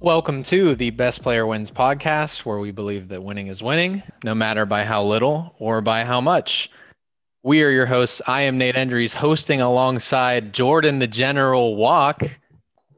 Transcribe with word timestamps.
Welcome 0.00 0.42
to 0.44 0.74
the 0.74 0.90
Best 0.90 1.22
Player 1.22 1.46
Wins 1.46 1.70
podcast, 1.70 2.40
where 2.40 2.58
we 2.58 2.70
believe 2.70 3.08
that 3.08 3.22
winning 3.22 3.46
is 3.46 3.62
winning, 3.62 4.02
no 4.22 4.34
matter 4.34 4.66
by 4.66 4.84
how 4.84 5.02
little 5.02 5.54
or 5.58 5.80
by 5.80 6.04
how 6.04 6.20
much. 6.20 6.70
We 7.42 7.62
are 7.62 7.70
your 7.70 7.86
hosts. 7.86 8.20
I 8.26 8.42
am 8.42 8.58
Nate 8.58 8.74
Endries, 8.74 9.14
hosting 9.14 9.62
alongside 9.62 10.52
Jordan 10.52 10.98
the 10.98 11.06
General 11.06 11.76
Walk, 11.76 12.22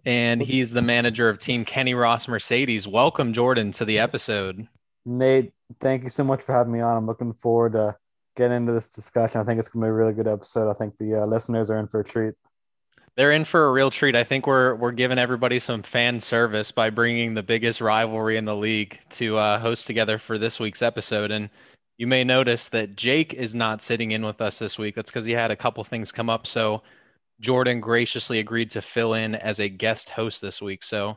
and 0.05 0.43
he's 0.43 0.73
the 0.73 0.83
manager 0.83 1.29
of 1.29 1.39
Team 1.39 1.65
Kenny 1.65 1.95
Ross 1.95 2.27
Mercedes. 2.27 2.89
Welcome, 2.89 3.33
Jordan, 3.33 3.71
to 3.73 3.85
the 3.85 4.01
episode. 4.01 4.67
Nate, 5.07 5.53
thank 5.79 6.03
you 6.03 6.11
so 6.11 6.25
much 6.25 6.43
for 6.43 6.53
having 6.53 6.73
me 6.73 6.81
on. 6.81 6.97
I'm 6.97 7.07
looking 7.07 7.33
forward 7.33 7.75
to 7.75 7.97
getting 8.35 8.57
into 8.57 8.73
this 8.73 8.93
discussion. 8.93 9.41
I 9.41 9.45
think 9.45 9.61
it's 9.61 9.69
going 9.69 9.83
to 9.83 9.87
be 9.87 9.91
a 9.91 9.93
really 9.93 10.15
good 10.15 10.27
episode. 10.27 10.69
I 10.69 10.75
think 10.75 10.99
the 10.99 11.23
uh, 11.23 11.27
listeners 11.27 11.71
are 11.71 11.79
in 11.79 11.87
for 11.87 12.01
a 12.01 12.05
treat 12.05 12.35
they're 13.19 13.33
in 13.33 13.45
for 13.45 13.67
a 13.67 13.73
real 13.73 13.91
treat. 13.91 14.15
I 14.15 14.23
think 14.23 14.47
we're 14.47 14.77
we're 14.77 14.93
giving 14.93 15.19
everybody 15.19 15.59
some 15.59 15.83
fan 15.83 16.21
service 16.21 16.71
by 16.71 16.89
bringing 16.89 17.35
the 17.35 17.43
biggest 17.43 17.81
rivalry 17.81 18.37
in 18.37 18.45
the 18.45 18.55
league 18.55 18.97
to 19.11 19.37
uh, 19.37 19.59
host 19.59 19.89
together 19.89 20.19
for 20.19 20.39
this 20.39 20.61
week's 20.61 20.83
episode. 20.83 21.33
And 21.33 21.51
you 21.97 22.07
may 22.07 22.23
notice 22.23 22.69
that 22.69 22.95
Jake 22.95 23.35
is 23.35 23.57
not 23.57 23.83
sitting 23.83 24.13
in 24.13 24.25
with 24.25 24.41
us 24.41 24.61
this 24.61 24.79
week. 24.79 24.95
That's 24.95 25.11
because 25.11 25.25
he 25.25 25.33
had 25.33 25.51
a 25.51 25.57
couple 25.57 25.83
things 25.83 26.13
come 26.13 26.31
up. 26.31 26.47
So 26.47 26.85
Jordan 27.41 27.81
graciously 27.81 28.39
agreed 28.39 28.71
to 28.71 28.81
fill 28.81 29.15
in 29.15 29.35
as 29.35 29.59
a 29.59 29.69
guest 29.69 30.11
host 30.11 30.41
this 30.41 30.63
week. 30.63 30.85
So 30.85 31.17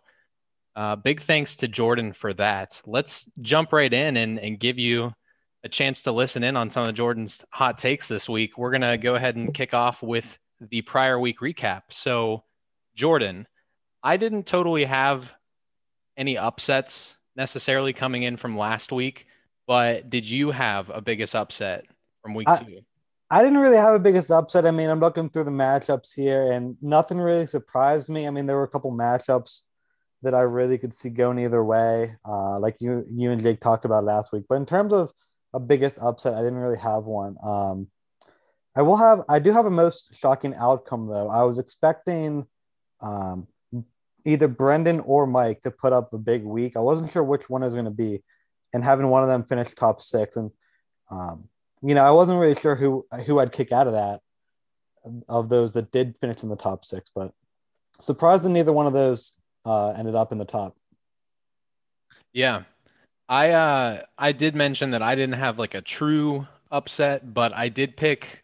uh, 0.76 0.96
big 0.96 1.22
thanks 1.22 1.56
to 1.58 1.68
Jordan 1.68 2.14
for 2.14 2.34
that. 2.34 2.82
Let's 2.88 3.28
jump 3.44 3.74
right 3.74 3.94
in 3.94 4.18
and, 4.18 4.40
and 4.40 4.60
give 4.60 4.80
you 4.80 5.14
a 5.64 5.70
chance 5.70 6.02
to 6.04 6.12
listen 6.12 6.44
in 6.44 6.58
on 6.58 6.72
some 6.72 6.88
of 6.88 6.96
Jordan's 6.96 7.46
hot 7.54 7.78
takes 7.78 8.08
this 8.08 8.28
week. 8.28 8.58
We're 8.58 8.76
to 8.80 8.98
go 8.98 9.14
ahead 9.14 9.36
and 9.36 9.54
kick 9.54 9.76
off 9.76 10.02
with 10.02 10.40
the 10.70 10.82
prior 10.82 11.20
week 11.20 11.40
recap. 11.40 11.84
So, 11.90 12.44
Jordan, 12.96 13.48
I 14.04 14.18
didn't 14.18 14.46
totally 14.46 14.86
have 14.86 15.32
any 16.18 16.38
upsets 16.38 17.16
necessarily 17.36 17.94
coming 17.94 18.24
in 18.24 18.38
from 18.38 18.58
last 18.58 18.92
week, 18.92 19.28
but 19.68 20.10
did 20.10 20.30
you 20.30 20.52
have 20.52 20.90
a 20.90 21.02
biggest 21.02 21.36
upset 21.36 21.86
from 22.22 22.34
week 22.34 22.48
I, 22.48 22.58
two? 22.58 22.80
I 23.30 23.42
didn't 23.42 23.60
really 23.60 23.78
have 23.78 23.94
a 23.94 24.00
biggest 24.00 24.30
upset. 24.30 24.66
I 24.66 24.72
mean, 24.72 24.90
I'm 24.90 25.00
looking 25.00 25.30
through 25.30 25.46
the 25.46 25.52
matchups 25.52 26.14
here 26.16 26.52
and 26.52 26.78
nothing 26.82 27.18
really 27.18 27.46
surprised 27.46 28.10
me. 28.10 28.28
I 28.28 28.30
mean, 28.30 28.46
there 28.46 28.58
were 28.58 28.64
a 28.64 28.70
couple 28.70 28.92
matchups 28.92 29.62
that 30.22 30.36
I 30.36 30.42
really 30.42 30.78
could 30.78 30.94
see 30.94 31.10
going 31.10 31.40
either 31.40 31.64
way, 31.64 32.16
uh, 32.26 32.60
like 32.60 32.76
you 32.80 33.06
you 33.12 33.32
and 33.32 33.42
Jake 33.42 33.60
talked 33.60 33.86
about 33.86 34.04
last 34.04 34.32
week. 34.32 34.44
But 34.48 34.56
in 34.56 34.66
terms 34.66 34.94
of 34.94 35.12
a 35.54 35.60
biggest 35.60 35.98
upset, 36.00 36.36
I 36.36 36.40
didn't 36.40 36.60
really 36.60 36.78
have 36.78 37.06
one. 37.06 37.38
Um, 37.44 37.88
I 38.76 38.82
will 38.82 38.98
have 38.98 39.24
I 39.28 39.40
do 39.40 39.52
have 39.52 39.66
a 39.66 39.72
most 39.72 40.16
shocking 40.16 40.56
outcome 40.56 41.08
though. 41.08 41.30
I 41.30 41.44
was 41.44 41.60
expecting 41.60 42.46
um, 43.02 43.48
either 44.26 44.48
Brendan 44.48 45.02
or 45.02 45.28
Mike 45.28 45.62
to 45.62 45.72
put 45.72 45.94
up 45.94 46.14
a 46.14 46.18
big 46.18 46.44
week. 46.44 46.78
I 46.78 46.80
wasn't 46.80 47.12
sure 47.12 47.24
which 47.24 47.50
one 47.50 47.64
it 47.64 47.66
was 47.66 47.74
going 47.74 47.86
to 47.86 47.92
be, 47.92 48.24
and 48.74 48.84
having 48.84 49.08
one 49.08 49.24
of 49.24 49.30
them 49.30 49.44
finish 49.44 49.74
top 49.74 50.02
six, 50.02 50.38
and 50.38 50.52
um, 51.10 51.50
you 51.82 51.96
know 51.96 52.04
I 52.04 52.12
wasn't 52.12 52.40
really 52.40 52.56
sure 52.56 52.76
who 52.76 53.06
who 53.26 53.40
I'd 53.40 53.52
kick 53.52 53.72
out 53.72 53.88
of 53.88 53.94
that 53.94 54.22
of 55.28 55.50
those 55.50 55.74
that 55.74 55.92
did 55.92 56.16
finish 56.22 56.44
in 56.44 56.50
the 56.50 56.56
top 56.56 56.86
six, 56.86 57.10
but 57.14 57.34
surprised 58.00 58.44
that 58.44 58.50
neither 58.50 58.72
one 58.72 58.88
of 58.88 58.94
those 58.94 59.34
uh, 59.66 59.90
ended 59.92 60.16
up 60.16 60.32
in 60.32 60.38
the 60.38 60.46
top. 60.46 60.78
Yeah, 62.32 62.64
I 63.28 63.50
uh, 63.50 64.04
I 64.18 64.32
did 64.32 64.56
mention 64.56 64.92
that 64.92 65.02
I 65.02 65.16
didn't 65.16 65.40
have 65.40 65.60
like 65.60 65.74
a 65.74 65.82
true 65.82 66.48
upset, 66.72 67.34
but 67.34 67.54
I 67.54 67.68
did 67.68 67.98
pick 67.98 68.41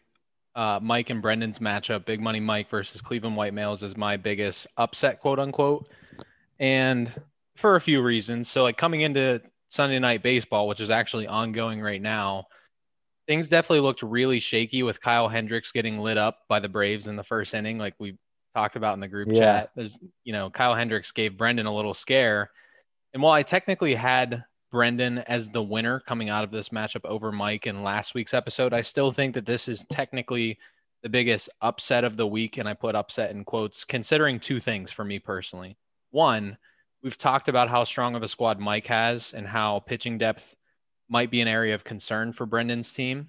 uh, 0.58 0.80
Mike 0.82 1.08
and 1.10 1.22
Brendan's 1.22 1.60
matchup, 1.60 2.04
Big 2.04 2.20
Money 2.20 2.40
Mike 2.40 2.68
versus 2.68 3.00
Cleveland 3.00 3.36
White 3.36 3.54
Males, 3.54 3.84
is 3.84 3.96
my 3.96 4.16
biggest 4.16 4.66
upset, 4.76 5.20
quote 5.20 5.38
unquote. 5.38 5.88
And 6.58 7.12
for 7.54 7.76
a 7.76 7.80
few 7.80 8.02
reasons. 8.02 8.48
So, 8.48 8.64
like 8.64 8.76
coming 8.76 9.02
into 9.02 9.40
Sunday 9.68 10.00
Night 10.00 10.22
Baseball, 10.22 10.66
which 10.66 10.80
is 10.80 10.90
actually 10.90 11.28
ongoing 11.28 11.80
right 11.80 12.02
now, 12.02 12.48
things 13.28 13.48
definitely 13.48 13.80
looked 13.80 14.02
really 14.02 14.40
shaky 14.40 14.82
with 14.82 15.00
Kyle 15.00 15.28
Hendricks 15.28 15.70
getting 15.70 15.98
lit 15.98 16.18
up 16.18 16.40
by 16.48 16.58
the 16.58 16.68
Braves 16.68 17.06
in 17.06 17.14
the 17.14 17.22
first 17.22 17.54
inning, 17.54 17.78
like 17.78 17.94
we 18.00 18.18
talked 18.52 18.74
about 18.74 18.94
in 18.94 19.00
the 19.00 19.06
group 19.06 19.28
yeah. 19.30 19.60
chat. 19.60 19.70
There's, 19.76 19.96
you 20.24 20.32
know, 20.32 20.50
Kyle 20.50 20.74
Hendricks 20.74 21.12
gave 21.12 21.38
Brendan 21.38 21.66
a 21.66 21.74
little 21.74 21.94
scare. 21.94 22.50
And 23.14 23.22
while 23.22 23.32
I 23.32 23.44
technically 23.44 23.94
had 23.94 24.42
Brendan 24.70 25.18
as 25.18 25.48
the 25.48 25.62
winner 25.62 26.00
coming 26.00 26.28
out 26.28 26.44
of 26.44 26.50
this 26.50 26.68
matchup 26.68 27.04
over 27.04 27.32
Mike 27.32 27.66
in 27.66 27.82
last 27.82 28.14
week's 28.14 28.34
episode. 28.34 28.72
I 28.72 28.82
still 28.82 29.12
think 29.12 29.34
that 29.34 29.46
this 29.46 29.68
is 29.68 29.86
technically 29.90 30.58
the 31.02 31.08
biggest 31.08 31.48
upset 31.60 32.04
of 32.04 32.16
the 32.16 32.26
week. 32.26 32.58
And 32.58 32.68
I 32.68 32.74
put 32.74 32.94
upset 32.94 33.30
in 33.30 33.44
quotes, 33.44 33.84
considering 33.84 34.40
two 34.40 34.60
things 34.60 34.90
for 34.90 35.04
me 35.04 35.18
personally. 35.18 35.76
One, 36.10 36.58
we've 37.02 37.18
talked 37.18 37.48
about 37.48 37.68
how 37.68 37.84
strong 37.84 38.14
of 38.14 38.22
a 38.22 38.28
squad 38.28 38.58
Mike 38.58 38.86
has 38.88 39.32
and 39.32 39.46
how 39.46 39.80
pitching 39.80 40.18
depth 40.18 40.54
might 41.08 41.30
be 41.30 41.40
an 41.40 41.48
area 41.48 41.74
of 41.74 41.84
concern 41.84 42.32
for 42.32 42.46
Brendan's 42.46 42.92
team. 42.92 43.28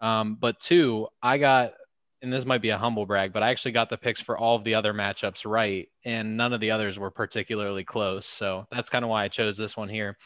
Um, 0.00 0.36
but 0.38 0.60
two, 0.60 1.08
I 1.22 1.38
got, 1.38 1.72
and 2.20 2.32
this 2.32 2.44
might 2.44 2.62
be 2.62 2.70
a 2.70 2.78
humble 2.78 3.06
brag, 3.06 3.32
but 3.32 3.42
I 3.42 3.50
actually 3.50 3.72
got 3.72 3.90
the 3.90 3.96
picks 3.96 4.20
for 4.20 4.36
all 4.36 4.56
of 4.56 4.64
the 4.64 4.74
other 4.74 4.92
matchups 4.92 5.44
right, 5.44 5.88
and 6.04 6.36
none 6.36 6.52
of 6.52 6.60
the 6.60 6.70
others 6.70 6.98
were 6.98 7.10
particularly 7.10 7.84
close. 7.84 8.26
So 8.26 8.66
that's 8.70 8.90
kind 8.90 9.04
of 9.04 9.10
why 9.10 9.24
I 9.24 9.28
chose 9.28 9.56
this 9.56 9.76
one 9.76 9.88
here. 9.88 10.18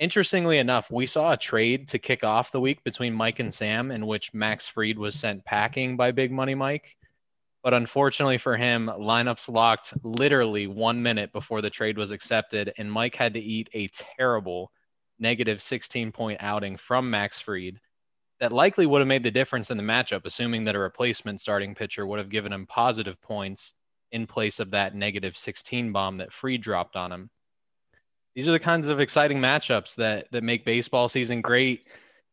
Interestingly 0.00 0.56
enough, 0.56 0.90
we 0.90 1.04
saw 1.04 1.32
a 1.32 1.36
trade 1.36 1.86
to 1.88 1.98
kick 1.98 2.24
off 2.24 2.52
the 2.52 2.60
week 2.60 2.82
between 2.84 3.12
Mike 3.12 3.38
and 3.38 3.52
Sam 3.52 3.90
in 3.90 4.06
which 4.06 4.32
Max 4.32 4.66
Fried 4.66 4.98
was 4.98 5.14
sent 5.14 5.44
packing 5.44 5.98
by 5.98 6.10
Big 6.10 6.32
Money 6.32 6.54
Mike. 6.54 6.96
But 7.62 7.74
unfortunately 7.74 8.38
for 8.38 8.56
him, 8.56 8.86
lineups 8.86 9.52
locked 9.52 9.92
literally 10.02 10.66
one 10.66 11.02
minute 11.02 11.34
before 11.34 11.60
the 11.60 11.68
trade 11.68 11.98
was 11.98 12.12
accepted, 12.12 12.72
and 12.78 12.90
Mike 12.90 13.14
had 13.14 13.34
to 13.34 13.40
eat 13.40 13.68
a 13.74 13.88
terrible 13.88 14.72
negative 15.18 15.60
16 15.60 16.12
point 16.12 16.38
outing 16.40 16.78
from 16.78 17.10
Max 17.10 17.38
Fried 17.38 17.78
that 18.40 18.54
likely 18.54 18.86
would 18.86 19.00
have 19.00 19.08
made 19.08 19.22
the 19.22 19.30
difference 19.30 19.70
in 19.70 19.76
the 19.76 19.82
matchup, 19.82 20.24
assuming 20.24 20.64
that 20.64 20.74
a 20.74 20.78
replacement 20.78 21.42
starting 21.42 21.74
pitcher 21.74 22.06
would 22.06 22.18
have 22.18 22.30
given 22.30 22.54
him 22.54 22.66
positive 22.66 23.20
points 23.20 23.74
in 24.12 24.26
place 24.26 24.60
of 24.60 24.70
that 24.70 24.94
negative 24.94 25.36
16 25.36 25.92
bomb 25.92 26.16
that 26.16 26.32
Fried 26.32 26.62
dropped 26.62 26.96
on 26.96 27.12
him 27.12 27.28
these 28.40 28.48
are 28.48 28.52
the 28.52 28.58
kinds 28.58 28.86
of 28.86 29.00
exciting 29.00 29.36
matchups 29.36 29.96
that 29.96 30.26
that 30.32 30.42
make 30.42 30.64
baseball 30.64 31.10
season 31.10 31.42
great. 31.42 31.84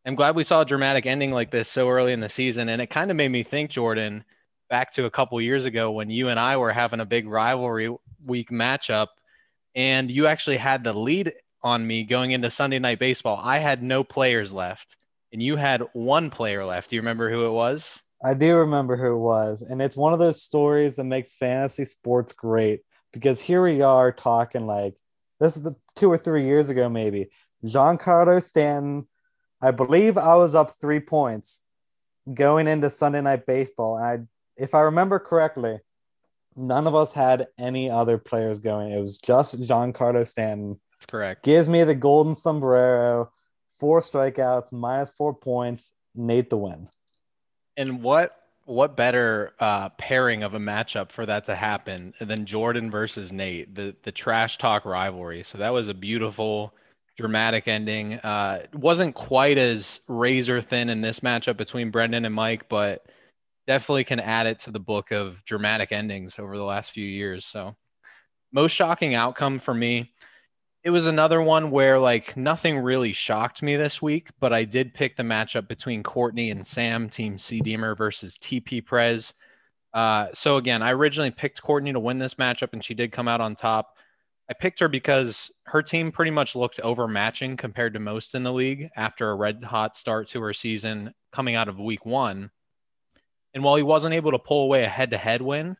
I'm 0.05 0.15
glad 0.15 0.37
we 0.37 0.45
saw 0.45 0.61
a 0.61 0.65
dramatic 0.65 1.05
ending 1.05 1.31
like 1.31 1.51
this 1.51 1.67
so 1.67 1.89
early 1.89 2.13
in 2.13 2.21
the 2.21 2.29
season, 2.29 2.69
and 2.69 2.81
it 2.81 2.87
kind 2.87 3.11
of 3.11 3.17
made 3.17 3.27
me 3.27 3.43
think, 3.43 3.71
Jordan, 3.71 4.23
back 4.69 4.93
to 4.93 5.03
a 5.03 5.11
couple 5.11 5.41
years 5.41 5.65
ago 5.65 5.91
when 5.91 6.09
you 6.09 6.29
and 6.29 6.39
I 6.39 6.55
were 6.55 6.71
having 6.71 7.01
a 7.01 7.05
big 7.05 7.27
rivalry 7.27 7.93
week 8.25 8.51
matchup, 8.51 9.07
and 9.75 10.09
you 10.09 10.27
actually 10.27 10.55
had 10.55 10.81
the 10.81 10.93
lead 10.93 11.33
on 11.61 11.85
me 11.85 12.05
going 12.05 12.31
into 12.31 12.49
Sunday 12.49 12.79
night 12.79 12.99
baseball. 12.99 13.41
I 13.43 13.57
had 13.57 13.83
no 13.83 14.01
players 14.05 14.53
left, 14.53 14.95
and 15.33 15.43
you 15.43 15.57
had 15.57 15.83
one 15.91 16.29
player 16.29 16.63
left. 16.63 16.89
Do 16.89 16.95
you 16.95 17.01
remember 17.01 17.29
who 17.29 17.47
it 17.47 17.51
was? 17.51 18.01
I 18.23 18.33
do 18.33 18.55
remember 18.55 18.95
who 18.95 19.13
it 19.13 19.19
was, 19.19 19.61
and 19.61 19.81
it's 19.81 19.97
one 19.97 20.13
of 20.13 20.19
those 20.19 20.41
stories 20.41 20.95
that 20.95 21.03
makes 21.03 21.35
fantasy 21.35 21.83
sports 21.83 22.31
great 22.31 22.79
because 23.11 23.41
here 23.41 23.61
we 23.61 23.81
are 23.81 24.13
talking 24.13 24.65
like 24.65 24.95
this 25.39 25.57
is 25.57 25.63
the 25.63 25.75
two 25.95 26.11
or 26.11 26.17
three 26.17 26.45
years 26.45 26.69
ago, 26.69 26.89
maybe. 26.89 27.29
Giancarlo 27.63 28.41
Stanton, 28.41 29.07
I 29.61 29.71
believe 29.71 30.17
I 30.17 30.35
was 30.35 30.55
up 30.55 30.71
three 30.71 30.99
points 30.99 31.63
going 32.33 32.67
into 32.67 32.89
Sunday 32.89 33.21
night 33.21 33.45
baseball. 33.45 33.97
And 33.97 34.05
I, 34.05 34.61
if 34.61 34.75
I 34.75 34.81
remember 34.81 35.19
correctly, 35.19 35.79
none 36.55 36.87
of 36.87 36.95
us 36.95 37.13
had 37.13 37.47
any 37.57 37.89
other 37.89 38.17
players 38.17 38.59
going. 38.59 38.91
It 38.91 38.99
was 38.99 39.17
just 39.17 39.59
Giancarlo 39.61 40.27
Stanton. 40.27 40.79
That's 40.93 41.05
correct. 41.05 41.43
Gives 41.43 41.69
me 41.69 41.83
the 41.83 41.95
golden 41.95 42.35
sombrero, 42.35 43.31
four 43.77 44.01
strikeouts, 44.01 44.73
minus 44.73 45.11
four 45.11 45.33
points, 45.33 45.93
Nate 46.15 46.49
the 46.49 46.57
win. 46.57 46.87
And 47.77 48.01
what 48.01 48.35
what 48.67 48.97
better 48.97 49.53
uh, 49.61 49.87
pairing 49.97 50.43
of 50.43 50.53
a 50.53 50.59
matchup 50.59 51.09
for 51.09 51.25
that 51.25 51.45
to 51.45 51.55
happen 51.55 52.13
than 52.19 52.45
Jordan 52.45 52.91
versus 52.91 53.31
Nate, 53.31 53.73
the 53.73 53.95
the 54.03 54.11
trash 54.11 54.57
talk 54.57 54.83
rivalry. 54.83 55.41
So 55.43 55.57
that 55.57 55.69
was 55.69 55.87
a 55.87 55.93
beautiful, 55.93 56.73
dramatic 57.15 57.69
ending. 57.69 58.15
Uh, 58.15 58.65
wasn't 58.73 59.15
quite 59.15 59.57
as 59.57 60.01
razor 60.09 60.61
thin 60.61 60.89
in 60.89 60.99
this 60.99 61.21
matchup 61.21 61.55
between 61.55 61.91
Brendan 61.91 62.25
and 62.25 62.35
Mike, 62.35 62.67
but 62.67 63.05
definitely 63.67 64.03
can 64.03 64.19
add 64.19 64.47
it 64.47 64.59
to 64.61 64.71
the 64.71 64.79
book 64.79 65.11
of 65.11 65.43
dramatic 65.45 65.93
endings 65.93 66.37
over 66.37 66.57
the 66.57 66.63
last 66.63 66.91
few 66.91 67.07
years. 67.07 67.45
So 67.45 67.73
most 68.51 68.73
shocking 68.73 69.15
outcome 69.15 69.59
for 69.59 69.73
me 69.73 70.11
it 70.87 70.91
was 70.91 71.05
another 71.05 71.41
one 71.41 71.69
where 71.69 71.99
like 71.99 72.37
nothing 72.37 72.79
really 72.79 73.11
shocked 73.11 73.61
me 73.61 73.75
this 73.75 74.01
week, 74.01 74.29
but 74.39 74.53
I 74.53 74.63
did 74.63 74.93
pick 74.93 75.17
the 75.17 75.23
matchup 75.23 75.67
between 75.67 76.01
Courtney 76.01 76.49
and 76.49 76.65
Sam, 76.65 77.09
Team 77.09 77.37
C 77.37 77.59
Deemer 77.59 77.93
versus 77.93 78.37
TP 78.37 78.85
Prez. 78.85 79.33
Uh, 79.93 80.27
so 80.33 80.55
again, 80.55 80.81
I 80.81 80.93
originally 80.93 81.29
picked 81.29 81.61
Courtney 81.61 81.91
to 81.91 81.99
win 81.99 82.19
this 82.19 82.35
matchup, 82.35 82.71
and 82.71 82.81
she 82.81 82.93
did 82.93 83.11
come 83.11 83.27
out 83.27 83.41
on 83.41 83.53
top. 83.53 83.97
I 84.49 84.53
picked 84.53 84.79
her 84.79 84.87
because 84.87 85.51
her 85.65 85.81
team 85.81 86.09
pretty 86.09 86.31
much 86.31 86.55
looked 86.55 86.79
overmatching 86.81 87.57
compared 87.57 87.93
to 87.95 87.99
most 87.99 88.33
in 88.33 88.43
the 88.43 88.53
league 88.53 88.87
after 88.95 89.29
a 89.29 89.35
red 89.35 89.65
hot 89.65 89.97
start 89.97 90.29
to 90.29 90.41
her 90.41 90.53
season 90.53 91.13
coming 91.33 91.55
out 91.55 91.67
of 91.67 91.77
week 91.77 92.05
one. 92.05 92.49
And 93.53 93.61
while 93.61 93.75
he 93.75 93.83
wasn't 93.83 94.13
able 94.13 94.31
to 94.31 94.39
pull 94.39 94.63
away 94.63 94.85
a 94.85 94.87
head 94.87 95.11
to 95.11 95.17
head 95.17 95.41
win, 95.41 95.75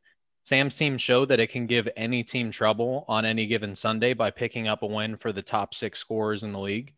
Sam's 0.48 0.76
team 0.76 0.98
showed 0.98 1.28
that 1.28 1.42
it 1.42 1.50
can 1.50 1.66
give 1.68 1.90
any 1.98 2.24
team 2.24 2.52
trouble 2.52 3.04
on 3.10 3.26
any 3.26 3.48
given 3.48 3.76
Sunday 3.76 4.14
by 4.14 4.32
picking 4.32 4.66
up 4.66 4.82
a 4.82 4.88
win 4.88 5.18
for 5.18 5.34
the 5.34 5.42
top 5.42 5.76
six 5.76 6.00
scorers 6.00 6.44
in 6.44 6.54
the 6.54 6.60
league. 6.60 6.94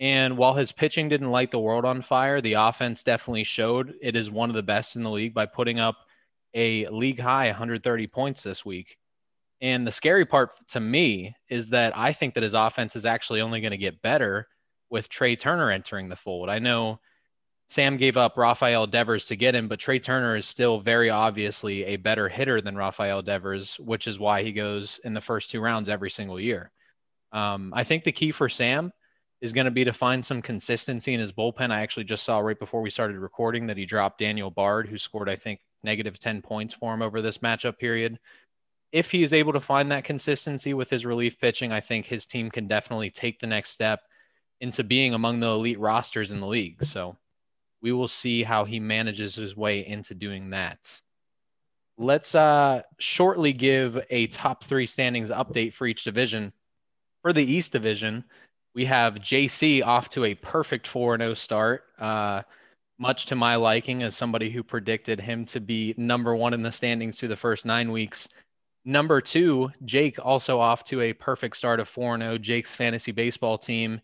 And 0.00 0.38
while 0.38 0.54
his 0.54 0.72
pitching 0.72 1.06
didn't 1.10 1.30
light 1.30 1.50
the 1.50 1.58
world 1.58 1.84
on 1.84 2.00
fire, 2.00 2.40
the 2.40 2.54
offense 2.54 3.02
definitely 3.02 3.44
showed 3.44 3.94
it 4.00 4.16
is 4.16 4.30
one 4.30 4.48
of 4.48 4.56
the 4.56 4.62
best 4.62 4.96
in 4.96 5.02
the 5.02 5.10
league 5.10 5.34
by 5.34 5.44
putting 5.44 5.78
up 5.78 5.96
a 6.54 6.86
league 6.86 7.20
high 7.20 7.48
130 7.48 8.06
points 8.06 8.42
this 8.42 8.64
week. 8.64 8.96
And 9.60 9.86
the 9.86 9.92
scary 9.92 10.24
part 10.24 10.52
to 10.68 10.80
me 10.80 11.36
is 11.50 11.68
that 11.68 11.94
I 11.94 12.14
think 12.14 12.32
that 12.32 12.42
his 12.42 12.54
offense 12.54 12.96
is 12.96 13.04
actually 13.04 13.42
only 13.42 13.60
going 13.60 13.72
to 13.72 13.76
get 13.76 14.00
better 14.00 14.48
with 14.88 15.10
Trea 15.10 15.36
Turner 15.36 15.70
entering 15.70 16.08
the 16.08 16.16
fold. 16.16 16.48
I 16.48 16.58
know 16.58 17.00
Sam 17.70 17.98
gave 17.98 18.16
up 18.16 18.38
Rafael 18.38 18.86
Devers 18.86 19.26
to 19.26 19.36
get 19.36 19.54
him, 19.54 19.68
but 19.68 19.78
Trea 19.78 20.00
Turner 20.00 20.36
is 20.36 20.46
still 20.46 20.80
very 20.80 21.10
obviously 21.10 21.84
a 21.84 21.96
better 21.96 22.26
hitter 22.26 22.62
than 22.62 22.76
Rafael 22.76 23.20
Devers, 23.20 23.78
which 23.78 24.06
is 24.06 24.18
why 24.18 24.42
he 24.42 24.52
goes 24.52 24.98
in 25.04 25.12
the 25.12 25.20
first 25.20 25.50
two 25.50 25.60
rounds 25.60 25.90
every 25.90 26.10
single 26.10 26.40
year. 26.40 26.70
Um, 27.30 27.74
I 27.76 27.84
think 27.84 28.04
the 28.04 28.12
key 28.12 28.30
for 28.30 28.48
Sam 28.48 28.90
is 29.42 29.52
going 29.52 29.66
to 29.66 29.70
be 29.70 29.84
to 29.84 29.92
find 29.92 30.24
some 30.24 30.40
consistency 30.40 31.12
in 31.12 31.20
his 31.20 31.30
bullpen. 31.30 31.70
I 31.70 31.82
actually 31.82 32.04
just 32.04 32.24
saw 32.24 32.38
right 32.38 32.58
before 32.58 32.80
we 32.80 32.88
started 32.88 33.18
recording 33.18 33.66
that 33.66 33.76
he 33.76 33.84
dropped 33.84 34.18
Daniel 34.18 34.50
Bard, 34.50 34.88
who 34.88 34.96
scored, 34.96 35.28
I 35.28 35.36
think, 35.36 35.60
negative 35.84 36.18
10 36.18 36.40
points 36.40 36.72
for 36.72 36.94
him 36.94 37.02
over 37.02 37.20
this 37.20 37.38
matchup 37.38 37.78
period. 37.78 38.18
If 38.92 39.10
he 39.10 39.22
is 39.22 39.34
able 39.34 39.52
to 39.52 39.60
find 39.60 39.92
that 39.92 40.04
consistency 40.04 40.72
with 40.72 40.88
his 40.88 41.04
relief 41.04 41.38
pitching, 41.38 41.70
I 41.70 41.80
think 41.80 42.06
his 42.06 42.26
team 42.26 42.50
can 42.50 42.66
definitely 42.66 43.10
take 43.10 43.38
the 43.38 43.46
next 43.46 43.70
step 43.72 44.00
into 44.62 44.82
being 44.82 45.12
among 45.12 45.38
the 45.38 45.48
elite 45.48 45.78
rosters 45.78 46.30
in 46.30 46.40
the 46.40 46.46
league. 46.46 46.82
So, 46.84 47.16
we 47.80 47.92
will 47.92 48.08
see 48.08 48.42
how 48.42 48.64
he 48.64 48.80
manages 48.80 49.34
his 49.34 49.56
way 49.56 49.86
into 49.86 50.14
doing 50.14 50.50
that. 50.50 51.00
Let's 51.96 52.34
uh, 52.34 52.82
shortly 52.98 53.52
give 53.52 54.00
a 54.10 54.28
top 54.28 54.64
three 54.64 54.86
standings 54.86 55.30
update 55.30 55.74
for 55.74 55.86
each 55.86 56.04
division. 56.04 56.52
For 57.22 57.32
the 57.32 57.44
East 57.44 57.72
Division, 57.72 58.24
we 58.74 58.84
have 58.84 59.16
JC 59.16 59.84
off 59.84 60.08
to 60.10 60.24
a 60.24 60.34
perfect 60.36 60.86
4 60.86 61.18
0 61.18 61.34
start, 61.34 61.82
uh, 61.98 62.42
much 62.98 63.26
to 63.26 63.34
my 63.34 63.56
liking 63.56 64.04
as 64.04 64.16
somebody 64.16 64.50
who 64.50 64.62
predicted 64.62 65.20
him 65.20 65.44
to 65.46 65.60
be 65.60 65.94
number 65.96 66.36
one 66.36 66.54
in 66.54 66.62
the 66.62 66.70
standings 66.70 67.18
through 67.18 67.30
the 67.30 67.36
first 67.36 67.66
nine 67.66 67.90
weeks. 67.90 68.28
Number 68.84 69.20
two, 69.20 69.70
Jake 69.84 70.24
also 70.24 70.60
off 70.60 70.84
to 70.84 71.00
a 71.00 71.12
perfect 71.12 71.56
start 71.56 71.80
of 71.80 71.88
4 71.88 72.18
0. 72.18 72.38
Jake's 72.38 72.74
fantasy 72.74 73.10
baseball 73.10 73.58
team 73.58 74.00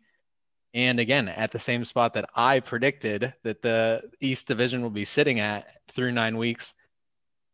and 0.75 0.99
again, 0.99 1.29
at 1.29 1.53
the 1.53 1.59
same 1.59 1.85
spot 1.85 2.15
that 2.15 2.29
I 2.35 2.59
predicted 2.59 3.32
that 3.44 3.62
the 3.62 4.03
East 4.21 4.49
Division 4.49 4.82
will 4.82 4.91
be 4.91 5.05
sitting 5.05 5.38
at 5.38 5.69
through 5.94 6.11
nine 6.11 6.37
weeks. 6.37 6.75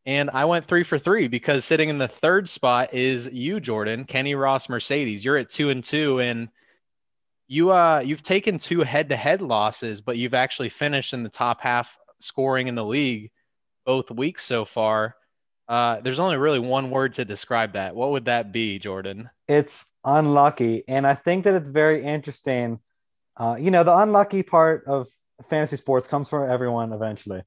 And 0.06 0.30
I 0.30 0.46
went 0.46 0.64
three 0.64 0.82
for 0.82 0.98
three 0.98 1.28
because 1.28 1.66
sitting 1.66 1.90
in 1.90 1.98
the 1.98 2.08
third 2.08 2.48
spot 2.48 2.94
is 2.94 3.26
you, 3.30 3.60
Jordan, 3.60 4.04
Kenny 4.04 4.34
Ross 4.34 4.70
Mercedes. 4.70 5.22
You're 5.22 5.36
at 5.36 5.50
two 5.50 5.68
and 5.68 5.84
two, 5.84 6.20
and 6.20 6.48
you 7.46 7.70
uh 7.70 8.00
you've 8.02 8.22
taken 8.22 8.56
two 8.56 8.80
head-to-head 8.80 9.42
losses, 9.42 10.00
but 10.00 10.16
you've 10.16 10.34
actually 10.34 10.70
finished 10.70 11.12
in 11.12 11.22
the 11.22 11.28
top 11.28 11.60
half 11.60 11.98
scoring 12.20 12.68
in 12.68 12.74
the 12.74 12.84
league 12.84 13.30
both 13.84 14.10
weeks 14.10 14.44
so 14.44 14.64
far. 14.64 15.16
Uh, 15.68 16.00
there's 16.00 16.18
only 16.18 16.36
really 16.36 16.58
one 16.58 16.90
word 16.90 17.12
to 17.14 17.24
describe 17.24 17.74
that. 17.74 17.94
What 17.94 18.10
would 18.12 18.24
that 18.24 18.50
be, 18.50 18.78
Jordan? 18.78 19.28
It's 19.46 19.84
unlucky, 20.04 20.84
and 20.88 21.06
I 21.06 21.14
think 21.14 21.44
that 21.44 21.54
it's 21.54 21.68
very 21.68 22.02
interesting 22.02 22.80
uh, 23.36 23.56
you 23.58 23.70
know, 23.70 23.84
the 23.84 23.96
unlucky 23.96 24.42
part 24.42 24.84
of 24.86 25.08
fantasy 25.48 25.76
sports 25.76 26.08
comes 26.08 26.28
for 26.28 26.48
everyone 26.48 26.92
eventually. 26.92 27.42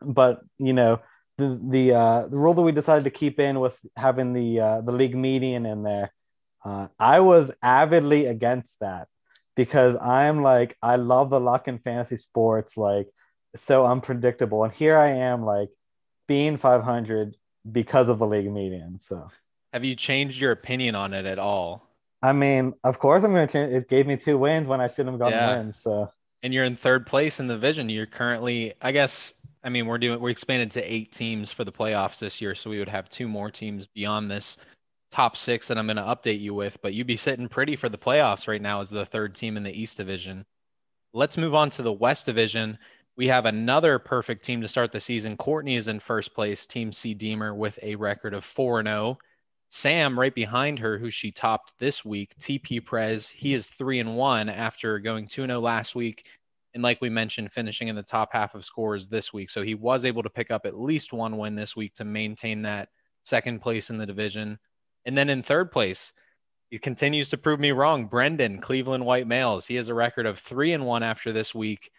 But 0.00 0.40
you 0.58 0.72
know, 0.72 1.00
the 1.38 1.60
the 1.68 1.92
uh, 1.92 2.28
the 2.28 2.36
rule 2.36 2.54
that 2.54 2.62
we 2.62 2.72
decided 2.72 3.04
to 3.04 3.10
keep 3.10 3.38
in 3.38 3.60
with 3.60 3.78
having 3.96 4.32
the 4.32 4.60
uh, 4.60 4.80
the 4.80 4.92
league 4.92 5.16
median 5.16 5.66
in 5.66 5.82
there, 5.82 6.12
uh, 6.64 6.88
I 6.98 7.20
was 7.20 7.52
avidly 7.62 8.26
against 8.26 8.80
that 8.80 9.08
because 9.54 9.96
I'm 9.96 10.42
like 10.42 10.76
I 10.82 10.96
love 10.96 11.30
the 11.30 11.40
luck 11.40 11.68
in 11.68 11.78
fantasy 11.78 12.16
sports, 12.16 12.76
like 12.76 13.08
so 13.56 13.86
unpredictable, 13.86 14.64
and 14.64 14.72
here 14.72 14.98
I 14.98 15.10
am 15.10 15.44
like 15.44 15.68
being 16.26 16.56
500 16.56 17.36
because 17.70 18.08
of 18.08 18.18
the 18.18 18.26
league 18.26 18.50
median. 18.50 19.00
So, 19.00 19.30
have 19.72 19.84
you 19.84 19.94
changed 19.94 20.40
your 20.40 20.52
opinion 20.52 20.94
on 20.94 21.12
it 21.14 21.26
at 21.26 21.38
all? 21.38 21.91
I 22.22 22.32
mean, 22.32 22.74
of 22.84 22.98
course, 22.98 23.24
I'm 23.24 23.32
going 23.32 23.46
to 23.46 23.52
change. 23.52 23.72
It 23.72 23.88
gave 23.88 24.06
me 24.06 24.16
two 24.16 24.38
wins 24.38 24.68
when 24.68 24.80
I 24.80 24.86
shouldn't 24.86 25.10
have 25.10 25.18
gotten 25.18 25.38
yeah. 25.38 25.56
wins. 25.56 25.76
So, 25.76 26.10
and 26.42 26.54
you're 26.54 26.64
in 26.64 26.76
third 26.76 27.06
place 27.06 27.40
in 27.40 27.48
the 27.48 27.54
division. 27.54 27.88
You're 27.88 28.06
currently, 28.06 28.74
I 28.80 28.92
guess, 28.92 29.34
I 29.64 29.68
mean, 29.68 29.86
we're 29.86 29.98
doing, 29.98 30.20
we 30.20 30.30
expanded 30.30 30.70
to 30.72 30.92
eight 30.92 31.12
teams 31.12 31.50
for 31.50 31.64
the 31.64 31.72
playoffs 31.72 32.18
this 32.18 32.40
year, 32.40 32.54
so 32.54 32.70
we 32.70 32.78
would 32.78 32.88
have 32.88 33.08
two 33.08 33.28
more 33.28 33.50
teams 33.50 33.86
beyond 33.86 34.30
this 34.30 34.56
top 35.10 35.36
six 35.36 35.68
that 35.68 35.78
I'm 35.78 35.86
going 35.86 35.96
to 35.96 36.02
update 36.02 36.40
you 36.40 36.54
with. 36.54 36.80
But 36.80 36.94
you'd 36.94 37.06
be 37.06 37.16
sitting 37.16 37.48
pretty 37.48 37.74
for 37.74 37.88
the 37.88 37.98
playoffs 37.98 38.46
right 38.46 38.62
now 38.62 38.80
as 38.80 38.90
the 38.90 39.06
third 39.06 39.34
team 39.34 39.56
in 39.56 39.62
the 39.64 39.80
East 39.80 39.96
Division. 39.96 40.44
Let's 41.12 41.36
move 41.36 41.54
on 41.54 41.70
to 41.70 41.82
the 41.82 41.92
West 41.92 42.26
Division. 42.26 42.78
We 43.16 43.26
have 43.26 43.46
another 43.46 43.98
perfect 43.98 44.44
team 44.44 44.62
to 44.62 44.68
start 44.68 44.90
the 44.90 45.00
season. 45.00 45.36
Courtney 45.36 45.76
is 45.76 45.88
in 45.88 46.00
first 46.00 46.34
place, 46.34 46.64
Team 46.64 46.92
C 46.92 47.14
Deemer, 47.14 47.54
with 47.54 47.78
a 47.82 47.94
record 47.96 48.32
of 48.32 48.44
4 48.44 48.80
and 48.80 48.88
0. 48.88 49.18
Sam, 49.74 50.20
right 50.20 50.34
behind 50.34 50.80
her, 50.80 50.98
who 50.98 51.10
she 51.10 51.30
topped 51.30 51.72
this 51.78 52.04
week, 52.04 52.34
TP 52.38 52.84
Prez, 52.84 53.30
he 53.30 53.54
is 53.54 53.68
three 53.68 54.00
and 54.00 54.16
one 54.16 54.50
after 54.50 54.98
going 54.98 55.26
2 55.26 55.46
0 55.46 55.60
last 55.60 55.94
week. 55.94 56.26
And 56.74 56.82
like 56.82 57.00
we 57.00 57.08
mentioned, 57.08 57.50
finishing 57.50 57.88
in 57.88 57.96
the 57.96 58.02
top 58.02 58.34
half 58.34 58.54
of 58.54 58.66
scores 58.66 59.08
this 59.08 59.32
week. 59.32 59.48
So 59.48 59.62
he 59.62 59.74
was 59.74 60.04
able 60.04 60.22
to 60.24 60.28
pick 60.28 60.50
up 60.50 60.66
at 60.66 60.78
least 60.78 61.14
one 61.14 61.38
win 61.38 61.54
this 61.54 61.74
week 61.74 61.94
to 61.94 62.04
maintain 62.04 62.60
that 62.62 62.90
second 63.22 63.60
place 63.60 63.88
in 63.88 63.96
the 63.96 64.04
division. 64.04 64.58
And 65.06 65.16
then 65.16 65.30
in 65.30 65.42
third 65.42 65.72
place, 65.72 66.12
he 66.68 66.76
continues 66.78 67.30
to 67.30 67.38
prove 67.38 67.58
me 67.58 67.72
wrong. 67.72 68.04
Brendan, 68.04 68.60
Cleveland 68.60 69.06
White 69.06 69.26
Males, 69.26 69.66
he 69.66 69.76
has 69.76 69.88
a 69.88 69.94
record 69.94 70.26
of 70.26 70.38
three 70.38 70.74
and 70.74 70.84
one 70.84 71.02
after 71.02 71.32
this 71.32 71.54
week. 71.54 71.90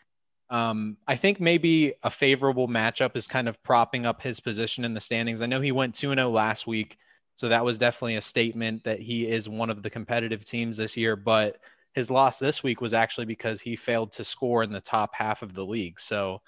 Um, 0.52 0.98
I 1.08 1.16
think 1.16 1.40
maybe 1.40 1.96
a 2.04 2.12
favorable 2.12 2.68
matchup 2.68 3.16
is 3.16 3.26
kind 3.26 3.50
of 3.50 3.62
propping 3.64 4.06
up 4.06 4.22
his 4.22 4.40
position 4.40 4.86
in 4.86 4.94
the 4.94 5.00
standings. 5.00 5.42
I 5.42 5.48
know 5.48 5.60
he 5.60 5.72
went 5.72 5.96
2 5.96 6.14
0 6.14 6.30
last 6.30 6.68
week 6.68 7.00
so 7.35 7.50
that 7.50 7.65
was 7.65 7.77
definitely 7.77 8.15
a 8.15 8.21
statement 8.21 8.83
that 8.83 9.00
he 9.00 9.27
is 9.27 9.50
one 9.50 9.69
of 9.69 9.81
the 9.81 9.89
competitive 9.89 10.45
teams 10.45 10.77
this 10.77 10.95
year. 10.95 11.15
But 11.15 11.57
his 11.94 12.09
loss 12.09 12.39
this 12.39 12.63
week 12.63 12.81
was 12.81 12.94
actually 12.94 13.25
because 13.25 13.62
he 13.62 13.75
failed 13.75 14.12
to 14.13 14.24
score 14.24 14.63
in 14.63 14.71
the 14.71 14.81
top 14.81 15.13
half 15.15 15.41
of 15.41 15.53
the 15.53 15.65
league. 15.65 16.00
So 16.00 16.41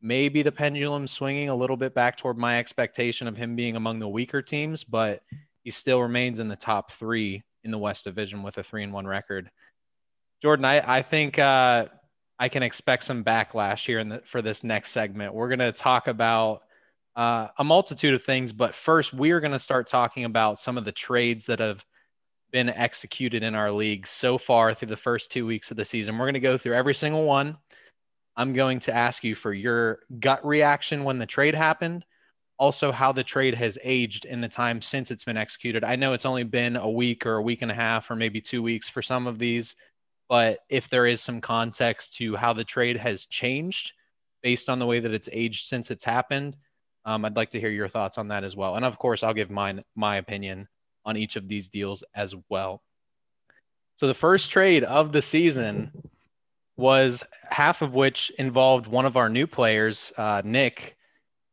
maybe 0.00 0.42
the 0.42 0.52
pendulum 0.52 1.06
swinging 1.06 1.48
a 1.48 1.54
little 1.54 1.76
bit 1.76 1.94
back 1.94 2.16
toward 2.16 2.36
my 2.36 2.58
expectation 2.58 3.26
of 3.26 3.36
him 3.36 3.56
being 3.56 3.76
among 3.76 3.98
the 3.98 4.08
weaker 4.08 4.42
teams, 4.42 4.84
but 4.84 5.22
he 5.62 5.70
still 5.70 6.00
remains 6.00 6.40
in 6.40 6.48
the 6.48 6.56
top 6.56 6.90
three 6.90 7.42
in 7.64 7.70
the 7.70 7.78
West 7.78 8.04
Division 8.04 8.42
with 8.42 8.58
a 8.58 8.62
three 8.62 8.82
and 8.82 8.92
one 8.92 9.06
record. 9.06 9.50
Jordan, 10.42 10.66
I, 10.66 10.98
I 10.98 11.02
think 11.02 11.38
uh, 11.38 11.86
I 12.38 12.48
can 12.50 12.62
expect 12.62 13.04
some 13.04 13.24
backlash 13.24 13.86
here 13.86 13.98
in 13.98 14.10
the, 14.10 14.22
for 14.26 14.42
this 14.42 14.62
next 14.62 14.90
segment. 14.90 15.32
We're 15.32 15.48
going 15.48 15.60
to 15.60 15.72
talk 15.72 16.06
about 16.06 16.64
uh, 17.16 17.48
a 17.58 17.64
multitude 17.64 18.14
of 18.14 18.24
things. 18.24 18.52
But 18.52 18.74
first, 18.74 19.12
we 19.12 19.30
are 19.30 19.40
going 19.40 19.52
to 19.52 19.58
start 19.58 19.86
talking 19.86 20.24
about 20.24 20.58
some 20.58 20.76
of 20.76 20.84
the 20.84 20.92
trades 20.92 21.44
that 21.46 21.60
have 21.60 21.84
been 22.50 22.68
executed 22.68 23.42
in 23.42 23.54
our 23.54 23.70
league 23.70 24.06
so 24.06 24.38
far 24.38 24.74
through 24.74 24.88
the 24.88 24.96
first 24.96 25.30
two 25.30 25.46
weeks 25.46 25.70
of 25.70 25.76
the 25.76 25.84
season. 25.84 26.16
We're 26.16 26.26
going 26.26 26.34
to 26.34 26.40
go 26.40 26.56
through 26.56 26.74
every 26.74 26.94
single 26.94 27.24
one. 27.24 27.56
I'm 28.36 28.52
going 28.52 28.80
to 28.80 28.94
ask 28.94 29.24
you 29.24 29.34
for 29.34 29.52
your 29.52 30.00
gut 30.20 30.44
reaction 30.44 31.04
when 31.04 31.18
the 31.18 31.26
trade 31.26 31.54
happened, 31.54 32.04
also 32.58 32.90
how 32.92 33.12
the 33.12 33.24
trade 33.24 33.54
has 33.54 33.78
aged 33.82 34.24
in 34.24 34.40
the 34.40 34.48
time 34.48 34.80
since 34.80 35.10
it's 35.10 35.24
been 35.24 35.36
executed. 35.36 35.84
I 35.84 35.96
know 35.96 36.12
it's 36.12 36.26
only 36.26 36.44
been 36.44 36.76
a 36.76 36.88
week 36.88 37.26
or 37.26 37.36
a 37.36 37.42
week 37.42 37.62
and 37.62 37.70
a 37.70 37.74
half 37.74 38.10
or 38.10 38.16
maybe 38.16 38.40
two 38.40 38.62
weeks 38.62 38.88
for 38.88 39.02
some 39.02 39.26
of 39.26 39.38
these, 39.38 39.76
but 40.28 40.60
if 40.68 40.88
there 40.88 41.06
is 41.06 41.20
some 41.20 41.40
context 41.40 42.16
to 42.16 42.34
how 42.34 42.52
the 42.52 42.64
trade 42.64 42.96
has 42.96 43.26
changed 43.26 43.92
based 44.42 44.68
on 44.68 44.78
the 44.78 44.86
way 44.86 45.00
that 45.00 45.12
it's 45.12 45.28
aged 45.32 45.66
since 45.66 45.90
it's 45.90 46.04
happened, 46.04 46.56
um, 47.04 47.24
I'd 47.24 47.36
like 47.36 47.50
to 47.50 47.60
hear 47.60 47.70
your 47.70 47.88
thoughts 47.88 48.18
on 48.18 48.28
that 48.28 48.44
as 48.44 48.56
well. 48.56 48.76
And 48.76 48.84
of 48.84 48.98
course, 48.98 49.22
I'll 49.22 49.34
give 49.34 49.50
mine 49.50 49.82
my 49.94 50.16
opinion 50.16 50.68
on 51.04 51.16
each 51.16 51.36
of 51.36 51.48
these 51.48 51.68
deals 51.68 52.02
as 52.14 52.34
well. 52.48 52.82
So 53.96 54.06
the 54.08 54.14
first 54.14 54.50
trade 54.50 54.84
of 54.84 55.12
the 55.12 55.22
season 55.22 55.92
was 56.76 57.22
half 57.50 57.82
of 57.82 57.94
which 57.94 58.32
involved 58.38 58.86
one 58.86 59.06
of 59.06 59.16
our 59.16 59.28
new 59.28 59.46
players, 59.46 60.12
uh, 60.16 60.42
Nick. 60.44 60.96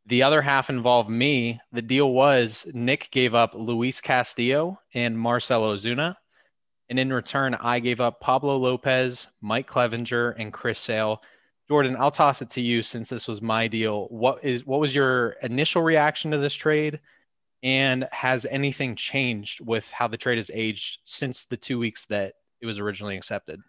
The 0.07 0.23
other 0.23 0.41
half 0.41 0.69
involved 0.69 1.09
me. 1.09 1.59
The 1.71 1.81
deal 1.81 2.11
was 2.11 2.65
Nick 2.73 3.09
gave 3.11 3.35
up 3.35 3.53
Luis 3.53 4.01
Castillo 4.01 4.79
and 4.95 5.17
Marcell 5.17 5.61
Ozuna. 5.61 6.15
And 6.89 6.99
in 6.99 7.13
return, 7.13 7.55
I 7.55 7.79
gave 7.79 8.01
up 8.01 8.19
Pablo 8.19 8.57
Lopez, 8.57 9.27
Mike 9.41 9.69
Clevinger, 9.69 10.33
and 10.37 10.51
Chris 10.51 10.79
Sale 10.79 11.21
Jordan, 11.71 11.95
I'll 11.97 12.11
toss 12.11 12.41
it 12.41 12.49
to 12.49 12.61
you 12.61 12.83
since 12.83 13.07
this 13.07 13.29
was 13.29 13.41
my 13.41 13.65
deal. 13.69 14.07
What 14.09 14.43
is 14.43 14.65
what 14.65 14.81
was 14.81 14.93
your 14.93 15.37
initial 15.41 15.81
reaction 15.81 16.31
to 16.31 16.37
this 16.37 16.53
trade? 16.53 16.99
And 17.63 18.09
has 18.11 18.45
anything 18.45 18.97
changed 18.97 19.65
with 19.65 19.89
how 19.89 20.09
the 20.09 20.17
trade 20.17 20.37
has 20.37 20.51
aged 20.53 20.99
since 21.05 21.45
the 21.45 21.55
two 21.55 21.79
weeks 21.79 22.03
that 22.09 22.33
it 22.59 22.65
was 22.65 22.77
originally 22.77 23.15
accepted? 23.15 23.61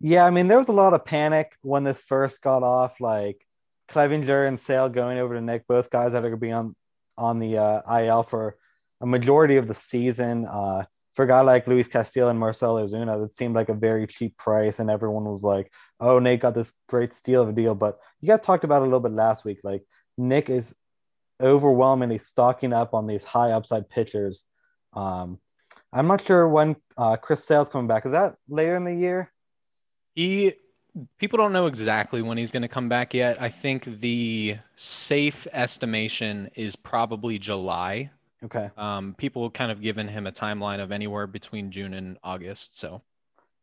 Yeah, 0.00 0.24
I 0.24 0.30
mean, 0.30 0.48
there 0.48 0.58
was 0.58 0.66
a 0.66 0.72
lot 0.72 0.94
of 0.94 1.04
panic 1.04 1.56
when 1.62 1.84
this 1.84 2.00
first 2.00 2.42
got 2.42 2.64
off, 2.64 3.00
like 3.00 3.46
Clevinger 3.88 4.48
and 4.48 4.58
Sale 4.58 4.88
going 4.88 5.18
over 5.18 5.34
to 5.34 5.40
Nick, 5.40 5.68
both 5.68 5.90
guys 5.90 6.10
that 6.10 6.24
are 6.24 6.30
going 6.30 6.32
to 6.32 6.36
be 6.38 6.50
on 6.50 6.74
on 7.16 7.38
the 7.38 7.58
uh, 7.58 7.98
IL 8.00 8.24
for 8.24 8.56
a 9.00 9.06
majority 9.06 9.58
of 9.58 9.68
the 9.68 9.76
season. 9.76 10.44
Uh, 10.44 10.86
for 11.14 11.24
a 11.24 11.28
guy 11.28 11.40
like 11.40 11.66
Luis 11.66 11.88
Castillo 11.88 12.28
and 12.28 12.38
Marcell 12.38 12.74
Ozuna, 12.74 13.20
that 13.20 13.32
seemed 13.32 13.54
like 13.54 13.68
a 13.68 13.74
very 13.74 14.06
cheap 14.06 14.36
price, 14.36 14.80
and 14.80 14.90
everyone 14.90 15.24
was 15.24 15.42
like, 15.42 15.72
"Oh, 16.00 16.18
Nate 16.18 16.40
got 16.40 16.54
this 16.54 16.74
great 16.88 17.14
steal 17.14 17.42
of 17.42 17.48
a 17.48 17.52
deal." 17.52 17.74
But 17.74 17.98
you 18.20 18.28
guys 18.28 18.40
talked 18.40 18.64
about 18.64 18.82
it 18.82 18.82
a 18.82 18.84
little 18.84 19.00
bit 19.00 19.12
last 19.12 19.44
week. 19.44 19.60
Like 19.62 19.84
Nick 20.18 20.50
is 20.50 20.76
overwhelmingly 21.40 22.18
stocking 22.18 22.72
up 22.72 22.94
on 22.94 23.06
these 23.06 23.24
high 23.24 23.52
upside 23.52 23.88
pitchers. 23.88 24.44
Um, 24.92 25.38
I'm 25.92 26.08
not 26.08 26.20
sure 26.20 26.48
when 26.48 26.76
uh, 26.96 27.16
Chris 27.16 27.44
Sale's 27.44 27.68
coming 27.68 27.86
back. 27.86 28.06
Is 28.06 28.12
that 28.12 28.34
later 28.48 28.74
in 28.74 28.84
the 28.84 28.94
year? 28.94 29.32
He 30.14 30.54
people 31.18 31.36
don't 31.36 31.52
know 31.52 31.66
exactly 31.66 32.22
when 32.22 32.38
he's 32.38 32.50
going 32.50 32.62
to 32.62 32.68
come 32.68 32.88
back 32.88 33.14
yet. 33.14 33.40
I 33.40 33.48
think 33.48 34.00
the 34.00 34.56
safe 34.76 35.46
estimation 35.52 36.50
is 36.54 36.76
probably 36.76 37.38
July. 37.38 38.10
Okay. 38.44 38.70
Um, 38.76 39.14
people 39.16 39.50
kind 39.50 39.72
of 39.72 39.80
given 39.80 40.06
him 40.06 40.26
a 40.26 40.32
timeline 40.32 40.80
of 40.80 40.92
anywhere 40.92 41.26
between 41.26 41.70
June 41.70 41.94
and 41.94 42.18
August. 42.22 42.78
So, 42.78 43.02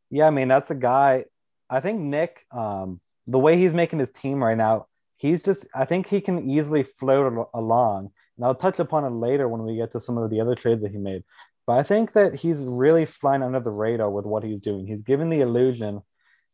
yeah, 0.10 0.28
I 0.28 0.32
mean 0.32 0.48
that's 0.48 0.72
a 0.72 0.76
guy. 0.76 1.26
I 1.70 1.80
think 1.80 2.00
Nick, 2.00 2.46
um, 2.52 3.00
the 3.28 3.40
way 3.40 3.58
he's 3.58 3.74
making 3.74 4.00
his 4.00 4.12
team 4.12 4.44
right 4.44 4.58
now, 4.58 4.88
he's 5.18 5.42
just. 5.42 5.68
I 5.76 5.86
think 5.86 6.08
he 6.08 6.20
can 6.20 6.50
easily 6.50 6.84
float 6.84 7.48
along. 7.54 8.12
And 8.38 8.46
I'll 8.46 8.56
touch 8.56 8.80
upon 8.80 9.06
it 9.06 9.12
later 9.12 9.48
when 9.48 9.64
we 9.64 9.76
get 9.76 9.92
to 9.92 10.00
some 10.00 10.18
of 10.18 10.30
the 10.30 10.42
other 10.42 10.56
trades 10.56 10.82
that 10.82 10.92
he 10.92 10.98
made. 10.98 11.24
But 11.68 11.78
I 11.78 11.84
think 11.84 12.14
that 12.14 12.34
he's 12.34 12.58
really 12.58 13.06
flying 13.06 13.44
under 13.44 13.60
the 13.60 13.70
radar 13.70 14.10
with 14.10 14.26
what 14.26 14.44
he's 14.44 14.62
doing. 14.62 14.88
He's 14.88 15.04
given 15.04 15.30
the 15.30 15.42
illusion 15.42 16.02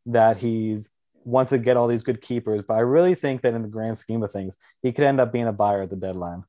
that 0.08 0.38
he's 0.38 0.90
wants 1.24 1.50
to 1.50 1.58
get 1.58 1.76
all 1.76 1.88
these 1.88 2.04
good 2.04 2.22
keepers, 2.22 2.64
but 2.66 2.76
I 2.76 2.80
really 2.80 3.14
think 3.14 3.42
that 3.42 3.54
in 3.54 3.62
the 3.62 3.68
grand 3.68 3.98
scheme 3.98 4.24
of 4.24 4.32
things, 4.32 4.56
he 4.82 4.94
could 4.94 5.04
end 5.04 5.20
up 5.20 5.34
being 5.34 5.48
a 5.48 5.52
buyer 5.52 5.82
at 5.82 5.90
the 5.90 5.98
deadline. 5.98 6.46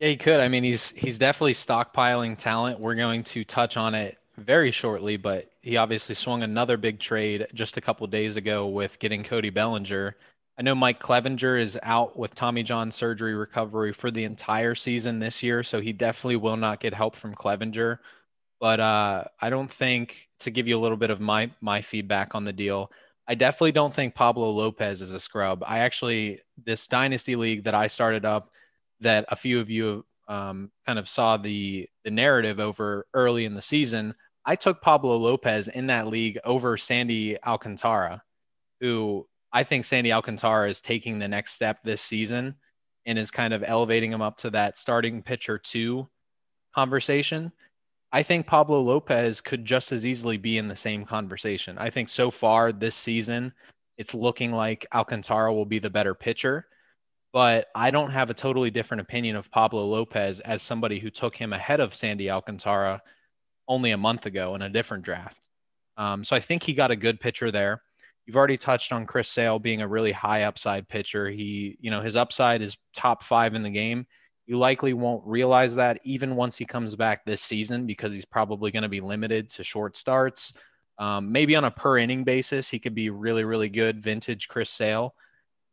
Yeah, 0.00 0.08
he 0.08 0.16
could. 0.16 0.40
I 0.40 0.48
mean, 0.48 0.64
he's 0.64 0.90
he's 0.90 1.18
definitely 1.18 1.54
stockpiling 1.54 2.36
talent. 2.36 2.80
We're 2.80 2.94
going 2.94 3.22
to 3.24 3.44
touch 3.44 3.76
on 3.76 3.94
it 3.94 4.18
very 4.36 4.70
shortly, 4.70 5.16
but 5.16 5.50
he 5.62 5.76
obviously 5.76 6.14
swung 6.14 6.42
another 6.42 6.76
big 6.76 6.98
trade 6.98 7.46
just 7.54 7.76
a 7.76 7.80
couple 7.80 8.06
days 8.08 8.36
ago 8.36 8.66
with 8.66 8.98
getting 8.98 9.22
Cody 9.22 9.50
Bellinger. 9.50 10.16
I 10.58 10.62
know 10.62 10.74
Mike 10.74 11.00
Clevinger 11.00 11.60
is 11.60 11.78
out 11.82 12.16
with 12.18 12.34
Tommy 12.34 12.62
John 12.62 12.90
surgery 12.90 13.34
recovery 13.34 13.92
for 13.92 14.10
the 14.10 14.24
entire 14.24 14.74
season 14.74 15.18
this 15.18 15.42
year, 15.42 15.62
so 15.62 15.80
he 15.80 15.92
definitely 15.92 16.36
will 16.36 16.56
not 16.56 16.80
get 16.80 16.94
help 16.94 17.16
from 17.16 17.34
Clevinger. 17.34 17.98
But 18.60 18.80
uh, 18.80 19.24
I 19.40 19.50
don't 19.50 19.70
think 19.70 20.28
to 20.40 20.50
give 20.50 20.66
you 20.68 20.76
a 20.76 20.80
little 20.80 20.96
bit 20.96 21.10
of 21.10 21.20
my 21.20 21.50
my 21.60 21.82
feedback 21.82 22.34
on 22.34 22.44
the 22.44 22.52
deal. 22.52 22.90
I 23.26 23.34
definitely 23.34 23.72
don't 23.72 23.94
think 23.94 24.14
Pablo 24.14 24.50
Lopez 24.50 25.00
is 25.00 25.14
a 25.14 25.20
scrub. 25.20 25.62
I 25.66 25.80
actually 25.80 26.40
this 26.64 26.86
dynasty 26.88 27.36
league 27.36 27.64
that 27.64 27.74
I 27.74 27.86
started 27.86 28.24
up 28.24 28.50
that 29.04 29.24
a 29.28 29.36
few 29.36 29.60
of 29.60 29.70
you 29.70 30.04
um, 30.28 30.70
kind 30.86 30.98
of 30.98 31.08
saw 31.08 31.36
the 31.36 31.88
the 32.04 32.10
narrative 32.10 32.60
over 32.60 33.06
early 33.14 33.44
in 33.44 33.54
the 33.54 33.62
season. 33.62 34.14
I 34.44 34.56
took 34.56 34.82
Pablo 34.82 35.16
Lopez 35.16 35.68
in 35.68 35.86
that 35.86 36.08
league 36.08 36.38
over 36.44 36.76
Sandy 36.76 37.38
Alcantara, 37.44 38.22
who 38.80 39.26
I 39.52 39.64
think 39.64 39.84
Sandy 39.84 40.12
Alcantara 40.12 40.68
is 40.68 40.80
taking 40.80 41.18
the 41.18 41.28
next 41.28 41.54
step 41.54 41.78
this 41.82 42.02
season 42.02 42.56
and 43.06 43.18
is 43.18 43.30
kind 43.30 43.54
of 43.54 43.62
elevating 43.64 44.12
him 44.12 44.22
up 44.22 44.36
to 44.38 44.50
that 44.50 44.78
starting 44.78 45.22
pitcher 45.22 45.58
two 45.58 46.08
conversation. 46.74 47.52
I 48.12 48.22
think 48.22 48.46
Pablo 48.46 48.80
Lopez 48.80 49.40
could 49.40 49.64
just 49.64 49.92
as 49.92 50.06
easily 50.06 50.36
be 50.36 50.58
in 50.58 50.68
the 50.68 50.76
same 50.76 51.04
conversation. 51.04 51.76
I 51.78 51.90
think 51.90 52.08
so 52.08 52.30
far 52.30 52.72
this 52.72 52.94
season, 52.94 53.52
it's 53.98 54.14
looking 54.14 54.52
like 54.52 54.86
Alcantara 54.94 55.52
will 55.52 55.66
be 55.66 55.78
the 55.78 55.90
better 55.90 56.14
pitcher 56.14 56.66
but 57.34 57.66
I 57.74 57.90
don't 57.90 58.12
have 58.12 58.30
a 58.30 58.34
totally 58.34 58.70
different 58.70 59.00
opinion 59.00 59.34
of 59.34 59.50
Pablo 59.50 59.84
Lopez 59.86 60.38
as 60.38 60.62
somebody 60.62 61.00
who 61.00 61.10
took 61.10 61.34
him 61.34 61.52
ahead 61.52 61.80
of 61.80 61.92
Sandy 61.92 62.30
Alcantara 62.30 63.02
only 63.66 63.90
a 63.90 63.98
month 63.98 64.26
ago 64.26 64.54
in 64.54 64.62
a 64.62 64.70
different 64.70 65.02
draft. 65.02 65.40
Um, 65.96 66.22
so 66.22 66.36
I 66.36 66.40
think 66.40 66.62
he 66.62 66.74
got 66.74 66.92
a 66.92 66.96
good 66.96 67.18
pitcher 67.18 67.50
there. 67.50 67.82
You've 68.24 68.36
already 68.36 68.56
touched 68.56 68.92
on 68.92 69.04
Chris 69.04 69.28
Sale 69.28 69.58
being 69.58 69.82
a 69.82 69.88
really 69.88 70.12
high 70.12 70.44
upside 70.44 70.88
pitcher. 70.88 71.28
He, 71.28 71.76
you 71.80 71.90
know, 71.90 72.00
his 72.00 72.14
upside 72.14 72.62
is 72.62 72.76
top 72.94 73.24
five 73.24 73.54
in 73.54 73.64
the 73.64 73.70
game. 73.70 74.06
You 74.46 74.56
likely 74.56 74.92
won't 74.92 75.26
realize 75.26 75.74
that 75.74 75.98
even 76.04 76.36
once 76.36 76.56
he 76.56 76.64
comes 76.64 76.94
back 76.94 77.24
this 77.24 77.42
season 77.42 77.84
because 77.84 78.12
he's 78.12 78.24
probably 78.24 78.70
going 78.70 78.84
to 78.84 78.88
be 78.88 79.00
limited 79.00 79.48
to 79.50 79.64
short 79.64 79.96
starts. 79.96 80.52
Um, 81.00 81.32
maybe 81.32 81.56
on 81.56 81.64
a 81.64 81.70
per 81.72 81.98
inning 81.98 82.22
basis, 82.22 82.68
he 82.68 82.78
could 82.78 82.94
be 82.94 83.10
really, 83.10 83.42
really 83.42 83.68
good 83.68 84.00
vintage 84.00 84.46
Chris 84.46 84.70
Sale 84.70 85.16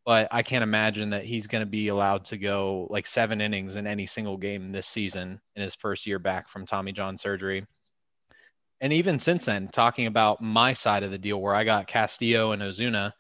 but 0.06 0.28
I 0.32 0.42
can't 0.42 0.64
imagine 0.64 1.12
that 1.12 1.26
he's 1.26 1.48
going 1.48 1.62
to 1.62 1.70
be 1.70 1.90
allowed 1.90 2.26
to 2.26 2.38
go 2.38 2.88
like 2.90 3.06
seven 3.06 3.40
innings 3.42 3.76
in 3.76 3.86
any 3.86 4.08
single 4.08 4.38
game 4.38 4.72
this 4.72 4.88
season 4.88 5.40
in 5.56 5.62
his 5.62 5.76
first 5.76 6.08
year 6.08 6.20
back 6.20 6.50
from 6.50 6.66
Tommy 6.66 6.92
John 6.92 7.18
surgery. 7.18 7.66
And 8.80 8.92
even 8.92 9.20
since 9.20 9.46
then, 9.46 9.68
talking 9.68 10.08
about 10.08 10.42
my 10.42 10.74
side 10.74 11.04
of 11.04 11.12
the 11.12 11.20
deal 11.20 11.40
where 11.40 11.54
I 11.54 11.64
got 11.64 11.86
Castillo 11.86 12.52
and 12.52 12.64
Ozuna, 12.64 13.14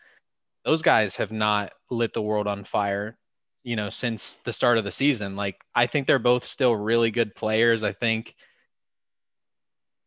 those 0.65 0.81
guys 0.81 1.15
have 1.17 1.31
not 1.31 1.71
lit 1.91 2.13
the 2.13 2.21
world 2.21 2.47
on 2.47 2.63
fire, 2.63 3.17
you 3.63 3.75
know, 3.75 3.91
since 3.91 4.39
the 4.43 4.53
start 4.53 4.79
of 4.79 4.83
the 4.83 4.91
season. 4.91 5.35
Like, 5.35 5.61
I 5.75 5.85
think 5.85 6.07
they're 6.07 6.17
both 6.17 6.45
still 6.45 6.75
really 6.75 7.11
good 7.11 7.35
players. 7.35 7.83
I 7.83 7.93
think 7.93 8.35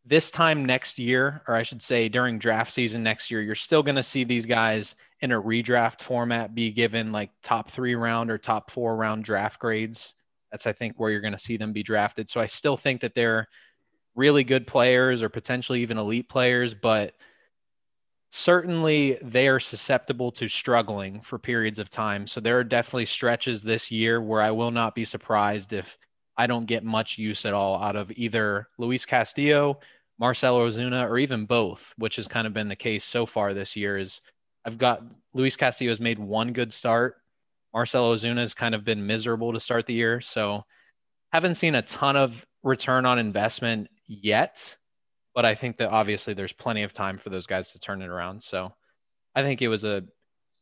this 0.06 0.30
time 0.30 0.64
next 0.64 0.98
year, 0.98 1.42
or 1.48 1.54
I 1.54 1.62
should 1.62 1.82
say 1.82 2.08
during 2.08 2.38
draft 2.38 2.72
season 2.72 3.02
next 3.02 3.30
year, 3.30 3.40
you're 3.40 3.54
still 3.54 3.82
going 3.82 3.96
to 3.96 4.02
see 4.02 4.24
these 4.24 4.44
guys 4.44 4.94
in 5.20 5.32
a 5.32 5.40
redraft 5.40 6.02
format 6.02 6.54
be 6.54 6.70
given 6.70 7.10
like 7.10 7.30
top 7.42 7.70
three 7.70 7.94
round 7.94 8.30
or 8.30 8.36
top 8.36 8.70
four 8.70 8.96
round 8.96 9.24
draft 9.24 9.58
grades. 9.58 10.14
That's, 10.52 10.66
I 10.66 10.72
think, 10.72 10.94
where 10.98 11.10
you're 11.10 11.22
going 11.22 11.32
to 11.32 11.38
see 11.38 11.56
them 11.56 11.72
be 11.72 11.82
drafted. 11.82 12.28
So 12.28 12.40
I 12.40 12.46
still 12.46 12.76
think 12.76 13.00
that 13.00 13.14
they're 13.14 13.48
really 14.14 14.44
good 14.44 14.66
players 14.66 15.22
or 15.22 15.28
potentially 15.28 15.80
even 15.80 15.98
elite 15.98 16.28
players, 16.28 16.74
but 16.74 17.14
certainly 18.30 19.18
they 19.22 19.48
are 19.48 19.58
susceptible 19.60 20.30
to 20.32 20.48
struggling 20.48 21.20
for 21.22 21.38
periods 21.38 21.78
of 21.78 21.88
time. 21.88 22.26
So 22.26 22.40
there 22.40 22.58
are 22.58 22.64
definitely 22.64 23.06
stretches 23.06 23.62
this 23.62 23.90
year 23.90 24.20
where 24.20 24.42
I 24.42 24.50
will 24.50 24.70
not 24.70 24.94
be 24.94 25.04
surprised 25.04 25.72
if 25.72 25.96
I 26.36 26.46
don't 26.46 26.66
get 26.66 26.84
much 26.84 27.16
use 27.16 27.46
at 27.46 27.54
all 27.54 27.80
out 27.80 27.96
of 27.96 28.10
either 28.16 28.68
Luis 28.76 29.06
Castillo, 29.06 29.78
Marcell 30.18 30.58
Ozuna, 30.58 31.08
or 31.08 31.18
even 31.18 31.44
both, 31.44 31.92
which 31.96 32.16
has 32.16 32.28
kind 32.28 32.46
of 32.46 32.52
been 32.52 32.68
the 32.68 32.76
case 32.76 33.04
so 33.04 33.26
far 33.26 33.52
this 33.52 33.76
year. 33.76 33.96
Is 33.96 34.20
I've 34.64 34.78
got 34.78 35.02
Luis 35.32 35.56
Castillo 35.56 35.90
has 35.90 36.00
made 36.00 36.18
one 36.18 36.52
good 36.52 36.72
start. 36.72 37.16
Marcell 37.72 38.14
Ozuna 38.14 38.38
has 38.38 38.54
kind 38.54 38.74
of 38.74 38.84
been 38.84 39.06
miserable 39.06 39.52
to 39.52 39.60
start 39.60 39.86
the 39.86 39.94
year. 39.94 40.20
So 40.20 40.64
haven't 41.32 41.56
seen 41.56 41.74
a 41.74 41.82
ton 41.82 42.16
of 42.16 42.46
return 42.62 43.04
on 43.04 43.18
investment 43.18 43.88
yet, 44.06 44.76
but 45.34 45.44
I 45.44 45.56
think 45.56 45.76
that 45.78 45.90
obviously 45.90 46.34
there's 46.34 46.52
plenty 46.52 46.84
of 46.84 46.92
time 46.92 47.18
for 47.18 47.30
those 47.30 47.46
guys 47.46 47.72
to 47.72 47.80
turn 47.80 48.00
it 48.00 48.08
around. 48.08 48.42
So 48.42 48.72
I 49.34 49.42
think 49.42 49.60
it 49.60 49.68
was 49.68 49.84
a 49.84 50.04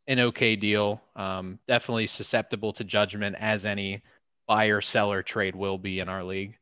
an 0.08 0.18
okay 0.18 0.56
deal. 0.56 1.00
Um, 1.14 1.58
definitely 1.68 2.06
susceptible 2.06 2.72
to 2.72 2.84
judgment 2.84 3.36
as 3.38 3.64
any 3.64 4.02
buyer 4.48 4.80
seller 4.80 5.22
trade 5.22 5.54
will 5.54 5.78
be 5.78 6.00
in 6.00 6.08
our 6.08 6.24
league. 6.24 6.56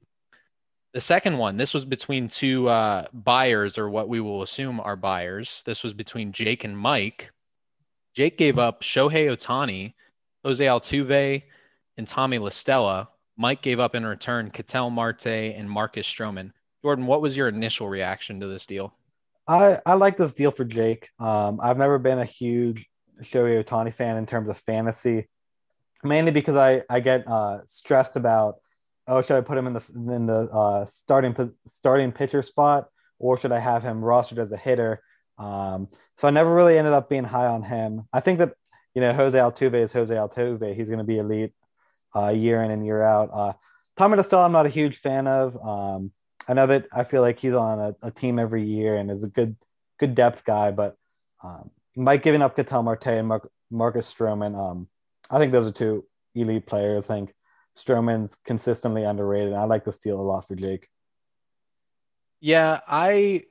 The 0.93 1.01
second 1.01 1.39
one, 1.39 1.57
this 1.57 1.73
was 1.73 1.85
between 1.85 2.27
two 2.27 2.69
uh, 2.69 3.07
buyers, 3.13 3.79
or 3.79 3.89
what 3.89 4.09
we 4.09 4.21
will 4.21 4.43
assume 4.43 4.81
are 4.81 4.97
buyers. 4.97 5.63
This 5.65 5.85
was 5.85 5.93
between 5.93 6.33
Jake 6.33 6.65
and 6.65 6.77
Mike. 6.77 7.31
Jake 8.13 8.37
gave 8.37 8.59
up 8.59 8.83
Shohei 8.83 9.29
Ohtani, 9.31 9.95
Jose 10.45 10.65
Altuve, 10.65 11.45
and 11.97 12.09
Tommy 12.09 12.39
La 12.39 12.49
Stella. 12.49 13.09
Mike 13.37 13.63
gave 13.63 13.79
up 13.79 13.95
in 13.95 14.05
return 14.05 14.51
Ketel 14.51 14.91
Marte 14.91 15.27
and 15.27 15.71
Marcus 15.71 16.09
Stroman. 16.09 16.51
Jordan, 16.83 17.07
what 17.07 17.23
was 17.23 17.37
your 17.37 17.47
initial 17.47 17.89
reaction 17.89 18.41
to 18.41 18.49
this 18.49 18.67
deal? 18.67 18.93
I, 19.47 19.79
I 19.87 19.95
like 19.95 20.17
this 20.17 20.33
deal 20.33 20.51
for 20.51 20.65
Jake. 20.65 21.09
Um, 21.21 21.61
I've 21.63 21.79
never 21.79 22.01
been 22.01 22.19
a 22.19 22.25
huge 22.25 22.85
Shohei 23.23 23.63
Ohtani 23.65 23.95
fan 23.95 24.17
in 24.17 24.27
terms 24.27 24.49
of 24.49 24.59
fantasy, 24.59 25.29
mainly 26.03 26.33
because 26.33 26.57
I, 26.57 26.83
I 26.91 26.99
get 26.99 27.29
uh, 27.29 27.59
stressed 27.65 28.17
about– 28.17 28.57
oh, 29.11 29.21
should 29.23 29.37
I 29.37 29.41
put 29.41 29.59
him 29.59 29.67
in 29.67 29.73
the 29.75 29.83
in 29.95 30.27
the 30.27 30.49
uh, 30.51 30.87
starting 30.87 31.37
starting 31.67 32.13
pitcher 32.13 32.43
spot, 32.43 32.89
or 33.19 33.37
should 33.37 33.53
I 33.53 33.59
have 33.59 33.83
him 33.83 34.01
rostered 34.01 34.39
as 34.39 34.53
a 34.53 34.57
hitter? 34.57 35.03
Um, 35.37 35.89
so 36.19 36.29
I 36.29 36.31
never 36.31 36.55
really 36.55 36.79
ended 36.79 36.93
up 36.93 37.09
being 37.09 37.25
high 37.25 37.47
on 37.47 37.63
him. 37.63 38.09
I 38.13 38.21
think 38.21 38.39
that 38.39 38.55
you 38.95 39.01
know 39.01 39.13
Jose 39.13 39.37
Altuve 39.37 39.75
is 39.75 39.93
Jose 39.93 40.15
Altuve. 40.15 40.75
He's 40.77 40.89
going 40.89 40.99
to 40.99 41.05
be 41.05 41.19
elite 41.19 41.53
uh, 42.15 42.29
year 42.29 42.63
in 42.63 42.71
and 42.71 42.87
year 42.87 43.03
out. 43.03 43.31
Uh, 43.33 43.53
Tommy 43.97 44.23
Stella, 44.23 44.45
I'm 44.45 44.53
not 44.53 44.67
a 44.67 44.71
huge 44.71 44.97
fan 44.97 45.27
of. 45.27 45.57
Um, 45.57 46.13
I 46.49 46.55
know 46.55 46.67
that 46.67 46.87
I 46.93 47.05
feel 47.05 47.21
like 47.21 47.39
he's 47.39 47.55
on 47.55 47.79
a, 47.79 48.07
a, 48.07 48.11
team 48.11 48.39
every 48.39 48.65
year 48.65 48.97
and 48.97 49.11
is 49.11 49.25
a 49.25 49.29
good 49.29 49.57
good 49.99 50.15
depth 50.15 50.45
guy, 50.45 50.71
but 50.71 50.97
um, 51.45 51.71
Mike 51.97 52.23
giving 52.23 52.43
up 52.43 52.57
Ketel 52.57 52.83
Marte 52.83 53.07
and 53.07 53.29
Mar- 53.29 53.51
Marcus 53.71 54.13
Stroman, 54.13 54.57
um, 54.59 54.89
I 55.31 55.39
think 55.39 55.53
those 55.53 55.67
are 55.67 55.73
two 55.73 56.05
elite 56.35 56.67
players. 56.67 57.05
I 57.11 57.17
think 57.17 57.35
Stroman's 57.77 58.35
consistently 58.35 59.05
underrated. 59.05 59.55
I 59.55 59.65
like 59.65 59.85
the 59.85 59.93
steal 59.93 60.21
a 60.21 60.23
lot 60.23 60.47
for 60.47 60.55
Jake. 60.55 60.89
Yeah, 62.41 62.81
I 62.89 63.45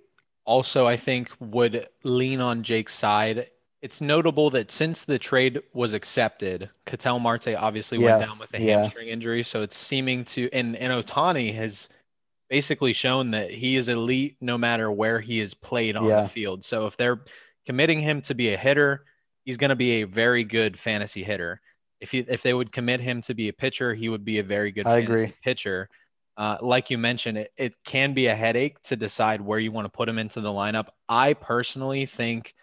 also 0.46 0.88
I 0.88 0.98
think 0.98 1.30
would 1.40 1.88
lean 2.04 2.42
on 2.42 2.64
Jake's 2.64 2.96
side 2.96 3.48
it's 3.82 4.02
notable 4.02 4.50
that 4.50 4.72
since 4.72 5.04
the 5.04 5.18
trade 5.18 5.62
was 5.74 5.94
accepted, 5.94 6.70
Ketel 6.86 7.20
Marte 7.20 7.56
obviously 7.56 7.98
went 7.98 8.26
down 8.26 8.38
with 8.38 8.54
a 8.54 8.62
yeah. 8.62 8.82
hamstring 8.82 9.08
injury. 9.08 9.42
So 9.44 9.62
it's 9.62 9.78
seeming 9.78 10.26
to, 10.26 10.50
and, 10.52 10.76
and 10.76 10.92
Ohtani 10.92 11.54
has 11.56 11.88
basically 12.50 12.92
shown 12.92 13.32
that 13.32 13.52
he 13.52 13.78
is 13.78 13.88
elite 13.88 14.36
no 14.42 14.58
matter 14.58 14.92
where 14.92 15.20
he 15.20 15.40
is 15.40 15.54
played 15.54 15.96
on 15.96 16.06
Yeah. 16.06 16.24
the 16.24 16.30
field. 16.30 16.66
So 16.66 16.88
if 16.88 16.98
they're 16.98 17.22
committing 17.66 18.02
him 18.02 18.22
to 18.24 18.36
be 18.36 18.54
a 18.54 18.58
hitter, 18.58 19.06
he's 19.46 19.58
going 19.58 19.70
to 19.70 19.76
be 19.76 20.02
a 20.02 20.08
very 20.08 20.44
good 20.44 20.78
fantasy 20.78 21.24
hitter. 21.24 21.62
If 22.02 22.12
he, 22.12 22.20
if 22.20 22.42
they 22.42 22.54
would 22.54 22.72
commit 22.72 23.02
him 23.02 23.22
to 23.24 23.34
be 23.34 23.50
a 23.50 23.54
pitcher, 23.54 23.94
he 23.94 24.10
would 24.10 24.24
be 24.24 24.40
a 24.40 24.44
very 24.44 24.72
good 24.72 24.88
I 24.88 24.98
agree. 24.98 25.34
pitcher. 25.44 25.90
Uh, 26.38 26.58
like 26.62 26.90
you 26.90 26.98
mentioned, 26.98 27.38
it, 27.38 27.52
it 27.58 27.74
can 27.84 28.14
be 28.14 28.28
a 28.28 28.36
headache 28.36 28.82
to 28.84 28.96
decide 28.96 29.42
where 29.42 29.60
you 29.60 29.72
want 29.72 29.86
to 29.86 29.90
put 29.90 30.08
him 30.08 30.18
into 30.18 30.40
the 30.40 30.50
lineup. 30.50 30.88
I 31.10 31.34
personally 31.34 32.06
think 32.06 32.56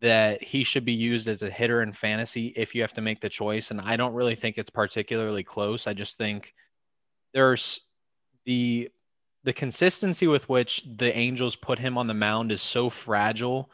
that 0.00 0.42
he 0.42 0.64
should 0.64 0.84
be 0.84 0.92
used 0.92 1.28
as 1.28 1.42
a 1.42 1.50
hitter 1.50 1.82
in 1.82 1.92
fantasy 1.92 2.48
if 2.56 2.74
you 2.74 2.80
have 2.80 2.94
to 2.94 3.00
make 3.00 3.20
the 3.20 3.28
choice. 3.28 3.70
And 3.70 3.80
I 3.80 3.96
don't 3.96 4.14
really 4.14 4.34
think 4.34 4.58
it's 4.58 4.70
particularly 4.70 5.44
close. 5.44 5.86
I 5.86 5.92
just 5.92 6.18
think 6.18 6.54
there's 7.34 7.80
the 8.44 8.90
the 9.44 9.52
consistency 9.52 10.26
with 10.26 10.48
which 10.48 10.84
the 10.96 11.16
Angels 11.16 11.56
put 11.56 11.78
him 11.78 11.98
on 11.98 12.06
the 12.06 12.14
mound 12.14 12.52
is 12.52 12.62
so 12.62 12.88
fragile. 12.88 13.70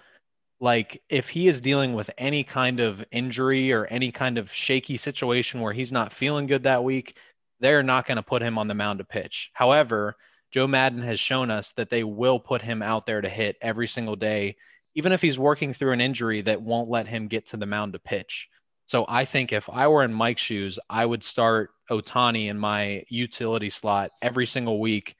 Like 0.60 1.02
if 1.08 1.28
he 1.28 1.46
is 1.46 1.60
dealing 1.60 1.94
with 1.94 2.10
any 2.18 2.42
kind 2.42 2.80
of 2.80 3.04
injury 3.12 3.72
or 3.72 3.86
any 3.86 4.10
kind 4.10 4.38
of 4.38 4.52
shaky 4.52 4.96
situation 4.96 5.60
where 5.60 5.72
he's 5.72 5.92
not 5.92 6.12
feeling 6.12 6.46
good 6.46 6.64
that 6.64 6.82
week, 6.82 7.16
they're 7.60 7.82
not 7.82 8.06
going 8.06 8.16
to 8.16 8.22
put 8.22 8.42
him 8.42 8.58
on 8.58 8.68
the 8.68 8.74
mound 8.74 8.98
to 8.98 9.04
pitch. 9.04 9.50
However, 9.52 10.16
Joe 10.50 10.66
Maddon 10.66 11.02
has 11.02 11.20
shown 11.20 11.50
us 11.50 11.72
that 11.72 11.90
they 11.90 12.04
will 12.04 12.40
put 12.40 12.62
him 12.62 12.82
out 12.82 13.06
there 13.06 13.20
to 13.20 13.28
hit 13.28 13.56
every 13.60 13.86
single 13.86 14.16
day, 14.16 14.56
even 14.94 15.12
if 15.12 15.20
he's 15.22 15.38
working 15.38 15.74
through 15.74 15.92
an 15.92 16.00
injury 16.00 16.40
that 16.42 16.62
won't 16.62 16.88
let 16.88 17.06
him 17.06 17.28
get 17.28 17.46
to 17.46 17.56
the 17.56 17.66
mound 17.66 17.92
to 17.92 17.98
pitch. 17.98 18.48
So 18.86 19.04
I 19.06 19.26
think 19.26 19.52
if 19.52 19.68
I 19.68 19.86
were 19.86 20.02
in 20.02 20.12
Mike's 20.14 20.42
shoes, 20.42 20.78
I 20.88 21.04
would 21.04 21.22
start 21.22 21.70
Ohtani 21.90 22.48
in 22.48 22.58
my 22.58 23.04
utility 23.08 23.70
slot 23.70 24.10
every 24.22 24.46
single 24.46 24.80
week 24.80 25.14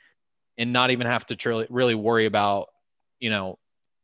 and 0.57 0.73
not 0.73 0.91
even 0.91 1.07
have 1.07 1.27
to 1.27 1.67
really 1.69 1.95
worry 1.95 2.25
about, 2.25 2.69
you 3.21 3.29
know, 3.29 3.59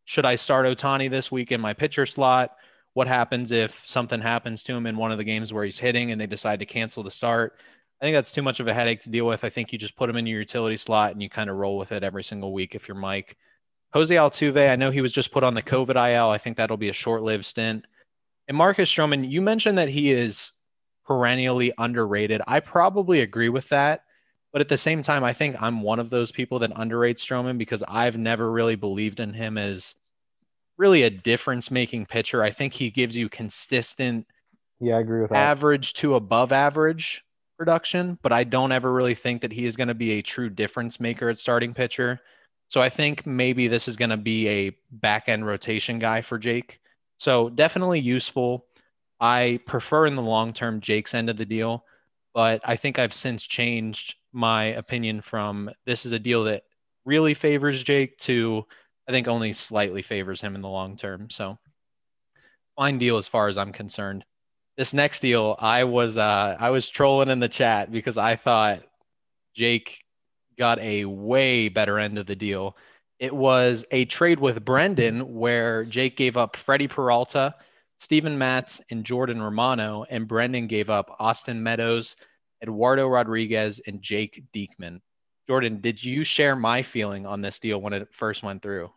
should 0.04 0.26
I 0.26 0.36
start 0.36 0.66
Ohtani 0.66 1.10
this 1.10 1.32
week 1.32 1.52
in 1.52 1.60
my 1.60 1.72
pitcher 1.72 2.06
slot? 2.06 2.56
What 2.92 3.08
happens 3.08 3.50
if 3.50 3.82
something 3.86 4.20
happens 4.20 4.62
to 4.64 4.72
him 4.72 4.86
in 4.86 4.96
one 4.96 5.10
of 5.10 5.18
the 5.18 5.24
games 5.24 5.52
where 5.52 5.64
he's 5.64 5.78
hitting 5.78 6.12
and 6.12 6.20
they 6.20 6.26
decide 6.26 6.60
to 6.60 6.66
cancel 6.66 7.02
the 7.02 7.10
start? 7.10 7.54
I 8.00 8.04
think 8.04 8.14
that's 8.14 8.32
too 8.32 8.42
much 8.42 8.60
of 8.60 8.68
a 8.68 8.74
headache 8.74 9.00
to 9.00 9.10
deal 9.10 9.26
with. 9.26 9.44
I 9.44 9.50
think 9.50 9.72
you 9.72 9.78
just 9.78 9.96
put 9.96 10.10
him 10.10 10.16
in 10.16 10.26
your 10.26 10.40
utility 10.40 10.76
slot 10.76 11.12
and 11.12 11.22
you 11.22 11.30
kind 11.30 11.48
of 11.48 11.56
roll 11.56 11.78
with 11.78 11.92
it 11.92 12.04
every 12.04 12.22
single 12.22 12.52
week 12.52 12.74
if 12.74 12.86
you're 12.86 12.96
Mike. 12.96 13.36
Jose 13.92 14.14
Altuve, 14.14 14.70
I 14.70 14.76
know 14.76 14.90
he 14.90 15.00
was 15.00 15.12
just 15.12 15.32
put 15.32 15.44
on 15.44 15.54
the 15.54 15.62
COVID 15.62 15.96
IL. 15.96 16.28
I 16.28 16.38
think 16.38 16.56
that'll 16.56 16.76
be 16.76 16.90
a 16.90 16.94
short 16.94 17.22
lived 17.22 17.46
stint. 17.46 17.84
And 18.48 18.56
Marcus 18.56 18.92
Stroman, 18.92 19.30
you 19.30 19.40
mentioned 19.40 19.78
that 19.78 19.88
he 19.88 20.12
is 20.12 20.52
perennially 21.06 21.72
underrated. 21.78 22.42
I 22.46 22.60
probably 22.60 23.20
agree 23.20 23.48
with 23.48 23.68
that. 23.70 24.03
But 24.54 24.60
at 24.60 24.68
the 24.68 24.78
same 24.78 25.02
time, 25.02 25.24
I 25.24 25.32
think 25.32 25.56
I'm 25.60 25.82
one 25.82 25.98
of 25.98 26.10
those 26.10 26.30
people 26.30 26.60
that 26.60 26.72
underrates 26.74 27.18
Stroman 27.18 27.58
because 27.58 27.82
I've 27.88 28.16
never 28.16 28.52
really 28.52 28.76
believed 28.76 29.18
in 29.18 29.34
him 29.34 29.58
as 29.58 29.96
really 30.78 31.02
a 31.02 31.10
difference 31.10 31.72
making 31.72 32.06
pitcher. 32.06 32.40
I 32.40 32.52
think 32.52 32.72
he 32.72 32.88
gives 32.88 33.16
you 33.16 33.28
consistent 33.28 34.28
Yeah, 34.78 34.98
I 34.98 35.00
agree 35.00 35.22
with 35.22 35.30
that. 35.30 35.38
average 35.38 35.94
to 35.94 36.14
above 36.14 36.52
average 36.52 37.24
production, 37.58 38.16
but 38.22 38.30
I 38.30 38.44
don't 38.44 38.70
ever 38.70 38.92
really 38.92 39.16
think 39.16 39.42
that 39.42 39.50
he 39.50 39.66
is 39.66 39.74
going 39.74 39.88
to 39.88 39.94
be 39.94 40.12
a 40.12 40.22
true 40.22 40.48
difference 40.48 41.00
maker 41.00 41.28
at 41.28 41.38
starting 41.40 41.74
pitcher. 41.74 42.20
So 42.68 42.80
I 42.80 42.90
think 42.90 43.26
maybe 43.26 43.66
this 43.66 43.88
is 43.88 43.96
going 43.96 44.10
to 44.10 44.16
be 44.16 44.48
a 44.48 44.76
back 44.92 45.28
end 45.28 45.44
rotation 45.44 45.98
guy 45.98 46.20
for 46.20 46.38
Jake. 46.38 46.78
So 47.18 47.50
definitely 47.50 47.98
useful. 47.98 48.66
I 49.18 49.58
prefer 49.66 50.06
in 50.06 50.14
the 50.14 50.22
long 50.22 50.52
term 50.52 50.80
Jake's 50.80 51.12
end 51.12 51.28
of 51.28 51.36
the 51.36 51.44
deal, 51.44 51.84
but 52.34 52.60
I 52.64 52.76
think 52.76 53.00
I've 53.00 53.14
since 53.14 53.44
changed 53.44 54.14
my 54.34 54.64
opinion 54.64 55.20
from 55.20 55.70
this 55.86 56.04
is 56.04 56.12
a 56.12 56.18
deal 56.18 56.44
that 56.44 56.64
really 57.04 57.34
favors 57.34 57.82
Jake 57.82 58.18
to 58.18 58.64
I 59.08 59.12
think 59.12 59.28
only 59.28 59.52
slightly 59.52 60.02
favors 60.02 60.40
him 60.40 60.54
in 60.54 60.62
the 60.62 60.68
long 60.68 60.96
term. 60.96 61.30
So 61.30 61.58
fine 62.76 62.98
deal 62.98 63.16
as 63.16 63.28
far 63.28 63.48
as 63.48 63.58
I'm 63.58 63.72
concerned. 63.72 64.24
This 64.76 64.94
next 64.94 65.20
deal, 65.20 65.56
I 65.58 65.84
was 65.84 66.16
uh 66.16 66.56
I 66.58 66.70
was 66.70 66.88
trolling 66.88 67.28
in 67.28 67.40
the 67.40 67.48
chat 67.48 67.92
because 67.92 68.18
I 68.18 68.36
thought 68.36 68.82
Jake 69.54 70.02
got 70.58 70.78
a 70.80 71.04
way 71.04 71.68
better 71.68 71.98
end 71.98 72.18
of 72.18 72.26
the 72.26 72.36
deal. 72.36 72.76
It 73.18 73.34
was 73.34 73.84
a 73.90 74.04
trade 74.06 74.40
with 74.40 74.64
Brendan 74.64 75.34
where 75.34 75.84
Jake 75.84 76.16
gave 76.16 76.36
up 76.36 76.56
Freddie 76.56 76.88
Peralta, 76.88 77.54
Steven 77.98 78.36
Matz, 78.36 78.80
and 78.90 79.04
Jordan 79.04 79.40
Romano, 79.40 80.04
and 80.10 80.26
Brendan 80.26 80.66
gave 80.66 80.90
up 80.90 81.14
Austin 81.20 81.62
Meadows, 81.62 82.16
Eduardo 82.62 83.06
Rodriguez, 83.08 83.80
and 83.86 84.00
Jake 84.00 84.44
Diekman. 84.54 85.00
Jordan, 85.46 85.80
did 85.80 86.02
you 86.02 86.24
share 86.24 86.56
my 86.56 86.82
feeling 86.82 87.26
on 87.26 87.42
this 87.42 87.58
deal 87.58 87.80
when 87.80 87.92
it 87.92 88.08
first 88.12 88.42
went 88.42 88.62
through? 88.62 88.90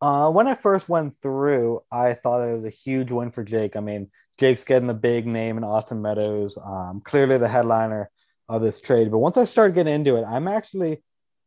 Uh, 0.00 0.30
when 0.30 0.46
I 0.46 0.54
first 0.54 0.88
went 0.88 1.16
through, 1.16 1.82
I 1.90 2.14
thought 2.14 2.46
it 2.46 2.54
was 2.54 2.64
a 2.64 2.70
huge 2.70 3.10
win 3.10 3.30
for 3.32 3.42
Jake. 3.42 3.74
I 3.76 3.80
mean, 3.80 4.10
Jake's 4.38 4.64
getting 4.64 4.90
a 4.90 4.94
big 4.94 5.26
name 5.26 5.58
in 5.58 5.64
Austin 5.64 6.00
Meadows, 6.00 6.56
um, 6.64 7.00
clearly 7.04 7.38
the 7.38 7.48
headliner 7.48 8.10
of 8.48 8.62
this 8.62 8.80
trade. 8.80 9.10
But 9.10 9.18
once 9.18 9.36
I 9.36 9.44
started 9.44 9.74
getting 9.74 9.94
into 9.94 10.16
it, 10.16 10.24
I'm 10.24 10.46
actually, 10.46 11.02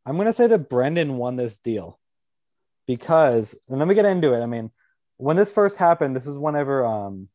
I'm 0.05 0.15
going 0.15 0.27
to 0.27 0.33
say 0.33 0.47
that 0.47 0.69
Brendan 0.69 1.17
won 1.17 1.37
this 1.37 1.59
deal 1.59 1.99
because, 2.87 3.55
and 3.69 3.79
let 3.79 3.87
me 3.87 3.95
get 3.95 4.05
into 4.05 4.33
it. 4.33 4.41
I 4.41 4.47
mean, 4.47 4.71
when 5.17 5.37
this 5.37 5.51
first 5.51 5.77
happened, 5.77 6.15
this 6.15 6.27
is 6.27 6.37
whenever 6.37 6.85
um, 6.85 7.29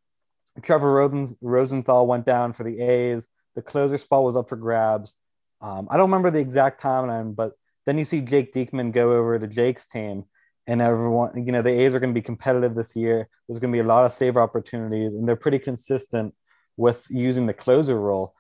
Trevor 0.63 0.93
Rosen, 0.93 1.35
Rosenthal 1.41 2.07
went 2.07 2.27
down 2.27 2.53
for 2.53 2.65
the 2.65 2.81
A's. 2.81 3.29
The 3.57 3.63
closer 3.63 3.99
spot 3.99 4.23
was 4.23 4.37
up 4.37 4.49
for 4.49 4.57
grabs. 4.57 5.15
Um, 5.61 5.89
I 5.91 5.97
don't 5.97 6.11
remember 6.11 6.31
the 6.31 6.39
exact 6.39 6.81
timeline, 6.83 7.35
but 7.35 7.53
then 7.87 7.99
you 7.99 8.05
see 8.05 8.21
Jake 8.21 8.55
Diekman 8.55 8.93
go 8.93 9.13
over 9.13 9.39
to 9.39 9.47
Jake's 9.47 9.89
team 9.89 10.27
and 10.67 10.83
everyone, 10.83 11.47
you 11.47 11.53
know, 11.53 11.63
the 11.63 11.71
A's 11.71 11.95
are 11.95 12.01
going 12.01 12.13
to 12.13 12.19
be 12.19 12.25
competitive 12.25 12.75
this 12.75 12.97
year. 12.97 13.29
There's 13.49 13.59
going 13.59 13.73
to 13.73 13.77
be 13.77 13.81
a 13.81 13.87
lot 13.87 14.05
of 14.05 14.13
save 14.13 14.37
opportunities, 14.37 15.15
and 15.15 15.27
they're 15.27 15.37
pretty 15.37 15.61
consistent 15.61 16.35
with 16.77 17.07
using 17.09 17.47
the 17.47 17.55
closer 17.55 17.99
role. 17.99 18.35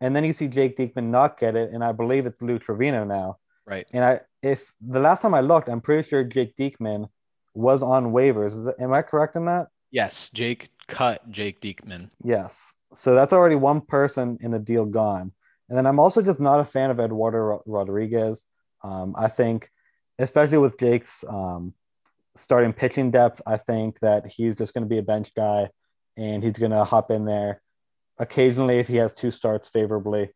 And 0.00 0.14
then 0.14 0.24
you 0.24 0.32
see 0.32 0.48
Jake 0.48 0.76
Diekman 0.76 1.10
not 1.10 1.38
get 1.38 1.56
it, 1.56 1.70
and 1.72 1.82
I 1.82 1.92
believe 1.92 2.26
it's 2.26 2.40
Lou 2.40 2.58
Trivino 2.58 3.06
now. 3.06 3.38
Right. 3.66 3.86
And 3.92 4.04
I, 4.04 4.20
if 4.42 4.72
the 4.80 5.00
last 5.00 5.22
time 5.22 5.34
I 5.34 5.40
looked, 5.40 5.68
I'm 5.68 5.80
pretty 5.80 6.08
sure 6.08 6.24
Jake 6.24 6.56
Diekman 6.56 7.08
was 7.54 7.82
on 7.82 8.12
waivers. 8.12 8.52
Is 8.52 8.64
that, 8.64 8.76
am 8.80 8.92
I 8.92 9.02
correct 9.02 9.36
in 9.36 9.46
that? 9.46 9.68
Yes, 9.90 10.30
Jake 10.30 10.70
cut 10.86 11.28
Jake 11.30 11.60
Diekman. 11.60 12.10
Yes. 12.24 12.74
So 12.94 13.14
that's 13.14 13.32
already 13.32 13.54
one 13.54 13.80
person 13.80 14.38
in 14.40 14.50
the 14.50 14.58
deal 14.58 14.84
gone. 14.84 15.32
And 15.68 15.78
then 15.78 15.86
I'm 15.86 15.98
also 15.98 16.22
just 16.22 16.40
not 16.40 16.60
a 16.60 16.64
fan 16.64 16.90
of 16.90 17.00
Eduardo 17.00 17.62
Rodriguez. 17.66 18.44
Um, 18.82 19.14
I 19.16 19.28
think, 19.28 19.70
especially 20.18 20.58
with 20.58 20.78
Jake's 20.78 21.24
um, 21.28 21.74
starting 22.34 22.72
pitching 22.72 23.10
depth, 23.10 23.40
I 23.46 23.56
think 23.56 24.00
that 24.00 24.26
he's 24.26 24.56
just 24.56 24.74
going 24.74 24.84
to 24.84 24.88
be 24.88 24.98
a 24.98 25.02
bench 25.02 25.34
guy 25.34 25.70
and 26.16 26.42
he's 26.42 26.52
going 26.52 26.72
to 26.72 26.84
hop 26.84 27.10
in 27.10 27.24
there 27.24 27.62
occasionally 28.18 28.78
if 28.78 28.88
he 28.88 28.96
has 28.96 29.14
two 29.14 29.30
starts 29.30 29.68
favorably 29.68 30.30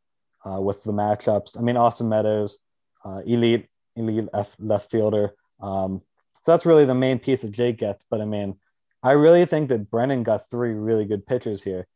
uh, 0.45 0.61
with 0.61 0.83
the 0.85 0.93
matchups. 0.93 1.59
I 1.59 1.61
mean, 1.61 1.77
Austin 1.77 2.09
Meadows, 2.09 2.59
uh, 3.05 3.21
elite, 3.27 3.67
elite 3.95 4.29
left, 4.33 4.59
left 4.59 4.91
fielder. 4.91 5.35
Um, 5.61 6.03
so 6.43 6.53
that's 6.53 6.67
really 6.67 6.85
the 6.85 6.95
main 6.95 7.19
piece 7.19 7.43
that 7.43 7.51
Jake 7.51 7.79
gets. 7.79 8.05
But 8.11 8.21
I 8.21 8.25
mean, 8.25 8.57
I 9.03 9.13
really 9.13 9.45
think 9.45 9.69
that 9.69 9.91
Brennan 9.91 10.23
got 10.23 10.49
three 10.49 10.73
really 10.73 11.05
good 11.05 11.27
pitchers 11.27 11.63
here. 11.63 11.87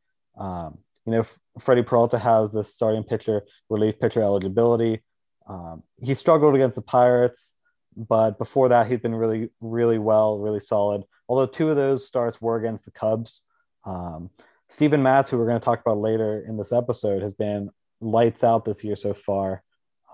Um, 0.41 0.79
you 1.07 1.13
know, 1.13 1.25
Freddie 1.59 1.83
Peralta 1.83 2.19
has 2.19 2.51
the 2.51 2.65
starting 2.65 3.05
pitcher, 3.05 3.43
relief 3.69 4.01
pitcher 4.01 4.23
eligibility. 4.23 5.03
Um, 5.49 5.83
he 6.03 6.15
struggled 6.15 6.55
against 6.55 6.77
the 6.77 6.83
Pirates, 6.83 7.55
but 7.97 8.39
before 8.39 8.69
that, 8.71 8.87
he's 8.87 9.01
been 9.01 9.15
really, 9.15 9.51
really 9.61 9.99
well, 9.99 10.39
really 10.39 10.61
solid. 10.61 11.03
Although 11.29 11.47
two 11.47 11.71
of 11.71 11.77
those 11.77 12.07
starts 12.07 12.41
were 12.41 12.57
against 12.57 12.85
the 12.85 12.91
Cubs. 12.91 13.43
Um, 13.85 14.31
Steven 14.69 15.03
Matz, 15.03 15.31
who 15.31 15.39
we're 15.39 15.47
going 15.47 15.61
to 15.61 15.65
talk 15.65 15.81
about 15.81 15.99
later 15.99 16.45
in 16.47 16.57
this 16.57 16.73
episode, 16.73 17.23
has 17.23 17.35
been 17.35 17.71
lights 18.01 18.45
out 18.45 18.65
this 18.65 18.85
year 18.85 18.97
so 18.97 19.13
far. 19.13 19.63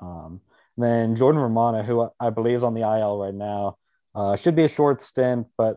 Um, 0.00 0.40
then 0.76 1.16
Jordan 1.16 1.40
Romano, 1.40 1.82
who 1.82 2.10
I 2.20 2.30
believe 2.30 2.56
is 2.56 2.64
on 2.64 2.74
the 2.74 2.82
IL 2.82 3.18
right 3.18 3.34
now, 3.34 3.76
uh, 4.14 4.36
should 4.36 4.56
be 4.56 4.64
a 4.64 4.68
short 4.68 5.02
stint, 5.02 5.46
but 5.56 5.76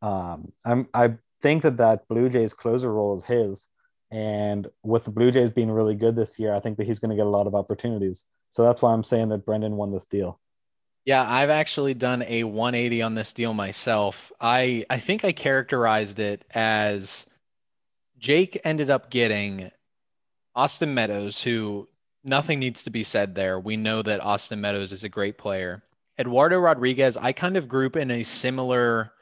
um, 0.00 0.52
I'm, 0.64 0.88
I 0.94 1.14
think 1.40 1.62
that 1.62 1.76
that 1.78 2.08
Blue 2.08 2.28
Jays 2.28 2.54
closer 2.54 2.92
role 2.92 3.16
is 3.16 3.24
his. 3.24 3.68
And 4.10 4.68
with 4.82 5.04
the 5.04 5.10
Blue 5.10 5.30
Jays 5.30 5.50
being 5.50 5.70
really 5.70 5.94
good 5.94 6.16
this 6.16 6.38
year, 6.38 6.54
I 6.54 6.60
think 6.60 6.78
that 6.78 6.86
he's 6.86 6.98
going 6.98 7.10
to 7.10 7.16
get 7.16 7.26
a 7.26 7.30
lot 7.30 7.46
of 7.46 7.54
opportunities. 7.54 8.24
So 8.50 8.62
that's 8.62 8.80
why 8.80 8.92
I'm 8.92 9.04
saying 9.04 9.28
that 9.28 9.44
Brendan 9.44 9.76
won 9.76 9.92
this 9.92 10.06
deal. 10.06 10.40
Yeah, 11.04 11.28
I've 11.28 11.50
actually 11.50 11.94
done 11.94 12.22
a 12.22 12.44
180 12.44 13.02
on 13.02 13.14
this 13.14 13.32
deal 13.32 13.54
myself. 13.54 14.30
I 14.40 14.84
I 14.90 14.98
think 14.98 15.24
I 15.24 15.32
characterized 15.32 16.18
it 16.18 16.44
as 16.50 17.26
Jake 18.18 18.60
ended 18.64 18.90
up 18.90 19.10
getting 19.10 19.70
Austin 20.54 20.92
Meadows, 20.92 21.40
who 21.40 21.88
nothing 22.24 22.58
needs 22.58 22.84
to 22.84 22.90
be 22.90 23.02
said 23.02 23.34
there. 23.34 23.58
We 23.58 23.76
know 23.76 24.02
that 24.02 24.20
Austin 24.20 24.60
Meadows 24.60 24.92
is 24.92 25.04
a 25.04 25.08
great 25.08 25.38
player. 25.38 25.82
Eduardo 26.18 26.58
Rodriguez, 26.58 27.16
I 27.16 27.32
kind 27.32 27.56
of 27.56 27.68
group 27.68 27.96
in 27.96 28.10
a 28.10 28.22
similar 28.24 29.12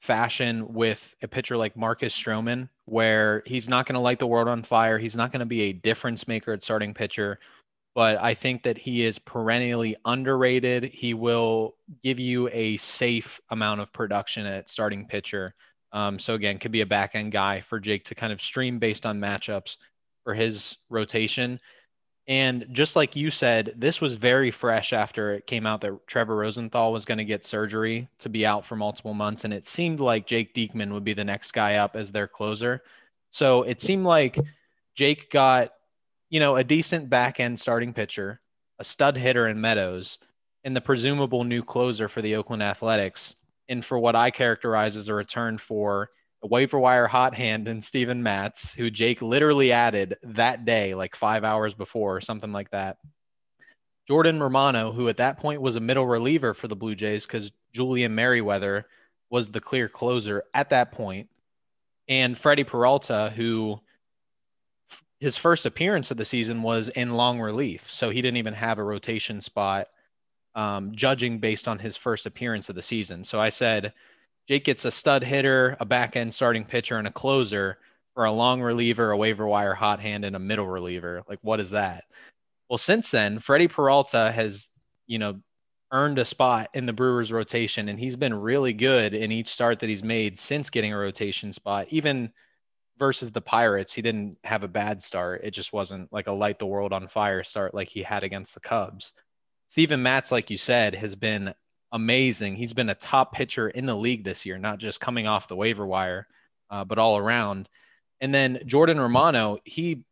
fashion 0.00 0.72
with 0.72 1.14
a 1.22 1.28
pitcher 1.28 1.56
like 1.56 1.76
Marcus 1.76 2.16
Stroman, 2.16 2.68
where 2.84 3.42
he's 3.46 3.68
not 3.68 3.86
going 3.86 3.94
to 3.94 4.00
light 4.00 4.18
the 4.18 4.26
world 4.26 4.48
on 4.48 4.62
fire. 4.62 4.98
He's 4.98 5.16
not 5.16 5.32
going 5.32 5.40
to 5.40 5.46
be 5.46 5.62
a 5.62 5.72
difference 5.72 6.28
maker 6.28 6.52
at 6.52 6.62
starting 6.62 6.94
pitcher, 6.94 7.38
but 7.94 8.16
I 8.20 8.34
think 8.34 8.62
that 8.62 8.78
he 8.78 9.04
is 9.04 9.18
perennially 9.18 9.96
underrated. 10.04 10.84
He 10.84 11.14
will 11.14 11.74
give 12.02 12.20
you 12.20 12.48
a 12.52 12.76
safe 12.76 13.40
amount 13.50 13.80
of 13.80 13.92
production 13.92 14.46
at 14.46 14.68
starting 14.68 15.06
pitcher. 15.06 15.54
Um, 15.92 16.18
so 16.18 16.34
again, 16.34 16.58
could 16.58 16.72
be 16.72 16.82
a 16.82 16.86
back 16.86 17.14
end 17.14 17.32
guy 17.32 17.60
for 17.60 17.80
Jake 17.80 18.04
to 18.04 18.14
kind 18.14 18.32
of 18.32 18.40
stream 18.40 18.78
based 18.78 19.04
on 19.04 19.20
matchups 19.20 19.78
for 20.22 20.34
his 20.34 20.76
rotation. 20.90 21.58
And 22.28 22.66
just 22.72 22.94
like 22.94 23.16
you 23.16 23.30
said, 23.30 23.72
this 23.74 24.02
was 24.02 24.14
very 24.14 24.50
fresh 24.50 24.92
after 24.92 25.32
it 25.32 25.46
came 25.46 25.66
out 25.66 25.80
that 25.80 26.06
Trevor 26.06 26.36
Rosenthal 26.36 26.92
was 26.92 27.06
going 27.06 27.16
to 27.16 27.24
get 27.24 27.46
surgery 27.46 28.06
to 28.18 28.28
be 28.28 28.44
out 28.44 28.66
for 28.66 28.76
multiple 28.76 29.14
months. 29.14 29.44
And 29.44 29.54
it 29.54 29.64
seemed 29.64 29.98
like 29.98 30.26
Jake 30.26 30.54
Diekman 30.54 30.92
would 30.92 31.04
be 31.04 31.14
the 31.14 31.24
next 31.24 31.52
guy 31.52 31.76
up 31.76 31.96
as 31.96 32.10
their 32.10 32.28
closer. 32.28 32.82
So 33.30 33.62
it 33.62 33.80
seemed 33.80 34.04
like 34.04 34.38
Jake 34.94 35.30
got, 35.30 35.70
you 36.28 36.38
know, 36.38 36.56
a 36.56 36.64
decent 36.64 37.08
back 37.08 37.40
end 37.40 37.58
starting 37.58 37.94
pitcher, 37.94 38.42
a 38.78 38.84
stud 38.84 39.16
hitter 39.16 39.48
in 39.48 39.58
Meadows, 39.58 40.18
and 40.64 40.76
the 40.76 40.82
presumable 40.82 41.44
new 41.44 41.62
closer 41.62 42.08
for 42.08 42.20
the 42.20 42.36
Oakland 42.36 42.62
Athletics. 42.62 43.34
And 43.70 43.82
for 43.82 43.98
what 43.98 44.16
I 44.16 44.30
characterize 44.30 44.98
as 44.98 45.08
a 45.08 45.14
return 45.14 45.56
for 45.56 46.10
waiver 46.46 46.78
wire 46.78 47.06
hot 47.06 47.34
hand 47.34 47.66
in 47.68 47.82
Steven 47.82 48.22
Matz, 48.22 48.72
who 48.72 48.90
Jake 48.90 49.22
literally 49.22 49.72
added 49.72 50.16
that 50.22 50.64
day, 50.64 50.94
like 50.94 51.16
five 51.16 51.44
hours 51.44 51.74
before, 51.74 52.16
or 52.16 52.20
something 52.20 52.52
like 52.52 52.70
that. 52.70 52.98
Jordan 54.06 54.42
Romano, 54.42 54.92
who 54.92 55.08
at 55.08 55.18
that 55.18 55.38
point 55.38 55.60
was 55.60 55.76
a 55.76 55.80
middle 55.80 56.06
reliever 56.06 56.54
for 56.54 56.68
the 56.68 56.76
Blue 56.76 56.94
Jays 56.94 57.26
because 57.26 57.52
Julian 57.72 58.14
Merryweather 58.14 58.86
was 59.30 59.50
the 59.50 59.60
clear 59.60 59.88
closer 59.88 60.44
at 60.54 60.70
that 60.70 60.92
point, 60.92 61.28
and 62.08 62.38
Freddie 62.38 62.64
Peralta, 62.64 63.32
who 63.36 63.78
his 65.20 65.36
first 65.36 65.66
appearance 65.66 66.10
of 66.10 66.16
the 66.16 66.24
season 66.24 66.62
was 66.62 66.88
in 66.90 67.14
long 67.14 67.40
relief, 67.40 67.90
so 67.90 68.10
he 68.10 68.22
didn't 68.22 68.38
even 68.38 68.54
have 68.54 68.78
a 68.78 68.84
rotation 68.84 69.40
spot, 69.40 69.88
um, 70.54 70.92
judging 70.94 71.38
based 71.38 71.68
on 71.68 71.78
his 71.78 71.96
first 71.96 72.24
appearance 72.24 72.68
of 72.68 72.76
the 72.76 72.82
season. 72.82 73.24
So 73.24 73.40
I 73.40 73.48
said 73.48 73.92
Jake 74.48 74.64
gets 74.64 74.84
a 74.86 74.90
stud 74.90 75.22
hitter, 75.22 75.76
a 75.78 75.84
back 75.84 76.16
end 76.16 76.32
starting 76.32 76.64
pitcher, 76.64 76.96
and 76.96 77.06
a 77.06 77.12
closer 77.12 77.78
for 78.14 78.24
a 78.24 78.32
long 78.32 78.62
reliever, 78.62 79.10
a 79.10 79.16
waiver 79.16 79.46
wire 79.46 79.74
hot 79.74 80.00
hand, 80.00 80.24
and 80.24 80.34
a 80.34 80.40
middle 80.40 80.66
reliever. 80.66 81.22
Like, 81.28 81.38
what 81.42 81.60
is 81.60 81.70
that? 81.70 82.04
Well, 82.68 82.78
since 82.78 83.10
then, 83.10 83.40
Freddie 83.40 83.68
Peralta 83.68 84.32
has, 84.32 84.70
you 85.06 85.18
know, 85.18 85.38
earned 85.92 86.18
a 86.18 86.24
spot 86.24 86.70
in 86.74 86.86
the 86.86 86.92
Brewers 86.92 87.30
rotation, 87.30 87.88
and 87.88 87.98
he's 88.00 88.16
been 88.16 88.34
really 88.34 88.72
good 88.72 89.14
in 89.14 89.32
each 89.32 89.48
start 89.48 89.80
that 89.80 89.88
he's 89.88 90.02
made 90.02 90.38
since 90.38 90.70
getting 90.70 90.92
a 90.92 90.98
rotation 90.98 91.52
spot. 91.52 91.86
Even 91.90 92.30
versus 92.98 93.30
the 93.30 93.40
Pirates, 93.40 93.92
he 93.92 94.02
didn't 94.02 94.38
have 94.44 94.64
a 94.64 94.68
bad 94.68 95.02
start. 95.02 95.42
It 95.44 95.52
just 95.52 95.72
wasn't 95.72 96.12
like 96.12 96.26
a 96.26 96.32
light 96.32 96.58
the 96.58 96.66
world 96.66 96.92
on 96.92 97.06
fire 97.06 97.44
start 97.44 97.74
like 97.74 97.88
he 97.88 98.02
had 98.02 98.24
against 98.24 98.54
the 98.54 98.60
Cubs. 98.60 99.12
Steven 99.68 100.02
Matz, 100.02 100.32
like 100.32 100.50
you 100.50 100.58
said, 100.58 100.94
has 100.94 101.14
been 101.14 101.54
amazing. 101.92 102.56
He's 102.56 102.72
been 102.72 102.88
a 102.88 102.94
top 102.94 103.32
pitcher 103.32 103.68
in 103.68 103.86
the 103.86 103.96
league 103.96 104.24
this 104.24 104.44
year, 104.44 104.58
not 104.58 104.78
just 104.78 105.00
coming 105.00 105.26
off 105.26 105.48
the 105.48 105.56
waiver 105.56 105.86
wire, 105.86 106.26
uh, 106.70 106.84
but 106.84 106.98
all 106.98 107.16
around. 107.16 107.68
And 108.20 108.34
then 108.34 108.60
Jordan 108.66 109.00
Romano, 109.00 109.58
he, 109.64 110.04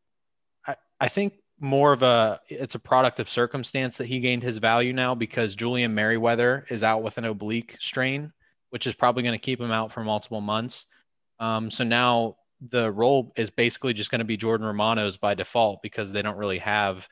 I, 0.67 0.77
I 1.01 1.09
think 1.09 1.35
more 1.59 1.93
of 1.93 2.03
a, 2.03 2.41
it's 2.49 2.75
a 2.75 2.79
product 2.81 3.21
of 3.21 3.29
circumstance 3.29 3.97
that 3.99 4.07
he 4.07 4.21
gained 4.21 4.43
his 4.43 4.59
value 4.59 4.93
now 4.93 5.15
because 5.15 5.55
Julian 5.55 5.95
Merryweather 5.95 6.65
is 6.69 6.83
out 6.83 7.03
with 7.03 7.19
an 7.19 7.25
oblique 7.25 7.77
strain, 7.81 8.33
which 8.71 8.87
is 8.87 8.95
probably 8.95 9.23
going 9.23 9.39
to 9.39 9.45
keep 9.45 9.61
him 9.61 9.71
out 9.71 9.93
for 9.93 10.05
multiple 10.05 10.41
months. 10.41 10.87
Um, 11.41 11.71
so 11.71 11.85
now 11.85 12.37
the 12.71 12.91
role 12.91 13.33
is 13.37 13.51
basically 13.51 13.93
just 13.93 14.11
going 14.11 14.21
to 14.21 14.25
be 14.25 14.37
Jordan 14.37 14.67
Romano's 14.67 15.17
by 15.17 15.35
default 15.35 15.83
because 15.83 16.12
they 16.12 16.23
don't 16.23 16.39
really 16.39 16.59
have 16.59 17.07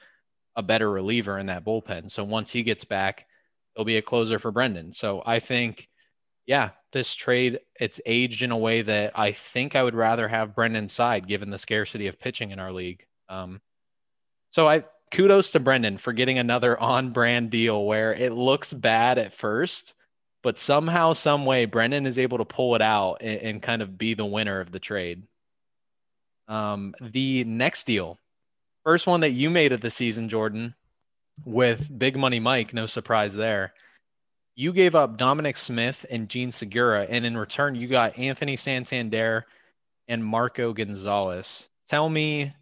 a 0.57 0.63
better 0.63 0.91
reliever 0.91 1.39
in 1.39 1.47
that 1.47 1.65
bullpen. 1.65 2.11
So 2.11 2.25
once 2.25 2.51
he 2.51 2.63
gets 2.63 2.85
back, 2.85 3.27
he'll 3.75 3.85
be 3.85 3.97
a 3.97 4.03
closer 4.03 4.39
for 4.39 4.51
Brendan. 4.51 4.93
So 4.93 5.23
I 5.25 5.41
think, 5.41 5.89
yeah, 6.47 6.71
this 6.93 7.15
trade 7.15 7.61
it's 7.81 8.01
aged 8.07 8.43
in 8.43 8.51
a 8.51 8.57
way 8.59 8.83
that 8.83 9.19
I 9.19 9.33
think 9.33 9.75
I 9.75 9.83
would 9.83 9.95
rather 9.95 10.29
have 10.29 10.55
Brendan's 10.55 10.93
side 10.93 11.27
given 11.27 11.51
the 11.51 11.59
scarcity 11.59 12.07
of 12.07 12.21
pitching 12.21 12.51
in 12.51 12.59
our 12.59 12.73
league. 12.73 13.05
Um, 13.29 13.61
so 14.51 14.69
I 14.69 14.85
kudos 15.11 15.53
to 15.53 15.61
Brendan 15.61 15.99
for 15.99 16.13
getting 16.13 16.39
another 16.39 16.79
on-brand 16.81 17.51
deal 17.51 17.85
where 17.85 18.13
it 18.13 18.33
looks 18.33 18.73
bad 18.73 19.19
at 19.19 19.35
first, 19.35 19.95
but 20.43 20.59
somehow, 20.59 21.13
some 21.13 21.47
way, 21.47 21.65
Brendan 21.65 22.07
is 22.07 22.19
able 22.19 22.39
to 22.39 22.45
pull 22.45 22.75
it 22.75 22.83
out 22.83 23.19
and, 23.21 23.41
and 23.41 23.63
kind 23.63 23.83
of 23.83 23.97
be 23.97 24.15
the 24.15 24.27
winner 24.27 24.61
of 24.61 24.71
the 24.71 24.81
trade. 24.81 25.23
Um, 26.47 26.95
the 27.01 27.45
next 27.45 27.87
deal, 27.87 28.19
first 28.85 29.07
one 29.07 29.21
that 29.21 29.31
you 29.31 29.49
made 29.49 29.73
of 29.73 29.81
the 29.81 29.91
season, 29.91 30.29
Jordan, 30.29 30.75
with 31.45 31.97
Big 31.99 32.17
Money 32.17 32.41
Mike, 32.41 32.73
no 32.75 32.87
surprise 32.87 33.35
there. 33.35 33.73
You 34.55 34.73
gave 34.73 34.95
up 34.95 35.17
Dominic 35.17 35.57
Smith 35.57 36.07
and 36.11 36.29
Jean 36.29 36.53
Segura, 36.53 37.07
and 37.09 37.27
in 37.27 37.37
return, 37.37 37.75
you 37.75 37.89
got 37.89 38.19
Anthony 38.19 38.57
Santander 38.57 39.47
and 40.07 40.25
Marco 40.25 40.73
Gonzalez. 40.73 41.69
Tell 41.89 42.09
me 42.09 42.55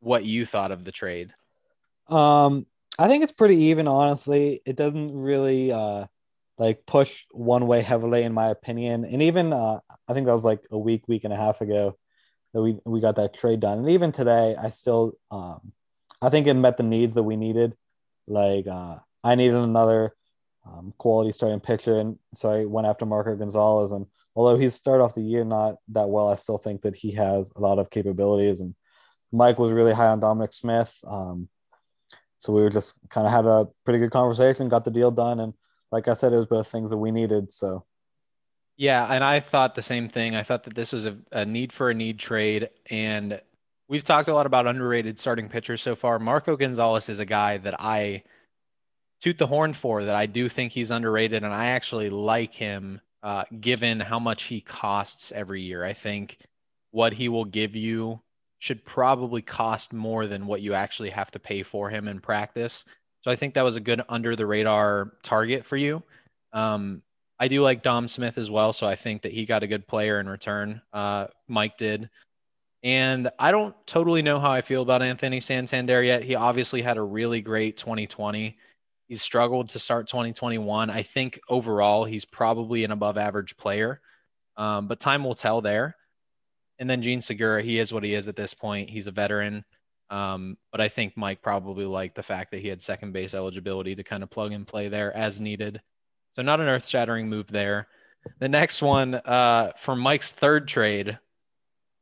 what 0.00 0.24
you 0.24 0.46
thought 0.46 0.70
of 0.70 0.84
the 0.84 0.92
trade. 0.92 1.34
Um, 2.08 2.66
I 2.98 3.08
think 3.08 3.24
it's 3.24 3.32
pretty 3.32 3.56
even, 3.56 3.88
honestly. 3.88 4.60
It 4.64 4.76
doesn't 4.76 5.12
really 5.12 5.72
uh 5.72 6.06
like 6.56 6.86
push 6.86 7.24
one 7.32 7.66
way 7.66 7.82
heavily, 7.82 8.22
in 8.22 8.32
my 8.32 8.48
opinion. 8.48 9.04
And 9.04 9.22
even 9.22 9.52
uh, 9.52 9.80
I 10.06 10.14
think 10.14 10.26
that 10.26 10.34
was 10.34 10.44
like 10.44 10.60
a 10.70 10.78
week, 10.78 11.08
week 11.08 11.24
and 11.24 11.32
a 11.32 11.36
half 11.36 11.60
ago 11.60 11.96
that 12.52 12.62
we 12.62 12.78
we 12.84 13.00
got 13.00 13.16
that 13.16 13.34
trade 13.34 13.60
done. 13.60 13.78
And 13.78 13.90
even 13.90 14.12
today, 14.12 14.54
I 14.56 14.70
still 14.70 15.14
um 15.30 15.72
I 16.22 16.30
think 16.30 16.46
it 16.46 16.54
met 16.54 16.76
the 16.76 16.84
needs 16.84 17.14
that 17.14 17.24
we 17.24 17.36
needed. 17.36 17.76
Like 18.26 18.66
uh, 18.66 18.96
I 19.22 19.34
needed 19.34 19.56
another 19.56 20.14
um, 20.66 20.94
quality 20.98 21.32
starting 21.32 21.60
pitcher, 21.60 21.98
and 21.98 22.18
so 22.34 22.50
I 22.50 22.64
went 22.64 22.86
after 22.86 23.06
Marco 23.06 23.36
Gonzalez. 23.36 23.92
And 23.92 24.06
although 24.34 24.56
he's 24.56 24.74
started 24.74 25.04
off 25.04 25.14
the 25.14 25.22
year 25.22 25.44
not 25.44 25.76
that 25.88 26.08
well, 26.08 26.28
I 26.28 26.36
still 26.36 26.58
think 26.58 26.82
that 26.82 26.96
he 26.96 27.12
has 27.12 27.52
a 27.56 27.60
lot 27.60 27.78
of 27.78 27.90
capabilities. 27.90 28.60
And 28.60 28.74
Mike 29.32 29.58
was 29.58 29.72
really 29.72 29.92
high 29.92 30.08
on 30.08 30.20
Dominic 30.20 30.52
Smith, 30.52 30.96
um, 31.06 31.48
so 32.38 32.52
we 32.52 32.62
were 32.62 32.70
just 32.70 32.98
kind 33.08 33.26
of 33.26 33.32
had 33.32 33.46
a 33.46 33.68
pretty 33.84 33.98
good 33.98 34.10
conversation, 34.10 34.68
got 34.68 34.84
the 34.84 34.90
deal 34.90 35.10
done, 35.10 35.40
and 35.40 35.54
like 35.90 36.08
I 36.08 36.14
said, 36.14 36.32
it 36.32 36.36
was 36.36 36.46
both 36.46 36.68
things 36.68 36.90
that 36.90 36.98
we 36.98 37.10
needed. 37.10 37.50
So. 37.50 37.86
Yeah, 38.76 39.06
and 39.06 39.24
I 39.24 39.40
thought 39.40 39.74
the 39.74 39.82
same 39.82 40.08
thing. 40.08 40.34
I 40.34 40.42
thought 40.42 40.64
that 40.64 40.74
this 40.74 40.92
was 40.92 41.06
a, 41.06 41.16
a 41.32 41.46
need 41.46 41.72
for 41.72 41.88
a 41.88 41.94
need 41.94 42.18
trade, 42.18 42.68
and 42.90 43.40
We've 43.94 44.02
talked 44.02 44.26
a 44.26 44.34
lot 44.34 44.44
about 44.44 44.66
underrated 44.66 45.20
starting 45.20 45.48
pitchers 45.48 45.80
so 45.80 45.94
far. 45.94 46.18
Marco 46.18 46.56
Gonzalez 46.56 47.08
is 47.08 47.20
a 47.20 47.24
guy 47.24 47.58
that 47.58 47.80
I 47.80 48.24
toot 49.20 49.38
the 49.38 49.46
horn 49.46 49.72
for 49.72 50.02
that 50.02 50.16
I 50.16 50.26
do 50.26 50.48
think 50.48 50.72
he's 50.72 50.90
underrated, 50.90 51.44
and 51.44 51.54
I 51.54 51.66
actually 51.66 52.10
like 52.10 52.52
him 52.52 53.00
uh, 53.22 53.44
given 53.60 54.00
how 54.00 54.18
much 54.18 54.42
he 54.42 54.60
costs 54.60 55.30
every 55.30 55.62
year. 55.62 55.84
I 55.84 55.92
think 55.92 56.38
what 56.90 57.12
he 57.12 57.28
will 57.28 57.44
give 57.44 57.76
you 57.76 58.20
should 58.58 58.84
probably 58.84 59.42
cost 59.42 59.92
more 59.92 60.26
than 60.26 60.48
what 60.48 60.60
you 60.60 60.74
actually 60.74 61.10
have 61.10 61.30
to 61.30 61.38
pay 61.38 61.62
for 61.62 61.88
him 61.88 62.08
in 62.08 62.18
practice. 62.18 62.84
So 63.20 63.30
I 63.30 63.36
think 63.36 63.54
that 63.54 63.62
was 63.62 63.76
a 63.76 63.80
good 63.80 64.02
under 64.08 64.34
the 64.34 64.44
radar 64.44 65.12
target 65.22 65.64
for 65.64 65.76
you. 65.76 66.02
Um, 66.52 67.00
I 67.38 67.46
do 67.46 67.62
like 67.62 67.84
Dom 67.84 68.08
Smith 68.08 68.38
as 68.38 68.50
well, 68.50 68.72
so 68.72 68.88
I 68.88 68.96
think 68.96 69.22
that 69.22 69.30
he 69.30 69.46
got 69.46 69.62
a 69.62 69.68
good 69.68 69.86
player 69.86 70.18
in 70.18 70.28
return. 70.28 70.82
Uh, 70.92 71.28
Mike 71.46 71.78
did. 71.78 72.10
And 72.84 73.30
I 73.38 73.50
don't 73.50 73.74
totally 73.86 74.20
know 74.20 74.38
how 74.38 74.52
I 74.52 74.60
feel 74.60 74.82
about 74.82 75.02
Anthony 75.02 75.40
Santander 75.40 76.02
yet. 76.02 76.22
He 76.22 76.34
obviously 76.34 76.82
had 76.82 76.98
a 76.98 77.02
really 77.02 77.40
great 77.40 77.78
2020. 77.78 78.58
He's 79.08 79.22
struggled 79.22 79.70
to 79.70 79.78
start 79.78 80.06
2021. 80.06 80.90
I 80.90 81.02
think 81.02 81.40
overall 81.48 82.04
he's 82.04 82.26
probably 82.26 82.84
an 82.84 82.90
above 82.90 83.16
average 83.16 83.56
player, 83.56 84.02
um, 84.58 84.86
but 84.86 85.00
time 85.00 85.24
will 85.24 85.34
tell 85.34 85.62
there. 85.62 85.96
And 86.78 86.88
then 86.88 87.00
Jean 87.00 87.22
Segura, 87.22 87.62
he 87.62 87.78
is 87.78 87.90
what 87.90 88.04
he 88.04 88.12
is 88.12 88.28
at 88.28 88.36
this 88.36 88.52
point. 88.52 88.90
He's 88.90 89.06
a 89.06 89.12
veteran. 89.12 89.64
Um, 90.10 90.58
but 90.70 90.82
I 90.82 90.88
think 90.88 91.16
Mike 91.16 91.40
probably 91.40 91.86
liked 91.86 92.16
the 92.16 92.22
fact 92.22 92.50
that 92.50 92.60
he 92.60 92.68
had 92.68 92.82
second 92.82 93.12
base 93.12 93.32
eligibility 93.32 93.94
to 93.94 94.04
kind 94.04 94.22
of 94.22 94.30
plug 94.30 94.52
and 94.52 94.66
play 94.66 94.88
there 94.88 95.14
as 95.16 95.40
needed. 95.40 95.80
So 96.36 96.42
not 96.42 96.60
an 96.60 96.68
earth 96.68 96.86
shattering 96.86 97.30
move 97.30 97.46
there. 97.48 97.88
The 98.40 98.48
next 98.48 98.82
one 98.82 99.14
uh, 99.14 99.72
for 99.78 99.96
Mike's 99.96 100.32
third 100.32 100.68
trade 100.68 101.18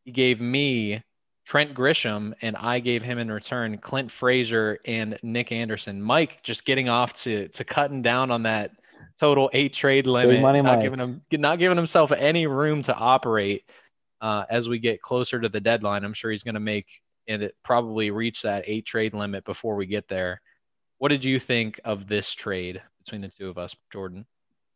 he 0.04 0.10
gave 0.12 0.40
me 0.40 1.02
Trent 1.44 1.74
Grisham, 1.74 2.32
and 2.42 2.56
I 2.56 2.80
gave 2.80 3.02
him 3.02 3.18
in 3.18 3.30
return 3.30 3.78
Clint 3.78 4.10
Frazier 4.10 4.78
and 4.84 5.18
Nick 5.22 5.52
Anderson. 5.52 6.02
Mike 6.02 6.42
just 6.42 6.64
getting 6.64 6.88
off 6.88 7.12
to 7.22 7.48
to 7.48 7.64
cutting 7.64 8.02
down 8.02 8.30
on 8.30 8.44
that 8.44 8.72
total 9.18 9.50
eight 9.52 9.74
trade 9.74 10.06
limit, 10.06 10.40
not 10.40 10.64
Mike. 10.64 10.82
giving 10.82 10.98
him 10.98 11.22
not 11.32 11.58
giving 11.58 11.76
himself 11.76 12.12
any 12.12 12.46
room 12.46 12.82
to 12.82 12.94
operate. 12.94 13.64
Uh, 14.20 14.44
as 14.48 14.68
we 14.68 14.78
get 14.78 15.02
closer 15.02 15.40
to 15.40 15.48
the 15.48 15.60
deadline, 15.60 16.04
I'm 16.04 16.14
sure 16.14 16.30
he's 16.30 16.44
going 16.44 16.54
to 16.54 16.60
make 16.60 16.86
and 17.26 17.42
it 17.42 17.56
probably 17.64 18.10
reach 18.10 18.42
that 18.42 18.64
eight 18.66 18.86
trade 18.86 19.14
limit 19.14 19.44
before 19.44 19.74
we 19.74 19.86
get 19.86 20.08
there. 20.08 20.40
What 20.98 21.08
did 21.08 21.24
you 21.24 21.40
think 21.40 21.80
of 21.84 22.06
this 22.06 22.32
trade 22.32 22.80
between 23.04 23.20
the 23.20 23.28
two 23.28 23.48
of 23.48 23.58
us, 23.58 23.74
Jordan? 23.92 24.26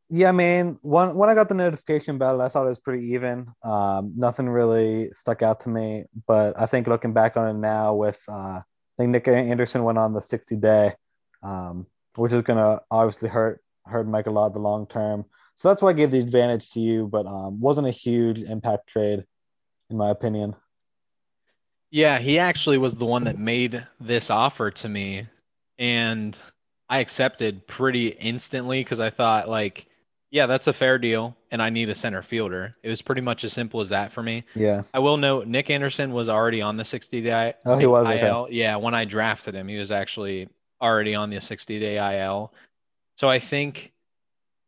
Yeah, 0.08 0.28
I 0.28 0.32
mean, 0.32 0.78
when 0.82 1.16
when 1.16 1.28
I 1.28 1.34
got 1.34 1.48
the 1.48 1.54
notification 1.54 2.16
bell, 2.16 2.40
I 2.40 2.48
thought 2.48 2.66
it 2.66 2.70
was 2.70 2.78
pretty 2.78 3.08
even. 3.14 3.48
Um, 3.64 4.12
nothing 4.16 4.48
really 4.48 5.10
stuck 5.12 5.42
out 5.42 5.60
to 5.62 5.68
me, 5.68 6.04
but 6.28 6.58
I 6.60 6.66
think 6.66 6.86
looking 6.86 7.12
back 7.12 7.36
on 7.36 7.48
it 7.48 7.58
now, 7.58 7.94
with 7.94 8.22
uh, 8.28 8.60
I 8.60 8.62
think 8.96 9.10
Nick 9.10 9.26
Anderson 9.26 9.82
went 9.82 9.98
on 9.98 10.12
the 10.12 10.22
sixty 10.22 10.54
day, 10.54 10.94
um, 11.42 11.86
which 12.14 12.32
is 12.32 12.42
gonna 12.42 12.80
obviously 12.88 13.28
hurt 13.28 13.60
hurt 13.84 14.06
Mike 14.06 14.28
a 14.28 14.30
lot 14.30 14.52
the 14.52 14.60
long 14.60 14.86
term. 14.86 15.24
So 15.56 15.68
that's 15.68 15.82
why 15.82 15.90
I 15.90 15.94
gave 15.94 16.12
the 16.12 16.20
advantage 16.20 16.70
to 16.70 16.80
you, 16.80 17.08
but 17.08 17.26
um, 17.26 17.60
wasn't 17.60 17.88
a 17.88 17.92
huge 17.92 18.38
impact 18.38 18.88
trade, 18.88 19.24
in 19.90 19.96
my 19.96 20.10
opinion. 20.10 20.54
Yeah, 21.90 22.18
he 22.20 22.38
actually 22.38 22.78
was 22.78 22.94
the 22.94 23.06
one 23.06 23.24
that 23.24 23.38
made 23.38 23.84
this 23.98 24.30
offer 24.30 24.70
to 24.70 24.88
me, 24.88 25.26
and 25.80 26.38
I 26.88 27.00
accepted 27.00 27.66
pretty 27.66 28.08
instantly 28.08 28.80
because 28.80 29.00
I 29.00 29.10
thought 29.10 29.48
like 29.48 29.88
yeah, 30.30 30.46
that's 30.46 30.66
a 30.66 30.72
fair 30.72 30.98
deal, 30.98 31.36
and 31.50 31.62
I 31.62 31.70
need 31.70 31.88
a 31.88 31.94
center 31.94 32.22
fielder. 32.22 32.74
It 32.82 32.90
was 32.90 33.00
pretty 33.00 33.20
much 33.20 33.44
as 33.44 33.52
simple 33.52 33.80
as 33.80 33.90
that 33.90 34.12
for 34.12 34.22
me. 34.22 34.44
Yeah. 34.54 34.82
I 34.92 34.98
will 34.98 35.16
note 35.16 35.46
Nick 35.46 35.70
Anderson 35.70 36.12
was 36.12 36.28
already 36.28 36.62
on 36.62 36.76
the 36.76 36.84
60 36.84 37.20
day 37.22 37.54
oh, 37.64 37.78
he 37.78 37.86
was, 37.86 38.08
IL. 38.08 38.12
okay. 38.12 38.54
Yeah, 38.54 38.76
when 38.76 38.94
I 38.94 39.04
drafted 39.04 39.54
him, 39.54 39.68
he 39.68 39.78
was 39.78 39.92
actually 39.92 40.48
already 40.80 41.14
on 41.14 41.30
the 41.30 41.40
60 41.40 41.78
day 41.78 42.22
IL. 42.22 42.52
So 43.16 43.28
I 43.28 43.38
think 43.38 43.92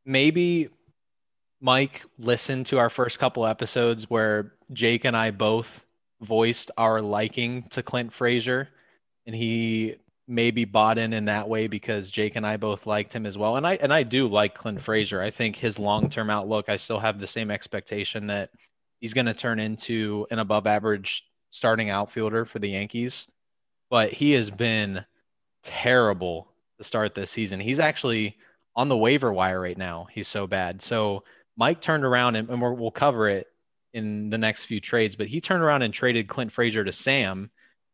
maybe 0.07 0.71
Mike 1.61 2.05
listened 2.19 2.67
to 2.67 2.79
our 2.79 2.89
first 2.89 3.19
couple 3.19 3.45
episodes 3.45 4.09
where 4.09 4.53
Jake 4.73 5.05
and 5.05 5.17
I 5.17 5.33
both 5.33 5.81
voiced 6.21 6.71
our 6.77 7.01
liking 7.01 7.65
to 7.71 7.83
Clint 7.83 8.13
Frazier, 8.13 8.69
and 9.27 9.35
he 9.35 9.97
maybe 10.29 10.67
bought 10.67 10.99
in 10.99 11.15
in 11.15 11.25
that 11.25 11.49
way 11.49 11.67
because 11.67 12.11
Jake 12.11 12.37
and 12.37 12.47
I 12.47 12.59
both 12.59 12.87
liked 12.87 13.15
him 13.15 13.25
as 13.25 13.39
well. 13.39 13.57
And 13.57 13.67
I 13.67 13.77
and 13.77 13.93
I 13.93 14.03
do 14.03 14.29
like 14.29 14.55
Clint 14.55 14.83
Frazier. 14.83 15.23
I 15.23 15.31
think 15.31 15.57
his 15.57 15.79
long-term 15.79 16.29
outlook, 16.29 16.69
I 16.69 16.77
still 16.77 17.01
have 17.01 17.19
the 17.19 17.27
same 17.27 17.51
expectation 17.51 18.27
that 18.27 18.51
he's 19.01 19.15
going 19.15 19.27
to 19.27 19.35
turn 19.35 19.59
into 19.59 20.27
an 20.31 20.39
above 20.39 20.67
average 20.67 21.25
starting 21.51 21.89
outfielder 21.89 22.45
for 22.45 22.59
the 22.59 22.69
Yankees. 22.69 23.27
But 23.91 24.13
he 24.13 24.33
has 24.33 24.51
been 24.51 25.05
terrible 25.63 26.53
to 26.77 26.85
start 26.85 27.15
this 27.15 27.31
season. 27.31 27.59
He's 27.59 27.81
actually 27.81 28.37
on 28.77 28.89
the 28.89 28.97
waiver 28.97 29.33
wire 29.33 29.61
right 29.61 29.79
now. 29.79 30.09
He's 30.13 30.29
so 30.29 30.47
bad. 30.47 30.83
So 30.83 31.25
Mike 31.57 31.81
turned 31.81 32.05
around 32.05 32.37
and, 32.37 32.51
and 32.51 32.61
we'll 32.61 32.91
cover 32.91 33.29
it 33.29 33.49
in 33.95 34.29
the 34.29 34.39
next 34.39 34.67
few 34.67 34.79
trades, 34.81 35.17
but 35.17 35.27
he 35.27 35.41
turned 35.41 35.63
around 35.63 35.83
and 35.83 35.93
traded 35.93 36.29
Clint 36.29 36.53
Frazier 36.53 36.85
to 36.85 36.93
Sam 36.93 37.51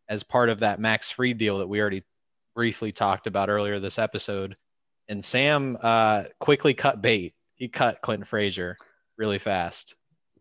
as 0.08 0.22
part 0.22 0.50
of 0.50 0.60
that 0.60 0.80
Max 0.80 1.10
Fried 1.10 1.38
deal 1.38 1.58
that 1.58 1.68
we 1.68 1.80
already 1.80 2.02
briefly 2.54 2.92
talked 2.92 3.26
about 3.26 3.48
earlier 3.48 3.78
this 3.80 3.98
episode. 3.98 4.56
And 5.08 5.24
Sam 5.24 5.76
uh, 5.82 6.24
quickly 6.40 6.74
cut 6.74 7.02
bait. 7.02 7.34
He 7.56 7.68
cut 7.68 8.00
Clinton 8.00 8.26
Frazier 8.26 8.76
really 9.18 9.38
fast. 9.38 9.94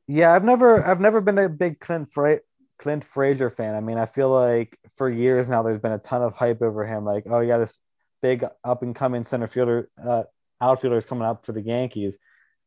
Yeah, 0.07 0.33
I've 0.33 0.43
never 0.43 0.83
I've 0.83 0.99
never 0.99 1.21
been 1.21 1.37
a 1.37 1.49
big 1.49 1.79
Clint 1.79 2.09
Fra- 2.09 2.41
Clint 2.77 3.05
Frazier 3.05 3.49
fan. 3.49 3.75
I 3.75 3.79
mean, 3.79 3.97
I 3.97 4.05
feel 4.05 4.29
like 4.29 4.77
for 4.95 5.09
years 5.09 5.47
now 5.47 5.63
there's 5.63 5.79
been 5.79 5.91
a 5.91 5.99
ton 5.99 6.21
of 6.21 6.33
hype 6.33 6.61
over 6.61 6.85
him. 6.85 7.05
Like, 7.05 7.25
oh 7.29 7.39
yeah, 7.39 7.57
this 7.57 7.77
big 8.21 8.45
up 8.63 8.83
and 8.83 8.95
coming 8.95 9.23
center 9.23 9.47
fielder 9.47 9.89
uh, 10.03 10.23
outfielder 10.59 10.97
is 10.97 11.05
coming 11.05 11.25
up 11.25 11.45
for 11.45 11.51
the 11.51 11.61
Yankees. 11.61 12.17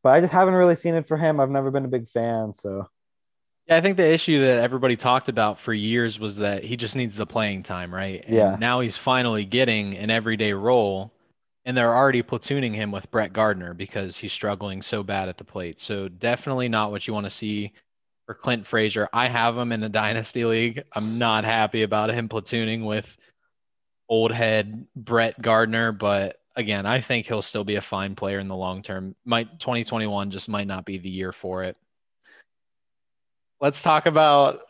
But 0.03 0.11
I 0.11 0.21
just 0.21 0.33
haven't 0.33 0.55
really 0.55 0.77
seen 0.77 0.95
it 0.95 1.07
for 1.07 1.17
him. 1.17 1.41
I've 1.41 1.51
never 1.51 1.71
been 1.71 1.85
a 1.85 1.89
big 1.89 2.09
fan. 2.09 2.53
So 2.53 2.89
yeah, 3.69 3.77
I 3.77 3.81
think 3.81 3.97
the 3.97 4.09
issue 4.09 4.41
that 4.41 4.63
everybody 4.63 4.97
talked 4.97 5.29
about 5.29 5.59
for 5.59 5.75
years 5.75 6.21
was 6.21 6.37
that 6.37 6.63
he 6.63 6.77
just 6.77 6.95
needs 6.95 7.17
the 7.17 7.27
playing 7.27 7.65
time, 7.65 7.93
right? 7.93 8.25
And 8.25 8.35
yeah. 8.35 8.57
Now 8.61 8.81
he's 8.81 8.97
finally 8.97 9.45
getting 9.45 9.97
an 9.97 10.09
everyday 10.09 10.53
role, 10.53 11.13
and 11.65 11.77
they're 11.77 11.95
already 11.95 12.23
platooning 12.23 12.75
him 12.75 12.93
with 12.93 13.11
Brett 13.11 13.33
Gardner 13.33 13.75
because 13.75 14.17
he's 14.17 14.33
struggling 14.33 14.83
so 14.83 15.03
bad 15.03 15.29
at 15.29 15.37
the 15.37 15.45
plate. 15.45 15.81
So 15.81 16.09
definitely 16.09 16.69
not 16.69 16.93
what 16.93 17.09
you 17.09 17.15
want 17.15 17.27
to 17.27 17.31
see 17.31 17.73
for 18.27 18.35
Clint 18.35 18.67
Frazier. 18.67 19.09
I 19.13 19.27
have 19.27 19.57
him 19.57 19.73
in 19.73 19.81
the 19.81 19.89
dynasty 19.89 20.45
league. 20.45 20.85
I'm 20.95 21.19
not 21.19 21.45
happy 21.45 21.83
about 21.83 22.11
him 22.11 22.29
platooning 22.29 22.85
with 22.85 23.17
old 24.09 24.31
head 24.31 24.87
Brett 24.95 25.43
Gardner, 25.43 25.91
but 25.91 26.39
again, 26.55 26.87
I 26.87 27.01
think 27.01 27.27
he'll 27.27 27.43
still 27.43 27.65
be 27.65 27.75
a 27.75 27.81
fine 27.81 28.15
player 28.15 28.39
in 28.39 28.47
the 28.47 28.55
long 28.55 28.83
term. 28.83 29.17
Might 29.25 29.59
2021 29.59 30.31
just 30.31 30.49
might 30.49 30.69
not 30.69 30.85
be 30.85 30.99
the 30.99 31.11
year 31.11 31.33
for 31.33 31.65
it 31.65 31.77
let's 33.61 33.83
talk 33.83 34.07
about 34.07 34.61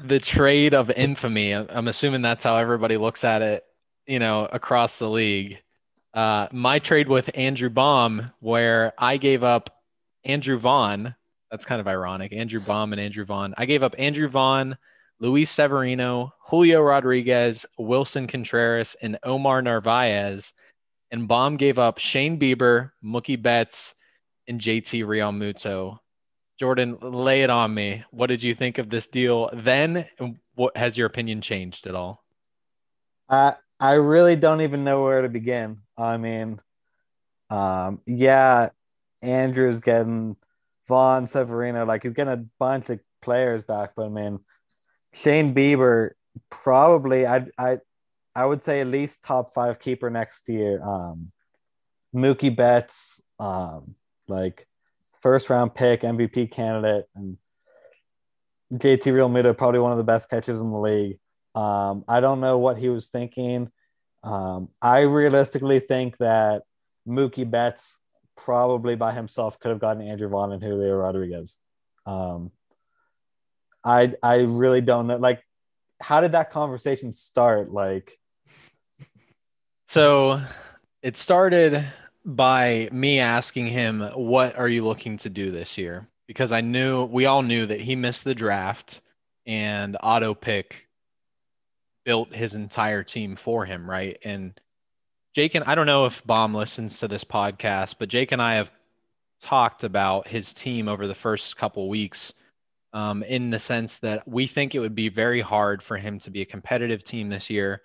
the 0.00 0.18
trade 0.18 0.74
of 0.74 0.90
infamy. 0.90 1.52
I'm 1.52 1.88
assuming 1.88 2.22
that's 2.22 2.44
how 2.44 2.56
everybody 2.56 2.96
looks 2.96 3.24
at 3.24 3.42
it, 3.42 3.64
you 4.06 4.18
know, 4.18 4.46
across 4.52 4.98
the 4.98 5.08
league. 5.08 5.62
Uh, 6.12 6.48
my 6.52 6.78
trade 6.78 7.08
with 7.08 7.30
Andrew 7.34 7.70
Baum, 7.70 8.32
where 8.40 8.92
I 8.98 9.16
gave 9.16 9.42
up 9.42 9.70
Andrew 10.24 10.58
Vaughn. 10.58 11.14
That's 11.50 11.64
kind 11.64 11.80
of 11.80 11.88
ironic. 11.88 12.32
Andrew 12.32 12.60
Baum 12.60 12.92
and 12.92 13.00
Andrew 13.00 13.24
Vaughn. 13.24 13.54
I 13.56 13.66
gave 13.66 13.82
up 13.82 13.94
Andrew 13.98 14.28
Vaughn, 14.28 14.76
Luis 15.20 15.50
Severino, 15.50 16.32
Julio 16.40 16.80
Rodriguez, 16.82 17.64
Willson 17.78 18.28
Contreras, 18.28 18.96
and 19.00 19.18
Omar 19.22 19.62
Narvaez. 19.62 20.52
And 21.10 21.28
Baum 21.28 21.56
gave 21.56 21.78
up 21.78 21.98
Shane 21.98 22.38
Bieber, 22.38 22.90
Mookie 23.04 23.40
Betts, 23.40 23.94
and 24.48 24.60
JT 24.60 25.04
Realmuto. 25.04 25.98
Jordan, 26.58 26.96
lay 27.00 27.42
it 27.42 27.50
on 27.50 27.74
me. 27.74 28.04
What 28.10 28.28
did 28.28 28.42
you 28.42 28.54
think 28.54 28.78
of 28.78 28.88
this 28.88 29.06
deal 29.06 29.50
then? 29.52 30.06
what 30.54 30.76
has 30.76 30.96
your 30.96 31.06
opinion 31.06 31.42
changed 31.42 31.86
at 31.86 31.94
all? 31.94 32.24
I 33.28 33.54
I 33.78 33.92
really 33.92 34.36
don't 34.36 34.62
even 34.62 34.84
know 34.84 35.02
where 35.02 35.22
to 35.22 35.28
begin. 35.28 35.78
I 35.98 36.16
mean, 36.16 36.60
um, 37.50 38.00
yeah, 38.06 38.70
Andrew's 39.22 39.80
getting 39.80 40.36
Vaughn 40.88 41.26
Severino, 41.26 41.84
like 41.84 42.02
he's 42.02 42.12
getting 42.12 42.32
a 42.32 42.44
bunch 42.58 42.88
of 42.88 43.00
players 43.20 43.62
back, 43.62 43.90
but 43.96 44.06
I 44.06 44.08
mean, 44.08 44.40
Shane 45.12 45.54
Bieber 45.54 46.10
probably 46.50 47.26
I 47.26 47.46
I 47.58 47.78
I 48.34 48.44
would 48.44 48.62
say 48.62 48.80
at 48.80 48.86
least 48.86 49.22
top 49.22 49.54
five 49.54 49.78
keeper 49.78 50.10
next 50.10 50.48
year. 50.48 50.82
Um, 50.82 51.32
Mookie 52.14 52.54
Betts, 52.54 53.20
um, 53.38 53.94
like 54.28 54.65
first 55.26 55.50
round 55.50 55.74
pick, 55.74 56.02
MVP 56.02 56.52
candidate, 56.52 57.06
and 57.16 57.36
JT 58.72 59.02
Realmuto 59.02 59.58
probably 59.58 59.80
one 59.80 59.90
of 59.90 59.98
the 59.98 60.04
best 60.04 60.30
catchers 60.30 60.60
in 60.60 60.70
the 60.70 60.78
league. 60.78 61.18
Um, 61.56 62.04
I 62.06 62.20
don't 62.20 62.38
know 62.38 62.58
what 62.58 62.78
he 62.78 62.90
was 62.90 63.08
thinking. 63.08 63.72
Um, 64.22 64.68
I 64.80 65.00
realistically 65.00 65.80
think 65.80 66.16
that 66.18 66.62
Mookie 67.08 67.50
Betts 67.50 67.98
probably 68.36 68.94
by 68.94 69.14
himself 69.14 69.58
could 69.58 69.70
have 69.70 69.80
gotten 69.80 70.06
Andrew 70.06 70.28
Vaughn 70.28 70.52
and 70.52 70.62
Julio 70.62 70.94
Rodriguez. 70.94 71.58
Um, 72.06 72.52
I 73.82 74.14
I 74.22 74.42
really 74.42 74.80
don't 74.80 75.08
know. 75.08 75.16
Like, 75.16 75.42
how 76.00 76.20
did 76.20 76.32
that 76.32 76.52
conversation 76.52 77.12
start? 77.14 77.72
Like, 77.72 78.16
so 79.88 80.40
it 81.02 81.16
started 81.16 81.84
by 82.26 82.88
me 82.90 83.20
asking 83.20 83.68
him, 83.68 84.00
What 84.14 84.58
are 84.58 84.68
you 84.68 84.84
looking 84.84 85.16
to 85.18 85.30
do 85.30 85.50
this 85.50 85.78
year? 85.78 86.08
Because 86.26 86.52
I 86.52 86.60
knew 86.60 87.04
we 87.04 87.26
all 87.26 87.42
knew 87.42 87.64
that 87.66 87.80
he 87.80 87.94
missed 87.94 88.24
the 88.24 88.34
draft 88.34 89.00
and 89.46 89.96
auto 90.02 90.34
pick 90.34 90.88
built 92.04 92.34
his 92.34 92.56
entire 92.56 93.04
team 93.04 93.36
for 93.36 93.64
him, 93.64 93.88
right? 93.88 94.18
And 94.24 94.60
Jake 95.34 95.54
and 95.54 95.64
I 95.64 95.74
don't 95.76 95.86
know 95.86 96.06
if 96.06 96.24
Baum 96.26 96.52
listens 96.54 96.98
to 96.98 97.08
this 97.08 97.24
podcast, 97.24 97.96
but 97.98 98.08
Jake 98.08 98.32
and 98.32 98.42
I 98.42 98.56
have 98.56 98.72
talked 99.40 99.84
about 99.84 100.26
his 100.26 100.52
team 100.52 100.88
over 100.88 101.06
the 101.06 101.14
first 101.14 101.56
couple 101.56 101.88
weeks 101.88 102.34
um, 102.92 103.22
in 103.22 103.50
the 103.50 103.58
sense 103.58 103.98
that 103.98 104.26
we 104.26 104.46
think 104.46 104.74
it 104.74 104.80
would 104.80 104.94
be 104.94 105.08
very 105.08 105.40
hard 105.40 105.82
for 105.82 105.96
him 105.96 106.18
to 106.20 106.30
be 106.30 106.42
a 106.42 106.46
competitive 106.46 107.04
team 107.04 107.28
this 107.28 107.50
year, 107.50 107.82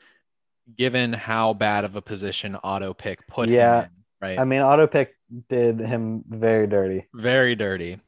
given 0.78 1.14
how 1.14 1.54
bad 1.54 1.84
of 1.84 1.96
a 1.96 2.02
position 2.02 2.56
auto 2.58 2.94
pick 2.94 3.28
put 3.28 3.50
yeah, 3.50 3.82
him 3.82 3.86
in 3.86 4.01
right? 4.22 4.40
I 4.40 4.46
mean, 4.46 4.62
auto 4.62 4.88
pick 4.88 5.16
did 5.50 5.80
him 5.80 6.24
very 6.30 6.68
dirty. 6.68 7.08
Very 7.14 7.56
dirty. 7.56 8.00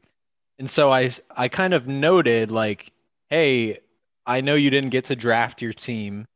And 0.60 0.69
so 0.69 0.91
I 0.91 1.10
I 1.36 1.47
kind 1.47 1.73
of 1.73 1.88
noted 1.88 2.52
like, 2.52 2.91
hey, 3.30 3.80
I 4.26 4.41
know 4.41 4.56
you 4.56 4.69
didn't 4.69 4.91
get 4.91 5.06
to 5.06 5.15
draft 5.15 5.62
your 5.62 5.73
team, 5.73 6.28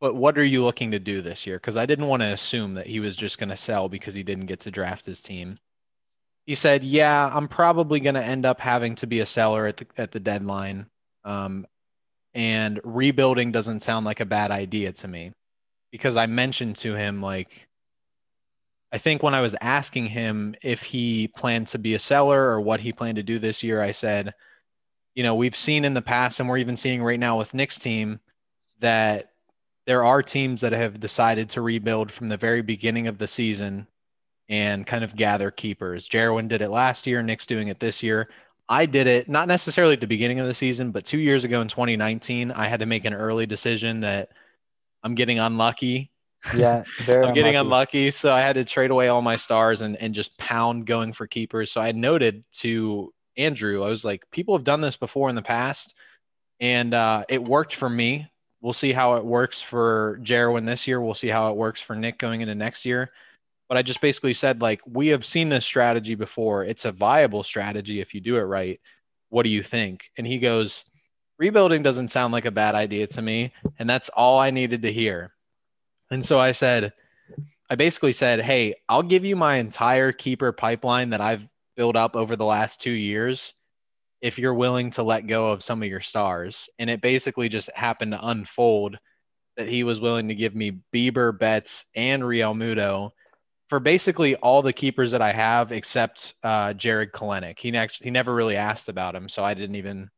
but 0.00 0.14
what 0.14 0.36
are 0.36 0.44
you 0.44 0.62
looking 0.62 0.90
to 0.90 0.98
do 0.98 1.22
this 1.22 1.46
year? 1.46 1.56
Because 1.56 1.76
I 1.76 1.86
didn't 1.86 2.08
want 2.08 2.22
to 2.22 2.32
assume 2.32 2.74
that 2.74 2.86
he 2.86 3.00
was 3.00 3.16
just 3.16 3.38
going 3.38 3.48
to 3.48 3.56
sell 3.56 3.88
because 3.88 4.14
he 4.14 4.22
didn't 4.22 4.46
get 4.46 4.60
to 4.60 4.70
draft 4.70 5.06
his 5.06 5.20
team. 5.22 5.58
He 6.46 6.54
said, 6.54 6.84
"Yeah, 6.84 7.30
I'm 7.32 7.48
probably 7.48 8.00
going 8.00 8.16
to 8.16 8.22
end 8.22 8.44
up 8.44 8.60
having 8.60 8.96
to 8.96 9.06
be 9.06 9.20
a 9.20 9.26
seller 9.26 9.66
at 9.66 9.78
the 9.78 9.86
at 9.96 10.12
the 10.12 10.20
deadline, 10.20 10.86
um, 11.24 11.66
and 12.34 12.80
rebuilding 12.84 13.50
doesn't 13.50 13.80
sound 13.80 14.04
like 14.04 14.20
a 14.20 14.26
bad 14.26 14.50
idea 14.50 14.92
to 14.92 15.08
me." 15.08 15.32
Because 15.90 16.16
I 16.16 16.26
mentioned 16.26 16.76
to 16.76 16.94
him 16.94 17.22
like, 17.22 17.66
I 18.94 18.98
think 18.98 19.24
when 19.24 19.34
I 19.34 19.40
was 19.40 19.56
asking 19.60 20.06
him 20.06 20.54
if 20.62 20.84
he 20.84 21.26
planned 21.26 21.66
to 21.68 21.78
be 21.78 21.94
a 21.94 21.98
seller 21.98 22.40
or 22.40 22.60
what 22.60 22.78
he 22.78 22.92
planned 22.92 23.16
to 23.16 23.24
do 23.24 23.40
this 23.40 23.60
year, 23.60 23.80
I 23.80 23.90
said, 23.90 24.32
you 25.16 25.24
know, 25.24 25.34
we've 25.34 25.56
seen 25.56 25.84
in 25.84 25.94
the 25.94 26.00
past, 26.00 26.38
and 26.38 26.48
we're 26.48 26.58
even 26.58 26.76
seeing 26.76 27.02
right 27.02 27.18
now 27.18 27.36
with 27.36 27.54
Nick's 27.54 27.76
team, 27.76 28.20
that 28.78 29.32
there 29.88 30.04
are 30.04 30.22
teams 30.22 30.60
that 30.60 30.72
have 30.72 31.00
decided 31.00 31.50
to 31.50 31.60
rebuild 31.60 32.12
from 32.12 32.28
the 32.28 32.36
very 32.36 32.62
beginning 32.62 33.08
of 33.08 33.18
the 33.18 33.26
season 33.26 33.88
and 34.48 34.86
kind 34.86 35.02
of 35.02 35.16
gather 35.16 35.50
keepers. 35.50 36.06
Jarwin 36.06 36.46
did 36.46 36.62
it 36.62 36.70
last 36.70 37.04
year. 37.04 37.20
Nick's 37.20 37.46
doing 37.46 37.66
it 37.66 37.80
this 37.80 38.00
year. 38.00 38.28
I 38.68 38.86
did 38.86 39.08
it 39.08 39.28
not 39.28 39.48
necessarily 39.48 39.94
at 39.94 40.00
the 40.00 40.06
beginning 40.06 40.38
of 40.38 40.46
the 40.46 40.54
season, 40.54 40.92
but 40.92 41.04
two 41.04 41.18
years 41.18 41.44
ago 41.44 41.60
in 41.62 41.66
2019, 41.66 42.52
I 42.52 42.68
had 42.68 42.78
to 42.78 42.86
make 42.86 43.06
an 43.06 43.14
early 43.14 43.44
decision 43.44 44.02
that 44.02 44.28
I'm 45.02 45.16
getting 45.16 45.40
unlucky. 45.40 46.12
Yeah, 46.54 46.84
I'm 47.08 47.34
getting 47.34 47.56
unlucky. 47.56 48.10
So 48.10 48.32
I 48.32 48.40
had 48.40 48.54
to 48.54 48.64
trade 48.64 48.90
away 48.90 49.08
all 49.08 49.22
my 49.22 49.36
stars 49.36 49.80
and, 49.80 49.96
and 49.96 50.14
just 50.14 50.36
pound 50.36 50.86
going 50.86 51.12
for 51.12 51.26
keepers. 51.26 51.72
So 51.72 51.80
I 51.80 51.92
noted 51.92 52.44
to 52.58 53.12
Andrew, 53.36 53.82
I 53.82 53.88
was 53.88 54.04
like, 54.04 54.30
people 54.30 54.56
have 54.56 54.64
done 54.64 54.80
this 54.80 54.96
before 54.96 55.28
in 55.28 55.34
the 55.34 55.42
past, 55.42 55.94
and 56.60 56.94
uh, 56.94 57.24
it 57.28 57.42
worked 57.42 57.74
for 57.74 57.88
me. 57.88 58.30
We'll 58.60 58.72
see 58.72 58.92
how 58.92 59.16
it 59.16 59.24
works 59.24 59.60
for 59.60 60.18
Jerwin 60.22 60.64
this 60.64 60.86
year. 60.86 61.00
We'll 61.00 61.14
see 61.14 61.28
how 61.28 61.50
it 61.50 61.56
works 61.56 61.80
for 61.80 61.94
Nick 61.94 62.18
going 62.18 62.40
into 62.40 62.54
next 62.54 62.86
year. 62.86 63.10
But 63.68 63.76
I 63.76 63.82
just 63.82 64.00
basically 64.00 64.32
said, 64.32 64.62
like, 64.62 64.80
we 64.86 65.08
have 65.08 65.24
seen 65.24 65.48
this 65.48 65.66
strategy 65.66 66.14
before. 66.14 66.64
It's 66.64 66.84
a 66.84 66.92
viable 66.92 67.42
strategy 67.42 68.00
if 68.00 68.14
you 68.14 68.20
do 68.20 68.36
it 68.36 68.42
right. 68.42 68.80
What 69.30 69.42
do 69.42 69.50
you 69.50 69.62
think? 69.62 70.10
And 70.16 70.26
he 70.26 70.38
goes, 70.38 70.84
rebuilding 71.38 71.82
doesn't 71.82 72.08
sound 72.08 72.32
like 72.32 72.46
a 72.46 72.50
bad 72.50 72.74
idea 72.74 73.06
to 73.08 73.20
me. 73.20 73.52
And 73.78 73.90
that's 73.90 74.08
all 74.10 74.38
I 74.38 74.50
needed 74.50 74.82
to 74.82 74.92
hear. 74.92 75.33
And 76.14 76.24
so 76.24 76.38
I 76.38 76.52
said, 76.52 76.92
I 77.68 77.74
basically 77.74 78.12
said, 78.12 78.40
Hey, 78.40 78.74
I'll 78.88 79.02
give 79.02 79.24
you 79.24 79.34
my 79.34 79.56
entire 79.56 80.12
keeper 80.12 80.52
pipeline 80.52 81.10
that 81.10 81.20
I've 81.20 81.44
built 81.76 81.96
up 81.96 82.14
over 82.14 82.36
the 82.36 82.44
last 82.44 82.80
two 82.80 82.92
years 82.92 83.52
if 84.22 84.38
you're 84.38 84.54
willing 84.54 84.90
to 84.90 85.02
let 85.02 85.26
go 85.26 85.50
of 85.50 85.64
some 85.64 85.82
of 85.82 85.88
your 85.88 86.00
stars. 86.00 86.68
And 86.78 86.88
it 86.88 87.02
basically 87.02 87.48
just 87.48 87.68
happened 87.74 88.12
to 88.12 88.28
unfold 88.28 88.96
that 89.56 89.66
he 89.66 89.82
was 89.82 90.00
willing 90.00 90.28
to 90.28 90.36
give 90.36 90.54
me 90.54 90.78
Bieber, 90.94 91.36
Betts, 91.36 91.84
and 91.96 92.22
Realmuto 92.22 93.10
for 93.68 93.80
basically 93.80 94.36
all 94.36 94.62
the 94.62 94.72
keepers 94.72 95.10
that 95.10 95.22
I 95.22 95.32
have 95.32 95.72
except 95.72 96.36
uh, 96.44 96.74
Jarred 96.74 97.12
Kelenic. 97.12 97.58
He 97.58 97.76
actually 97.76 98.04
he 98.04 98.10
never 98.12 98.32
really 98.32 98.56
asked 98.56 98.88
about 98.88 99.16
him, 99.16 99.28
so 99.28 99.42
I 99.42 99.54
didn't 99.54 99.76
even 99.76 100.10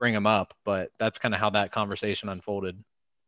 bring 0.00 0.14
him 0.14 0.26
up. 0.26 0.54
But 0.64 0.92
that's 0.98 1.18
kind 1.18 1.34
of 1.34 1.40
how 1.40 1.50
that 1.50 1.72
conversation 1.72 2.30
unfolded. 2.30 2.82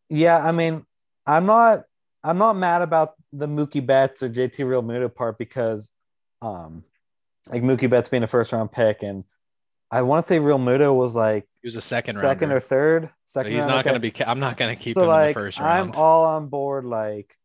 Yeah, 0.08 0.38
I 0.38 0.52
mean, 0.52 0.86
I'm 1.26 1.44
not 1.44 1.84
I'm 2.24 2.38
not 2.38 2.56
mad 2.56 2.80
about 2.80 3.14
the 3.32 3.46
Mookie 3.46 3.84
Betts 3.84 4.22
or 4.22 4.30
JT 4.30 4.58
Real 4.60 4.82
Realmuto 4.82 5.14
part 5.14 5.38
because, 5.38 5.90
um, 6.40 6.82
like 7.50 7.62
Mookie 7.62 7.90
Betts 7.90 8.08
being 8.08 8.22
a 8.22 8.26
first 8.26 8.52
round 8.52 8.72
pick, 8.72 9.02
and 9.02 9.24
I 9.90 10.02
want 10.02 10.24
to 10.24 10.28
say 10.28 10.38
Real 10.38 10.58
Realmuto 10.58 10.94
was 10.94 11.14
like 11.14 11.46
he 11.62 11.66
was 11.66 11.76
a 11.76 11.82
second 11.82 12.16
second 12.16 12.48
rounder. 12.48 12.56
or 12.56 12.60
third. 12.60 13.10
Second. 13.26 13.52
So 13.52 13.54
he's 13.54 13.66
not 13.66 13.84
going 13.84 13.94
to 13.94 14.00
be. 14.00 14.12
I'm 14.24 14.40
not 14.40 14.56
going 14.56 14.74
to 14.74 14.82
keep 14.82 14.94
so 14.94 15.02
him 15.02 15.08
like, 15.08 15.22
in 15.22 15.28
the 15.28 15.34
first 15.34 15.60
round. 15.60 15.90
I'm 15.90 16.00
all 16.00 16.24
on 16.24 16.48
board. 16.48 16.86
Like 16.86 17.36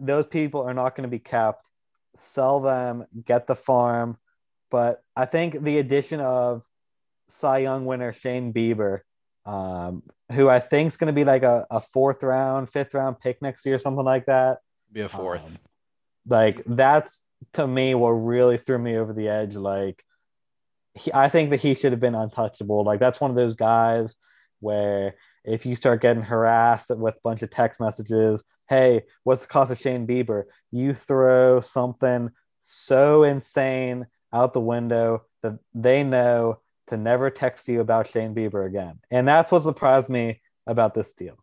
those 0.00 0.26
people 0.26 0.62
are 0.62 0.74
not 0.74 0.96
going 0.96 1.04
to 1.04 1.10
be 1.10 1.18
kept. 1.18 1.68
Sell 2.16 2.60
them, 2.60 3.06
get 3.26 3.46
the 3.46 3.54
farm. 3.54 4.16
But 4.70 5.02
I 5.14 5.26
think 5.26 5.62
the 5.62 5.78
addition 5.78 6.20
of 6.20 6.64
Cy 7.28 7.58
Young 7.58 7.84
winner 7.84 8.12
Shane 8.12 8.52
Bieber, 8.52 9.00
um, 9.44 10.02
who 10.32 10.48
I 10.48 10.58
think 10.58 10.88
is 10.88 10.96
going 10.96 11.06
to 11.06 11.12
be 11.12 11.24
like 11.24 11.42
a, 11.42 11.66
a 11.70 11.80
fourth 11.80 12.22
round, 12.22 12.70
fifth 12.70 12.94
round 12.94 13.20
pick 13.20 13.40
next 13.42 13.64
year, 13.66 13.78
something 13.78 14.04
like 14.04 14.26
that. 14.26 14.58
Be 14.92 15.00
a 15.02 15.08
fourth. 15.08 15.42
Um, 15.42 15.58
like 16.26 16.62
that's 16.66 17.20
to 17.54 17.66
me 17.66 17.94
what 17.94 18.10
really 18.10 18.56
threw 18.56 18.78
me 18.78 18.96
over 18.96 19.12
the 19.12 19.28
edge. 19.28 19.54
Like 19.54 20.04
he, 20.94 21.12
I 21.12 21.28
think 21.28 21.50
that 21.50 21.60
he 21.60 21.74
should 21.74 21.92
have 21.92 22.00
been 22.00 22.14
untouchable. 22.14 22.84
Like 22.84 23.00
that's 23.00 23.20
one 23.20 23.30
of 23.30 23.36
those 23.36 23.54
guys 23.54 24.14
where 24.60 25.14
if 25.44 25.66
you 25.66 25.74
start 25.74 26.02
getting 26.02 26.22
harassed 26.22 26.90
with 26.90 27.16
a 27.16 27.20
bunch 27.24 27.42
of 27.42 27.50
text 27.50 27.80
messages, 27.80 28.44
hey, 28.68 29.02
what's 29.24 29.42
the 29.42 29.48
cost 29.48 29.72
of 29.72 29.80
Shane 29.80 30.06
Bieber? 30.06 30.44
You 30.70 30.94
throw 30.94 31.60
something 31.60 32.30
so 32.60 33.24
insane 33.24 34.06
out 34.32 34.52
the 34.52 34.60
window 34.60 35.24
that 35.42 35.58
they 35.74 36.04
know 36.04 36.60
to 36.88 36.96
never 36.96 37.30
text 37.30 37.68
you 37.68 37.80
about 37.80 38.08
Shane 38.08 38.34
Bieber 38.34 38.66
again. 38.66 38.98
And 39.10 39.26
that's 39.26 39.50
what 39.50 39.62
surprised 39.62 40.08
me 40.08 40.40
about 40.66 40.94
this 40.94 41.12
deal. 41.12 41.38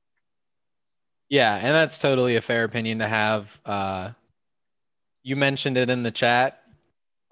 Yeah, 1.30 1.56
and 1.56 1.75
that's 1.75 1.99
totally 1.99 2.36
a 2.36 2.41
fair 2.41 2.63
opinion 2.63 2.99
to 2.99 3.08
have. 3.08 3.60
Uh, 3.65 4.12
you 5.23 5.36
mentioned 5.36 5.78
it 5.78 5.89
in 5.89 6.04
the 6.04 6.12
chat. 6.12 6.62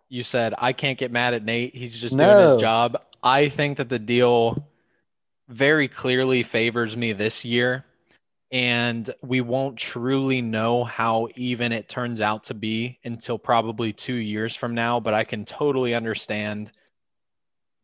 You 0.09 0.23
said, 0.23 0.53
I 0.57 0.73
can't 0.73 0.97
get 0.97 1.11
mad 1.11 1.33
at 1.33 1.43
Nate. 1.43 1.75
He's 1.75 1.97
just 1.97 2.15
no. 2.15 2.33
doing 2.33 2.53
his 2.53 2.61
job. 2.61 3.01
I 3.23 3.49
think 3.49 3.77
that 3.77 3.89
the 3.89 3.99
deal 3.99 4.67
very 5.49 5.87
clearly 5.87 6.43
favors 6.43 6.95
me 6.95 7.13
this 7.13 7.43
year. 7.43 7.85
And 8.51 9.13
we 9.21 9.41
won't 9.41 9.77
truly 9.77 10.41
know 10.41 10.85
how 10.85 11.27
even 11.35 11.73
it 11.73 11.89
turns 11.89 12.21
out 12.21 12.45
to 12.45 12.53
be 12.53 12.97
until 13.03 13.37
probably 13.37 13.91
two 13.91 14.15
years 14.15 14.55
from 14.55 14.73
now. 14.73 15.01
But 15.01 15.13
I 15.13 15.25
can 15.25 15.43
totally 15.43 15.93
understand 15.93 16.71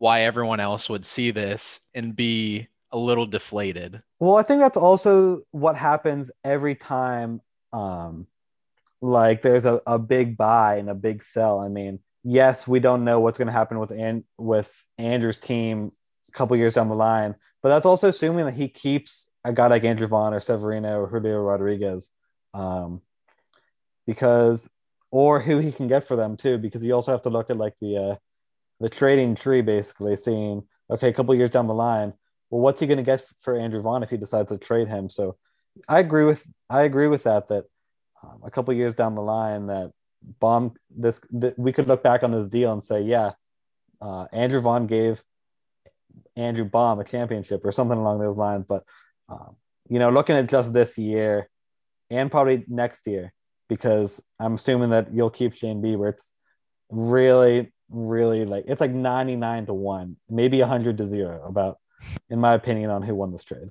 why 0.03 0.23
everyone 0.23 0.59
else 0.59 0.89
would 0.89 1.05
see 1.05 1.31
this 1.31 1.79
and 1.93 2.13
be 2.13 2.67
a 2.91 2.97
little 2.97 3.25
deflated. 3.25 4.03
Well, 4.19 4.35
I 4.35 4.43
think 4.43 4.59
that's 4.59 4.75
also 4.75 5.39
what 5.51 5.77
happens 5.77 6.29
every 6.43 6.75
time 6.75 7.39
um 7.71 8.27
like 9.01 9.41
there's 9.41 9.63
a, 9.63 9.81
a 9.87 9.97
big 9.97 10.35
buy 10.35 10.75
and 10.75 10.89
a 10.89 10.93
big 10.93 11.23
sell. 11.23 11.61
I 11.61 11.69
mean, 11.69 11.99
yes, 12.21 12.67
we 12.67 12.81
don't 12.81 13.05
know 13.05 13.21
what's 13.21 13.37
going 13.37 13.47
to 13.47 13.53
happen 13.53 13.79
with 13.79 13.91
and 13.91 14.25
with 14.37 14.69
Andrew's 14.97 15.37
team 15.37 15.91
a 16.27 16.31
couple 16.33 16.57
years 16.57 16.73
down 16.73 16.89
the 16.89 16.95
line, 16.95 17.35
but 17.61 17.69
that's 17.69 17.85
also 17.85 18.09
assuming 18.09 18.45
that 18.45 18.55
he 18.55 18.67
keeps 18.67 19.29
a 19.45 19.53
guy 19.53 19.67
like 19.67 19.85
Andrew 19.85 20.07
Vaughn 20.07 20.33
or 20.33 20.41
Severino 20.41 20.99
or 20.99 21.07
Julio 21.07 21.37
Rodriguez, 21.37 22.09
um, 22.53 23.01
because 24.05 24.69
or 25.11 25.39
who 25.39 25.59
he 25.59 25.71
can 25.71 25.87
get 25.87 26.05
for 26.05 26.17
them 26.17 26.35
too, 26.35 26.57
because 26.57 26.83
you 26.83 26.93
also 26.93 27.13
have 27.13 27.21
to 27.21 27.29
look 27.29 27.49
at 27.49 27.55
like 27.55 27.75
the 27.79 27.97
uh, 27.97 28.15
the 28.83 28.89
trading 28.89 29.33
tree, 29.33 29.61
basically 29.61 30.17
seeing 30.17 30.63
okay, 30.91 31.07
a 31.07 31.13
couple 31.13 31.33
years 31.33 31.49
down 31.49 31.67
the 31.67 31.73
line, 31.73 32.11
well, 32.49 32.61
what's 32.61 32.81
he 32.81 32.85
going 32.85 32.97
to 32.97 33.03
get 33.03 33.23
for 33.39 33.57
Andrew 33.57 33.81
Vaughn 33.81 34.03
if 34.03 34.09
he 34.09 34.17
decides 34.17 34.51
to 34.51 34.57
trade 34.57 34.89
him? 34.89 35.09
So, 35.09 35.37
I 35.87 35.99
agree 35.99 36.25
with 36.25 36.45
I 36.69 36.83
agree 36.83 37.07
with 37.07 37.23
that. 37.23 37.47
That 37.47 37.63
um, 38.21 38.41
a 38.43 38.51
couple 38.51 38.73
years 38.73 38.93
down 38.93 39.15
the 39.15 39.21
line, 39.21 39.67
that 39.67 39.91
Bohm 40.39 40.73
this 40.89 41.21
that 41.31 41.57
we 41.57 41.71
could 41.71 41.87
look 41.87 42.03
back 42.03 42.23
on 42.23 42.31
this 42.31 42.49
deal 42.49 42.73
and 42.73 42.83
say, 42.83 43.01
yeah, 43.01 43.31
uh, 44.01 44.25
Andrew 44.33 44.59
Vaughn 44.59 44.85
gave 44.85 45.23
Andrew 46.35 46.65
Bohm 46.65 46.99
a 46.99 47.05
championship 47.05 47.61
or 47.63 47.71
something 47.71 47.97
along 47.97 48.19
those 48.19 48.37
lines. 48.37 48.65
But 48.67 48.83
um, 49.29 49.55
you 49.89 49.97
know, 49.97 50.09
looking 50.09 50.35
at 50.35 50.49
just 50.49 50.73
this 50.73 50.97
year 50.97 51.49
and 52.09 52.29
probably 52.29 52.65
next 52.67 53.07
year, 53.07 53.33
because 53.69 54.21
I'm 54.39 54.55
assuming 54.55 54.89
that 54.89 55.13
you'll 55.13 55.29
keep 55.29 55.55
Shane 55.55 55.81
Bieber. 55.81 56.09
It's 56.09 56.33
really 56.89 57.71
really 57.89 58.45
like 58.45 58.65
it's 58.67 58.81
like 58.81 58.91
99 58.91 59.67
to 59.67 59.73
1 59.73 60.15
maybe 60.29 60.59
100 60.59 60.97
to 60.97 61.05
0 61.05 61.45
about 61.47 61.79
in 62.29 62.39
my 62.39 62.53
opinion 62.53 62.89
on 62.89 63.01
who 63.01 63.15
won 63.15 63.31
this 63.31 63.43
trade. 63.43 63.69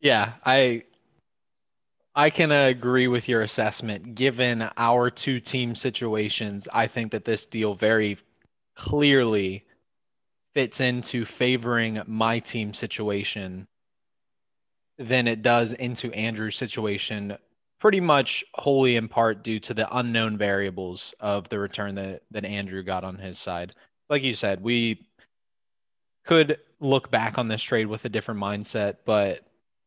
Yeah 0.00 0.34
i 0.44 0.82
i 2.14 2.30
can 2.30 2.52
agree 2.52 3.08
with 3.08 3.28
your 3.28 3.42
assessment. 3.42 4.14
Given 4.14 4.68
our 4.76 5.10
two 5.10 5.40
team 5.40 5.74
situations 5.74 6.68
i 6.72 6.86
think 6.86 7.12
that 7.12 7.24
this 7.24 7.46
deal 7.46 7.74
very 7.74 8.18
clearly 8.76 9.64
fits 10.54 10.80
into 10.80 11.24
favoring 11.24 12.02
my 12.06 12.38
team 12.38 12.72
situation 12.72 13.66
than 14.98 15.28
it 15.28 15.42
does 15.42 15.72
into 15.72 16.10
andrew's 16.12 16.56
situation 16.56 17.36
pretty 17.78 18.00
much 18.00 18.44
wholly 18.54 18.96
in 18.96 19.08
part 19.08 19.44
due 19.44 19.60
to 19.60 19.74
the 19.74 19.96
unknown 19.96 20.38
variables 20.38 21.14
of 21.20 21.48
the 21.48 21.58
return 21.58 21.94
that, 21.94 22.22
that 22.30 22.44
Andrew 22.44 22.82
got 22.82 23.04
on 23.04 23.16
his 23.16 23.38
side. 23.38 23.74
Like 24.08 24.22
you 24.22 24.34
said, 24.34 24.62
we 24.62 25.06
could 26.24 26.58
look 26.80 27.10
back 27.10 27.38
on 27.38 27.48
this 27.48 27.62
trade 27.62 27.86
with 27.86 28.04
a 28.04 28.08
different 28.08 28.40
mindset, 28.40 28.96
but 29.04 29.40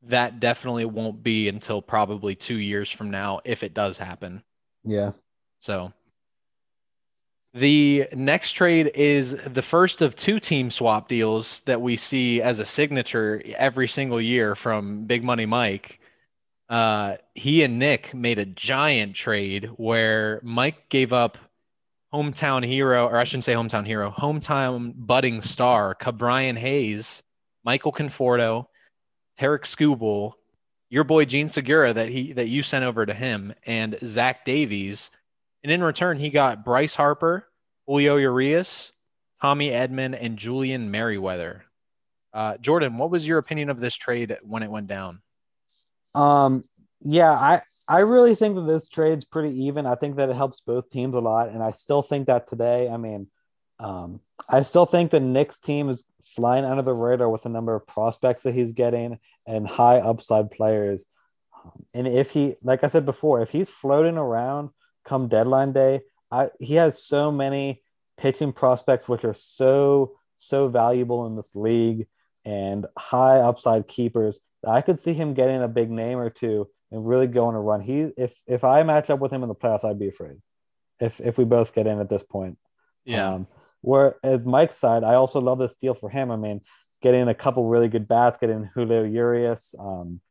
that 0.03 0.39
definitely 0.39 0.85
won't 0.85 1.23
be 1.23 1.49
until 1.49 1.81
probably 1.81 2.35
two 2.35 2.57
years 2.57 2.89
from 2.89 3.11
now 3.11 3.41
if 3.43 3.63
it 3.63 3.73
does 3.73 3.97
happen. 3.97 4.43
Yeah. 4.83 5.11
So 5.59 5.91
the 7.53 8.07
next 8.13 8.51
trade 8.53 8.91
is 8.93 9.31
the 9.31 9.61
first 9.61 10.01
of 10.01 10.15
two 10.15 10.39
team 10.39 10.69
swap 10.69 11.07
deals 11.07 11.61
that 11.61 11.81
we 11.81 11.97
see 11.97 12.41
as 12.41 12.59
a 12.59 12.65
signature 12.65 13.41
every 13.57 13.87
single 13.87 14.21
year 14.21 14.55
from 14.55 15.05
Big 15.05 15.23
Money 15.23 15.45
Mike 15.45 15.98
uh, 16.69 17.17
he 17.33 17.63
and 17.63 17.79
Nick 17.79 18.13
made 18.13 18.37
a 18.37 18.45
giant 18.45 19.15
trade 19.15 19.71
where 19.77 20.39
Mike 20.43 20.89
gave 20.89 21.11
up 21.11 21.37
hometown 22.13 22.65
hero, 22.65 23.07
or 23.07 23.17
I 23.17 23.23
shouldn't 23.23 23.43
say 23.43 23.53
hometown 23.53 23.85
hero, 23.85 24.11
hometown 24.11 24.93
budding 24.95 25.41
star, 25.41 25.95
Ke'Bryan 25.95 26.57
Hayes, 26.57 27.23
Michael 27.63 27.91
Conforto, 27.91 28.67
Tarik 29.39 29.63
Skubal, 29.63 30.33
your 30.89 31.03
boy 31.03 31.25
Jean 31.25 31.49
Segura 31.49 31.93
that 31.93 32.09
he 32.09 32.33
that 32.33 32.49
you 32.49 32.63
sent 32.63 32.85
over 32.85 33.05
to 33.05 33.13
him, 33.13 33.53
and 33.65 33.97
Zach 34.05 34.45
Davies. 34.45 35.11
And 35.63 35.71
in 35.71 35.83
return, 35.83 36.17
he 36.17 36.29
got 36.29 36.63
Bryce 36.63 36.95
Harper, 36.95 37.47
Julio 37.85 38.17
Urias, 38.17 38.91
Tommy 39.41 39.69
Edman, 39.69 40.17
and 40.19 40.37
Julian 40.37 40.89
Merryweather. 40.89 41.63
Uh, 42.33 42.57
Jordan, 42.57 42.97
what 42.97 43.09
was 43.09 43.27
your 43.27 43.39
opinion 43.39 43.69
of 43.69 43.79
this 43.79 43.95
trade 43.95 44.37
when 44.43 44.63
it 44.63 44.71
went 44.71 44.87
down? 44.87 45.21
Um, 46.19 46.63
Yeah, 47.01 47.31
I 47.31 47.61
I 47.87 48.01
really 48.01 48.35
think 48.35 48.55
that 48.55 48.67
this 48.67 48.87
trade's 48.87 49.25
pretty 49.25 49.65
even. 49.65 49.85
I 49.85 49.95
think 49.95 50.17
that 50.17 50.29
it 50.29 50.35
helps 50.35 50.61
both 50.61 50.89
teams 50.89 51.15
a 51.15 51.19
lot, 51.19 51.49
and 51.49 51.63
I 51.63 51.71
still 51.71 52.01
think 52.01 52.27
that 52.27 52.47
today. 52.47 52.89
I 52.89 52.97
mean, 52.97 53.27
um, 53.79 54.19
I 54.49 54.61
still 54.63 54.85
think 54.85 55.11
the 55.11 55.19
Nick's 55.21 55.59
team 55.59 55.89
is 55.89 56.03
flying 56.35 56.65
under 56.65 56.83
the 56.83 56.93
radar 56.93 57.29
with 57.29 57.43
the 57.43 57.49
number 57.49 57.73
of 57.75 57.87
prospects 57.87 58.43
that 58.43 58.53
he's 58.53 58.73
getting 58.73 59.17
and 59.47 59.67
high 59.67 59.99
upside 59.99 60.51
players. 60.51 61.05
And 61.93 62.07
if 62.07 62.31
he, 62.31 62.55
like 62.63 62.83
I 62.83 62.87
said 62.87 63.05
before, 63.05 63.41
if 63.41 63.49
he's 63.51 63.69
floating 63.69 64.17
around 64.17 64.69
come 65.05 65.27
deadline 65.27 65.71
day, 65.73 66.01
I 66.31 66.49
he 66.59 66.75
has 66.75 67.01
so 67.03 67.31
many 67.31 67.81
pitching 68.17 68.53
prospects 68.53 69.07
which 69.07 69.25
are 69.25 69.33
so 69.33 70.17
so 70.37 70.67
valuable 70.67 71.25
in 71.27 71.35
this 71.35 71.55
league 71.55 72.07
and 72.45 72.85
high 72.97 73.39
upside 73.39 73.87
keepers. 73.87 74.39
I 74.67 74.81
could 74.81 74.99
see 74.99 75.13
him 75.13 75.33
getting 75.33 75.61
a 75.61 75.67
big 75.67 75.89
name 75.89 76.17
or 76.17 76.29
two 76.29 76.67
and 76.91 77.07
really 77.07 77.27
going 77.27 77.55
a 77.55 77.61
run. 77.61 77.81
He 77.81 78.11
if 78.17 78.41
if 78.47 78.63
I 78.63 78.83
match 78.83 79.09
up 79.09 79.19
with 79.19 79.31
him 79.31 79.43
in 79.43 79.49
the 79.49 79.55
playoffs, 79.55 79.85
I'd 79.85 79.99
be 79.99 80.09
afraid. 80.09 80.37
If 80.99 81.19
if 81.19 81.37
we 81.37 81.45
both 81.45 81.73
get 81.73 81.87
in 81.87 81.99
at 81.99 82.09
this 82.09 82.23
point. 82.23 82.57
Yeah. 83.05 83.33
Um, 83.33 83.47
whereas 83.81 84.45
Mike's 84.45 84.75
side, 84.75 85.03
I 85.03 85.15
also 85.15 85.39
love 85.39 85.59
this 85.59 85.77
deal 85.77 85.93
for 85.93 86.09
him. 86.09 86.31
I 86.31 86.35
mean, 86.35 86.61
getting 87.01 87.27
a 87.27 87.33
couple 87.33 87.65
really 87.67 87.87
good 87.87 88.07
bats, 88.07 88.37
getting 88.37 88.69
Julio 88.73 89.03
Urias. 89.03 89.75
Um, 89.79 90.21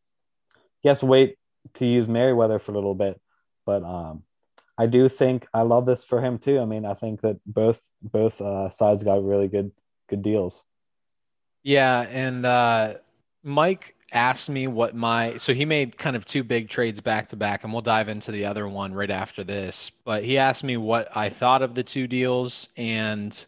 to 0.84 1.06
wait 1.06 1.36
to 1.74 1.84
use 1.84 2.08
Merryweather 2.08 2.58
for 2.58 2.72
a 2.72 2.74
little 2.74 2.94
bit, 2.94 3.20
but 3.66 3.82
um, 3.82 4.22
I 4.78 4.86
do 4.86 5.08
think 5.08 5.46
I 5.52 5.62
love 5.62 5.84
this 5.86 6.04
for 6.04 6.22
him 6.22 6.38
too. 6.38 6.60
I 6.60 6.64
mean, 6.64 6.86
I 6.86 6.94
think 6.94 7.20
that 7.22 7.38
both 7.44 7.90
both 8.00 8.40
uh, 8.40 8.70
sides 8.70 9.02
got 9.02 9.22
really 9.24 9.48
good 9.48 9.72
good 10.08 10.22
deals. 10.22 10.64
Yeah, 11.62 12.00
and 12.02 12.46
uh, 12.46 12.94
Mike 13.42 13.96
asked 14.12 14.48
me 14.48 14.66
what 14.66 14.94
my 14.94 15.36
so 15.36 15.52
he 15.52 15.64
made 15.64 15.98
kind 15.98 16.16
of 16.16 16.24
two 16.24 16.42
big 16.42 16.68
trades 16.68 17.00
back 17.00 17.28
to 17.28 17.36
back, 17.36 17.64
and 17.64 17.72
we'll 17.72 17.82
dive 17.82 18.08
into 18.08 18.32
the 18.32 18.46
other 18.46 18.66
one 18.68 18.94
right 18.94 19.10
after 19.10 19.44
this. 19.44 19.90
But 20.04 20.24
he 20.24 20.38
asked 20.38 20.64
me 20.64 20.76
what 20.76 21.14
I 21.16 21.28
thought 21.28 21.62
of 21.62 21.74
the 21.74 21.82
two 21.82 22.06
deals, 22.06 22.68
and 22.76 23.46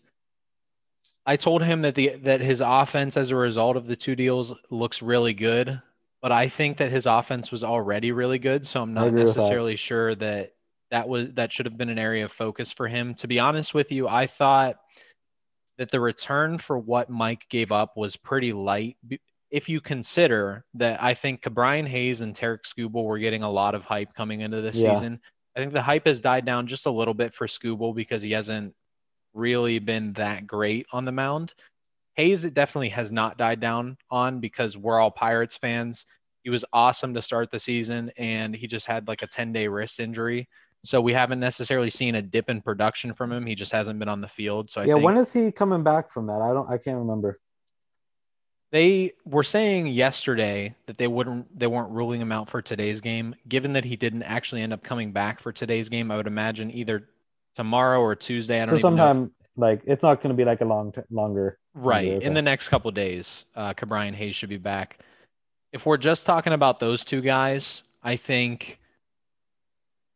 I 1.27 1.37
told 1.37 1.63
him 1.63 1.83
that 1.83 1.95
the 1.95 2.17
that 2.23 2.41
his 2.41 2.61
offense 2.61 3.17
as 3.17 3.31
a 3.31 3.37
result 3.37 3.77
of 3.77 3.87
the 3.87 3.97
two 3.97 4.17
deals 4.17 4.55
looks 4.71 5.03
really 5.03 5.35
good. 5.35 5.81
But 6.23 6.33
I 6.33 6.49
think 6.49 6.77
that 6.79 6.91
his 6.91 7.07
offense 7.07 7.51
was 7.51 7.65
already 7.65 8.13
really 8.13 8.39
good, 8.39 8.67
so 8.67 8.83
I'm 8.83 8.93
not 8.93 9.15
necessarily 9.15 9.77
sure 9.77 10.15
that 10.17 10.53
that 10.91 11.09
was 11.09 11.33
that 11.35 11.53
should 11.53 11.67
have 11.67 11.79
been 11.79 11.89
an 11.89 11.99
area 11.99 12.25
of 12.25 12.33
focus 12.33 12.71
for 12.71 12.89
him. 12.89 13.15
To 13.15 13.29
be 13.29 13.39
honest 13.39 13.73
with 13.73 13.91
you, 13.91 14.07
I 14.07 14.27
thought 14.27 14.79
that 15.79 15.91
the 15.91 16.01
return 16.01 16.59
for 16.59 16.79
what 16.79 17.09
Mike 17.09 17.47
gave 17.49 17.73
up 17.73 17.97
was 17.97 18.17
pretty 18.17 18.53
light. 18.53 18.99
If 19.51 19.69
you 19.69 19.81
consider 19.81 20.65
that 20.75 21.03
I 21.03 21.15
think 21.15 21.43
Ke'Bryan 21.43 21.87
Hayes 21.87 22.21
and 22.21 22.35
Tarik 22.35 22.63
Skubal 22.63 23.05
were 23.05 23.19
getting 23.19 23.43
a 23.43 23.51
lot 23.51 23.75
of 23.75 23.85
hype 23.85 24.15
coming 24.15 24.41
into 24.41 24.61
this 24.61 24.77
yeah. 24.77 24.95
season. 24.95 25.21
I 25.57 25.61
think 25.61 25.73
the 25.73 25.83
hype 25.83 26.07
has 26.07 26.21
died 26.21 26.45
down 26.45 26.69
just 26.69 26.87
a 26.87 26.91
little 26.91 27.15
bit 27.15 27.35
for 27.35 27.47
Skubal 27.47 27.95
because 27.95 28.23
he 28.23 28.31
hasn't 28.31 28.75
really 29.35 29.79
been 29.79 30.13
that 30.15 30.47
great 30.47 30.87
on 30.93 31.05
the 31.05 31.13
mound. 31.13 31.55
Hayes 32.15 32.45
it 32.45 32.55
definitely 32.55 32.91
has 32.91 33.11
not 33.11 33.39
died 33.39 33.61
down 33.61 33.97
on 34.11 34.41
because 34.41 34.77
we're 34.77 35.01
all 35.01 35.11
Pirates 35.11 35.57
fans. 35.57 36.07
He 36.43 36.51
was 36.51 36.65
awesome 36.73 37.15
to 37.15 37.23
start 37.23 37.51
the 37.51 37.59
season 37.59 38.13
and 38.17 38.55
he 38.55 38.67
just 38.67 38.87
had 38.87 39.09
like 39.09 39.23
a 39.23 39.27
10 39.27 39.53
day 39.53 39.69
wrist 39.69 40.01
injury. 40.01 40.49
So 40.85 41.01
we 41.01 41.13
haven't 41.13 41.41
necessarily 41.41 41.91
seen 41.91 42.15
a 42.15 42.23
dip 42.23 42.49
in 42.49 42.63
production 42.63 43.13
from 43.13 43.33
him. 43.33 43.45
He 43.47 43.55
just 43.55 43.73
hasn't 43.73 43.99
been 43.99 44.09
on 44.09 44.21
the 44.21 44.29
field. 44.29 44.71
So 44.71 44.81
I 44.81 44.85
yeah, 44.85 44.95
think 44.95 45.05
when 45.05 45.19
is 45.19 45.33
he 45.33 45.53
coming 45.53 45.83
back 45.83 46.11
from 46.11 46.27
that? 46.29 46.41
I 46.41 46.53
don't. 46.53 46.71
I 46.71 46.79
can't 46.79 46.97
remember. 46.97 47.39
They 48.73 49.13
were 49.25 49.43
saying 49.43 49.89
yesterday 49.89 50.77
that 50.87 50.97
they 50.97 51.09
wouldn't. 51.09 51.59
They 51.59 51.67
weren't 51.67 51.91
ruling 51.91 52.21
him 52.21 52.31
out 52.31 52.49
for 52.49 52.63
today's 52.63 53.01
game. 53.01 53.35
Given 53.49 53.73
that 53.73 53.85
he 53.85 53.97
didn't 53.97 54.23
actually 54.23 54.63
end 54.63 54.73
up 54.73 54.85
coming 54.85 55.11
back 55.11 55.41
for 55.41 55.51
today's 55.51 55.89
game, 55.89 56.11
I 56.11 56.17
would 56.17 56.29
imagine 56.29 56.71
either 56.71 57.09
tomorrow 57.57 58.01
or 58.01 58.15
Tuesday. 58.15 58.61
I 58.61 58.67
don't. 58.67 58.77
So 58.77 58.81
sometime 58.81 59.33
if, 59.41 59.47
like 59.57 59.83
it's 59.87 60.03
not 60.03 60.23
going 60.23 60.31
to 60.31 60.37
be 60.37 60.45
like 60.45 60.61
a 60.61 60.65
long 60.65 60.93
longer. 61.11 61.59
Right 61.75 62.11
longer, 62.11 62.27
in 62.27 62.35
the 62.35 62.43
next 62.43 62.69
couple 62.69 62.91
days, 62.93 63.47
uh, 63.57 63.75
Ke'Bryan 63.75 64.15
Hayes 64.15 64.37
should 64.37 64.49
be 64.49 64.57
back. 64.57 64.99
If 65.73 65.85
we're 65.87 65.97
just 65.97 66.27
talking 66.27 66.53
about 66.53 66.79
those 66.79 67.05
two 67.05 67.21
guys, 67.21 67.83
I 68.03 68.17
think 68.17 68.79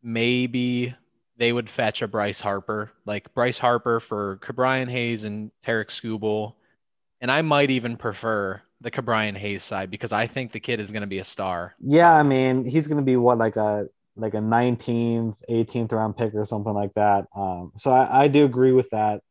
maybe 0.03 0.95
they 1.37 1.53
would 1.53 1.69
fetch 1.69 2.03
a 2.03 2.09
Bryce 2.09 2.41
Harper, 2.41 2.93
like 3.05 3.35
Bryce 3.35 3.59
Harper 3.59 3.99
for 3.99 4.39
Ke'Bryan 4.39 4.89
Hayes 4.89 5.25
and 5.25 5.51
Tarik 5.65 5.89
Skubal. 5.89 6.55
And 7.25 7.33
I 7.33 7.41
might 7.41 7.71
even 7.71 7.97
prefer 7.97 8.61
the 8.83 8.91
Ke'Bryan 8.91 9.35
Hayes 9.35 9.63
side 9.63 9.91
because 9.91 10.13
I 10.13 10.27
think 10.27 10.53
the 10.53 10.61
kid 10.61 10.79
is 10.79 10.91
going 10.91 11.01
to 11.01 11.07
be 11.07 11.21
a 11.21 11.25
star. 11.25 11.75
Yeah, 11.81 12.13
I 12.13 12.23
mean, 12.23 12.67
he's 12.67 12.87
going 12.87 12.99
to 12.99 13.03
be 13.03 13.17
what 13.17 13.39
like 13.39 13.57
a 13.57 13.89
like 14.15 14.35
a 14.35 14.41
19th, 14.41 15.39
18th 15.49 15.93
round 15.93 16.19
pick 16.19 16.35
or 16.35 16.45
something 16.45 16.75
like 16.75 16.93
that. 16.97 17.27
Um, 17.35 17.73
so 17.79 17.91
I, 17.91 18.25
I 18.25 18.29
do 18.29 18.45
agree 18.45 18.73
with 18.73 18.91
that. 18.91 19.23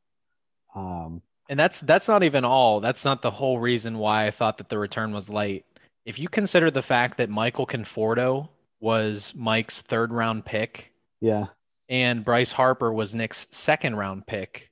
Um, 0.74 1.22
and 1.48 1.60
that's 1.60 1.82
that's 1.82 2.08
not 2.08 2.24
even 2.24 2.44
all. 2.44 2.80
That's 2.80 3.06
not 3.06 3.22
the 3.22 3.30
whole 3.30 3.60
reason 3.60 4.00
why 4.00 4.26
I 4.26 4.32
thought 4.32 4.58
that 4.58 4.70
the 4.70 4.80
return 4.80 5.14
was 5.14 5.30
late. 5.30 5.64
If 6.04 6.18
you 6.18 6.30
consider 6.30 6.72
the 6.72 6.82
fact 6.82 7.20
that 7.20 7.30
Michael 7.30 7.68
Conforto 7.68 8.50
was 8.80 9.36
Mike's 9.36 9.84
third 9.84 10.12
round 10.12 10.46
pick. 10.46 10.92
Yeah. 11.22 11.46
And 11.90 12.26
Bryce 12.26 12.54
Harper 12.54 12.92
was 12.92 13.14
Nick's 13.14 13.46
second 13.52 13.98
round 13.98 14.26
pick. 14.26 14.72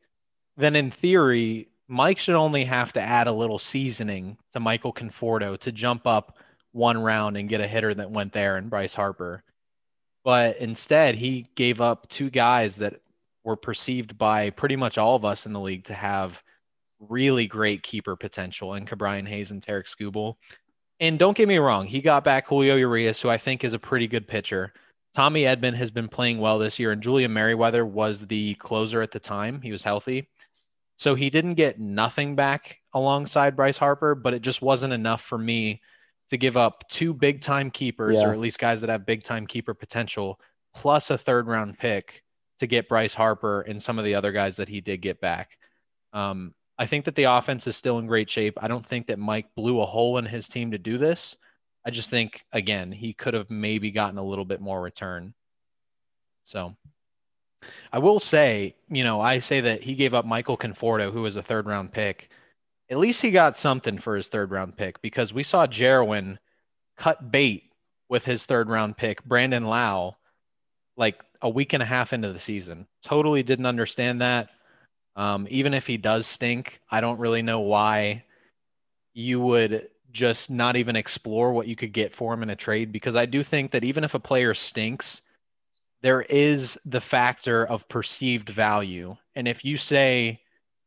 Then 0.57 0.75
in 0.75 0.89
theory, 0.89 1.67
Mike 1.91 2.17
should 2.17 2.35
only 2.35 2.63
have 2.63 2.93
to 2.93 3.01
add 3.01 3.27
a 3.27 3.33
little 3.33 3.59
seasoning 3.59 4.37
to 4.53 4.61
Michael 4.61 4.93
Conforto 4.93 5.57
to 5.59 5.73
jump 5.73 6.07
up 6.07 6.37
one 6.71 6.97
round 6.97 7.35
and 7.35 7.49
get 7.49 7.59
a 7.59 7.67
hitter 7.67 7.93
that 7.93 8.09
went 8.09 8.31
there 8.31 8.55
and 8.55 8.69
Bryce 8.69 8.93
Harper. 8.93 9.43
But 10.23 10.57
instead, 10.59 11.15
he 11.15 11.47
gave 11.55 11.81
up 11.81 12.07
two 12.07 12.29
guys 12.29 12.77
that 12.77 13.01
were 13.43 13.57
perceived 13.57 14.17
by 14.17 14.51
pretty 14.51 14.77
much 14.77 14.97
all 14.97 15.17
of 15.17 15.25
us 15.25 15.45
in 15.45 15.51
the 15.51 15.59
league 15.59 15.83
to 15.83 15.93
have 15.93 16.41
really 17.09 17.45
great 17.45 17.83
keeper 17.83 18.15
potential 18.15 18.75
in 18.75 18.85
Ke'Bryan 18.85 19.27
Hayes 19.27 19.51
and 19.51 19.61
Tarik 19.61 19.87
Skubal. 19.87 20.35
And 21.01 21.19
don't 21.19 21.35
get 21.35 21.49
me 21.49 21.57
wrong, 21.57 21.87
he 21.87 21.99
got 21.99 22.23
back 22.23 22.47
Julio 22.47 22.77
Urias, 22.77 23.19
who 23.19 23.27
I 23.27 23.37
think 23.37 23.65
is 23.65 23.73
a 23.73 23.79
pretty 23.79 24.07
good 24.07 24.29
pitcher. 24.29 24.71
Tommy 25.13 25.41
Edman 25.41 25.73
has 25.73 25.91
been 25.91 26.07
playing 26.07 26.39
well 26.39 26.57
this 26.57 26.79
year, 26.79 26.93
and 26.93 27.03
Julian 27.03 27.33
Merryweather 27.33 27.85
was 27.85 28.25
the 28.27 28.53
closer 28.53 29.01
at 29.01 29.11
the 29.11 29.19
time. 29.19 29.61
He 29.61 29.73
was 29.73 29.83
healthy. 29.83 30.29
So 31.01 31.15
he 31.15 31.31
didn't 31.31 31.55
get 31.55 31.79
nothing 31.79 32.35
back 32.35 32.77
alongside 32.93 33.55
Bryce 33.55 33.79
Harper, 33.79 34.13
but 34.13 34.35
it 34.35 34.43
just 34.43 34.61
wasn't 34.61 34.93
enough 34.93 35.23
for 35.23 35.35
me 35.35 35.81
to 36.29 36.37
give 36.37 36.55
up 36.55 36.83
two 36.89 37.11
big 37.11 37.41
time 37.41 37.71
keepers, 37.71 38.17
yeah. 38.17 38.27
or 38.27 38.33
at 38.33 38.37
least 38.37 38.59
guys 38.59 38.81
that 38.81 38.91
have 38.91 39.03
big 39.03 39.23
time 39.23 39.47
keeper 39.47 39.73
potential, 39.73 40.39
plus 40.75 41.09
a 41.09 41.17
third 41.17 41.47
round 41.47 41.79
pick 41.79 42.21
to 42.59 42.67
get 42.67 42.87
Bryce 42.87 43.15
Harper 43.15 43.61
and 43.61 43.81
some 43.81 43.97
of 43.97 44.05
the 44.05 44.13
other 44.13 44.31
guys 44.31 44.57
that 44.57 44.69
he 44.69 44.79
did 44.79 45.01
get 45.01 45.19
back. 45.19 45.57
Um, 46.13 46.53
I 46.77 46.85
think 46.85 47.05
that 47.05 47.15
the 47.15 47.23
offense 47.23 47.65
is 47.65 47.75
still 47.75 47.97
in 47.97 48.05
great 48.05 48.29
shape. 48.29 48.59
I 48.61 48.67
don't 48.67 48.85
think 48.85 49.07
that 49.07 49.17
Mike 49.17 49.47
blew 49.55 49.81
a 49.81 49.87
hole 49.87 50.19
in 50.19 50.25
his 50.25 50.47
team 50.47 50.69
to 50.69 50.77
do 50.77 50.99
this. 50.99 51.35
I 51.83 51.89
just 51.89 52.11
think, 52.11 52.45
again, 52.51 52.91
he 52.91 53.13
could 53.13 53.33
have 53.33 53.49
maybe 53.49 53.89
gotten 53.89 54.19
a 54.19 54.23
little 54.23 54.45
bit 54.45 54.61
more 54.61 54.79
return. 54.79 55.33
So 56.43 56.75
I 57.91 57.99
will 57.99 58.19
say, 58.19 58.75
you 58.89 59.03
know, 59.03 59.21
I 59.21 59.39
say 59.39 59.61
that 59.61 59.83
he 59.83 59.95
gave 59.95 60.13
up 60.13 60.25
Michael 60.25 60.57
Conforto, 60.57 61.11
who 61.11 61.21
was 61.21 61.35
a 61.35 61.43
third 61.43 61.65
round 61.65 61.91
pick. 61.91 62.29
At 62.89 62.97
least 62.97 63.21
he 63.21 63.31
got 63.31 63.57
something 63.57 63.97
for 63.97 64.15
his 64.15 64.27
third 64.27 64.51
round 64.51 64.75
pick 64.75 65.01
because 65.01 65.33
we 65.33 65.43
saw 65.43 65.67
Jerwin 65.67 66.37
cut 66.97 67.31
bait 67.31 67.71
with 68.09 68.25
his 68.25 68.45
third 68.45 68.69
round 68.69 68.97
pick, 68.97 69.23
Brandon 69.23 69.65
Lowe, 69.65 70.17
like 70.97 71.19
a 71.41 71.49
week 71.49 71.73
and 71.73 71.81
a 71.81 71.85
half 71.85 72.13
into 72.13 72.33
the 72.33 72.39
season. 72.39 72.87
Totally 73.03 73.43
didn't 73.43 73.65
understand 73.65 74.21
that. 74.21 74.49
Um, 75.15 75.47
even 75.49 75.73
if 75.73 75.87
he 75.87 75.97
does 75.97 76.27
stink, 76.27 76.81
I 76.89 77.01
don't 77.01 77.19
really 77.19 77.41
know 77.41 77.61
why 77.61 78.23
you 79.13 79.39
would 79.39 79.89
just 80.11 80.49
not 80.49 80.75
even 80.75 80.95
explore 80.95 81.53
what 81.53 81.67
you 81.67 81.75
could 81.75 81.93
get 81.93 82.13
for 82.13 82.33
him 82.33 82.43
in 82.43 82.49
a 82.49 82.55
trade 82.55 82.91
because 82.91 83.15
I 83.15 83.25
do 83.25 83.43
think 83.43 83.71
that 83.71 83.83
even 83.83 84.03
if 84.03 84.13
a 84.13 84.19
player 84.19 84.53
stinks, 84.53 85.21
there 86.01 86.21
is 86.21 86.79
the 86.85 87.01
factor 87.01 87.65
of 87.65 87.87
perceived 87.87 88.49
value. 88.49 89.15
And 89.35 89.47
if 89.47 89.63
you 89.63 89.77
say, 89.77 90.41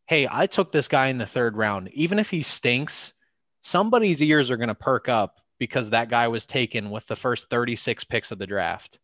hey, 0.07 0.29
I 0.31 0.47
took 0.47 0.73
this 0.73 0.89
guy 0.89 1.09
in 1.09 1.19
the 1.19 1.27
third 1.27 1.57
round, 1.57 1.91
even 1.93 2.19
if 2.19 2.31
he 2.31 2.43
stinks, 2.43 3.15
somebody's 3.63 4.21
ears 4.21 4.51
are 4.51 4.57
going 4.57 4.69
to 4.69 4.75
perk 4.75 5.09
up 5.09 5.41
because 5.59 5.91
that 5.91 6.11
guy 6.11 6.29
was 6.29 6.47
taken 6.47 6.91
with 6.91 7.07
the 7.07 7.17
first 7.17 7.49
36 7.49 8.05
picks 8.05 8.33
of 8.33 8.39
the 8.39 8.47
draft. 8.47 8.99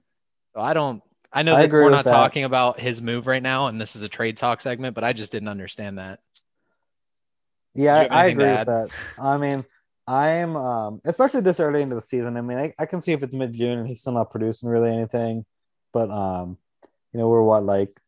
So 0.54 0.60
I 0.60 0.74
don't 0.74 1.02
I 1.32 1.42
know 1.42 1.54
I 1.54 1.66
that 1.66 1.72
we're 1.72 1.90
not 1.90 2.04
that. 2.04 2.10
talking 2.10 2.44
about 2.44 2.80
his 2.80 3.00
move 3.00 3.26
right 3.26 3.42
now, 3.42 3.66
and 3.66 3.80
this 3.80 3.94
is 3.94 4.02
a 4.02 4.08
trade 4.08 4.36
talk 4.36 4.60
segment, 4.60 4.94
but 4.94 5.04
I 5.04 5.12
just 5.12 5.30
didn't 5.30 5.48
understand 5.48 5.98
that. 5.98 6.18
Yeah, 7.74 8.08
I, 8.10 8.26
agree 8.26 8.46
with 8.46 8.66
that. 8.66 8.90
I 9.16 9.36
mean, 9.36 9.64
I'm 10.08 10.56
um, 10.56 11.00
especially 11.04 11.42
this 11.42 11.60
early 11.60 11.82
into 11.82 11.94
the 11.94 12.02
season. 12.02 12.36
I 12.36 12.40
mean, 12.40 12.58
I, 12.58 12.74
I 12.80 12.86
can 12.86 13.00
see 13.00 13.12
if 13.12 13.22
it's 13.22 13.34
mid 13.34 13.52
June 13.52 13.78
and 13.78 13.86
he's 13.86 14.00
still 14.00 14.14
not 14.14 14.32
producing 14.32 14.68
really 14.68 14.92
anything, 14.92 15.44
but 15.92 16.10
um, 16.10 16.58
you 17.12 17.18
know, 17.18 17.28
we're 17.28 17.42
what 17.42 17.64
like 17.64 18.00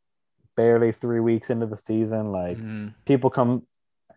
barely 0.57 0.93
three 0.93 1.21
weeks 1.21 1.51
into 1.51 1.67
the 1.67 1.77
season. 1.77 2.33
Like 2.33 2.57
mm-hmm. 2.57 2.89
people 3.05 3.31
come 3.31 3.67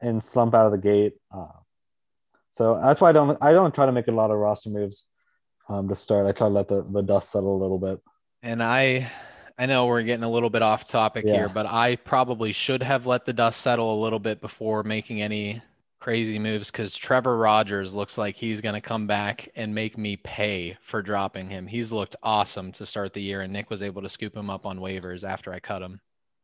and 0.01 0.23
slump 0.23 0.53
out 0.53 0.65
of 0.65 0.71
the 0.71 0.77
gate. 0.77 1.13
Uh, 1.31 1.47
so 2.51 2.79
that's 2.81 3.01
why 3.01 3.09
I 3.09 3.11
don't 3.11 3.37
I 3.41 3.51
don't 3.51 3.73
try 3.73 3.85
to 3.85 3.91
make 3.91 4.07
a 4.07 4.11
lot 4.11 4.31
of 4.31 4.37
roster 4.37 4.69
moves 4.69 5.07
um, 5.67 5.87
to 5.89 5.95
start. 5.95 6.27
I 6.27 6.31
try 6.31 6.47
to 6.47 6.53
let 6.53 6.67
the, 6.67 6.83
the 6.83 7.01
dust 7.01 7.31
settle 7.31 7.55
a 7.55 7.61
little 7.61 7.79
bit. 7.79 7.99
And 8.43 8.61
I 8.61 9.11
I 9.57 9.65
know 9.65 9.85
we're 9.85 10.03
getting 10.03 10.23
a 10.23 10.31
little 10.31 10.49
bit 10.49 10.61
off 10.61 10.85
topic 10.85 11.25
Yeah. 11.25 11.33
here, 11.33 11.49
but 11.49 11.65
I 11.65 11.95
probably 11.97 12.51
should 12.51 12.83
have 12.83 13.05
let 13.05 13.25
the 13.25 13.33
dust 13.33 13.61
settle 13.61 13.93
a 13.93 13.99
little 14.01 14.19
bit 14.19 14.41
before 14.41 14.83
making 14.83 15.21
any 15.21 15.61
crazy 16.05 16.37
moves 16.37 16.69
because 16.69 16.95
Trevor 16.95 17.35
Rogers 17.35 17.95
looks 17.95 18.15
like 18.15 18.35
he's 18.35 18.61
going 18.61 18.75
to 18.75 18.79
come 18.81 19.07
back 19.07 19.49
and 19.55 19.73
make 19.73 19.97
me 19.97 20.15
pay 20.17 20.77
for 20.83 21.01
dropping 21.01 21.49
him. 21.49 21.65
He's 21.65 21.91
looked 21.91 22.15
awesome 22.21 22.71
to 22.73 22.85
start 22.85 23.11
the 23.11 23.23
year, 23.23 23.41
and 23.41 23.51
Nick 23.51 23.71
was 23.71 23.81
able 23.81 24.03
to 24.03 24.09
scoop 24.09 24.37
him 24.37 24.51
up 24.51 24.67
on 24.67 24.77
waivers 24.77 25.27
after 25.27 25.51
I 25.51 25.59
cut 25.59 25.81
him. 25.81 25.99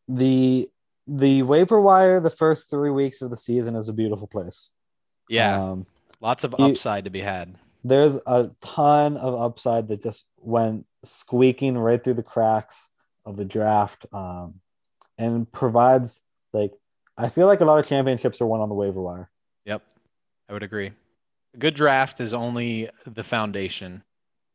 The 0.07 0.67
the 1.05 1.43
waiver 1.43 1.79
wire 1.79 2.19
the 2.19 2.31
first 2.31 2.71
three 2.71 2.89
weeks 2.89 3.21
of 3.21 3.29
the 3.29 3.37
season 3.37 3.75
is 3.75 3.87
a 3.87 3.93
beautiful 3.93 4.25
place. 4.25 4.73
Yeah, 5.29 5.61
Um, 5.63 5.85
lots 6.21 6.43
of 6.43 6.55
upside 6.57 7.03
to 7.03 7.11
be 7.11 7.21
had. 7.21 7.53
there's 7.83 8.17
a 8.25 8.49
ton 8.61 9.15
of 9.17 9.35
upside 9.35 9.89
that 9.89 10.01
just 10.01 10.25
went 10.39 10.87
squeaking 11.03 11.77
right 11.77 12.03
through 12.03 12.15
the 12.15 12.23
cracks 12.23 12.89
of 13.27 13.37
the 13.37 13.45
draft 13.45 14.07
um, 14.11 14.55
and 15.19 15.51
provides 15.51 16.23
like 16.51 16.73
I 17.15 17.29
feel 17.29 17.45
like 17.45 17.61
a 17.61 17.65
lot 17.65 17.77
of 17.77 17.87
championships 17.87 18.41
are 18.41 18.47
won 18.47 18.61
on 18.61 18.69
the 18.69 18.73
waiver 18.73 18.99
wire. 18.99 19.29
I 20.51 20.53
would 20.53 20.63
agree. 20.63 20.91
A 21.55 21.57
good 21.57 21.75
draft 21.75 22.19
is 22.19 22.33
only 22.33 22.89
the 23.07 23.23
foundation. 23.23 24.03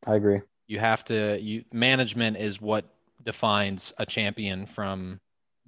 I 0.06 0.14
agree. 0.16 0.42
you 0.68 0.78
have 0.78 1.04
to 1.06 1.38
you 1.40 1.64
management 1.72 2.36
is 2.36 2.60
what 2.60 2.84
defines 3.24 3.92
a 3.98 4.06
champion 4.06 4.66
from 4.66 5.18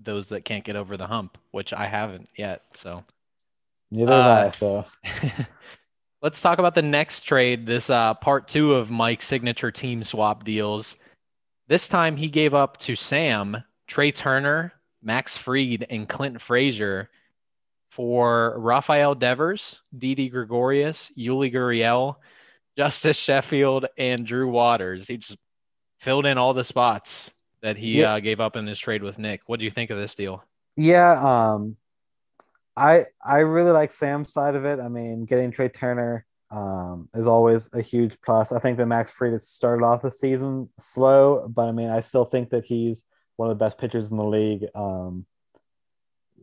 those 0.01 0.29
that 0.29 0.45
can't 0.45 0.65
get 0.65 0.77
over 0.77 0.97
the 0.97 1.07
hump 1.07 1.39
which 1.51 1.73
i 1.73 1.87
haven't 1.87 2.29
yet 2.37 2.63
so 2.75 3.03
Neither 3.91 4.13
Uh, 4.13 4.37
have 4.37 4.47
I. 4.47 4.51
So 4.51 4.85
let's 6.23 6.41
talk 6.41 6.59
about 6.59 6.75
the 6.77 6.83
next 6.83 7.23
trade 7.23 7.67
this 7.67 7.91
uh, 7.91 8.15
part 8.15 8.47
two 8.47 8.75
of 8.75 8.91
mike's 8.91 9.27
signature 9.27 9.73
team 9.73 10.05
swap 10.05 10.45
deals 10.45 10.97
this 11.67 11.89
time 11.89 12.17
he 12.17 12.29
gave 12.29 12.55
up 12.55 12.77
to 12.79 12.95
sam 12.95 13.57
trea 13.89 14.13
turner 14.13 14.73
max 15.03 15.37
Fried, 15.37 15.87
and 15.91 16.09
clint 16.09 16.41
frazier 16.41 17.11
for 17.99 18.55
rafael 18.59 19.17
devers 19.17 19.83
Didi 19.99 20.29
gregorius 20.29 21.11
yuli 21.19 21.53
gurriel 21.53 22.15
justus 22.77 23.17
sheffield 23.17 23.87
and 23.99 24.25
drew 24.25 24.49
waters 24.49 25.09
he 25.09 25.17
just 25.17 25.37
filled 25.99 26.25
in 26.25 26.39
all 26.39 26.55
the 26.55 26.63
spots 26.63 27.33
that 27.61 27.77
he 27.77 28.01
Yeah. 28.01 28.15
uh, 28.15 28.21
gave 28.21 28.39
up 28.39 28.55
in 28.55 28.69
his 28.69 28.79
trade 28.79 29.03
with 29.03 29.19
nick 29.19 29.41
what 29.47 29.59
do 29.59 29.65
you 29.65 29.73
think 29.73 29.91
of 29.91 29.99
this 29.99 30.15
deal 30.15 30.45
yeah, 30.81 31.51
um, 31.55 31.77
I 32.77 33.03
I 33.25 33.39
really 33.39 33.73
like 33.73 33.91
Sam's 33.91 34.33
side 34.33 34.55
of 34.55 34.65
it. 34.65 34.79
I 34.79 34.87
mean, 34.89 35.25
getting 35.25 35.51
Trea 35.51 35.69
Turner 35.69 36.25
um, 36.53 37.09
is 37.15 37.27
always 37.27 37.69
a 37.75 37.83
huge 37.83 38.17
plus. 38.25 38.53
I 38.53 38.61
think 38.61 38.79
that 38.79 38.87
Max 38.87 39.11
Fried 39.11 39.33
has 39.33 39.49
started 39.49 39.85
off 39.85 40.03
the 40.03 40.13
season 40.13 40.69
slow, 40.79 41.49
but 41.49 41.69
I 41.69 41.73
mean, 41.73 41.91
I 41.91 42.01
still 42.01 42.25
think 42.25 42.51
that 42.51 42.65
he's 42.65 43.03
one 43.35 43.51
of 43.51 43.59
the 43.59 43.65
best 43.65 43.77
pitchers 43.77 44.13
in 44.13 44.19
the 44.19 44.25
league. 44.25 44.67
Um, 44.77 45.27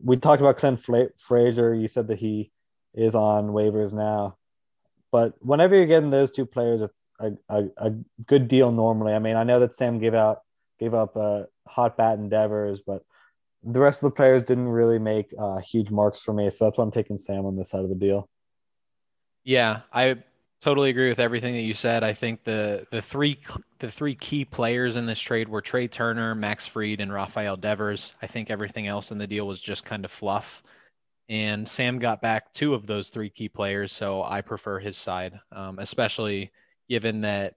we 0.02 0.16
talked 0.16 0.40
about 0.40 0.58
Clint 0.58 0.80
Fla- 0.80 1.10
Frazier. 1.16 1.74
You 1.74 1.88
said 1.88 2.08
that 2.08 2.18
he 2.18 2.50
is 2.94 3.14
on 3.14 3.48
waivers 3.48 3.92
now, 3.92 4.36
but 5.12 5.34
whenever 5.40 5.74
you're 5.74 5.86
getting 5.86 6.10
those 6.10 6.30
two 6.30 6.46
players, 6.46 6.82
it's 6.82 7.06
a, 7.20 7.32
a, 7.48 7.64
a 7.76 7.90
good 8.26 8.48
deal 8.48 8.72
normally. 8.72 9.14
I 9.14 9.18
mean, 9.18 9.36
I 9.36 9.44
know 9.44 9.60
that 9.60 9.74
Sam 9.74 9.98
gave 9.98 10.14
out 10.14 10.40
gave 10.78 10.94
up 10.94 11.16
a 11.16 11.46
hot 11.66 11.96
bat 11.96 12.18
in 12.18 12.28
Devers, 12.28 12.80
but 12.86 13.02
the 13.62 13.80
rest 13.80 14.02
of 14.02 14.10
the 14.10 14.16
players 14.16 14.42
didn't 14.42 14.68
really 14.68 14.98
make 14.98 15.32
uh, 15.38 15.58
huge 15.58 15.90
marks 15.90 16.20
for 16.20 16.32
me. 16.32 16.48
So 16.50 16.64
that's 16.64 16.78
why 16.78 16.84
I'm 16.84 16.92
taking 16.92 17.16
Sam 17.16 17.46
on 17.46 17.56
this 17.56 17.70
side 17.70 17.82
of 17.82 17.88
the 17.88 17.94
deal. 17.94 18.28
Yeah, 19.42 19.80
I 19.92 20.22
totally 20.62 20.90
agree 20.90 21.08
with 21.08 21.20
everything 21.20 21.54
that 21.54 21.62
you 21.62 21.74
said. 21.74 22.02
I 22.02 22.12
think 22.12 22.44
the 22.44 22.86
the 22.90 23.02
three 23.02 23.38
the 23.78 23.90
three 23.90 24.14
key 24.14 24.44
players 24.44 24.96
in 24.96 25.06
this 25.06 25.20
trade 25.20 25.48
were 25.48 25.60
Trea 25.60 25.88
Turner, 25.88 26.34
Max 26.34 26.66
Fried, 26.66 27.00
and 27.00 27.12
Rafael 27.12 27.56
Devers. 27.56 28.14
I 28.22 28.26
think 28.26 28.50
everything 28.50 28.86
else 28.86 29.10
in 29.10 29.18
the 29.18 29.26
deal 29.26 29.46
was 29.46 29.60
just 29.60 29.84
kind 29.84 30.04
of 30.04 30.10
fluff. 30.10 30.62
And 31.28 31.68
Sam 31.68 31.98
got 31.98 32.22
back 32.22 32.52
two 32.52 32.72
of 32.72 32.86
those 32.86 33.08
three 33.08 33.30
key 33.30 33.48
players, 33.48 33.92
so 33.92 34.22
I 34.22 34.42
prefer 34.42 34.78
his 34.78 34.96
side, 34.96 35.38
um, 35.50 35.80
especially 35.80 36.52
given 36.88 37.20
that 37.22 37.54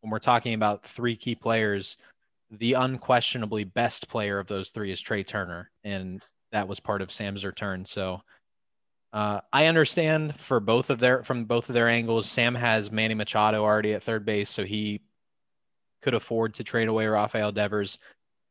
when 0.00 0.10
we're 0.10 0.18
talking 0.18 0.54
about 0.54 0.84
three 0.84 1.14
key 1.14 1.36
players, 1.36 1.96
the 2.50 2.72
unquestionably 2.74 3.64
best 3.64 4.08
player 4.08 4.38
of 4.40 4.48
those 4.48 4.70
three 4.70 4.90
is 4.90 5.00
Trea 5.00 5.22
Turner, 5.22 5.70
and 5.84 6.22
that 6.50 6.66
was 6.66 6.80
part 6.80 7.02
of 7.02 7.12
Sam's 7.12 7.44
return. 7.44 7.84
So 7.84 8.20
uh, 9.14 9.40
I 9.52 9.66
understand 9.66 10.40
for 10.40 10.58
both 10.58 10.90
of 10.90 10.98
their 10.98 11.22
from 11.22 11.44
both 11.44 11.68
of 11.68 11.74
their 11.74 11.88
angles. 11.88 12.28
Sam 12.28 12.52
has 12.56 12.90
Manny 12.90 13.14
Machado 13.14 13.62
already 13.62 13.94
at 13.94 14.02
third 14.02 14.26
base, 14.26 14.50
so 14.50 14.64
he 14.64 15.02
could 16.02 16.14
afford 16.14 16.54
to 16.54 16.64
trade 16.64 16.88
away 16.88 17.06
Rafael 17.06 17.52
Devers. 17.52 17.98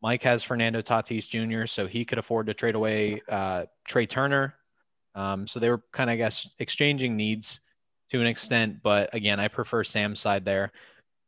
Mike 0.02 0.24
has 0.24 0.42
Fernando 0.42 0.82
Tatis 0.82 1.28
Jr., 1.28 1.66
so 1.66 1.86
he 1.86 2.06
could 2.06 2.18
afford 2.18 2.48
to 2.48 2.54
trade 2.54 2.76
away 2.76 3.22
uh, 3.28 3.66
Trea 3.86 4.08
Turner. 4.08 4.56
Um, 5.16 5.48
so 5.48 5.60
they 5.60 5.70
were 5.70 5.84
kind 5.92 6.10
of, 6.10 6.14
I 6.14 6.18
guess, 6.18 6.50
exchanging 6.60 7.18
needs 7.18 7.60
to 8.12 8.22
an 8.22 8.28
extent. 8.28 8.82
But 8.82 9.14
again, 9.14 9.42
I 9.42 9.50
prefer 9.50 9.84
Sam's 9.84 10.22
side 10.22 10.46
there. 10.46 10.72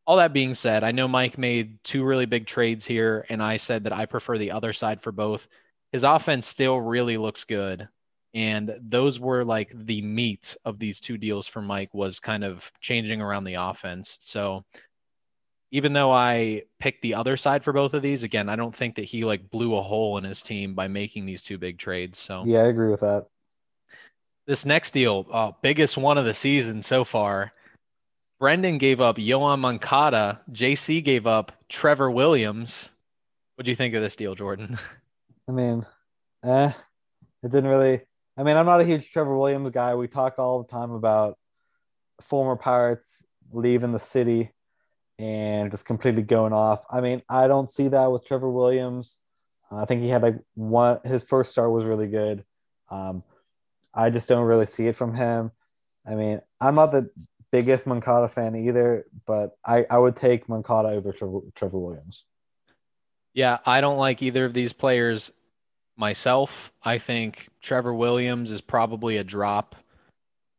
All 0.08 0.16
that 0.18 0.34
being 0.34 0.54
said, 0.54 0.86
I 0.86 0.94
know 0.94 1.10
Mike 1.10 1.38
made 1.38 1.84
two 1.84 2.06
really 2.06 2.26
big 2.26 2.48
trades 2.48 2.86
here, 2.86 3.26
and 3.28 3.44
I 3.44 3.58
said 3.58 3.84
that 3.84 3.94
I 3.94 4.06
prefer 4.06 4.38
the 4.38 4.52
other 4.52 4.72
side 4.72 5.02
for 5.02 5.12
both. 5.12 5.48
His 5.92 6.04
offense 6.04 6.48
still 6.48 6.80
really 6.80 7.18
looks 7.18 7.44
good. 7.44 7.90
And 8.36 8.76
those 8.82 9.18
were 9.18 9.46
like 9.46 9.72
the 9.74 10.02
meat 10.02 10.58
of 10.66 10.78
these 10.78 11.00
two 11.00 11.18
deals 11.18 11.48
for 11.48 11.62
Mike 11.62 11.94
was 11.94 12.20
kind 12.20 12.44
of 12.44 12.70
changing 12.82 13.22
around 13.22 13.46
the 13.46 13.54
offense. 13.54 14.18
So 14.22 14.66
even 15.72 15.94
though 15.94 16.12
I 16.12 16.64
picked 16.78 17.02
the 17.02 17.16
other 17.16 17.38
side 17.38 17.64
for 17.64 17.72
both 17.72 17.94
of 17.94 18.02
these, 18.02 18.24
again, 18.24 18.50
I 18.50 18.58
don't 18.58 18.76
think 18.76 18.96
that 18.96 19.06
he 19.06 19.24
like 19.24 19.50
blew 19.50 19.76
a 19.76 19.82
hole 19.82 20.18
in 20.18 20.26
his 20.26 20.42
team 20.42 20.74
by 20.76 20.90
making 20.90 21.26
these 21.26 21.46
two 21.46 21.58
big 21.58 21.78
trades. 21.78 22.20
So 22.20 22.44
Yeah, 22.46 22.64
I 22.64 22.68
agree 22.68 22.92
with 22.92 23.00
that. 23.00 23.28
this 24.46 24.66
next 24.66 24.92
deal, 24.92 25.26
uh, 25.32 25.54
biggest 25.62 25.98
one 25.98 26.18
of 26.18 26.26
the 26.26 26.34
season 26.34 26.82
so 26.82 27.06
far. 27.06 27.54
Brendan 28.38 28.80
gave 28.80 29.00
up 29.00 29.16
Yoán 29.16 29.60
Moncada. 29.60 30.42
JC 30.52 31.02
gave 31.02 31.26
up 31.26 31.54
Trevor 31.70 32.12
Williams. 32.12 32.90
What 33.56 33.64
do 33.64 33.72
you 33.72 33.78
think 33.78 33.96
of 33.96 34.02
this 34.02 34.18
deal, 34.18 34.36
Jordan? 34.36 34.78
I 35.48 35.54
mean, 35.54 35.86
eh, 36.44 36.74
it 37.42 37.52
didn't 37.52 37.70
really. 37.70 38.02
I 38.38 38.44
mean, 38.44 38.58
I'm 38.58 38.66
not 38.66 38.82
a 38.82 38.86
huge 38.86 39.12
Trevor 39.12 39.38
Williams 39.38 39.70
guy. 39.72 39.96
We 39.96 40.08
talk 40.08 40.40
all 40.40 40.64
the 40.64 40.70
time 40.70 40.92
about 40.92 41.38
former 42.22 42.56
Pirates 42.56 43.26
leaving 43.52 43.92
the 43.92 44.00
city 44.00 44.52
and 45.18 45.72
just 45.72 45.86
completely 45.86 46.22
going 46.22 46.54
off. 46.54 46.84
I 46.90 47.02
mean, 47.02 47.22
I 47.30 47.48
don't 47.48 47.70
see 47.70 47.88
that 47.90 48.12
with 48.12 48.26
Trevor 48.26 48.50
Williams. 48.50 49.20
I 49.72 49.86
think 49.86 50.02
he 50.02 50.10
had 50.10 50.22
like 50.22 50.36
one. 50.54 51.00
His 51.04 51.24
first 51.24 51.52
start 51.52 51.72
was 51.72 51.86
really 51.86 52.08
good. 52.08 52.44
Um, 52.90 53.24
I 53.94 54.10
just 54.10 54.30
don't 54.30 54.46
really 54.46 54.66
see 54.66 54.88
it 54.88 54.96
from 54.96 55.16
him. 55.16 55.52
I 56.06 56.16
mean, 56.16 56.42
I'm 56.62 56.76
not 56.76 56.92
the 56.92 57.10
biggest 57.52 57.88
Moncada 57.88 58.28
fan 58.28 58.56
either, 58.56 59.06
but 59.26 59.58
I, 59.66 59.86
I 59.90 59.98
would 59.98 60.16
take 60.16 60.48
Moncada 60.50 60.90
over 60.90 61.12
Trevor, 61.12 61.40
Trevor 61.56 61.80
Williams. 61.80 62.26
Yeah, 63.34 63.58
I 63.66 63.82
don't 63.82 63.98
like 63.98 64.22
either 64.22 64.46
of 64.46 64.54
these 64.54 64.72
players 64.72 65.32
myself. 65.98 66.72
I 66.84 66.98
think 66.98 67.50
Trevor 67.62 67.94
Williams 67.94 68.52
is 68.52 68.62
probably 68.62 69.18
a 69.18 69.24
drop. 69.24 69.76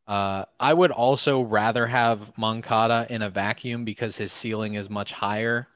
Uh, 0.07 0.45
I 0.61 0.73
would 0.73 0.93
also 0.93 1.43
rather 1.43 1.87
have 1.87 2.37
Moncada 2.39 3.07
in 3.11 3.23
a 3.23 3.31
vacuum 3.31 3.85
because 3.85 4.17
his 4.17 4.33
ceiling 4.33 4.75
is 4.75 4.89
much 4.89 5.13
higher. 5.13 5.67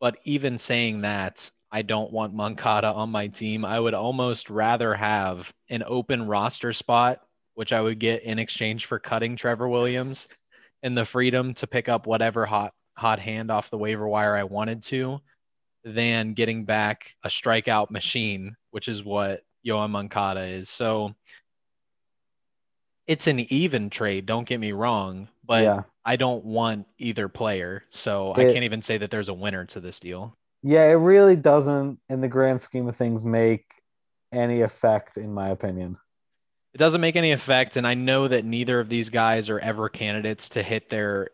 But 0.00 0.18
even 0.24 0.58
saying 0.58 1.02
that, 1.02 1.50
I 1.70 1.82
don't 1.82 2.12
want 2.12 2.34
Moncada 2.34 2.92
on 2.92 3.10
my 3.10 3.28
team. 3.28 3.64
I 3.64 3.78
would 3.78 3.94
almost 3.94 4.50
rather 4.50 4.94
have 4.94 5.52
an 5.68 5.82
open 5.86 6.26
roster 6.26 6.72
spot, 6.72 7.22
which 7.54 7.72
I 7.72 7.80
would 7.80 7.98
get 7.98 8.22
in 8.22 8.38
exchange 8.38 8.86
for 8.86 8.98
cutting 8.98 9.36
Trevor 9.36 9.68
Williams 9.68 10.28
and 10.82 10.96
the 10.96 11.04
freedom 11.04 11.54
to 11.54 11.66
pick 11.66 11.88
up 11.88 12.06
whatever 12.06 12.46
hot 12.46 12.72
hot 12.94 13.18
hand 13.18 13.50
off 13.50 13.68
the 13.68 13.76
waiver 13.76 14.08
wire 14.08 14.34
I 14.34 14.44
wanted 14.44 14.82
to 14.84 15.20
than 15.86 16.34
getting 16.34 16.64
back 16.64 17.14
a 17.22 17.28
strikeout 17.28 17.90
machine, 17.90 18.56
which 18.72 18.88
is 18.88 19.04
what 19.04 19.44
Yoán 19.64 19.90
Moncada 19.90 20.42
is. 20.42 20.68
So 20.68 21.14
it's 23.06 23.28
an 23.28 23.40
even 23.52 23.88
trade, 23.88 24.26
don't 24.26 24.48
get 24.48 24.58
me 24.58 24.72
wrong, 24.72 25.28
but 25.44 25.62
yeah. 25.62 25.82
I 26.04 26.16
don't 26.16 26.44
want 26.44 26.86
either 26.98 27.28
player. 27.28 27.84
So 27.88 28.32
I 28.34 28.52
can't 28.52 28.64
even 28.64 28.82
say 28.82 28.98
that 28.98 29.12
there's 29.12 29.28
a 29.28 29.34
winner 29.34 29.64
to 29.66 29.80
this 29.80 30.00
deal. 30.00 30.36
Yeah, 30.64 30.90
it 30.90 30.94
really 30.94 31.36
doesn't, 31.36 32.00
in 32.08 32.20
the 32.20 32.28
grand 32.28 32.60
scheme 32.60 32.88
of 32.88 32.96
things, 32.96 33.24
make 33.24 33.64
any 34.32 34.62
effect, 34.62 35.16
in 35.16 35.32
my 35.32 35.50
opinion. 35.50 35.98
It 36.74 36.78
doesn't 36.78 37.00
make 37.00 37.14
any 37.14 37.30
effect, 37.30 37.76
and 37.76 37.86
I 37.86 37.94
know 37.94 38.26
that 38.26 38.44
neither 38.44 38.80
of 38.80 38.88
these 38.88 39.08
guys 39.08 39.48
are 39.48 39.60
ever 39.60 39.88
candidates 39.88 40.48
to 40.50 40.62
hit 40.64 40.90
their 40.90 41.28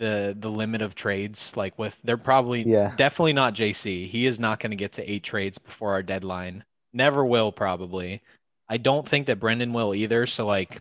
the 0.00 0.34
the 0.40 0.50
limit 0.50 0.80
of 0.82 0.96
trades. 0.96 1.52
Like 1.56 1.78
with 1.78 1.96
they're 2.02 2.16
probably 2.16 2.62
Yeah. 2.68 2.94
definitely 2.96 3.34
not 3.34 3.54
JC. 3.54 4.08
He 4.08 4.26
is 4.26 4.40
not 4.40 4.58
going 4.58 4.70
to 4.70 4.76
get 4.76 4.92
to 4.94 5.08
eight 5.08 5.22
trades 5.22 5.58
before 5.58 5.92
our 5.92 6.02
deadline. 6.02 6.64
Never 6.92 7.24
will 7.24 7.52
probably. 7.52 8.22
I 8.68 8.78
don't 8.78 9.08
think 9.08 9.26
that 9.26 9.38
Brendan 9.38 9.72
will 9.72 9.94
either. 9.94 10.26
So 10.26 10.44
like 10.46 10.80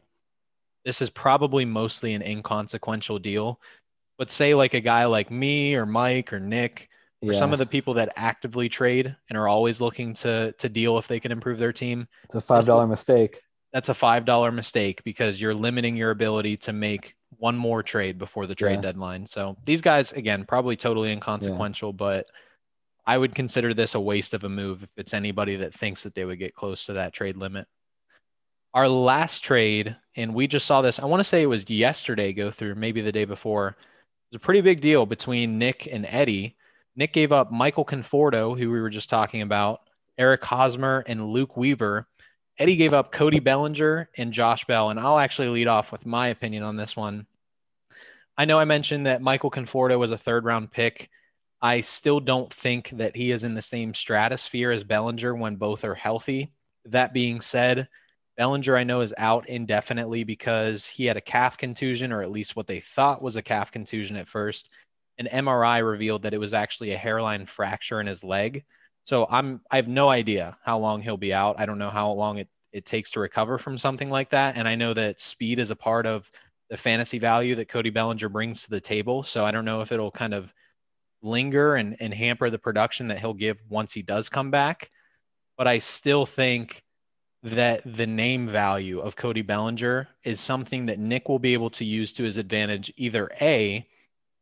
this 0.86 1.02
is 1.02 1.10
probably 1.12 1.66
mostly 1.66 2.14
an 2.16 2.24
inconsequential 2.24 3.20
deal. 3.20 3.60
But 4.18 4.32
say 4.32 4.56
like 4.56 4.74
a 4.74 4.82
guy 4.82 5.06
like 5.06 5.30
me 5.30 5.76
or 5.76 5.86
Mike 5.86 6.34
or 6.34 6.40
Nick 6.40 6.90
or 7.22 7.34
Yeah, 7.34 7.40
some 7.40 7.52
of 7.54 7.60
the 7.60 7.66
people 7.66 7.94
that 7.96 8.14
actively 8.16 8.70
trade 8.70 9.16
and 9.30 9.38
are 9.38 9.48
always 9.48 9.82
looking 9.82 10.14
to 10.16 10.54
to 10.54 10.70
deal 10.70 10.98
if 10.98 11.08
they 11.08 11.20
can 11.20 11.32
improve 11.32 11.60
their 11.60 11.74
team, 11.74 12.08
it's 12.24 12.36
a 12.36 12.42
five 12.42 12.66
dollar 12.66 12.88
mistake. 12.88 13.42
that's 13.74 13.90
a 13.90 13.94
five 13.94 14.24
dollar 14.26 14.52
mistake 14.52 15.04
because 15.04 15.40
you're 15.42 15.54
limiting 15.54 15.98
your 15.98 16.12
ability 16.12 16.56
to 16.58 16.74
make 16.74 17.16
one 17.38 17.56
more 17.56 17.84
trade 17.84 18.18
before 18.18 18.48
the 18.48 18.56
trade 18.56 18.76
Yeah. 18.76 18.82
deadline. 18.82 19.26
So 19.26 19.58
these 19.66 19.82
guys, 19.82 20.12
again, 20.12 20.46
probably 20.46 20.76
totally 20.76 21.12
inconsequential, 21.12 21.94
but 21.94 22.26
I 23.06 23.18
would 23.18 23.34
consider 23.34 23.74
this 23.74 23.96
a 23.96 24.00
waste 24.00 24.34
of 24.34 24.44
a 24.44 24.50
move 24.50 24.84
if 24.84 24.90
it's 24.98 25.14
anybody 25.14 25.56
that 25.58 25.74
thinks 25.74 26.04
that 26.04 26.16
they 26.16 26.26
would 26.26 26.40
get 26.40 26.54
close 26.54 26.86
to 26.86 26.94
that 26.94 27.14
trade 27.14 27.38
limit. 27.38 27.68
Our 28.74 28.88
last 28.88 29.44
trade, 29.44 29.96
and 30.16 30.36
we 30.36 30.48
just 30.48 30.66
saw 30.66 30.82
this, 30.82 31.00
I 31.00 31.06
want 31.06 31.22
to 31.22 31.24
say 31.24 31.42
it 31.42 31.48
was 31.48 31.70
yesterday 31.70 32.34
go 32.34 32.52
through, 32.52 32.76
maybe 32.76 33.02
the 33.02 33.12
day 33.12 33.26
before. 33.26 33.70
It 33.70 33.76
was 34.34 34.38
a 34.38 34.40
pretty 34.40 34.62
big 34.62 34.82
deal 34.82 35.06
between 35.06 35.58
Nick 35.58 35.88
and 35.92 36.06
Eddie. 36.06 36.56
Nick 36.96 37.14
gave 37.14 37.32
up 37.32 37.52
Michael 37.52 37.86
Conforto, 37.86 38.60
who 38.60 38.70
we 38.70 38.82
were 38.82 38.90
just 38.90 39.10
talking 39.10 39.42
about, 39.42 39.82
Eric 40.18 40.44
Hosmer, 40.44 41.04
and 41.08 41.30
Luke 41.30 41.56
Weaver. 41.56 42.09
Eddie 42.60 42.76
gave 42.76 42.94
up 42.94 43.14
Cody 43.14 43.40
Bellinger 43.40 44.10
and 44.18 44.34
Josh 44.34 44.66
Bell. 44.66 44.90
And 44.90 45.00
I'll 45.00 45.18
actually 45.18 45.48
lead 45.48 45.68
off 45.68 45.94
with 45.94 46.06
my 46.06 46.28
opinion 46.28 46.62
on 46.64 46.76
this 46.76 46.96
one. 46.96 47.26
I 48.38 48.46
know 48.46 48.60
I 48.60 48.66
mentioned 48.66 49.06
that 49.06 49.22
Michael 49.22 49.50
Conforto 49.50 49.98
was 49.98 50.12
a 50.12 50.18
third 50.18 50.44
round 50.44 50.72
pick. 50.72 51.10
I 51.62 51.82
still 51.82 52.20
don't 52.20 52.54
think 52.54 52.90
that 52.92 53.16
he 53.16 53.32
is 53.32 53.44
in 53.44 53.54
the 53.54 53.62
same 53.62 53.94
stratosphere 53.94 54.72
as 54.72 54.84
Bellinger 54.84 55.36
when 55.36 55.56
both 55.56 55.84
are 55.86 55.96
healthy. 55.96 56.52
That 56.86 57.14
being 57.14 57.42
said, 57.42 57.88
Bellinger, 58.38 58.78
I 58.78 58.84
know, 58.84 59.02
is 59.02 59.14
out 59.18 59.50
indefinitely 59.50 60.24
because 60.24 60.86
he 60.86 61.06
had 61.06 61.18
a 61.18 61.22
calf 61.22 61.58
contusion, 61.58 62.14
or 62.14 62.22
at 62.22 62.32
least 62.32 62.56
what 62.56 62.68
they 62.68 62.80
thought 62.80 63.22
was 63.22 63.36
a 63.36 63.42
calf 63.42 63.72
contusion 63.72 64.16
at 64.16 64.30
first. 64.30 64.70
An 65.18 65.28
MRI 65.32 65.86
revealed 65.86 66.24
that 66.24 66.34
it 66.34 66.40
was 66.40 66.54
actually 66.54 66.92
a 66.92 66.98
hairline 66.98 67.46
fracture 67.46 68.00
in 68.00 68.08
his 68.08 68.24
leg. 68.24 68.64
So 69.10 69.26
I'm 69.28 69.62
I 69.72 69.78
have 69.78 69.88
no 69.88 70.08
idea 70.08 70.56
how 70.64 70.78
long 70.78 71.02
he'll 71.02 71.18
be 71.18 71.34
out. 71.34 71.56
I 71.58 71.66
don't 71.66 71.80
know 71.80 71.90
how 71.90 72.12
long 72.12 72.38
it, 72.38 72.48
it 72.72 72.86
takes 72.86 73.10
to 73.12 73.20
recover 73.20 73.58
from 73.58 73.76
something 73.76 74.12
like 74.12 74.30
that. 74.30 74.56
And 74.56 74.68
I 74.68 74.76
know 74.76 74.94
that 74.94 75.20
speed 75.20 75.58
is 75.58 75.72
a 75.72 75.76
part 75.76 76.06
of 76.06 76.30
the 76.70 76.78
fantasy 76.78 77.18
value 77.18 77.56
that 77.56 77.70
Cody 77.70 77.90
Bellinger 77.90 78.30
brings 78.30 78.62
to 78.62 78.70
the 78.70 78.80
table. 78.80 79.24
So 79.24 79.44
I 79.44 79.50
don't 79.50 79.66
know 79.66 79.82
if 79.82 79.92
it'll 79.92 80.12
kind 80.12 80.36
of 80.36 80.54
linger 81.24 81.74
and, 81.74 81.98
and 82.00 82.14
hamper 82.14 82.52
the 82.52 82.60
production 82.60 83.08
that 83.08 83.18
he'll 83.18 83.34
give 83.34 83.58
once 83.68 83.94
he 83.94 84.04
does 84.04 84.30
come 84.30 84.52
back. 84.52 84.92
But 85.58 85.66
I 85.66 85.80
still 85.80 86.28
think 86.28 86.84
that 87.42 87.82
the 87.84 88.06
name 88.06 88.48
value 88.48 89.00
of 89.00 89.16
Cody 89.16 89.42
Bellinger 89.42 90.08
is 90.24 90.40
something 90.40 90.86
that 90.86 91.00
Nick 91.00 91.30
will 91.30 91.40
be 91.40 91.54
able 91.54 91.72
to 91.72 91.84
use 91.84 92.14
to 92.14 92.24
his 92.24 92.38
advantage, 92.38 92.94
either 92.96 93.32
A, 93.42 93.88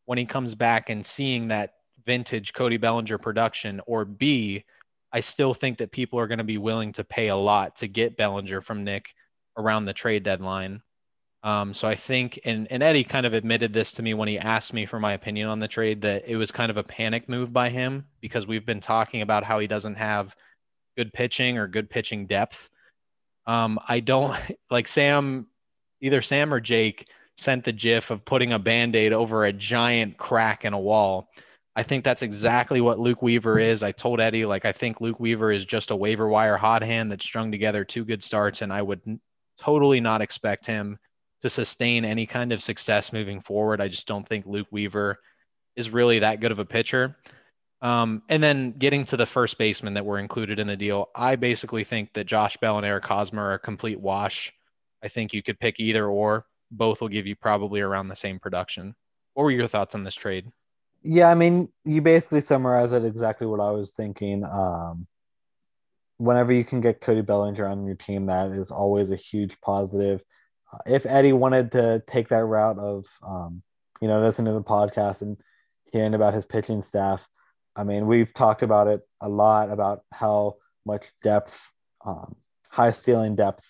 when 0.04 0.18
he 0.18 0.26
comes 0.26 0.56
back 0.56 0.90
and 0.90 1.06
seeing 1.06 1.48
that 1.48 1.77
vintage 2.08 2.54
Cody 2.54 2.78
Bellinger 2.78 3.20
production, 3.20 3.80
or 3.86 4.06
B, 4.06 4.66
I 5.14 5.20
still 5.20 5.54
think 5.54 5.78
that 5.78 5.92
people 5.92 6.20
are 6.20 6.28
going 6.28 6.40
to 6.40 6.44
be 6.44 6.58
willing 6.58 6.94
to 6.94 7.04
pay 7.04 7.28
a 7.28 7.36
lot 7.36 7.76
to 7.78 7.88
get 7.88 8.18
Bellinger 8.18 8.62
from 8.62 8.84
Nick 8.84 9.14
around 9.58 9.86
the 9.86 9.94
trade 9.94 10.24
deadline. 10.24 10.82
Um, 11.44 11.74
so 11.74 11.88
I 11.88 11.96
think, 11.96 12.40
and, 12.46 12.68
and 12.72 12.82
Eddie 12.82 13.04
kind 13.04 13.26
of 13.26 13.34
admitted 13.34 13.74
this 13.74 13.92
to 13.94 14.02
me 14.02 14.14
when 14.14 14.28
he 14.28 14.40
asked 14.40 14.74
me 14.74 14.86
for 14.86 15.00
my 15.00 15.14
opinion 15.14 15.50
on 15.50 15.60
the 15.60 15.68
trade, 15.68 16.02
that 16.02 16.28
it 16.28 16.36
was 16.36 16.52
kind 16.52 16.72
of 16.72 16.78
a 16.78 16.84
panic 16.84 17.30
move 17.30 17.54
by 17.54 17.70
him 17.70 18.06
because 18.22 18.48
we've 18.48 18.66
been 18.66 18.82
talking 18.82 19.22
about 19.22 19.44
how 19.44 19.60
he 19.60 19.68
doesn't 19.68 19.96
have 19.96 20.36
good 20.98 21.14
pitching 21.14 21.58
or 21.58 21.68
good 21.68 21.90
pitching 21.90 22.26
depth. 22.26 22.70
Um, 23.46 23.80
I 23.88 24.00
don't 24.00 24.36
like 24.72 24.88
Sam, 24.88 25.48
either 26.02 26.22
Sam 26.22 26.54
or 26.54 26.60
Jake 26.60 27.08
sent 27.38 27.64
the 27.64 27.72
gif 27.72 28.10
of 28.10 28.26
putting 28.26 28.52
a 28.52 28.60
band 28.60 28.96
aid 28.96 29.14
over 29.14 29.46
a 29.46 29.54
giant 29.54 30.18
crack 30.18 30.66
in 30.66 30.74
a 30.74 30.80
wall. 30.80 31.30
I 31.78 31.84
think 31.84 32.04
that's 32.04 32.24
exactly 32.24 32.82
what 32.82 32.98
Luke 32.98 33.22
Weaver 33.22 33.60
is. 33.60 33.84
I 33.84 33.92
told 33.92 34.20
Eddie, 34.20 34.48
like, 34.48 34.66
I 34.66 34.72
think 34.72 35.00
Luke 35.00 35.20
Weaver 35.20 35.52
is 35.52 35.64
just 35.64 35.92
a 35.92 35.96
waiver 35.96 36.28
wire 36.28 36.58
hot 36.58 36.82
hand 36.82 37.12
that 37.12 37.22
strung 37.22 37.52
together 37.52 37.86
two 37.86 38.04
good 38.04 38.24
starts, 38.24 38.64
and 38.64 38.74
I 38.74 38.82
would 38.82 39.00
n- 39.06 39.22
totally 39.60 40.00
not 40.00 40.20
expect 40.22 40.66
him 40.66 40.98
to 41.44 41.52
sustain 41.52 42.04
any 42.04 42.26
kind 42.26 42.52
of 42.52 42.64
success 42.64 43.14
moving 43.14 43.42
forward. 43.42 43.80
I 43.80 43.90
just 43.90 44.08
don't 44.08 44.28
think 44.28 44.48
Luke 44.48 44.66
Weaver 44.72 45.20
is 45.76 45.92
really 45.92 46.18
that 46.18 46.40
good 46.40 46.52
of 46.52 46.58
a 46.58 46.66
pitcher. 46.66 47.16
Um, 47.84 48.24
and 48.28 48.42
then 48.42 48.72
getting 48.72 49.06
to 49.06 49.18
the 49.18 49.28
first 49.28 49.60
baseman 49.60 49.94
that 49.94 50.06
were 50.06 50.18
included 50.18 50.58
in 50.58 50.66
the 50.66 50.76
deal, 50.76 51.10
I 51.16 51.36
basically 51.36 51.84
think 51.84 52.12
that 52.14 52.26
Josh 52.26 52.58
Bell 52.58 52.78
and 52.78 52.88
Eric 52.88 53.06
Hosmer 53.06 53.44
are 53.44 53.54
a 53.54 53.60
complete 53.60 54.00
wash. 54.00 54.52
I 55.04 55.10
think 55.10 55.32
you 55.32 55.44
could 55.44 55.60
pick 55.60 55.80
either 55.80 56.08
or. 56.08 56.48
Both 56.72 57.02
will 57.02 57.08
give 57.08 57.28
you 57.28 57.36
probably 57.36 57.82
around 57.82 58.08
the 58.08 58.16
same 58.16 58.40
production. 58.40 58.96
What 59.36 59.44
were 59.44 59.52
your 59.52 59.68
thoughts 59.68 59.94
on 59.94 60.04
this 60.04 60.16
trade? 60.16 60.52
Yeah, 61.10 61.30
I 61.30 61.36
mean, 61.36 61.70
you 61.86 62.02
basically 62.02 62.42
summarize 62.42 62.92
it 62.92 63.06
exactly 63.06 63.48
what 63.48 63.62
I 63.62 63.72
was 63.72 63.92
thinking. 63.92 64.44
Um, 64.44 65.08
whenever 66.18 66.52
you 66.52 66.66
can 66.66 66.82
get 66.82 67.00
Cody 67.00 67.22
Bellinger 67.22 67.66
on 67.66 67.86
your 67.86 67.96
team, 67.96 68.26
that 68.26 68.52
is 68.52 68.72
always 68.72 69.10
a 69.10 69.16
huge 69.16 69.56
positive. 69.62 70.22
Uh, 70.74 70.80
if 70.86 71.06
Eddie 71.06 71.32
wanted 71.32 71.72
to 71.72 72.04
take 72.08 72.28
that 72.28 72.44
route 72.44 72.78
of, 72.78 73.06
um, 73.26 73.64
you 74.02 74.10
know, 74.10 74.22
listening 74.22 74.52
to 74.52 74.60
the 74.60 74.66
podcast 74.66 75.22
and 75.22 75.38
hearing 75.94 76.14
about 76.14 76.34
his 76.34 76.46
pitching 76.46 76.84
staff, 76.84 77.26
I 77.74 77.86
mean, 77.86 78.06
we've 78.06 78.34
talked 78.34 78.62
about 78.62 78.88
it 78.88 79.00
a 79.22 79.30
lot 79.30 79.72
about 79.72 80.02
how 80.12 80.58
much 80.86 81.06
depth, 81.24 81.72
um, 82.06 82.36
high 82.68 82.92
ceiling 82.92 83.38
depth 83.38 83.64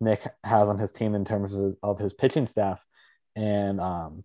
Nick 0.00 0.22
has 0.44 0.68
on 0.68 0.78
his 0.78 0.92
team 0.92 1.16
in 1.16 1.24
terms 1.24 1.52
of, 1.52 1.74
of 1.82 1.98
his 1.98 2.14
pitching 2.14 2.46
staff. 2.46 2.86
And 3.34 3.80
um, 3.80 4.22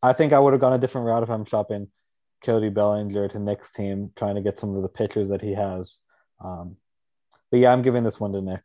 I 0.00 0.12
think 0.12 0.32
I 0.32 0.38
would 0.38 0.52
have 0.52 0.60
gone 0.60 0.74
a 0.74 0.78
different 0.78 1.08
route 1.08 1.24
if 1.24 1.28
I'm 1.28 1.44
shopping 1.44 1.88
Cody 2.44 2.68
Bellinger 2.68 3.28
to 3.28 3.38
Nick's 3.38 3.72
team, 3.72 4.10
trying 4.16 4.34
to 4.34 4.40
get 4.40 4.58
some 4.58 4.76
of 4.76 4.82
the 4.82 4.88
pitchers 4.88 5.28
that 5.30 5.40
he 5.40 5.54
has. 5.54 5.98
Um, 6.44 6.76
but 7.50 7.60
yeah, 7.60 7.72
I'm 7.72 7.82
giving 7.82 8.04
this 8.04 8.20
one 8.20 8.32
to 8.32 8.40
Nick. 8.40 8.62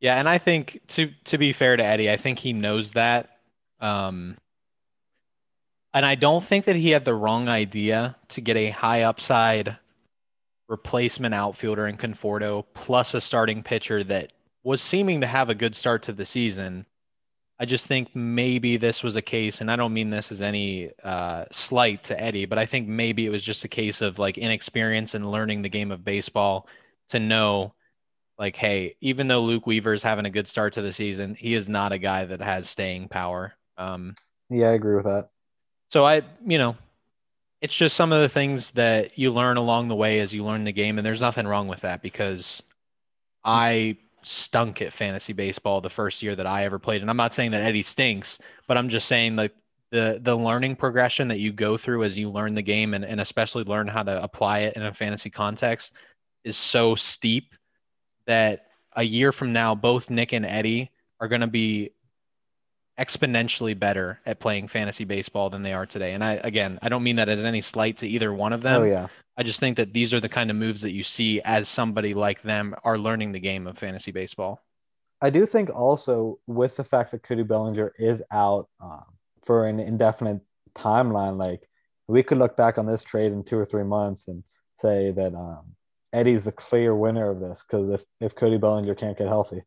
Yeah, 0.00 0.18
and 0.18 0.28
I 0.28 0.38
think 0.38 0.80
to 0.88 1.10
to 1.24 1.38
be 1.38 1.52
fair 1.52 1.76
to 1.76 1.84
Eddie, 1.84 2.10
I 2.10 2.16
think 2.16 2.38
he 2.38 2.52
knows 2.52 2.92
that. 2.92 3.30
Um, 3.80 4.36
and 5.94 6.04
I 6.04 6.14
don't 6.14 6.44
think 6.44 6.66
that 6.66 6.76
he 6.76 6.90
had 6.90 7.04
the 7.04 7.14
wrong 7.14 7.48
idea 7.48 8.16
to 8.28 8.40
get 8.40 8.56
a 8.56 8.70
high 8.70 9.02
upside 9.02 9.78
replacement 10.68 11.34
outfielder 11.34 11.86
in 11.86 11.96
Conforto 11.96 12.64
plus 12.74 13.14
a 13.14 13.20
starting 13.20 13.62
pitcher 13.62 14.04
that 14.04 14.32
was 14.62 14.82
seeming 14.82 15.20
to 15.20 15.26
have 15.26 15.48
a 15.48 15.54
good 15.54 15.74
start 15.74 16.02
to 16.02 16.12
the 16.12 16.26
season. 16.26 16.84
I 17.58 17.64
just 17.64 17.86
think 17.86 18.14
maybe 18.14 18.76
this 18.76 19.02
was 19.02 19.16
a 19.16 19.22
case, 19.22 19.60
and 19.62 19.70
I 19.70 19.76
don't 19.76 19.94
mean 19.94 20.10
this 20.10 20.30
as 20.30 20.42
any 20.42 20.90
uh, 21.02 21.46
slight 21.50 22.04
to 22.04 22.20
Eddie, 22.20 22.44
but 22.44 22.58
I 22.58 22.66
think 22.66 22.86
maybe 22.86 23.24
it 23.24 23.30
was 23.30 23.42
just 23.42 23.64
a 23.64 23.68
case 23.68 24.02
of 24.02 24.18
like 24.18 24.36
inexperience 24.36 25.14
and 25.14 25.30
learning 25.30 25.62
the 25.62 25.70
game 25.70 25.90
of 25.90 26.04
baseball 26.04 26.68
to 27.08 27.18
know, 27.18 27.72
like, 28.38 28.56
hey, 28.56 28.96
even 29.00 29.26
though 29.26 29.40
Luke 29.40 29.66
Weaver 29.66 29.94
is 29.94 30.02
having 30.02 30.26
a 30.26 30.30
good 30.30 30.46
start 30.46 30.74
to 30.74 30.82
the 30.82 30.92
season, 30.92 31.34
he 31.34 31.54
is 31.54 31.66
not 31.68 31.92
a 31.92 31.98
guy 31.98 32.26
that 32.26 32.40
has 32.40 32.68
staying 32.68 33.08
power. 33.08 33.54
Um, 33.78 34.16
Yeah, 34.50 34.68
I 34.68 34.72
agree 34.72 34.96
with 34.96 35.06
that. 35.06 35.30
so 35.90 36.04
I, 36.04 36.22
you 36.46 36.58
know, 36.58 36.76
it's 37.62 37.74
just 37.74 37.96
some 37.96 38.12
of 38.12 38.20
the 38.20 38.28
things 38.28 38.72
that 38.72 39.18
you 39.18 39.32
learn 39.32 39.56
along 39.56 39.88
the 39.88 39.94
way 39.94 40.20
as 40.20 40.34
you 40.34 40.44
learn 40.44 40.64
the 40.64 40.72
game, 40.72 40.98
and 40.98 41.06
there's 41.06 41.22
nothing 41.22 41.46
wrong 41.46 41.68
with 41.68 41.80
that 41.80 42.02
because 42.02 42.62
I 43.42 43.96
stunk 44.26 44.82
at 44.82 44.92
fantasy 44.92 45.32
baseball 45.32 45.80
the 45.80 45.90
first 45.90 46.22
year 46.22 46.34
that 46.34 46.46
I 46.46 46.64
ever 46.64 46.78
played. 46.78 47.00
And 47.00 47.10
I'm 47.10 47.16
not 47.16 47.34
saying 47.34 47.52
that 47.52 47.62
Eddie 47.62 47.82
stinks, 47.82 48.38
but 48.66 48.76
I'm 48.76 48.88
just 48.88 49.08
saying 49.08 49.36
like 49.36 49.54
the 49.90 50.18
the 50.22 50.34
learning 50.34 50.76
progression 50.76 51.28
that 51.28 51.38
you 51.38 51.52
go 51.52 51.76
through 51.76 52.02
as 52.02 52.18
you 52.18 52.30
learn 52.30 52.54
the 52.54 52.62
game 52.62 52.94
and, 52.94 53.04
and 53.04 53.20
especially 53.20 53.64
learn 53.64 53.86
how 53.86 54.02
to 54.02 54.22
apply 54.22 54.60
it 54.60 54.76
in 54.76 54.82
a 54.82 54.92
fantasy 54.92 55.30
context 55.30 55.92
is 56.44 56.56
so 56.56 56.94
steep 56.94 57.54
that 58.26 58.66
a 58.96 59.02
year 59.02 59.30
from 59.30 59.52
now, 59.52 59.74
both 59.74 60.10
Nick 60.10 60.32
and 60.32 60.46
Eddie 60.46 60.90
are 61.20 61.28
going 61.28 61.40
to 61.40 61.46
be 61.46 61.90
exponentially 62.98 63.78
better 63.78 64.20
at 64.24 64.40
playing 64.40 64.68
fantasy 64.68 65.04
baseball 65.04 65.50
than 65.50 65.62
they 65.62 65.72
are 65.72 65.86
today. 65.86 66.14
And 66.14 66.24
I, 66.24 66.34
again, 66.44 66.78
I 66.82 66.88
don't 66.88 67.02
mean 67.02 67.16
that 67.16 67.28
as 67.28 67.44
any 67.44 67.60
slight 67.60 67.98
to 67.98 68.06
either 68.06 68.32
one 68.32 68.52
of 68.52 68.62
them. 68.62 68.82
Oh 68.82 68.84
yeah, 68.84 69.08
I 69.36 69.42
just 69.42 69.60
think 69.60 69.76
that 69.76 69.92
these 69.92 70.14
are 70.14 70.20
the 70.20 70.28
kind 70.28 70.50
of 70.50 70.56
moves 70.56 70.80
that 70.80 70.92
you 70.92 71.02
see 71.02 71.40
as 71.42 71.68
somebody 71.68 72.14
like 72.14 72.42
them 72.42 72.74
are 72.84 72.98
learning 72.98 73.32
the 73.32 73.40
game 73.40 73.66
of 73.66 73.76
fantasy 73.76 74.12
baseball. 74.12 74.62
I 75.20 75.30
do 75.30 75.46
think 75.46 75.70
also 75.74 76.38
with 76.46 76.76
the 76.76 76.84
fact 76.84 77.10
that 77.10 77.22
Cody 77.22 77.42
Bellinger 77.42 77.92
is 77.98 78.22
out 78.30 78.68
um, 78.80 79.04
for 79.44 79.66
an 79.66 79.80
indefinite 79.80 80.40
timeline, 80.74 81.36
like 81.36 81.68
we 82.06 82.22
could 82.22 82.38
look 82.38 82.56
back 82.56 82.78
on 82.78 82.86
this 82.86 83.02
trade 83.02 83.32
in 83.32 83.44
two 83.44 83.58
or 83.58 83.66
three 83.66 83.84
months 83.84 84.28
and 84.28 84.44
say 84.78 85.10
that 85.12 85.34
um, 85.34 85.74
Eddie's 86.12 86.44
the 86.44 86.52
clear 86.52 86.94
winner 86.94 87.30
of 87.30 87.40
this 87.40 87.64
because 87.66 87.90
if 87.90 88.04
if 88.20 88.34
Cody 88.34 88.58
Bellinger 88.58 88.94
can't 88.94 89.18
get 89.18 89.26
healthy, 89.26 89.62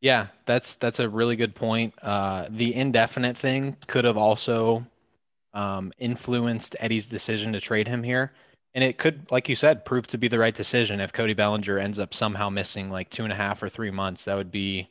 Yeah, 0.00 0.28
that's 0.46 0.76
that's 0.76 1.00
a 1.00 1.08
really 1.08 1.36
good 1.36 1.54
point. 1.54 1.94
Uh, 2.02 2.46
the 2.50 2.74
indefinite 2.74 3.36
thing 3.36 3.76
could 3.86 4.04
have 4.04 4.16
also 4.16 4.84
um, 5.54 5.92
influenced 5.98 6.76
Eddie's 6.80 7.08
decision 7.08 7.52
to 7.54 7.60
trade 7.60 7.88
him 7.88 8.02
here, 8.02 8.32
and 8.74 8.84
it 8.84 8.98
could, 8.98 9.26
like 9.30 9.48
you 9.48 9.56
said, 9.56 9.84
prove 9.84 10.06
to 10.08 10.18
be 10.18 10.28
the 10.28 10.38
right 10.38 10.54
decision 10.54 11.00
if 11.00 11.12
Cody 11.12 11.34
Bellinger 11.34 11.78
ends 11.78 11.98
up 11.98 12.12
somehow 12.14 12.50
missing 12.50 12.90
like 12.90 13.10
two 13.10 13.24
and 13.24 13.32
a 13.32 13.36
half 13.36 13.62
or 13.62 13.68
three 13.68 13.90
months. 13.90 14.24
That 14.26 14.36
would 14.36 14.50
be 14.50 14.90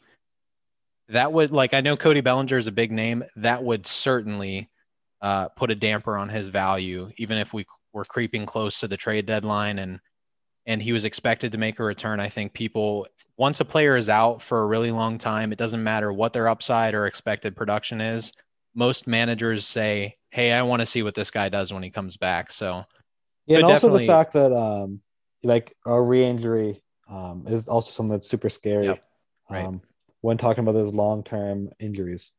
that 1.09 1.31
would 1.31 1.51
like 1.51 1.73
I 1.73 1.81
know 1.81 1.97
Cody 1.97 2.21
Bellinger 2.21 2.57
is 2.57 2.67
a 2.67 2.71
big 2.71 2.91
name. 2.91 3.23
That 3.35 3.63
would 3.63 3.85
certainly 3.85 4.69
uh, 5.21 5.49
put 5.49 5.71
a 5.71 5.75
damper 5.75 6.17
on 6.17 6.29
his 6.29 6.47
value, 6.47 7.11
even 7.17 7.37
if 7.37 7.53
we 7.53 7.65
were 7.93 8.05
creeping 8.05 8.45
close 8.45 8.79
to 8.79 8.87
the 8.87 8.97
trade 8.97 9.25
deadline 9.25 9.79
and 9.79 9.99
and 10.65 10.81
he 10.81 10.93
was 10.93 11.05
expected 11.05 11.51
to 11.51 11.57
make 11.57 11.79
a 11.79 11.83
return. 11.83 12.19
I 12.19 12.29
think 12.29 12.53
people 12.53 13.07
once 13.37 13.59
a 13.59 13.65
player 13.65 13.95
is 13.95 14.09
out 14.09 14.41
for 14.41 14.61
a 14.61 14.65
really 14.65 14.91
long 14.91 15.17
time, 15.17 15.51
it 15.51 15.57
doesn't 15.57 15.83
matter 15.83 16.13
what 16.13 16.33
their 16.33 16.47
upside 16.47 16.93
or 16.93 17.07
expected 17.07 17.55
production 17.55 18.01
is. 18.01 18.31
Most 18.75 19.07
managers 19.07 19.65
say, 19.65 20.17
"Hey, 20.29 20.51
I 20.51 20.61
want 20.61 20.81
to 20.81 20.85
see 20.85 21.03
what 21.03 21.15
this 21.15 21.31
guy 21.31 21.49
does 21.49 21.73
when 21.73 21.83
he 21.83 21.89
comes 21.89 22.17
back." 22.17 22.51
So, 22.51 22.83
yeah, 23.45 23.57
and 23.57 23.65
also 23.65 23.95
the 23.95 24.05
fact 24.05 24.33
that 24.33 24.51
um, 24.51 25.01
like 25.43 25.73
a 25.85 26.01
re-injury 26.01 26.83
um, 27.09 27.45
is 27.47 27.67
also 27.67 27.91
something 27.91 28.11
that's 28.11 28.29
super 28.29 28.49
scary. 28.49 28.87
Yep. 28.87 29.03
Right. 29.49 29.65
Um, 29.65 29.81
when 30.21 30.37
talking 30.37 30.63
about 30.63 30.71
those 30.71 30.95
long-term 30.95 31.69
injuries. 31.79 32.31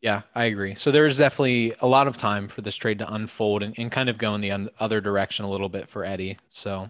Yeah, 0.00 0.22
I 0.34 0.44
agree. 0.44 0.74
So 0.76 0.90
there's 0.90 1.18
definitely 1.18 1.74
a 1.80 1.86
lot 1.86 2.08
of 2.08 2.16
time 2.16 2.48
for 2.48 2.62
this 2.62 2.76
trade 2.76 2.98
to 3.00 3.12
unfold 3.12 3.62
and, 3.62 3.74
and 3.76 3.92
kind 3.92 4.08
of 4.08 4.18
go 4.18 4.34
in 4.34 4.40
the 4.40 4.70
other 4.78 5.00
direction 5.00 5.44
a 5.44 5.50
little 5.50 5.68
bit 5.68 5.88
for 5.88 6.04
Eddie. 6.04 6.38
So 6.50 6.88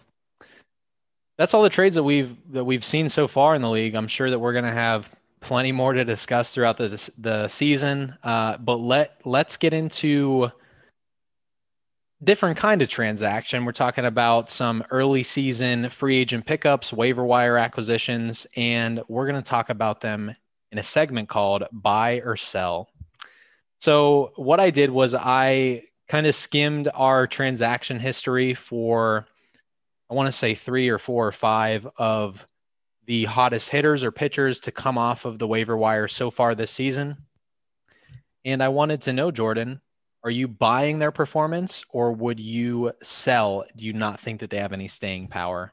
that's 1.37 1.55
all 1.55 1.63
the 1.63 1.71
trades 1.71 1.97
that 1.97 2.03
we've 2.03 2.35
that 2.53 2.65
we've 2.65 2.85
seen 2.85 3.09
so 3.09 3.27
far 3.27 3.55
in 3.55 3.63
the 3.63 3.71
league. 3.71 3.95
I'm 3.95 4.09
sure 4.09 4.31
that 4.31 4.39
we're 4.39 4.53
going 4.53 4.65
to 4.65 4.73
have 4.73 5.09
plenty 5.41 5.73
more 5.73 5.93
to 5.93 6.05
discuss 6.05 6.53
throughout 6.53 6.79
the 6.79 7.11
the 7.19 7.49
season. 7.49 8.17
Uh, 8.23 8.57
but 8.59 8.77
let 8.77 9.21
let's 9.25 9.57
get 9.57 9.73
into 9.73 10.51
different 12.25 12.57
kind 12.57 12.81
of 12.83 12.89
transaction. 12.89 13.65
We're 13.65 13.73
talking 13.73 14.07
about 14.07 14.51
some 14.51 14.83
early 14.91 15.23
season 15.23 15.91
free 15.91 16.17
agent 16.17 16.47
pickups, 16.47 16.93
waiver 16.93 17.25
wire 17.25 17.59
acquisitions, 17.59 18.47
and 18.57 19.03
we're 19.09 19.27
going 19.27 19.43
to 19.43 19.49
talk 19.49 19.71
about 19.71 20.01
them 20.01 20.35
in 20.73 20.79
a 20.79 20.83
segment 20.83 21.29
called 21.29 21.65
Buy 21.73 22.23
or 22.25 22.37
Sell. 22.37 22.89
So, 23.79 24.33
what 24.37 24.59
I 24.61 24.71
did 24.71 24.91
was 24.91 25.15
I 25.15 25.85
kind 26.09 26.27
of 26.27 26.35
skimmed 26.35 26.89
our 26.95 27.27
transaction 27.27 28.01
history 28.01 28.55
for, 28.55 29.27
I 30.11 30.15
want 30.15 30.27
to 30.27 30.33
say 30.33 30.55
three 30.55 30.89
or 30.89 30.99
four 30.99 31.27
or 31.27 31.33
five 31.33 31.87
of 31.97 32.47
the 33.07 33.25
hottest 33.25 33.69
hitters 33.69 34.03
or 34.05 34.11
pitchers 34.13 34.61
to 34.61 34.73
come 34.73 34.99
off 34.99 35.25
of 35.25 35.39
the 35.39 35.47
waiver 35.47 35.77
wire 35.77 36.09
so 36.09 36.31
far 36.31 36.55
this 36.55 36.71
season. 36.71 37.17
And 38.45 38.63
I 38.63 38.69
wanted 38.69 39.03
to 39.03 39.13
know, 39.13 39.31
Jordan, 39.31 39.81
are 40.23 40.31
you 40.31 40.49
buying 40.49 40.99
their 40.99 41.13
performance 41.13 41.85
or 41.91 42.13
would 42.13 42.41
you 42.41 42.93
sell? 43.03 43.65
Do 43.77 43.87
you 43.87 43.93
not 43.93 44.21
think 44.21 44.41
that 44.41 44.51
they 44.51 44.59
have 44.59 44.73
any 44.73 44.89
staying 44.89 45.29
power? 45.29 45.73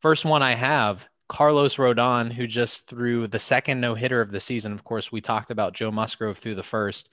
First 0.00 0.24
one 0.24 0.42
I 0.42 0.54
have 0.54 1.06
Carlos 1.28 1.76
Rodon, 1.76 2.32
who 2.32 2.46
just 2.46 2.88
threw 2.88 3.26
the 3.26 3.38
second 3.38 3.80
no 3.80 3.94
hitter 3.94 4.20
of 4.20 4.32
the 4.32 4.40
season. 4.40 4.72
Of 4.72 4.84
course, 4.84 5.12
we 5.12 5.20
talked 5.20 5.50
about 5.50 5.74
Joe 5.74 5.90
Musgrove 5.90 6.38
threw 6.38 6.54
the 6.54 6.62
first. 6.62 7.10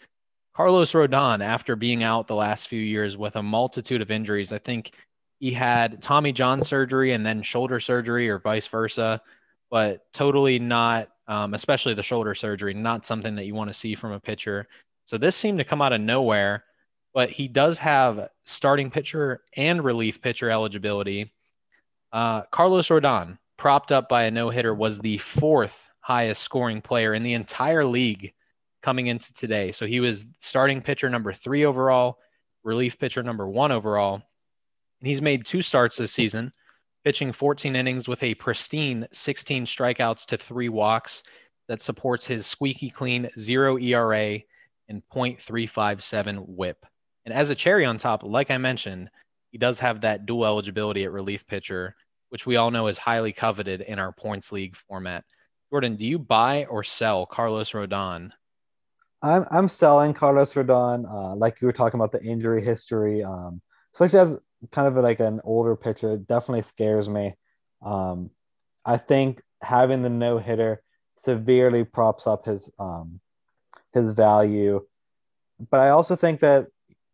Carlos 0.56 0.94
Rodon, 0.94 1.44
after 1.44 1.76
being 1.76 2.02
out 2.02 2.26
the 2.26 2.36
last 2.36 2.68
few 2.68 2.82
years 2.82 3.16
with 3.16 3.36
a 3.36 3.44
multitude 3.44 4.02
of 4.02 4.10
injuries, 4.10 4.52
I 4.52 4.58
think 4.58 4.92
he 5.40 5.52
had 5.52 6.02
Tommy 6.02 6.32
John 6.32 6.64
surgery 6.64 7.14
and 7.14 7.26
then 7.26 7.42
shoulder 7.42 7.80
surgery, 7.80 8.30
or 8.30 8.40
vice 8.40 8.68
versa, 8.68 9.22
but 9.70 10.12
totally 10.14 10.60
not, 10.60 11.10
um, 11.28 11.54
especially 11.54 11.94
the 11.94 12.04
shoulder 12.04 12.34
surgery, 12.34 12.74
not 12.74 13.06
something 13.06 13.36
that 13.36 13.46
you 13.46 13.54
want 13.54 13.70
to 13.70 13.74
see 13.74 13.96
from 13.96 14.14
a 14.14 14.20
pitcher. 14.20 14.68
So 15.06 15.18
this 15.18 15.36
seemed 15.36 15.60
to 15.60 15.64
come 15.64 15.82
out 15.82 15.94
of 15.94 16.02
nowhere, 16.02 16.64
but 17.14 17.30
he 17.30 17.48
does 17.48 17.78
have 17.78 18.30
starting 18.46 18.90
pitcher 18.92 19.42
and 19.56 19.84
relief 19.84 20.22
pitcher 20.22 20.50
eligibility. 20.50 21.32
Uh, 22.12 22.44
Carlos 22.44 22.88
Rodon, 22.88 23.38
propped 23.58 23.92
up 23.92 24.08
by 24.08 24.24
a 24.24 24.32
no 24.32 24.50
hitter, 24.50 24.74
was 24.74 25.00
the 25.00 25.18
fourth 25.18 25.90
highest 26.00 26.42
scoring 26.42 26.82
player 26.82 27.14
in 27.14 27.24
the 27.24 27.34
entire 27.34 27.84
league 27.84 28.34
coming 28.82 29.08
into 29.08 29.34
today. 29.34 29.72
So 29.72 29.86
he 29.86 30.00
was 30.00 30.26
starting 30.40 30.82
pitcher 30.82 31.10
number 31.10 31.34
three 31.34 31.66
overall, 31.66 32.20
relief 32.64 32.98
pitcher 32.98 33.24
number 33.24 33.48
one 33.48 33.72
overall. 33.72 34.22
And 35.00 35.08
he's 35.08 35.22
made 35.22 35.46
two 35.46 35.62
starts 35.62 35.98
this 35.98 36.12
season, 36.12 36.52
pitching 37.04 37.32
14 37.32 37.76
innings 37.76 38.08
with 38.08 38.24
a 38.24 38.36
pristine 38.36 39.08
16 39.12 39.66
strikeouts 39.66 40.26
to 40.28 40.38
three 40.38 40.70
walks 40.70 41.24
that 41.68 41.82
supports 41.82 42.26
his 42.26 42.46
squeaky 42.46 42.90
clean 42.90 43.30
zero 43.38 43.78
ERA 43.78 44.40
and 44.90 45.04
0.357 45.14 46.46
whip. 46.48 46.86
And 47.26 47.34
as 47.34 47.50
a 47.50 47.56
cherry 47.56 47.86
on 47.86 47.98
top, 47.98 48.24
like 48.24 48.50
I 48.52 48.58
mentioned, 48.58 49.10
he 49.52 49.58
does 49.58 49.80
have 49.80 50.02
that 50.02 50.26
dual 50.26 50.46
eligibility 50.46 51.04
at 51.04 51.12
relief 51.12 51.46
pitcher, 51.46 51.96
which 52.30 52.46
we 52.46 52.56
all 52.56 52.72
know 52.72 52.88
is 52.88 52.98
highly 52.98 53.34
coveted 53.34 53.82
in 53.82 54.00
our 54.00 54.12
points 54.12 54.52
league 54.52 54.76
format. 54.76 55.26
Jordan, 55.70 55.96
do 55.96 56.06
you 56.06 56.20
buy 56.20 56.66
or 56.66 56.84
sell 56.84 57.26
Carlos 57.26 57.72
Rodon? 57.72 58.32
I'm 59.22 59.46
I'm 59.52 59.68
selling 59.68 60.14
Carlos 60.14 60.54
Rodon. 60.54 61.12
Uh, 61.12 61.36
like 61.36 61.60
you 61.60 61.66
were 61.66 61.74
talking 61.74 62.00
about 62.00 62.12
the 62.12 62.24
injury 62.24 62.64
history, 62.64 63.24
um, 63.24 63.62
especially 63.94 64.20
as 64.20 64.40
kind 64.72 64.88
of 64.88 65.04
like 65.04 65.20
an 65.20 65.42
older 65.44 65.76
pitcher, 65.76 66.18
definitely 66.18 66.64
scares 66.64 67.10
me. 67.10 67.36
Um, 67.82 68.32
I 68.86 68.98
think 68.98 69.42
having 69.62 70.02
the 70.02 70.10
no 70.10 70.38
hitter 70.38 70.82
severely 71.16 71.84
props 71.84 72.28
up 72.28 72.46
his 72.46 72.72
um, 72.80 73.20
his 73.94 74.12
value. 74.12 74.86
But 75.72 75.80
I 75.80 75.90
also 75.90 76.16
think 76.16 76.40
that 76.42 76.68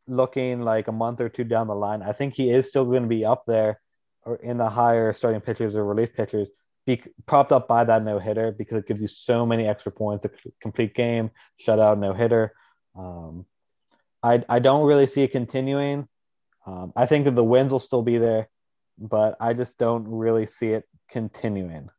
looking 0.08 0.62
like 0.62 0.88
a 0.88 0.91
month 0.91 1.22
or 1.22 1.30
two 1.30 1.44
down 1.44 1.68
the 1.68 1.76
line, 1.76 2.02
I 2.02 2.12
think 2.12 2.34
he 2.34 2.50
is 2.50 2.70
still 2.70 2.86
going 2.86 3.04
to 3.04 3.10
be 3.10 3.26
up 3.26 3.46
there 3.46 3.80
or 4.26 4.36
in 4.38 4.58
the 4.58 4.70
higher 4.70 5.14
starting 5.14 5.41
pitchers 5.41 5.76
or 5.76 5.86
relief 5.86 6.14
pitchers, 6.14 6.50
be 6.86 7.02
propped 7.26 7.52
up 7.52 7.68
by 7.68 7.84
that 7.84 8.04
no 8.04 8.20
hitter 8.20 8.52
because 8.52 8.80
it 8.80 8.88
gives 8.88 9.02
you 9.02 9.08
so 9.08 9.46
many 9.46 9.68
extra 9.68 9.91
points, 9.91 10.26
a 10.26 10.30
complete 10.62 10.94
game, 10.94 11.32
shutout, 11.66 11.98
no 12.00 12.14
hitter. 12.14 12.54
Um, 12.98 13.46
I, 14.22 14.44
I 14.48 14.60
don't 14.60 14.86
really 14.86 15.08
see 15.08 15.24
it 15.24 15.32
continuing. 15.32 16.08
Um, 16.66 16.93
I 16.95 17.05
think 17.05 17.26
that 17.26 17.36
the 17.36 17.43
wins 17.43 17.72
will 17.72 17.80
still 17.80 18.03
be 18.03 18.18
there, 18.18 18.49
but 18.97 19.36
I 19.39 19.53
just 19.53 19.78
don't 19.78 20.07
really 20.07 20.45
see 20.45 20.70
it 20.70 20.86
continuing. 21.09 21.89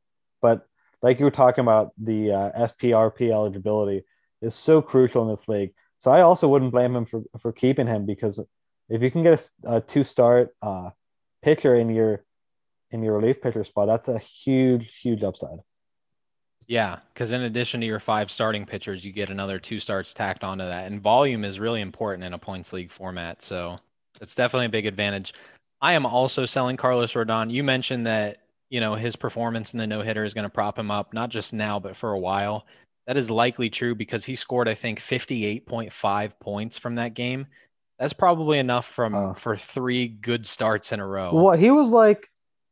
But 0.40 0.66
like 1.02 1.18
you 1.18 1.24
were 1.24 1.30
talking 1.30 1.62
about 1.62 1.92
the 1.98 2.32
uh, 2.32 2.50
SPRP 2.66 3.30
eligibility, 3.30 4.04
is 4.44 4.54
so 4.54 4.82
crucial 4.82 5.22
in 5.22 5.28
this 5.28 5.48
league. 5.48 5.72
So 5.98 6.10
I 6.10 6.20
also 6.20 6.48
wouldn't 6.48 6.72
blame 6.72 6.94
him 6.94 7.06
for, 7.06 7.22
for 7.40 7.52
keeping 7.52 7.86
him 7.86 8.04
because 8.04 8.38
if 8.88 9.02
you 9.02 9.10
can 9.10 9.22
get 9.22 9.48
a, 9.64 9.76
a 9.76 9.80
two 9.80 10.04
start 10.04 10.50
uh, 10.60 10.90
pitcher 11.42 11.74
in 11.74 11.88
your 11.88 12.24
in 12.90 13.02
your 13.02 13.14
relief 13.14 13.42
pitcher 13.42 13.64
spot, 13.64 13.88
that's 13.88 14.08
a 14.08 14.18
huge 14.18 14.98
huge 15.00 15.22
upside. 15.22 15.58
Yeah, 16.66 16.98
because 17.12 17.30
in 17.32 17.42
addition 17.42 17.80
to 17.80 17.86
your 17.86 18.00
five 18.00 18.30
starting 18.30 18.64
pitchers, 18.64 19.04
you 19.04 19.12
get 19.12 19.30
another 19.30 19.58
two 19.58 19.80
starts 19.80 20.14
tacked 20.14 20.44
onto 20.44 20.64
that, 20.64 20.86
and 20.86 21.00
volume 21.00 21.44
is 21.44 21.60
really 21.60 21.80
important 21.80 22.24
in 22.24 22.34
a 22.34 22.38
points 22.38 22.72
league 22.72 22.92
format. 22.92 23.42
So 23.42 23.78
it's 24.20 24.34
definitely 24.34 24.66
a 24.66 24.70
big 24.70 24.86
advantage. 24.86 25.34
I 25.80 25.94
am 25.94 26.06
also 26.06 26.46
selling 26.46 26.76
Carlos 26.76 27.12
Rodon. 27.12 27.50
You 27.50 27.62
mentioned 27.62 28.06
that 28.06 28.38
you 28.70 28.80
know 28.80 28.94
his 28.94 29.16
performance 29.16 29.72
in 29.72 29.78
the 29.78 29.86
no 29.86 30.02
hitter 30.02 30.24
is 30.24 30.34
going 30.34 30.44
to 30.44 30.50
prop 30.50 30.78
him 30.78 30.90
up, 30.90 31.12
not 31.12 31.30
just 31.30 31.52
now 31.52 31.78
but 31.78 31.96
for 31.96 32.12
a 32.12 32.18
while. 32.18 32.66
That 33.06 33.16
is 33.16 33.30
likely 33.30 33.68
true 33.68 33.94
because 33.94 34.24
he 34.24 34.34
scored, 34.34 34.66
I 34.66 34.74
think, 34.74 34.98
58.5 34.98 36.32
points 36.40 36.78
from 36.78 36.94
that 36.94 37.12
game. 37.12 37.46
That's 37.98 38.14
probably 38.14 38.58
enough 38.58 38.86
from 38.86 39.14
uh, 39.14 39.34
for 39.34 39.56
three 39.56 40.08
good 40.08 40.46
starts 40.46 40.90
in 40.90 41.00
a 41.00 41.06
row. 41.06 41.30
Well, 41.34 41.56
he 41.56 41.70
was 41.70 41.90
like, 41.90 42.28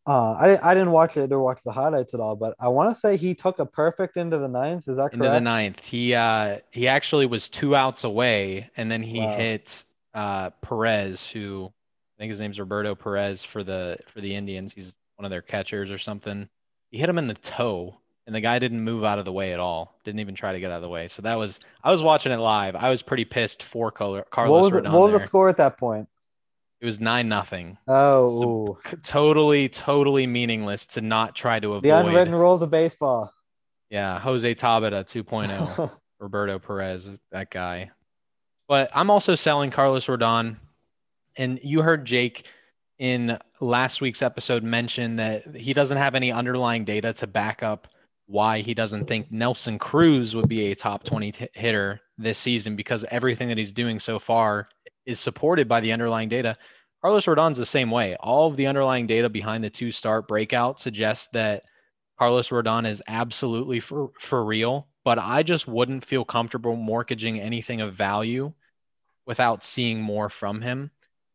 uh, 0.07 0.32
I 0.32 0.70
I 0.70 0.74
didn't 0.74 0.90
watch 0.90 1.16
it 1.16 1.30
or 1.30 1.40
watch 1.40 1.61
the 1.64 1.70
highlights 1.70 2.14
at 2.14 2.20
all, 2.20 2.34
but 2.34 2.57
I 2.59 2.68
want 2.68 2.88
to 2.88 2.95
say 2.95 3.16
he 3.16 3.34
took 3.34 3.61
a 3.61 3.66
perfect 3.66 4.16
into 4.16 4.38
the 4.38 4.49
ninth. 4.49 4.88
Is 4.88 4.97
that 4.97 5.11
correct? 5.11 5.14
Into 5.14 5.28
the 5.28 5.40
ninth, 5.40 5.78
he 5.80 6.14
uh 6.14 6.59
he 6.72 6.88
actually 6.88 7.26
was 7.26 7.49
two 7.49 7.76
outs 7.76 8.03
away, 8.03 8.68
and 8.76 8.90
then 8.90 9.03
he 9.03 9.20
wow. 9.20 9.36
hit 9.36 9.84
uh 10.15 10.51
Perez, 10.63 11.29
who 11.29 11.73
I 12.19 12.23
think 12.23 12.31
his 12.31 12.41
name's 12.41 12.59
Roberto 12.61 12.95
Perez 12.95 13.45
for 13.45 13.63
the 13.63 13.99
for 14.07 14.21
the 14.21 14.35
Indians. 14.35 14.73
He's 14.73 14.95
one 15.17 15.25
of 15.25 15.31
their 15.31 15.43
catchers 15.43 15.91
or 15.91 15.99
something. 15.99 16.49
He 16.91 16.99
hit 16.99 17.09
him 17.09 17.19
in 17.19 17.27
the 17.27 17.35
toe 17.35 17.97
and 18.27 18.35
the 18.35 18.41
guy 18.41 18.59
didn't 18.59 18.83
move 18.83 19.05
out 19.05 19.19
of 19.19 19.25
the 19.25 19.33
way 19.33 19.53
at 19.53 19.61
all. 19.61 19.99
Didn't 20.05 20.21
even 20.21 20.35
try 20.35 20.53
to 20.53 20.61
get 20.61 20.71
out 20.71 20.77
of 20.77 20.83
the 20.83 20.89
way. 20.89 21.09
So 21.09 21.23
that 21.23 21.37
was 21.37 21.61
I 21.83 21.91
was 21.91 22.03
watching 22.03 22.33
it 22.33 22.39
live. 22.39 22.77
I 22.77 22.91
was 22.91 23.03
pretty 23.03 23.25
pissed 23.25 23.63
for 23.63 23.91
Carlos. 23.91 24.31
What 24.35 24.51
was, 24.51 24.75
it, 24.75 24.89
what 24.89 25.01
was 25.01 25.13
the 25.13 25.21
score 25.21 25.49
at 25.49 25.57
that 25.57 25.79
point? 25.79 26.09
It 26.81 26.87
was 26.87 26.99
nine 26.99 27.29
nothing. 27.29 27.79
Oh, 27.87 28.79
so 28.85 28.97
totally, 29.05 29.69
totally 29.69 30.27
meaningless 30.27 30.87
to 30.87 31.01
not 31.01 31.37
try 31.37 31.61
to 31.61 31.75
avoid 31.75 31.85
the 31.85 31.91
unwritten 31.91 32.35
rules 32.35 32.61
of 32.61 32.71
baseball. 32.71 33.33
Yeah, 33.89 34.19
Jose 34.19 34.55
Tabata 34.57 35.05
2.0, 35.05 35.91
Roberto 36.19 36.59
Perez, 36.59 37.09
that 37.31 37.51
guy. 37.51 37.91
But 38.73 38.91
I'm 38.95 39.11
also 39.11 39.35
selling 39.35 39.70
Carlos 39.70 40.07
Rodon, 40.07 40.57
and 41.37 41.61
you 41.62 41.83
heard 41.83 42.07
Jake 42.07 42.47
in 42.99 43.39
last 43.61 44.01
week's 44.01 44.23
episode 44.23 44.62
mention 44.62 45.16
that 45.16 45.55
he 45.55 45.75
doesn't 45.75 45.99
have 45.99 46.14
any 46.14 46.33
underlying 46.33 46.87
data 46.87 47.12
to 47.12 47.27
back 47.27 47.62
up 47.62 47.87
why 48.25 48.61
he 48.62 48.73
doesn't 48.73 49.05
think 49.05 49.31
Nelson 49.31 49.79
Cruz 49.79 50.35
would 50.35 50.49
be 50.49 50.73
a 50.73 50.75
top 50.75 51.05
20 51.05 51.33
t- 51.33 51.49
hitter 51.53 52.01
this 52.16 52.39
season 52.39 52.75
because 52.75 53.05
everything 53.11 53.49
that 53.49 53.59
he's 53.59 53.73
doing 53.73 54.01
so 54.01 54.18
far 54.18 54.70
is 55.05 55.20
supported 55.20 55.68
by 55.68 55.83
the 55.83 55.93
underlying 55.93 56.31
data. 56.31 56.57
Carlos 57.03 57.27
Rodon's 57.27 57.59
the 57.59 57.66
same 57.66 57.91
way. 57.91 58.16
All 58.20 58.49
of 58.49 58.57
the 58.57 58.68
underlying 58.68 59.07
data 59.07 59.29
behind 59.29 59.62
the 59.62 59.68
two 59.68 59.93
start 59.93 60.27
breakout 60.27 60.81
suggests 60.81 61.29
that 61.35 61.64
Carlos 62.18 62.49
Rodon 62.49 62.89
is 62.89 63.03
absolutely 63.07 63.81
for, 63.81 64.12
for 64.18 64.43
real 64.43 64.89
but 65.05 65.18
I 65.18 65.43
just 65.43 65.66
wouldn't 65.66 66.05
feel 66.05 66.25
comfortable 66.25 66.77
mortgaging 66.77 67.41
anything 67.41 67.81
of 67.81 67.95
value 67.95 68.53
without 69.27 69.64
seeing 69.64 70.01
more 70.01 70.29
from 70.29 70.61
him. 70.61 70.91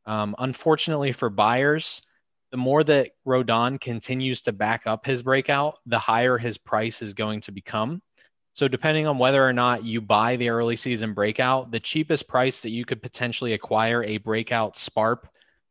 Um, 0.05 0.35
unfortunately 0.39 1.11
for 1.11 1.29
buyers, 1.29 2.01
the 2.51 2.57
more 2.57 2.83
that 2.85 3.11
Rodon 3.25 3.79
continues 3.79 4.41
to 4.41 4.53
back 4.53 4.87
up 4.87 5.05
his 5.05 5.21
breakout, 5.21 5.79
the 5.85 5.99
higher 5.99 6.37
his 6.37 6.57
price 6.57 7.01
is 7.01 7.13
going 7.13 7.41
to 7.41 7.51
become. 7.51 8.01
So, 8.53 8.67
depending 8.67 9.05
on 9.05 9.19
whether 9.19 9.45
or 9.45 9.53
not 9.53 9.83
you 9.83 10.01
buy 10.01 10.35
the 10.35 10.49
early 10.49 10.75
season 10.75 11.13
breakout, 11.13 11.69
the 11.71 11.79
cheapest 11.79 12.27
price 12.27 12.61
that 12.61 12.71
you 12.71 12.85
could 12.85 13.01
potentially 13.01 13.53
acquire 13.53 14.03
a 14.03 14.17
breakout 14.17 14.77
SPARP, 14.77 15.25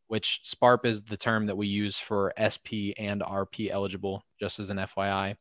which 0.06 0.42
SPARP 0.44 0.86
is 0.86 1.02
the 1.02 1.16
term 1.16 1.46
that 1.46 1.56
we 1.56 1.66
use 1.66 1.98
for 1.98 2.32
SP 2.38 2.94
and 2.96 3.22
RP 3.22 3.70
eligible, 3.70 4.22
just 4.38 4.60
as 4.60 4.70
an 4.70 4.76
FYI, 4.76 5.34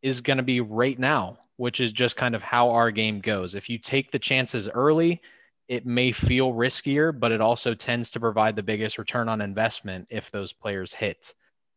is 0.00 0.22
going 0.22 0.38
to 0.38 0.42
be 0.42 0.62
right 0.62 0.98
now, 0.98 1.38
which 1.56 1.80
is 1.80 1.92
just 1.92 2.16
kind 2.16 2.34
of 2.34 2.42
how 2.42 2.70
our 2.70 2.90
game 2.90 3.20
goes. 3.20 3.54
If 3.54 3.68
you 3.68 3.76
take 3.78 4.10
the 4.10 4.18
chances 4.18 4.68
early, 4.68 5.20
it 5.68 5.84
may 5.84 6.12
feel 6.12 6.52
riskier, 6.52 7.18
but 7.18 7.30
it 7.30 7.40
also 7.40 7.74
tends 7.74 8.10
to 8.10 8.20
provide 8.20 8.56
the 8.56 8.62
biggest 8.62 8.98
return 8.98 9.28
on 9.28 9.40
investment 9.40 10.08
if 10.10 10.30
those 10.30 10.52
players 10.52 10.94
hit. 10.94 11.34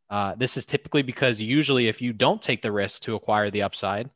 Uh, 0.10 0.36
this 0.36 0.58
is 0.58 0.66
typically 0.66 1.02
because 1.02 1.40
usually, 1.40 1.88
if 1.88 2.02
you 2.02 2.14
don't 2.14 2.42
take 2.42 2.62
the 2.62 2.72
risk 2.72 3.02
to 3.04 3.16
acquire 3.16 3.50
the 3.50 3.62
upside, 3.62 4.10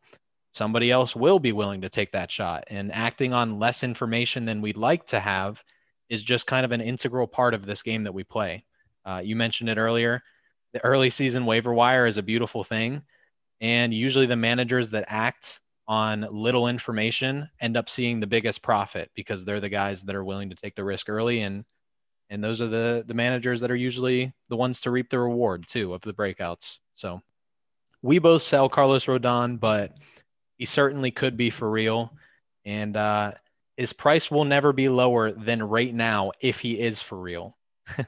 somebody 0.53 0.91
else 0.91 1.15
will 1.15 1.39
be 1.39 1.51
willing 1.51 1.82
to 1.82 1.89
take 1.89 2.11
that 2.13 2.32
shot. 2.32 2.63
And 2.67 2.93
acting 2.93 3.34
on 3.34 3.59
less 3.59 3.84
information 3.84 4.45
than 4.45 4.61
we'd 4.61 4.78
like 4.78 5.05
to 5.07 5.19
have 5.19 5.61
is 6.09 6.23
just 6.23 6.47
kind 6.47 6.65
of 6.65 6.71
an 6.71 6.82
integral 6.82 7.28
part 7.28 7.53
of 7.53 7.65
this 7.65 7.82
game 7.82 8.03
that 8.03 8.13
we 8.13 8.23
play. 8.23 8.65
Uh, 9.05 9.21
you 9.23 9.36
mentioned 9.36 9.69
it 9.69 9.78
earlier. 9.78 10.21
The 10.73 10.84
early 10.84 11.09
season 11.09 11.45
waiver 11.45 11.73
wire 11.73 12.05
is 12.05 12.17
a 12.17 12.23
beautiful 12.23 12.63
thing. 12.63 13.01
And 13.61 13.93
usually 13.93 14.26
the 14.26 14.36
managers 14.36 14.89
that 14.91 15.05
act 15.07 15.59
on 15.88 16.27
little 16.31 16.67
information 16.67 17.49
end 17.59 17.77
up 17.77 17.89
seeing 17.89 18.19
the 18.19 18.27
biggest 18.27 18.61
profit 18.61 19.11
because 19.15 19.45
they're 19.45 19.59
the 19.59 19.69
guys 19.69 20.01
that 20.03 20.15
are 20.15 20.23
willing 20.23 20.49
to 20.49 20.55
take 20.55 20.75
the 20.75 20.83
risk 20.83 21.09
early 21.09 21.41
and 21.41 21.63
and 22.29 22.43
those 22.43 22.59
are 22.61 22.67
the 22.67 23.03
the 23.07 23.13
managers 23.13 23.61
that 23.61 23.71
are 23.71 23.75
usually 23.75 24.33
the 24.49 24.55
ones 24.55 24.81
to 24.81 24.91
reap 24.91 25.09
the 25.09 25.19
reward 25.19 25.67
too 25.67 25.93
of 25.93 26.01
the 26.01 26.13
breakouts. 26.13 26.79
So 26.95 27.21
we 28.01 28.19
both 28.19 28.43
sell 28.43 28.69
Carlos 28.69 29.05
Rodon, 29.05 29.59
but 29.59 29.93
he 30.57 30.65
certainly 30.65 31.11
could 31.11 31.38
be 31.38 31.49
for 31.49 31.69
real. 31.69 32.13
And 32.63 32.95
uh, 32.95 33.33
his 33.77 33.93
price 33.93 34.31
will 34.31 34.45
never 34.45 34.73
be 34.73 34.89
lower 34.89 35.31
than 35.31 35.61
right 35.61 35.93
now 35.93 36.31
if 36.39 36.59
he 36.59 36.79
is 36.79 37.01
for 37.01 37.19
real. 37.19 37.57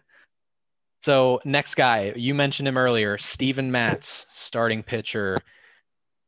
so, 1.04 1.40
next 1.46 1.76
guy, 1.76 2.14
you 2.16 2.34
mentioned 2.34 2.68
him 2.68 2.78
earlier, 2.78 3.18
Steven 3.18 3.72
Matz, 3.72 4.26
starting 4.30 4.84
pitcher. 4.84 5.40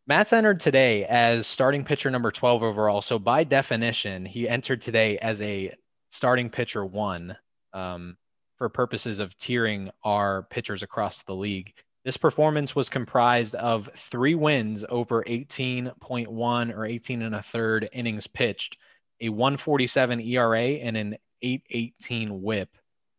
Matz 0.10 0.34
entered 0.34 0.60
today 0.60 1.05
as 1.05 1.45
starting 1.45 1.84
pitcher 1.84 2.10
number 2.10 2.32
12 2.32 2.64
overall. 2.64 2.99
So, 2.99 3.20
by 3.20 3.43
definition, 3.43 4.26
he 4.26 4.49
entered 4.49 4.82
today 4.82 5.20
as 5.20 5.39
a 5.39 5.72
starting 6.10 6.49
pitcher 6.49 6.84
one 6.84 7.38
um, 7.74 8.18
for 8.57 8.70
purposes 8.70 9.20
of 9.20 9.38
tiering 9.38 9.91
our 10.03 10.47
pitchers 10.49 10.82
across 10.82 11.22
the 11.22 11.36
league. 11.36 11.74
This 12.03 12.18
performance 12.18 12.76
was 12.76 12.89
comprised 12.89 13.53
of 13.53 13.88
three 13.95 14.34
wins 14.34 14.84
over 14.89 15.24
18.1 15.26 16.76
or 16.76 16.86
18 16.88 17.22
and 17.22 17.36
a 17.36 17.43
third 17.43 17.88
innings 17.93 18.26
pitched, 18.26 18.78
a 19.22 19.30
147 19.30 20.22
ERA, 20.22 20.60
and 20.60 20.97
an 20.97 21.18
818 21.43 22.41
whip. 22.41 22.70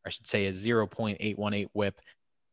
I 0.05 0.09
should 0.09 0.26
say 0.26 0.47
a 0.47 0.51
0.818 0.51 1.68
whip 1.72 2.01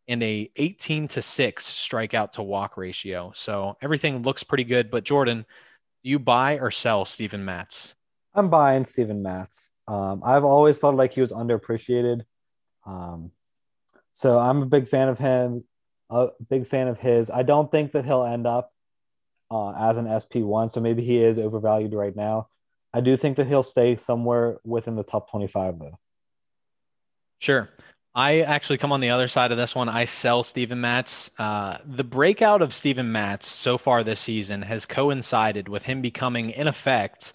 and 0.07 0.23
a 0.23 0.49
18 0.55 1.07
to 1.09 1.21
6 1.21 1.65
strikeout 1.65 2.31
to 2.33 2.43
walk 2.43 2.77
ratio. 2.77 3.31
So 3.35 3.77
everything 3.81 4.21
looks 4.21 4.43
pretty 4.43 4.63
good. 4.63 4.89
But 4.89 5.03
Jordan, 5.03 5.45
do 6.03 6.09
you 6.09 6.19
buy 6.19 6.59
or 6.59 6.71
sell 6.71 7.05
Steven 7.05 7.43
Matz? 7.43 7.95
I'm 8.33 8.49
buying 8.49 8.85
Steven 8.85 9.21
Matz. 9.21 9.73
Um, 9.87 10.21
I've 10.23 10.43
always 10.43 10.77
felt 10.77 10.95
like 10.95 11.13
he 11.13 11.21
was 11.21 11.31
underappreciated. 11.31 12.21
Um, 12.85 13.31
so 14.13 14.37
I'm 14.37 14.61
a 14.61 14.65
big 14.65 14.87
fan 14.87 15.09
of 15.09 15.19
him 15.19 15.63
a 16.09 16.29
big 16.49 16.67
fan 16.67 16.87
of 16.87 16.99
his. 16.99 17.29
I 17.29 17.43
don't 17.43 17.71
think 17.71 17.91
that 17.91 18.05
he'll 18.05 18.23
end 18.23 18.47
up 18.47 18.71
uh, 19.51 19.71
as 19.71 19.97
an 19.97 20.05
SP1, 20.05 20.71
so 20.71 20.81
maybe 20.81 21.03
he 21.03 21.21
is 21.21 21.37
overvalued 21.37 21.93
right 21.93 22.15
now. 22.15 22.47
I 22.93 23.01
do 23.01 23.17
think 23.17 23.37
that 23.37 23.47
he'll 23.47 23.63
stay 23.63 23.95
somewhere 23.95 24.57
within 24.63 24.95
the 24.95 25.03
top 25.03 25.29
25, 25.29 25.79
though. 25.79 25.99
Sure. 27.39 27.69
I 28.17 28.39
actually 28.41 28.79
come 28.79 28.91
on 28.91 28.99
the 28.99 29.11
other 29.11 29.27
side 29.27 29.51
of 29.51 29.59
this 29.59 29.75
one. 29.75 29.87
I 29.87 30.05
sell 30.05 30.41
Steven 30.41 30.81
Matz. 30.81 31.29
Uh, 31.37 31.77
the 31.85 32.03
breakout 32.03 32.63
of 32.63 32.73
Steven 32.73 33.11
Matz 33.11 33.47
so 33.47 33.77
far 33.77 34.03
this 34.03 34.19
season 34.19 34.63
has 34.63 34.87
coincided 34.87 35.69
with 35.69 35.83
him 35.83 36.01
becoming, 36.01 36.49
in 36.49 36.65
effect, 36.65 37.33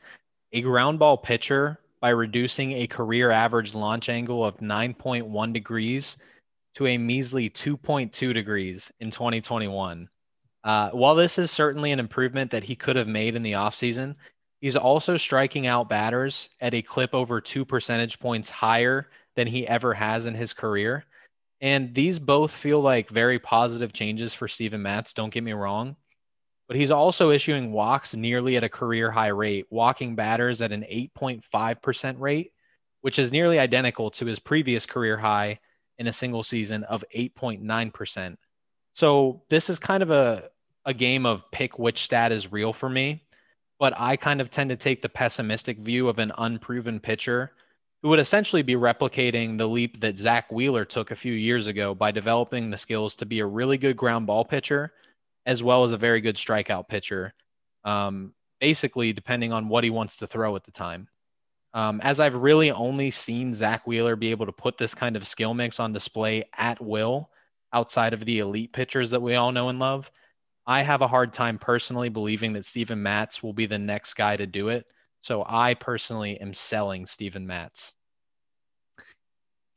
a 0.53 0.61
ground 0.61 0.99
ball 0.99 1.17
pitcher 1.17 1.79
by 2.01 2.09
reducing 2.09 2.73
a 2.73 2.89
career 2.89 3.31
average 3.31 3.77
launch 3.77 4.09
angle 4.09 4.45
of 4.45 4.57
9.1 4.57 5.53
degrees 5.53 6.17
to 6.75 6.89
a 6.89 6.99
measly 6.99 7.49
2.2 7.49 8.35
degrees 8.35 8.91
in 8.99 9.13
2021. 9.13 10.09
Uh, 10.65 10.91
while 10.91 11.15
this 11.15 11.39
is 11.39 11.53
certainly 11.53 11.93
an 11.93 12.01
improvement 12.01 12.51
that 12.51 12.65
he 12.65 12.75
could 12.75 12.97
have 12.97 13.07
made 13.07 13.37
in 13.37 13.45
the 13.45 13.53
offseason, 13.53 14.17
he's 14.61 14.75
also 14.75 15.17
striking 15.17 15.69
out 15.69 15.89
batters 15.89 16.51
at 16.61 16.75
a 16.75 16.83
clip 16.83 17.15
over 17.15 17.41
two 17.41 17.65
percentage 17.65 18.19
points 18.19 18.51
higher 18.51 19.07
than 19.37 19.47
he 19.47 19.67
ever 19.67 19.95
has 19.95 20.27
in 20.27 20.35
his 20.35 20.53
career. 20.53 21.05
And 21.61 21.95
these 21.95 22.19
both 22.19 22.51
feel 22.51 22.81
like 22.81 23.09
very 23.09 23.39
positive 23.39 23.93
changes 23.93 24.35
for 24.35 24.49
Steven 24.49 24.83
Matz, 24.83 25.13
don't 25.13 25.33
get 25.33 25.45
me 25.45 25.53
wrong. 25.53 25.97
But 26.67 26.77
he's 26.77 26.91
also 26.91 27.31
issuing 27.31 27.71
walks 27.71 28.15
nearly 28.15 28.57
at 28.57 28.65
a 28.65 28.69
career 28.69 29.11
high 29.11 29.29
rate, 29.29 29.67
walking 29.71 30.17
batters 30.17 30.61
at 30.61 30.73
an 30.73 30.83
8.5% 30.83 32.19
rate, 32.19 32.53
which 33.03 33.19
is 33.19 33.31
nearly 33.31 33.59
identical 33.59 34.11
to 34.13 34.27
his 34.27 34.39
previous 34.39 34.87
career 34.87 35.17
high 35.17 35.61
in 35.99 36.07
a 36.07 36.13
single 36.13 36.43
season 36.43 36.83
of 36.85 37.05
8.9%. 37.15 38.37
So 38.93 39.43
this 39.49 39.71
is 39.71 39.79
kind 39.79 40.03
of 40.03 40.11
a, 40.11 40.51
a 40.85 40.95
game 40.95 41.27
of 41.27 41.49
pick 41.53 41.79
which 41.79 42.03
stat 42.03 42.33
is 42.33 42.51
real 42.51 42.73
for 42.73 42.89
me. 42.89 43.23
But 43.79 43.95
I 43.97 44.17
kind 44.17 44.41
of 44.41 44.51
tend 44.51 44.71
to 44.71 44.77
take 44.77 45.03
the 45.03 45.09
pessimistic 45.09 45.79
view 45.79 46.09
of 46.09 46.19
an 46.19 46.33
unproven 46.39 47.01
pitcher 47.01 47.53
who 48.03 48.09
would 48.09 48.19
essentially 48.19 48.63
be 48.63 48.75
replicating 48.75 49.57
the 49.57 49.69
leap 49.69 50.01
that 50.01 50.17
Zack 50.17 50.51
Wheeler 50.51 50.85
took 50.85 51.11
a 51.11 51.17
few 51.17 51.33
years 51.33 51.69
ago 51.69 51.95
by 51.95 52.11
developing 52.11 52.69
the 52.69 52.79
skills 52.79 53.15
to 53.17 53.27
be 53.27 53.39
a 53.39 53.47
really 53.47 53.79
good 53.79 53.97
ground 53.97 54.27
ball 54.27 54.45
pitcher 54.45 54.93
as 55.47 55.63
well 55.63 55.85
as 55.85 55.93
a 55.93 55.97
very 55.97 56.21
good 56.21 56.37
strikeout 56.37 56.89
pitcher. 56.89 57.35
Um, 57.85 58.33
basically, 58.61 59.13
depending 59.13 59.53
on 59.53 59.69
what 59.69 59.85
he 59.85 59.91
wants 59.91 60.19
to 60.19 60.27
throw 60.27 60.55
at 60.57 60.65
the 60.65 60.71
time. 60.71 61.09
Um, 61.75 62.01
as 62.03 62.21
I've 62.21 62.35
really 62.35 62.71
only 62.71 63.11
seen 63.11 63.55
Zack 63.55 63.87
Wheeler 63.87 64.15
be 64.15 64.31
able 64.31 64.47
to 64.47 64.53
put 64.53 64.79
this 64.79 64.95
kind 64.95 65.17
of 65.17 65.27
skill 65.27 65.55
mix 65.55 65.81
on 65.81 65.93
display 65.93 66.45
at 66.57 66.81
will 66.81 67.31
outside 67.73 68.13
of 68.13 68.25
the 68.25 68.41
elite 68.41 68.73
pitchers 68.73 69.11
that 69.11 69.23
we 69.23 69.35
all 69.35 69.53
know 69.53 69.69
and 69.69 69.79
love, 69.79 70.11
I 70.67 70.83
have 70.83 71.01
a 71.01 71.09
hard 71.09 71.33
time 71.33 71.59
personally 71.59 72.09
believing 72.09 72.53
that 72.53 72.67
Steven 72.67 73.03
Matz 73.03 73.43
will 73.43 73.55
be 73.55 73.67
the 73.67 73.79
next 73.79 74.15
guy 74.15 74.37
to 74.37 74.47
do 74.47 74.69
it. 74.69 74.87
So 75.23 75.45
I 75.47 75.75
personally 75.75 76.41
am 76.41 76.53
selling 76.53 77.07
Steven 77.07 77.47
Matz. 77.47 77.95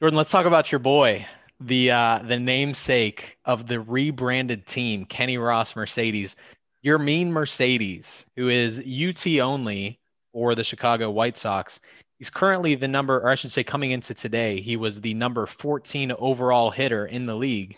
Jordan, 0.01 0.17
let's 0.17 0.31
talk 0.31 0.45
about 0.45 0.71
your 0.71 0.79
boy, 0.79 1.25
the 1.59 1.91
uh, 1.91 2.19
the 2.27 2.39
namesake 2.39 3.37
of 3.45 3.67
the 3.67 3.79
rebranded 3.79 4.67
team, 4.67 5.05
Kenny 5.05 5.37
Ross 5.37 5.75
Mercedes. 5.75 6.35
Yermin 6.85 7.29
Mercedes, 7.29 8.25
who 8.35 8.49
is 8.49 8.79
UT 8.79 9.25
only, 9.39 9.99
for 10.33 10.53
the 10.53 10.63
Chicago 10.63 11.09
White 11.09 11.37
Sox. 11.37 11.79
He's 12.19 12.29
currently 12.29 12.75
the 12.75 12.87
number, 12.87 13.17
or 13.17 13.29
I 13.29 13.35
should 13.35 13.51
say, 13.51 13.63
coming 13.63 13.91
into 13.91 14.13
today, 14.13 14.61
he 14.61 14.77
was 14.77 15.01
the 15.01 15.13
number 15.13 15.45
14 15.45 16.11
overall 16.19 16.69
hitter 16.69 17.05
in 17.07 17.25
the 17.25 17.35
league. 17.35 17.75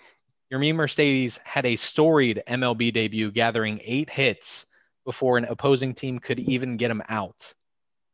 Yermin 0.51 0.75
Mercedes 0.75 1.39
had 1.43 1.65
a 1.65 1.75
storied 1.75 2.43
MLB 2.47 2.93
debut, 2.93 3.31
gathering 3.31 3.79
eight 3.83 4.09
hits 4.09 4.65
before 5.05 5.37
an 5.37 5.45
opposing 5.45 5.93
team 5.93 6.19
could 6.19 6.39
even 6.39 6.77
get 6.77 6.91
him 6.91 7.01
out. 7.09 7.53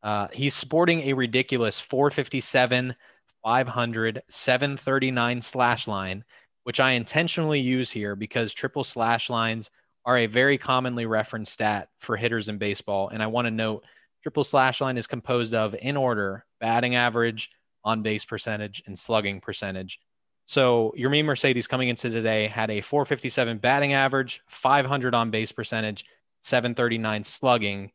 Uh, 0.03 0.27
he's 0.33 0.53
sporting 0.53 1.01
a 1.01 1.13
ridiculous 1.13 1.79
457, 1.79 2.95
500, 3.41 4.21
739 4.27 5.41
slash 5.41 5.87
line, 5.87 6.23
which 6.63 6.79
I 6.79 6.91
intentionally 6.91 7.59
use 7.59 7.89
here 7.89 8.15
because 8.15 8.53
triple 8.53 8.83
slash 8.83 9.29
lines 9.29 9.69
are 10.05 10.17
a 10.17 10.25
very 10.27 10.57
commonly 10.57 11.05
referenced 11.05 11.53
stat 11.53 11.87
for 11.99 12.17
hitters 12.17 12.49
in 12.49 12.57
baseball. 12.57 13.07
And 13.09 13.23
I 13.23 13.27
want 13.27 13.47
to 13.47 13.53
note 13.53 13.83
Triple 14.23 14.45
slash 14.45 14.79
line 14.79 14.97
is 14.97 15.05
composed 15.05 15.53
of, 15.53 15.75
in 15.75 15.97
order, 15.97 16.45
batting 16.61 16.95
average, 16.95 17.51
on 17.83 18.01
base 18.01 18.23
percentage, 18.23 18.81
and 18.87 18.97
slugging 18.97 19.41
percentage. 19.41 19.99
So 20.45 20.93
your 20.95 21.11
Yermin 21.11 21.25
Mercedes 21.25 21.67
coming 21.67 21.89
into 21.89 22.09
today 22.09 22.47
had 22.47 22.71
a 22.71 22.79
457 22.79 23.57
batting 23.57 23.91
average, 23.91 24.41
500 24.47 25.13
on 25.13 25.29
base 25.29 25.51
percentage, 25.51 26.05
739 26.41 27.25
slugging, 27.25 27.91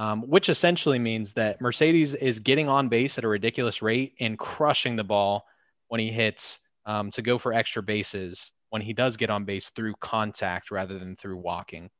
um, 0.00 0.22
which 0.22 0.48
essentially 0.48 0.98
means 0.98 1.34
that 1.34 1.60
Mercedes 1.60 2.14
is 2.14 2.38
getting 2.38 2.70
on 2.70 2.88
base 2.88 3.18
at 3.18 3.24
a 3.24 3.28
ridiculous 3.28 3.82
rate 3.82 4.14
and 4.18 4.38
crushing 4.38 4.96
the 4.96 5.04
ball 5.04 5.44
when 5.88 6.00
he 6.00 6.10
hits 6.10 6.58
um, 6.86 7.10
to 7.10 7.20
go 7.20 7.36
for 7.36 7.52
extra 7.52 7.82
bases 7.82 8.50
when 8.70 8.80
he 8.80 8.94
does 8.94 9.18
get 9.18 9.28
on 9.28 9.44
base 9.44 9.68
through 9.68 9.92
contact 10.00 10.70
rather 10.70 10.98
than 10.98 11.16
through 11.16 11.36
walking. 11.36 11.90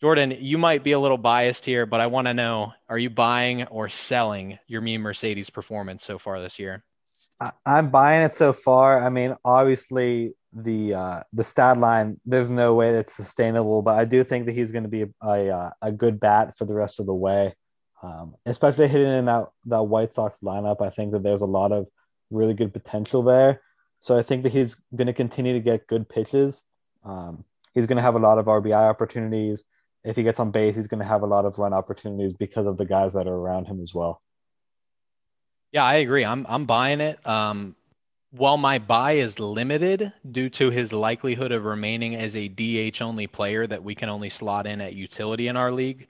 Jordan, 0.00 0.36
you 0.40 0.58
might 0.58 0.82
be 0.82 0.90
a 0.90 0.98
little 0.98 1.18
biased 1.18 1.64
here, 1.64 1.86
but 1.86 2.00
I 2.00 2.08
want 2.08 2.26
to 2.26 2.34
know: 2.34 2.72
Are 2.88 2.98
you 2.98 3.10
buying 3.10 3.62
or 3.68 3.88
selling 3.88 4.58
Yermin 4.68 4.98
Mercedes' 4.98 5.50
performance 5.50 6.02
so 6.02 6.18
far 6.18 6.40
this 6.40 6.58
year? 6.58 6.82
I, 7.40 7.52
I'm 7.66 7.90
buying 7.90 8.22
it 8.22 8.32
so 8.32 8.52
far. 8.52 9.04
I 9.04 9.10
mean, 9.10 9.34
obviously 9.44 10.34
the 10.52 10.94
uh, 10.94 11.22
the 11.32 11.44
stat 11.44 11.78
line, 11.78 12.20
there's 12.24 12.50
no 12.50 12.74
way 12.74 12.92
that's 12.92 13.14
sustainable, 13.14 13.82
but 13.82 13.98
I 13.98 14.04
do 14.04 14.24
think 14.24 14.46
that 14.46 14.54
he's 14.54 14.72
going 14.72 14.84
to 14.84 14.88
be 14.88 15.02
a, 15.02 15.08
a, 15.22 15.48
uh, 15.50 15.70
a 15.82 15.92
good 15.92 16.18
bat 16.20 16.56
for 16.56 16.64
the 16.64 16.74
rest 16.74 17.00
of 17.00 17.06
the 17.06 17.14
way. 17.14 17.54
Um, 18.02 18.34
especially 18.46 18.88
hitting 18.88 19.12
in 19.12 19.26
that 19.26 19.48
that 19.66 19.82
White 19.84 20.14
Sox 20.14 20.40
lineup, 20.40 20.80
I 20.80 20.90
think 20.90 21.12
that 21.12 21.22
there's 21.22 21.42
a 21.42 21.46
lot 21.46 21.72
of 21.72 21.88
really 22.30 22.54
good 22.54 22.72
potential 22.72 23.22
there. 23.22 23.60
So 23.98 24.16
I 24.16 24.22
think 24.22 24.42
that 24.44 24.52
he's 24.52 24.76
going 24.96 25.06
to 25.06 25.12
continue 25.12 25.52
to 25.52 25.60
get 25.60 25.86
good 25.86 26.08
pitches. 26.08 26.64
Um, 27.04 27.44
he's 27.74 27.86
going 27.86 27.96
to 27.96 28.02
have 28.02 28.14
a 28.14 28.18
lot 28.18 28.38
of 28.38 28.46
RBI 28.46 28.72
opportunities. 28.72 29.62
If 30.04 30.16
he 30.16 30.22
gets 30.22 30.40
on 30.40 30.50
base, 30.50 30.74
he's 30.74 30.86
going 30.86 31.00
to 31.00 31.06
have 31.06 31.22
a 31.22 31.26
lot 31.26 31.44
of 31.44 31.58
run 31.58 31.74
opportunities 31.74 32.32
because 32.32 32.66
of 32.66 32.78
the 32.78 32.86
guys 32.86 33.12
that 33.12 33.26
are 33.26 33.34
around 33.34 33.66
him 33.66 33.82
as 33.82 33.92
well. 33.94 34.22
Yeah, 35.72 35.84
I 35.84 35.96
agree. 35.96 36.24
I'm 36.24 36.46
I'm 36.48 36.66
buying 36.66 37.00
it. 37.00 37.24
Um, 37.26 37.76
while 38.32 38.56
my 38.56 38.78
buy 38.78 39.12
is 39.12 39.38
limited 39.38 40.12
due 40.30 40.48
to 40.50 40.70
his 40.70 40.92
likelihood 40.92 41.52
of 41.52 41.64
remaining 41.64 42.14
as 42.14 42.36
a 42.36 42.48
DH 42.48 43.02
only 43.02 43.26
player 43.26 43.66
that 43.66 43.82
we 43.82 43.94
can 43.94 44.08
only 44.08 44.28
slot 44.28 44.66
in 44.66 44.80
at 44.80 44.94
utility 44.94 45.48
in 45.48 45.56
our 45.56 45.72
league, 45.72 46.06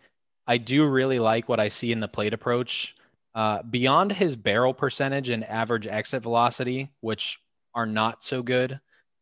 I 0.46 0.58
do 0.58 0.86
really 0.86 1.18
like 1.18 1.48
what 1.48 1.61
I 1.61 1.68
see 1.68 1.92
in 1.92 2.00
the 2.00 2.08
plate 2.08 2.34
approach. 2.34 2.94
Uh, 3.34 3.62
beyond 3.62 4.12
his 4.12 4.36
barrel 4.36 4.74
percentage 4.74 5.30
and 5.30 5.44
average 5.44 5.86
exit 5.86 6.22
velocity, 6.22 6.90
which 7.00 7.38
are 7.74 7.86
not 7.86 8.22
so 8.22 8.42
good, 8.42 8.80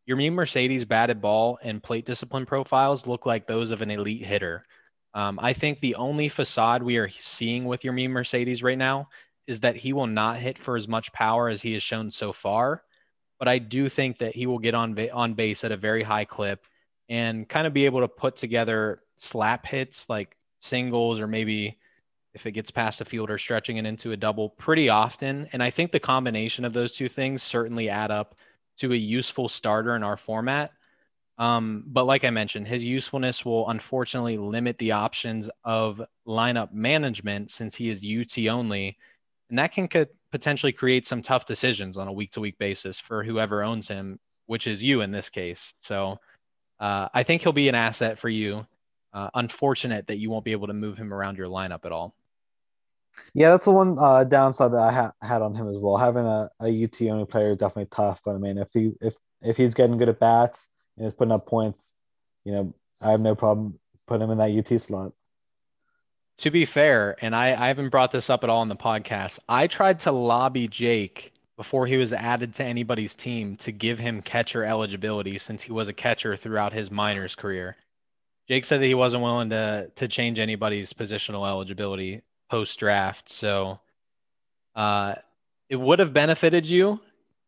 Yermin 0.09 0.32
Mercedes 0.32 0.84
batted 0.84 1.20
ball 1.20 1.59
and 1.62 1.82
plate 1.82 2.07
discipline 2.07 2.47
profiles 2.47 3.07
look 3.07 3.26
like 3.26 3.47
those 3.47 3.70
of 3.70 3.82
an 3.82 3.91
elite 3.91 4.24
hitter. 4.24 4.64
Um, 5.14 5.39
I 5.43 5.53
think 5.53 5.80
the 5.80 5.95
only 5.97 6.28
facade 6.28 6.82
we 6.82 6.97
are 6.97 7.09
seeing 7.11 7.66
with 7.66 7.82
Yermin 7.82 8.11
Mercedes 8.11 8.62
right 8.62 8.78
now 8.78 9.09
is 9.49 9.61
that 9.61 9.77
he 9.77 9.93
will 9.93 10.07
not 10.07 10.37
hit 10.37 10.59
for 10.59 10.77
as 10.77 10.87
much 10.87 11.13
power 11.13 11.49
as 11.49 11.63
he 11.63 11.73
has 11.73 11.83
shown 11.83 12.11
so 12.13 12.33
far. 12.33 12.85
But 13.39 13.49
I 13.49 13.59
do 13.59 13.89
think 13.89 14.19
that 14.19 14.35
he 14.35 14.47
will 14.47 14.59
get 14.59 14.75
on 14.75 14.97
on 15.11 15.35
base 15.35 15.65
at 15.65 15.73
a 15.73 15.77
very 15.77 16.03
high 16.03 16.27
clip 16.27 16.65
and 17.09 17.49
kind 17.49 17.67
of 17.67 17.73
be 17.73 17.87
able 17.87 18.01
to 18.01 18.09
put 18.09 18.37
together 18.37 19.01
slap 19.17 19.67
hits 19.67 20.09
like 20.09 20.37
singles 20.61 21.19
or 21.19 21.27
maybe 21.27 21.79
if 22.35 22.47
it 22.47 22.53
gets 22.53 22.71
past 22.71 23.01
a 23.01 23.05
fielder 23.05 23.39
stretching 23.39 23.79
it 23.79 23.87
into 23.87 24.13
a 24.13 24.17
double 24.17 24.51
pretty 24.51 24.91
often. 24.91 25.49
And 25.53 25.63
I 25.63 25.71
think 25.71 25.93
the 25.93 26.01
combination 26.01 26.65
of 26.65 26.73
those 26.73 26.93
two 26.93 27.09
things 27.09 27.43
certainly 27.43 27.89
add 27.89 28.11
up 28.11 28.35
to 28.79 28.93
a 28.93 28.97
useful 28.97 29.49
starter 29.49 29.97
in 29.97 30.03
our 30.03 30.17
format. 30.17 30.73
Um, 31.39 31.85
but 31.87 32.05
like 32.05 32.25
I 32.25 32.31
mentioned, 32.31 32.67
his 32.67 32.85
usefulness 32.85 33.45
will 33.45 33.69
unfortunately 33.71 34.37
limit 34.37 34.77
the 34.79 34.93
options 34.93 35.49
of 35.65 36.03
lineup 36.27 36.73
management 36.73 37.51
since 37.51 37.77
he 37.77 37.89
is 37.89 38.05
UT 38.05 38.47
only. 38.49 38.99
And 39.51 39.59
that 39.59 39.73
can 39.73 39.89
co- 39.89 40.07
potentially 40.31 40.73
create 40.73 41.07
some 41.07 41.23
tough 41.23 41.47
decisions 41.47 41.97
on 41.97 42.09
a 42.09 42.13
week 42.13 42.33
to 42.33 42.41
week 42.41 42.59
basis 42.59 42.99
for 42.99 43.25
whoever 43.25 43.63
owns 43.63 43.89
him, 43.89 44.19
which 44.47 44.67
is 44.67 44.83
you 44.83 45.01
in 45.01 45.11
this 45.11 45.29
case. 45.31 45.73
So 45.81 46.19
uh, 46.81 47.09
I 47.13 47.23
think 47.23 47.43
he'll 47.43 47.53
be 47.53 47.69
an 47.69 47.75
asset 47.75 48.19
for 48.19 48.29
you. 48.29 48.67
Uh, 49.13 49.31
unfortunate 49.35 50.07
that 50.09 50.19
you 50.19 50.31
won't 50.31 50.45
be 50.45 50.53
able 50.53 50.67
to 50.67 50.75
move 50.75 50.99
him 50.99 51.15
around 51.15 51.39
your 51.39 51.47
lineup 51.47 51.85
at 51.85 51.93
all. 51.93 52.15
Yeah, 53.35 53.51
that's 53.51 53.65
the 53.65 53.73
one 53.73 53.97
uh, 53.99 54.25
downside 54.25 54.73
that 54.73 54.81
I 54.81 54.93
ha- 54.93 55.13
had 55.23 55.43
on 55.43 55.55
him 55.55 55.69
as 55.69 55.79
well. 55.79 55.97
Having 55.97 56.27
a, 56.27 56.51
a 56.61 56.85
UT 56.85 57.03
only 57.11 57.25
player 57.25 57.53
is 57.53 57.59
definitely 57.59 57.89
tough. 57.91 58.21
But 58.25 58.35
I 58.35 58.39
mean, 58.39 58.59
if 58.59 58.71
he 58.73 58.93
if 59.01 59.17
if 59.43 59.57
he's 59.57 59.75
getting 59.75 59.97
good 59.99 60.09
at 60.09 60.21
bats 60.21 60.69
and 60.97 61.05
he's 61.05 61.15
putting 61.15 61.33
up 61.33 61.47
points, 61.47 61.95
you 62.45 62.53
know, 62.53 62.75
I 63.01 63.11
have 63.11 63.21
no 63.21 63.35
problem 63.35 63.79
putting 64.07 64.29
him 64.29 64.31
in 64.31 64.39
that 64.39 64.73
UT 64.73 64.81
slot. 64.81 65.13
To 66.39 66.51
be 66.53 66.64
fair, 66.64 67.16
and 67.20 67.34
I, 67.34 67.49
I 67.49 67.66
haven't 67.66 67.89
brought 67.89 68.12
this 68.12 68.30
up 68.30 68.45
at 68.45 68.51
all 68.51 68.62
in 68.62 68.68
the 68.68 68.76
podcast, 68.76 69.41
I 69.49 69.66
tried 69.66 69.99
to 70.01 70.12
lobby 70.12 70.68
Jake 70.68 71.32
before 71.57 71.86
he 71.86 71.97
was 71.97 72.12
added 72.12 72.55
to 72.55 72.64
anybody's 72.64 73.16
team 73.16 73.57
to 73.57 73.72
give 73.72 73.99
him 73.99 74.22
catcher 74.22 74.64
eligibility 74.64 75.36
since 75.39 75.64
he 75.64 75.72
was 75.72 75.89
a 75.89 75.93
catcher 75.93 76.36
throughout 76.36 76.72
his 76.72 76.93
minors 76.93 77.34
career. 77.34 77.76
Jake 78.47 78.64
said 78.64 78.80
that 78.80 78.86
he 78.86 78.95
wasn't 78.95 79.24
willing 79.24 79.51
to 79.51 79.91
to 79.97 80.07
change 80.07 80.39
anybody's 80.39 80.93
positional 80.93 81.47
eligibility 81.47 82.22
post 82.49 82.78
draft. 82.78 83.28
So 83.28 83.80
uh, 84.76 85.16
it 85.68 85.76
would 85.76 85.99
have 85.99 86.12
benefited 86.12 86.66
you 86.66 87.01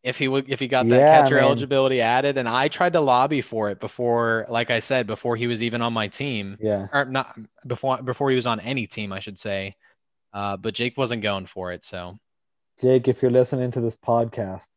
if 0.03 0.17
he 0.17 0.27
would 0.27 0.49
if 0.49 0.59
he 0.59 0.67
got 0.67 0.87
that 0.87 0.95
yeah, 0.95 1.21
catcher 1.21 1.37
eligibility 1.37 2.01
added. 2.01 2.37
And 2.37 2.47
I 2.49 2.67
tried 2.67 2.93
to 2.93 3.01
lobby 3.01 3.41
for 3.41 3.69
it 3.69 3.79
before, 3.79 4.45
like 4.49 4.71
I 4.71 4.79
said, 4.79 5.07
before 5.07 5.35
he 5.35 5.47
was 5.47 5.61
even 5.61 5.81
on 5.81 5.93
my 5.93 6.07
team. 6.07 6.57
Yeah. 6.59 6.87
Or 6.91 7.05
not 7.05 7.37
before 7.65 8.01
before 8.01 8.29
he 8.29 8.35
was 8.35 8.47
on 8.47 8.59
any 8.59 8.87
team, 8.87 9.13
I 9.13 9.19
should 9.19 9.37
say. 9.37 9.75
Uh, 10.33 10.57
but 10.57 10.73
Jake 10.73 10.97
wasn't 10.97 11.21
going 11.21 11.45
for 11.45 11.71
it. 11.71 11.85
So 11.85 12.17
Jake, 12.79 13.07
if 13.07 13.21
you're 13.21 13.31
listening 13.31 13.71
to 13.71 13.81
this 13.81 13.95
podcast, 13.95 14.69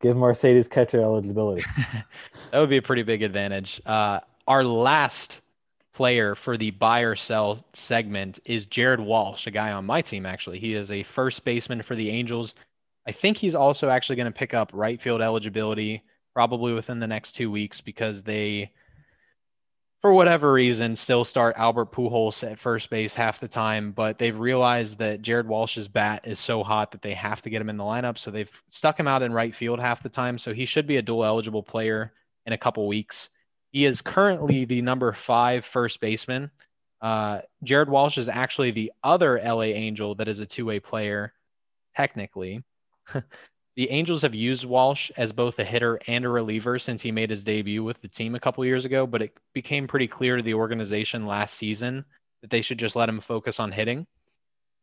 give 0.00 0.16
Mercedes 0.16 0.68
catcher 0.68 1.00
eligibility. 1.00 1.64
that 2.50 2.58
would 2.58 2.70
be 2.70 2.78
a 2.78 2.82
pretty 2.82 3.02
big 3.02 3.22
advantage. 3.22 3.80
Uh, 3.86 4.20
our 4.46 4.64
last 4.64 5.40
player 5.92 6.34
for 6.34 6.56
the 6.56 6.70
buy 6.70 7.00
or 7.00 7.16
sell 7.16 7.64
segment 7.72 8.38
is 8.44 8.66
Jared 8.66 9.00
Walsh, 9.00 9.46
a 9.46 9.50
guy 9.50 9.72
on 9.72 9.84
my 9.84 10.00
team, 10.00 10.26
actually. 10.26 10.58
He 10.58 10.74
is 10.74 10.90
a 10.90 11.02
first 11.02 11.44
baseman 11.44 11.82
for 11.82 11.96
the 11.96 12.10
Angels. 12.10 12.54
I 13.08 13.12
think 13.12 13.38
he's 13.38 13.54
also 13.54 13.88
actually 13.88 14.16
going 14.16 14.30
to 14.30 14.38
pick 14.38 14.52
up 14.52 14.70
right 14.74 15.00
field 15.00 15.22
eligibility 15.22 16.04
probably 16.34 16.74
within 16.74 17.00
the 17.00 17.06
next 17.06 17.32
two 17.32 17.50
weeks 17.50 17.80
because 17.80 18.22
they, 18.22 18.70
for 20.02 20.12
whatever 20.12 20.52
reason, 20.52 20.94
still 20.94 21.24
start 21.24 21.56
Albert 21.56 21.90
Pujols 21.90 22.46
at 22.46 22.58
first 22.58 22.90
base 22.90 23.14
half 23.14 23.40
the 23.40 23.48
time. 23.48 23.92
But 23.92 24.18
they've 24.18 24.38
realized 24.38 24.98
that 24.98 25.22
Jared 25.22 25.48
Walsh's 25.48 25.88
bat 25.88 26.28
is 26.28 26.38
so 26.38 26.62
hot 26.62 26.92
that 26.92 27.00
they 27.00 27.14
have 27.14 27.40
to 27.40 27.50
get 27.50 27.62
him 27.62 27.70
in 27.70 27.78
the 27.78 27.82
lineup. 27.82 28.18
So 28.18 28.30
they've 28.30 28.62
stuck 28.68 29.00
him 29.00 29.08
out 29.08 29.22
in 29.22 29.32
right 29.32 29.54
field 29.54 29.80
half 29.80 30.02
the 30.02 30.10
time. 30.10 30.36
So 30.36 30.52
he 30.52 30.66
should 30.66 30.86
be 30.86 30.98
a 30.98 31.02
dual 31.02 31.24
eligible 31.24 31.62
player 31.62 32.12
in 32.44 32.52
a 32.52 32.58
couple 32.58 32.86
weeks. 32.86 33.30
He 33.72 33.86
is 33.86 34.02
currently 34.02 34.66
the 34.66 34.82
number 34.82 35.14
five 35.14 35.64
first 35.64 36.02
baseman. 36.02 36.50
Uh, 37.00 37.40
Jared 37.64 37.88
Walsh 37.88 38.18
is 38.18 38.28
actually 38.28 38.72
the 38.72 38.92
other 39.02 39.40
LA 39.42 39.62
Angel 39.62 40.14
that 40.16 40.28
is 40.28 40.40
a 40.40 40.46
two 40.46 40.66
way 40.66 40.78
player, 40.78 41.32
technically. 41.96 42.64
the 43.76 43.90
Angels 43.90 44.22
have 44.22 44.34
used 44.34 44.64
Walsh 44.64 45.10
as 45.16 45.32
both 45.32 45.58
a 45.58 45.64
hitter 45.64 45.98
and 46.06 46.24
a 46.24 46.28
reliever 46.28 46.78
since 46.78 47.02
he 47.02 47.12
made 47.12 47.30
his 47.30 47.44
debut 47.44 47.82
with 47.82 48.00
the 48.00 48.08
team 48.08 48.34
a 48.34 48.40
couple 48.40 48.64
years 48.64 48.84
ago, 48.84 49.06
but 49.06 49.22
it 49.22 49.36
became 49.54 49.86
pretty 49.86 50.08
clear 50.08 50.36
to 50.36 50.42
the 50.42 50.54
organization 50.54 51.26
last 51.26 51.54
season 51.54 52.04
that 52.42 52.50
they 52.50 52.62
should 52.62 52.78
just 52.78 52.96
let 52.96 53.08
him 53.08 53.20
focus 53.20 53.60
on 53.60 53.72
hitting. 53.72 54.06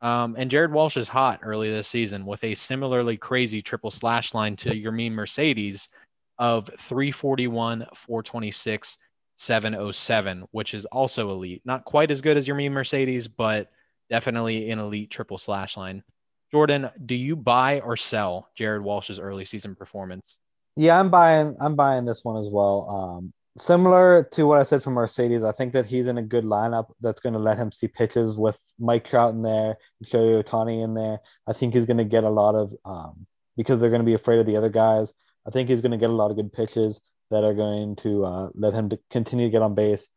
Um, 0.02 0.36
and 0.38 0.52
Jared 0.52 0.72
Walsh 0.72 0.98
is 0.98 1.08
hot 1.08 1.40
early 1.42 1.70
this 1.72 1.88
season 1.88 2.26
with 2.26 2.44
a 2.44 2.56
similarly 2.56 3.18
crazy 3.18 3.62
triple 3.62 3.92
slash 3.92 4.34
line 4.34 4.56
to 4.58 4.70
Yermin 4.70 5.14
Mercedes 5.14 5.90
of 6.38 6.70
341, 6.78 7.88
426, 7.94 8.98
707, 9.38 10.46
which 10.52 10.74
is 10.74 10.86
also 10.86 11.30
elite. 11.30 11.62
Not 11.66 11.86
quite 11.86 12.12
as 12.12 12.22
good 12.22 12.38
as 12.38 12.48
Yermin 12.48 12.72
Mercedes, 12.72 13.28
but 13.28 13.72
definitely 14.10 14.70
an 14.70 14.80
elite 14.80 15.10
triple 15.10 15.38
slash 15.38 15.78
line. 15.78 16.04
Jordan, 16.52 16.90
do 17.06 17.16
you 17.16 17.36
buy 17.36 17.82
or 17.82 17.98
sell 17.98 18.50
Jared 18.56 18.84
Walsh's 18.84 19.20
early 19.20 19.46
season 19.46 19.76
performance? 19.76 20.38
Yeah, 20.76 21.00
I'm 21.00 21.10
buying. 21.10 21.56
I'm 21.60 21.76
buying 21.76 22.06
this 22.06 22.24
one 22.24 22.42
as 22.42 22.50
well. 22.50 22.90
Um, 22.90 23.34
similar 23.58 24.28
to 24.32 24.46
what 24.46 24.60
I 24.60 24.64
said 24.64 24.84
for 24.84 24.92
Mercedes, 24.92 25.44
I 25.44 25.52
think 25.52 25.74
that 25.74 25.86
he's 25.86 26.08
in 26.08 26.18
a 26.18 26.24
good 26.24 26.44
lineup 26.44 26.92
that's 27.02 27.22
going 27.22 27.34
to 27.34 27.40
let 27.40 27.58
him 27.58 27.72
see 27.72 27.88
pitches 27.88 28.38
with 28.38 28.62
Mike 28.78 29.06
Trout 29.06 29.34
in 29.34 29.42
there, 29.42 29.78
Shohei 30.04 30.44
Ohtani 30.44 30.84
in 30.84 30.94
there. 30.94 31.20
I 31.48 31.54
think 31.54 31.74
he's 31.74 31.86
going 31.86 31.98
to 31.98 32.04
get 32.04 32.24
a 32.24 32.30
lot 32.30 32.56
of 32.56 32.74
um, 32.84 33.26
because 33.56 33.80
they're 33.80 33.90
going 33.90 34.02
to 34.02 34.06
be 34.06 34.14
afraid 34.14 34.40
of 34.40 34.46
the 34.46 34.58
other 34.58 34.70
guys. 34.70 35.14
I 35.48 35.52
think 35.52 35.70
he's 35.70 35.82
going 35.82 35.92
to 35.92 35.98
get 35.98 36.10
a 36.10 36.14
lot 36.14 36.32
of 36.32 36.38
good 36.38 36.52
pitches 36.52 37.00
that 37.32 37.44
are 37.44 37.54
going 37.54 37.96
to 37.98 38.26
uh, 38.26 38.50
let 38.54 38.74
him 38.74 38.90
to 38.90 39.00
continue 39.10 39.48
to 39.48 39.52
get 39.52 39.62
on 39.62 39.76
base, 39.76 40.10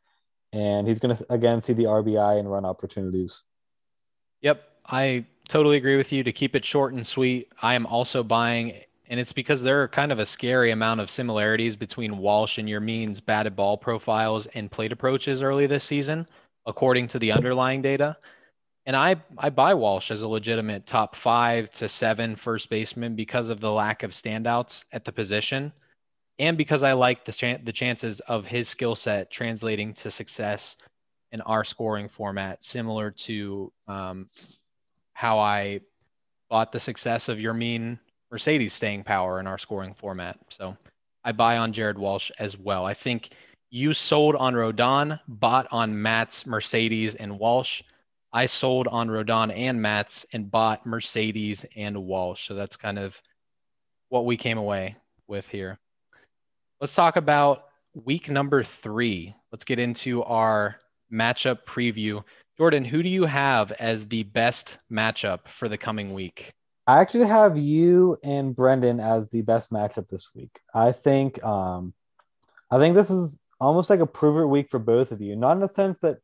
and 0.52 0.88
he's 0.88 0.98
going 0.98 1.14
to 1.14 1.26
again 1.30 1.60
see 1.60 1.72
the 1.72 1.84
RBI 1.84 2.38
and 2.38 2.50
run 2.50 2.64
opportunities. 2.64 3.44
Yep, 4.40 4.62
I 4.88 5.26
totally 5.48 5.76
agree 5.76 5.96
with 5.96 6.12
you. 6.12 6.24
To 6.24 6.32
keep 6.32 6.56
it 6.56 6.64
short 6.64 6.94
and 6.94 7.06
sweet, 7.06 7.52
I 7.62 7.74
am 7.74 7.86
also 7.86 8.22
buying, 8.22 8.74
and 9.08 9.20
it's 9.20 9.32
because 9.32 9.62
there 9.62 9.82
are 9.82 9.88
kind 9.88 10.10
of 10.10 10.18
a 10.18 10.26
scary 10.26 10.70
amount 10.70 11.00
of 11.00 11.10
similarities 11.10 11.76
between 11.76 12.18
Walsh 12.18 12.58
and 12.58 12.68
Yermin's 12.68 13.20
batted 13.20 13.54
ball 13.54 13.76
profiles 13.76 14.46
and 14.48 14.70
plate 14.70 14.92
approaches 14.92 15.42
early 15.42 15.66
this 15.66 15.84
season, 15.84 16.26
according 16.66 17.08
to 17.08 17.18
the 17.18 17.32
underlying 17.32 17.82
data. 17.82 18.16
And 18.86 18.96
I, 18.96 19.16
I 19.36 19.50
buy 19.50 19.74
Walsh 19.74 20.10
as 20.10 20.22
a 20.22 20.28
legitimate 20.28 20.86
top 20.86 21.14
five 21.14 21.70
to 21.72 21.88
seven 21.88 22.34
first 22.34 22.70
baseman 22.70 23.14
because 23.14 23.50
of 23.50 23.60
the 23.60 23.70
lack 23.70 24.02
of 24.02 24.12
standouts 24.12 24.84
at 24.92 25.04
the 25.04 25.12
position 25.12 25.72
and 26.38 26.56
because 26.56 26.82
I 26.82 26.92
like 26.92 27.24
the, 27.24 27.32
ch- 27.32 27.64
the 27.64 27.72
chances 27.72 28.20
of 28.20 28.46
his 28.46 28.68
skill 28.68 28.94
set 28.94 29.30
translating 29.30 29.92
to 29.94 30.10
success 30.10 30.76
in 31.32 31.40
our 31.42 31.64
scoring 31.64 32.08
format, 32.08 32.62
similar 32.62 33.10
to 33.10 33.72
um, 33.86 34.28
how 35.18 35.40
I 35.40 35.80
bought 36.48 36.70
the 36.70 36.78
success 36.78 37.28
of 37.28 37.38
Yermin 37.38 37.98
Mercedes 38.30 38.72
staying 38.72 39.02
power 39.02 39.40
in 39.40 39.48
our 39.48 39.58
scoring 39.58 39.92
format. 39.92 40.38
So 40.48 40.76
I 41.24 41.32
buy 41.32 41.56
on 41.56 41.72
Jared 41.72 41.98
Walsh 41.98 42.30
as 42.38 42.56
well. 42.56 42.86
I 42.86 42.94
think 42.94 43.30
You 43.70 43.92
sold 43.92 44.34
on 44.36 44.54
Rodon, 44.54 45.20
bought 45.28 45.66
on 45.70 46.00
Matz, 46.00 46.46
Mercedes, 46.46 47.14
and 47.16 47.38
Walsh. 47.38 47.82
I 48.32 48.46
sold 48.46 48.88
on 48.88 49.08
Rodon 49.08 49.54
and 49.54 49.80
Matz 49.80 50.24
and 50.32 50.50
bought 50.50 50.86
Mercedes 50.86 51.66
and 51.76 52.04
Walsh. 52.04 52.46
So 52.48 52.54
that's 52.54 52.76
kind 52.76 52.98
of 52.98 53.20
what 54.08 54.24
we 54.24 54.36
came 54.38 54.56
away 54.56 54.96
with 55.26 55.48
here. 55.48 55.78
Let's 56.80 56.94
talk 56.94 57.16
about 57.16 57.64
week 58.04 58.30
number 58.30 58.62
three. 58.62 59.34
Let's 59.52 59.64
get 59.64 59.78
into 59.78 60.22
our 60.22 60.76
matchup 61.12 61.64
preview. 61.66 62.22
Jordan, 62.58 62.84
who 62.84 63.02
do 63.02 63.08
you 63.08 63.26
have 63.26 63.70
as 63.72 64.08
the 64.08 64.24
best 64.24 64.78
matchup 64.90 65.46
for 65.48 65.68
the 65.68 65.78
coming 65.78 66.12
week? 66.12 66.52
I 66.88 67.00
actually 67.00 67.26
have 67.26 67.56
you 67.56 68.18
and 68.24 68.56
Brendan 68.56 68.98
as 68.98 69.28
the 69.28 69.42
best 69.42 69.70
matchup 69.70 70.08
this 70.08 70.30
week. 70.34 70.58
I 70.74 70.92
think 70.92 71.42
um 71.44 71.94
I 72.70 72.78
think 72.78 72.96
this 72.96 73.10
is 73.10 73.40
almost 73.60 73.90
like 73.90 74.00
a 74.00 74.06
prover 74.06 74.46
week 74.46 74.70
for 74.70 74.78
both 74.78 75.12
of 75.12 75.20
you. 75.20 75.36
Not 75.36 75.52
in 75.52 75.60
the 75.60 75.68
sense 75.68 75.98
that 75.98 76.18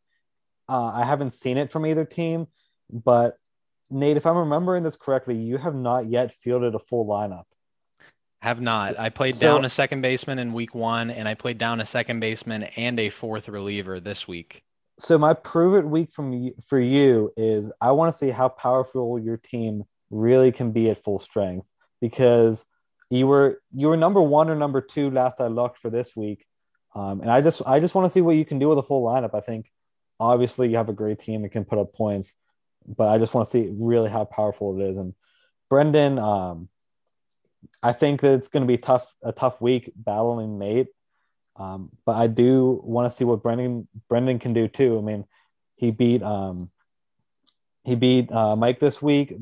uh, 0.69 0.93
I 0.95 1.05
haven't 1.05 1.35
seen 1.35 1.59
it 1.59 1.71
from 1.71 1.87
either 1.87 2.05
team, 2.05 2.47
but 2.91 3.37
Nate, 3.91 4.17
if 4.17 4.27
I'm 4.27 4.37
remembering 4.37 4.83
this 4.83 4.97
correctly, 4.97 5.37
you 5.37 5.59
have 5.59 5.75
not 5.75 6.09
yet 6.09 6.33
fielded 6.33 6.75
a 6.75 6.79
full 6.79 7.07
lineup. 7.07 7.45
Have 8.41 8.61
not. 8.61 8.99
I 8.99 9.09
played 9.09 9.37
so, 9.37 9.41
down 9.47 9.65
a 9.65 9.71
second 9.71 10.03
baseman 10.03 10.39
in 10.39 10.53
week 10.53 10.75
one, 10.75 11.11
and 11.11 11.29
I 11.29 11.35
played 11.35 11.59
down 11.59 11.81
a 11.81 11.87
second 11.87 12.21
baseman 12.21 12.65
and 12.77 12.99
a 12.99 13.11
fourth 13.11 13.49
reliever 13.49 14.01
this 14.01 14.29
week. 14.29 14.63
So 14.99 15.19
my 15.19 15.35
prove 15.35 15.75
it 15.75 15.89
week 15.89 16.13
from 16.13 16.53
for 16.67 16.79
you 16.79 17.33
is 17.37 17.73
I 17.81 17.93
want 17.93 18.13
to 18.13 18.19
see 18.19 18.31
how 18.31 18.49
powerful 18.49 19.19
your 19.19 19.37
team 19.37 19.85
really 20.11 20.53
can 20.53 20.71
be 20.71 20.89
at 20.91 21.03
full 21.03 21.19
strength 21.19 21.69
because 22.01 22.67
you 23.11 23.27
were 23.27 23.61
you 23.73 23.89
were 23.89 23.97
number 23.97 24.23
one 24.23 24.49
or 24.49 24.55
number 24.55 24.81
two 24.81 25.11
last 25.11 25.41
I 25.41 25.49
looked 25.49 25.79
for 25.79 25.91
this 25.91 26.15
week, 26.15 26.47
um, 26.95 27.21
and 27.21 27.31
I 27.31 27.41
just 27.41 27.63
I 27.67 27.81
just 27.81 27.95
want 27.95 28.07
to 28.07 28.13
see 28.13 28.21
what 28.21 28.37
you 28.37 28.45
can 28.45 28.59
do 28.59 28.69
with 28.69 28.79
a 28.79 28.83
full 28.83 29.05
lineup. 29.05 29.35
I 29.35 29.41
think 29.41 29.71
obviously 30.21 30.69
you 30.71 30.77
have 30.77 30.89
a 30.89 30.95
great 30.95 31.19
team 31.19 31.43
and 31.43 31.53
can 31.53 31.65
put 31.65 31.79
up 31.79 31.93
points, 31.93 32.37
but 32.87 33.09
I 33.09 33.19
just 33.19 33.35
want 33.35 33.47
to 33.47 33.51
see 33.51 33.69
really 33.73 34.11
how 34.11 34.25
powerful 34.25 34.81
it 34.81 34.85
is. 34.85 34.97
And 34.97 35.15
Brendan, 35.69 36.19
um, 36.19 36.69
I 37.83 37.93
think 37.93 38.21
that 38.21 38.35
it's 38.35 38.49
going 38.49 38.63
to 38.63 38.69
be 38.69 38.79
tough 38.79 39.13
a 39.23 39.33
tough 39.33 39.61
week 39.61 39.93
battling 39.97 40.59
Nate, 40.59 40.89
um, 41.57 41.91
but 42.05 42.17
I 42.17 42.27
do 42.27 42.81
want 42.85 43.11
to 43.11 43.17
see 43.17 43.25
what 43.25 43.43
Brendan 43.43 43.89
Brendan 44.09 44.39
can 44.39 44.53
do 44.53 44.69
too. 44.69 44.99
I 44.99 45.03
mean, 45.03 45.25
he 45.77 45.91
beat 45.91 46.23
um, 46.23 46.71
he 47.85 47.95
beat 47.95 48.33
uh, 48.33 48.57
Mike 48.57 48.81
this 48.81 49.01
week, 49.01 49.35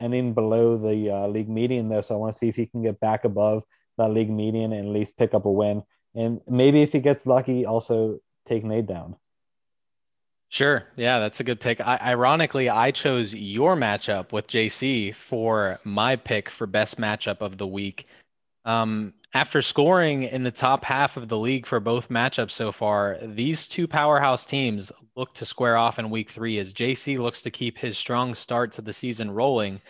ending 0.00 0.34
below 0.34 0.76
the 0.76 1.10
uh, 1.10 1.26
league 1.28 1.48
median 1.48 1.88
there. 1.88 2.02
So 2.02 2.14
I 2.14 2.18
want 2.18 2.32
to 2.32 2.38
see 2.38 2.48
if 2.48 2.56
he 2.56 2.66
can 2.66 2.82
get 2.82 2.98
back 2.98 3.24
above 3.24 3.62
that 3.98 4.10
league 4.10 4.30
median 4.30 4.72
and 4.72 4.88
at 4.88 4.92
least 4.92 5.18
pick 5.18 5.34
up 5.34 5.44
a 5.44 5.50
win. 5.50 5.82
And 6.14 6.40
maybe 6.48 6.82
if 6.82 6.92
he 6.92 7.00
gets 7.00 7.26
lucky, 7.26 7.66
also 7.66 8.18
take 8.46 8.64
Nate 8.64 8.86
down. 8.86 9.16
Sure. 10.48 10.84
Yeah, 10.96 11.20
that's 11.20 11.38
a 11.38 11.44
good 11.44 11.60
pick. 11.60 11.80
I, 11.80 11.96
ironically, 12.02 12.68
I 12.68 12.90
chose 12.90 13.32
your 13.32 13.76
matchup 13.76 14.32
with 14.32 14.48
JC 14.48 15.14
for 15.14 15.78
my 15.84 16.16
pick 16.16 16.50
for 16.50 16.66
best 16.66 16.98
matchup 16.98 17.40
of 17.40 17.56
the 17.56 17.68
week. 17.68 18.08
Um, 18.64 19.14
after 19.32 19.62
scoring 19.62 20.24
in 20.24 20.42
the 20.42 20.50
top 20.50 20.84
half 20.84 21.16
of 21.16 21.28
the 21.28 21.38
league 21.38 21.66
for 21.66 21.78
both 21.78 22.08
matchups 22.08 22.50
so 22.50 22.72
far, 22.72 23.16
these 23.22 23.68
two 23.68 23.86
powerhouse 23.86 24.44
teams 24.44 24.90
look 25.16 25.32
to 25.34 25.44
square 25.44 25.76
off 25.76 25.98
in 25.98 26.10
week 26.10 26.30
three 26.30 26.58
as 26.58 26.74
JC 26.74 27.18
looks 27.18 27.42
to 27.42 27.50
keep 27.50 27.78
his 27.78 27.96
strong 27.96 28.34
start 28.34 28.72
to 28.72 28.82
the 28.82 28.92
season 28.92 29.30
rolling. 29.30 29.80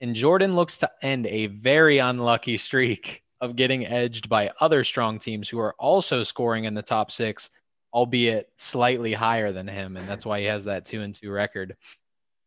And 0.00 0.14
Jordan 0.14 0.54
looks 0.54 0.78
to 0.78 0.90
end 1.02 1.26
a 1.26 1.46
very 1.46 1.98
unlucky 1.98 2.56
streak 2.56 3.22
of 3.40 3.56
getting 3.56 3.86
edged 3.86 4.28
by 4.28 4.50
other 4.60 4.84
strong 4.84 5.18
teams 5.18 5.48
who 5.48 5.58
are 5.58 5.74
also 5.78 6.22
scoring 6.22 6.64
in 6.64 6.74
the 6.74 6.82
top 6.82 7.10
six, 7.10 7.50
albeit 7.92 8.48
slightly 8.58 9.12
higher 9.12 9.50
than 9.52 9.66
him. 9.66 9.96
And 9.96 10.06
that's 10.08 10.26
why 10.26 10.40
he 10.40 10.46
has 10.46 10.64
that 10.64 10.84
two 10.84 11.02
and 11.02 11.14
two 11.14 11.30
record. 11.30 11.76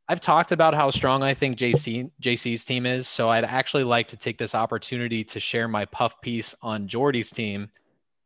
I've 0.07 0.19
talked 0.19 0.51
about 0.51 0.73
how 0.73 0.91
strong 0.91 1.23
I 1.23 1.33
think 1.33 1.57
JC 1.57 2.09
JC's 2.21 2.65
team 2.65 2.85
is, 2.85 3.07
so 3.07 3.29
I'd 3.29 3.45
actually 3.45 3.83
like 3.83 4.07
to 4.09 4.17
take 4.17 4.37
this 4.37 4.55
opportunity 4.55 5.23
to 5.25 5.39
share 5.39 5.67
my 5.67 5.85
puff 5.85 6.19
piece 6.21 6.53
on 6.61 6.87
Jordy's 6.87 7.31
team. 7.31 7.69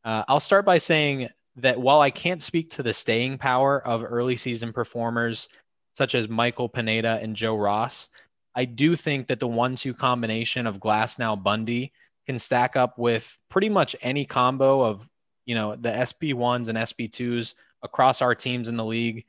Uh, 0.03 0.23
I'll 0.27 0.39
start 0.39 0.65
by 0.65 0.77
saying 0.77 1.29
that 1.57 1.79
while 1.79 2.01
I 2.01 2.09
can't 2.09 2.41
speak 2.41 2.71
to 2.71 2.83
the 2.83 2.93
staying 2.93 3.37
power 3.37 3.85
of 3.85 4.03
early 4.03 4.35
season 4.35 4.73
performers 4.73 5.47
such 5.93 6.15
as 6.15 6.27
Michael 6.27 6.67
Pineda 6.67 7.19
and 7.21 7.35
Joe 7.35 7.55
Ross, 7.55 8.09
I 8.55 8.65
do 8.65 8.95
think 8.95 9.27
that 9.27 9.39
the 9.39 9.47
one-two 9.47 9.93
combination 9.93 10.67
of 10.67 10.79
Glasnow 10.79 11.41
Bundy 11.41 11.93
can 12.25 12.39
stack 12.39 12.75
up 12.75 12.97
with 12.97 13.37
pretty 13.49 13.69
much 13.69 13.95
any 14.01 14.25
combo 14.25 14.81
of 14.81 15.07
you 15.45 15.55
know 15.55 15.75
the 15.75 16.05
SP 16.05 16.33
ones 16.33 16.67
and 16.67 16.77
SP 16.81 17.05
twos 17.11 17.55
across 17.83 18.21
our 18.21 18.33
teams 18.33 18.67
in 18.67 18.77
the 18.77 18.85
league 18.85 19.25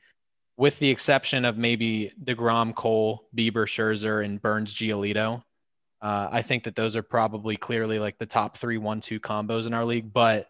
with 0.57 0.79
the 0.79 0.89
exception 0.89 1.45
of 1.45 1.57
maybe 1.57 2.11
DeGrom, 2.23 2.73
Cole, 2.75 3.27
Bieber, 3.35 3.65
Scherzer, 3.67 4.25
and 4.25 4.41
Burnes 4.41 4.73
Giolito. 4.73 5.43
Uh, 6.01 6.29
I 6.31 6.41
think 6.41 6.63
that 6.63 6.75
those 6.75 6.95
are 6.95 7.03
probably 7.03 7.55
clearly 7.57 7.99
like 7.99 8.17
the 8.17 8.25
top 8.25 8.57
three 8.57 8.77
one-two 8.77 9.19
combos 9.19 9.67
in 9.67 9.73
our 9.73 9.85
league. 9.85 10.11
But 10.11 10.47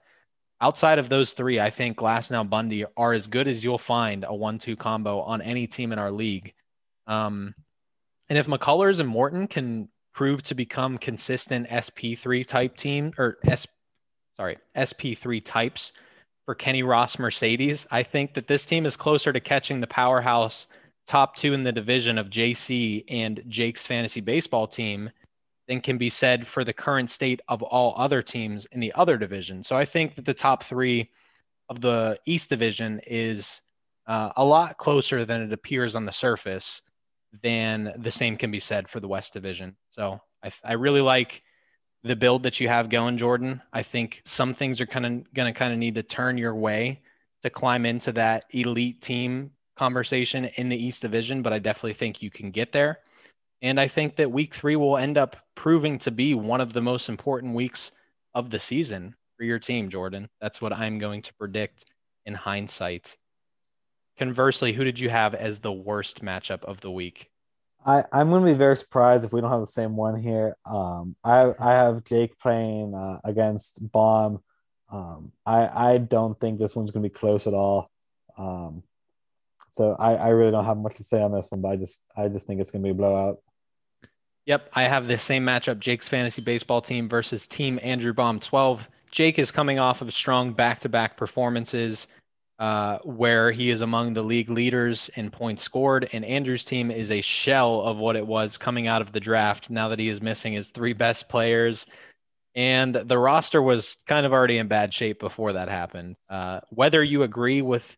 outside 0.62 0.98
of 0.98 1.10
those 1.10 1.34
three, 1.34 1.60
I 1.60 1.70
think 1.70 1.98
Glasnow 1.98 2.50
Bundy 2.50 2.86
are 2.96 3.14
as 3.14 3.28
good 3.28 3.48
as 3.48 3.64
you'll 3.64 3.78
find 3.78 4.26
a 4.28 4.34
one-two 4.34 4.78
combo 4.78 5.20
on 5.22 5.42
any 5.42 5.68
team 5.68 5.92
in 5.92 6.00
our 6.00 6.12
league. 6.12 6.54
Um, 7.06 7.54
and 8.30 8.38
if 8.38 8.48
McCullers 8.48 9.00
and 9.00 9.10
Morton 9.10 9.48
can 9.48 9.90
prove 10.14 10.42
to 10.44 10.56
become 10.56 10.98
consistent 10.98 11.68
SP3 11.68 12.46
type 12.46 12.76
team 12.76 13.14
or 13.18 13.38
S, 13.46 13.68
sorry, 14.36 14.58
SP3 14.76 15.44
types 15.44 15.94
for 16.48 16.56
Kenny 16.56 16.82
Ross 16.82 17.20
Mercedes. 17.20 17.86
I 17.92 18.04
think 18.04 18.34
that 18.36 18.48
this 18.48 18.66
team 18.66 18.86
is 18.86 18.96
closer 18.96 19.34
to 19.34 19.40
catching 19.42 19.82
the 19.82 19.88
powerhouse 19.88 20.68
top 21.06 21.36
two 21.36 21.54
in 21.54 21.66
the 21.66 21.74
division 21.74 22.18
of 22.18 22.30
JC 22.30 23.04
and 23.10 23.44
Jake's 23.50 23.86
fantasy 23.86 24.22
baseball 24.22 24.66
team 24.66 25.10
than 25.68 25.82
can 25.82 25.98
be 25.98 26.10
said 26.10 26.48
for 26.48 26.64
the 26.64 26.72
current 26.72 27.10
state 27.10 27.42
of 27.50 27.62
all 27.62 27.94
other 27.98 28.22
teams 28.22 28.66
in 28.72 28.80
the 28.80 28.94
other 28.94 29.18
division. 29.18 29.62
So 29.62 29.76
I 29.76 29.84
think 29.84 30.16
that 30.16 30.24
the 30.24 30.34
top 30.34 30.64
three 30.64 31.12
of 31.68 31.82
the 31.82 32.18
East 32.26 32.48
Division 32.50 33.02
is 33.06 33.62
uh, 34.08 34.32
a 34.38 34.46
lot 34.46 34.78
closer 34.78 35.26
than 35.26 35.42
it 35.42 35.52
appears 35.52 35.96
on 35.96 36.06
the 36.06 36.14
surface. 36.14 36.82
Than 37.44 37.94
the 37.98 38.10
same 38.10 38.38
can 38.38 38.52
be 38.52 38.62
said 38.62 38.88
for 38.88 39.02
the 39.02 39.08
West 39.10 39.34
Division. 39.34 39.76
So 39.90 40.22
I, 40.42 40.52
I 40.64 40.74
really 40.74 41.02
like 41.02 41.44
the 42.04 42.16
build 42.16 42.44
that 42.44 42.60
you 42.60 42.68
have 42.68 42.90
going, 42.90 43.18
Jordan. 43.18 43.62
I 43.74 43.84
think 43.84 44.22
some 44.26 44.54
things 44.54 44.80
are 44.80 44.86
kind 44.86 45.06
of 45.06 45.34
going 45.34 45.52
to 45.52 45.58
kind 45.58 45.74
of 45.74 45.80
need 45.80 45.96
to 45.96 46.04
turn 46.04 46.38
your 46.38 46.56
way 46.56 47.02
to 47.44 47.50
climb 47.50 47.86
into 47.86 48.12
that 48.14 48.46
elite 48.52 49.02
team 49.02 49.52
conversation 49.78 50.46
in 50.56 50.70
the 50.70 50.84
East 50.84 51.02
Division, 51.02 51.42
but 51.42 51.54
I 51.54 51.60
definitely 51.60 51.94
think 51.94 52.22
you 52.22 52.32
can 52.32 52.52
get 52.52 52.72
there. 52.72 53.00
And 53.62 53.80
I 53.80 53.88
think 53.88 54.16
that 54.16 54.32
week 54.32 54.54
three 54.54 54.76
will 54.76 54.98
end 54.98 55.18
up 55.18 55.36
proving 55.56 55.98
to 56.00 56.12
be 56.12 56.34
one 56.34 56.62
of 56.62 56.74
the 56.74 56.82
most 56.82 57.10
important 57.10 57.56
weeks 57.56 57.92
of 58.34 58.50
the 58.50 58.60
season 58.60 59.16
for 59.36 59.44
your 59.44 59.60
team, 59.60 59.90
Jordan. 59.90 60.30
That's 60.42 60.62
what 60.62 60.74
I'm 60.74 61.00
going 61.00 61.22
to 61.24 61.34
predict 61.36 61.86
in 62.26 62.34
hindsight. 62.34 63.18
Conversely, 64.18 64.74
who 64.74 64.84
did 64.84 65.00
you 65.00 65.10
have 65.10 65.36
as 65.36 65.60
the 65.60 65.72
worst 65.72 66.24
matchup 66.24 66.64
of 66.64 66.82
the 66.82 66.92
week? 66.92 67.30
I, 67.88 68.04
I'm 68.12 68.30
going 68.30 68.46
to 68.46 68.52
be 68.52 68.58
very 68.58 68.76
surprised 68.76 69.24
if 69.24 69.32
we 69.32 69.40
don't 69.40 69.50
have 69.50 69.62
the 69.62 69.68
same 69.68 69.96
one 69.96 70.22
here. 70.22 70.58
Um, 70.66 71.16
I 71.24 71.54
I 71.58 71.72
have 71.72 72.04
Jake 72.04 72.38
playing 72.38 72.94
uh, 72.94 73.20
against 73.24 73.80
Bomb. 73.92 74.44
Um, 74.92 75.32
I 75.46 75.94
I 75.94 75.98
don't 75.98 76.38
think 76.38 76.60
this 76.60 76.76
one's 76.76 76.92
going 76.92 77.04
to 77.04 77.10
be 77.10 77.14
close 77.16 77.48
at 77.48 77.54
all. 77.54 77.90
Um, 78.38 78.84
so 79.72 79.96
I, 79.98 80.16
I 80.16 80.28
really 80.30 80.52
don't 80.52 80.66
have 80.66 80.78
much 80.78 80.98
to 80.98 81.04
say 81.04 81.22
on 81.22 81.32
this 81.32 81.48
one, 81.50 81.62
but 81.62 81.70
I 81.70 81.76
just 81.78 82.04
I 82.16 82.28
just 82.28 82.46
think 82.46 82.60
it's 82.60 82.72
going 82.72 82.82
to 82.82 82.88
be 82.88 82.92
a 82.92 82.94
blowout. 82.94 83.38
Yep, 84.46 84.70
I 84.74 84.84
have 84.84 85.08
the 85.08 85.18
same 85.18 85.46
matchup: 85.46 85.80
Jake's 85.80 86.10
fantasy 86.10 86.42
baseball 86.42 86.82
team 86.82 87.08
versus 87.08 87.48
Team 87.48 87.80
Andrew 87.82 88.14
Bomb 88.14 88.42
12. 88.42 88.86
Jake 89.12 89.40
is 89.40 89.50
coming 89.50 89.80
off 89.80 90.02
of 90.02 90.14
strong 90.14 90.52
back-to-back 90.52 91.16
performances 91.16 92.08
uh, 92.60 92.98
where 93.04 93.52
he 93.52 93.70
is 93.70 93.82
among 93.82 94.14
the 94.14 94.24
league 94.24 94.50
leaders 94.50 95.10
in 95.16 95.30
points 95.30 95.62
scored. 95.62 96.10
And 96.12 96.26
Andrew's 96.26 96.66
team 96.66 96.90
is 96.90 97.12
a 97.12 97.22
shell 97.22 97.82
of 97.82 97.98
what 97.98 98.16
it 98.16 98.26
was 98.26 98.58
coming 98.58 98.88
out 98.88 99.02
of 99.02 99.12
the 99.12 99.20
draft 99.20 99.70
now 99.70 99.90
that 99.90 100.00
he 100.00 100.10
is 100.10 100.22
missing 100.22 100.54
his 100.54 100.70
three 100.70 100.94
best 100.94 101.30
players. 101.30 101.86
And 102.56 102.96
the 102.96 103.20
roster 103.20 103.62
was 103.62 103.98
kind 104.08 104.26
of 104.26 104.34
already 104.34 104.58
in 104.58 104.68
bad 104.68 104.92
shape 104.92 105.20
before 105.20 105.54
that 105.54 105.70
happened. 105.70 106.16
Uh, 106.28 106.62
whether 106.70 107.04
you 107.04 107.22
agree 107.22 107.62
with, 107.62 107.96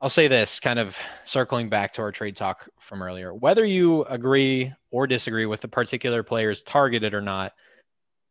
I'll 0.00 0.08
say 0.08 0.28
this 0.28 0.60
kind 0.60 0.78
of 0.78 0.96
circling 1.26 1.68
back 1.68 1.92
to 1.94 2.02
our 2.02 2.12
trade 2.12 2.36
talk 2.36 2.66
from 2.80 3.02
earlier, 3.02 3.34
whether 3.34 3.66
you 3.66 4.04
agree 4.04 4.72
or 4.90 5.06
disagree 5.06 5.44
with 5.44 5.60
the 5.60 5.68
particular 5.68 6.22
players 6.22 6.62
targeted 6.62 7.12
or 7.12 7.20
not, 7.20 7.52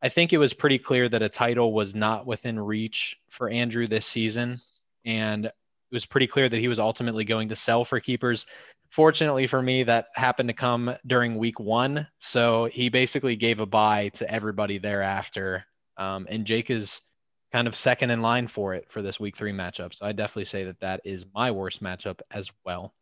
I 0.01 0.10
think 0.10 0.34
it 0.34 0.39
was 0.39 0.53
pretty 0.53 0.80
clear 0.80 1.07
that 1.07 1.22
a 1.22 1.30
title 1.30 1.73
was 1.73 1.93
not 1.93 2.26
within 2.26 2.60
reach 2.60 3.18
for 3.30 3.49
Andrew 3.49 3.85
this 3.85 4.07
season 4.07 4.57
and 5.06 5.46
it 5.46 5.54
was 5.92 6.06
pretty 6.06 6.28
clear 6.28 6.50
that 6.50 6.60
he 6.60 6.68
was 6.68 6.80
ultimately 6.80 7.26
going 7.26 7.50
to 7.50 7.56
sell 7.56 7.84
for 7.84 8.00
keepers. 8.00 8.46
Fortunately 8.90 9.48
for 9.48 9.62
me, 9.62 9.84
that 9.84 10.08
happened 10.16 10.50
to 10.50 10.54
come 10.54 10.96
during 11.08 11.38
week 11.38 11.60
one. 11.60 12.08
So 12.20 12.66
he 12.66 12.90
basically 12.90 13.36
gave 13.36 13.60
a 13.60 13.66
buy 13.66 14.10
to 14.10 14.32
everybody 14.32 14.78
thereafter. 14.78 15.66
Um, 15.98 16.28
and 16.30 16.46
Jake 16.46 16.70
is 16.70 17.02
kind 17.52 17.68
of 17.68 17.76
second 17.76 18.12
in 18.12 18.22
line 18.22 18.48
for 18.48 18.74
it 18.74 18.86
for 18.90 19.02
this 19.02 19.20
week 19.20 19.36
three 19.36 19.52
matchup. 19.52 19.94
So 19.94 20.06
I 20.06 20.12
definitely 20.12 20.46
say 20.46 20.64
that 20.66 20.80
that 20.80 21.02
is 21.04 21.26
my 21.34 21.52
worst 21.52 21.84
matchup 21.84 22.20
as 22.32 22.52
well. 22.66 22.94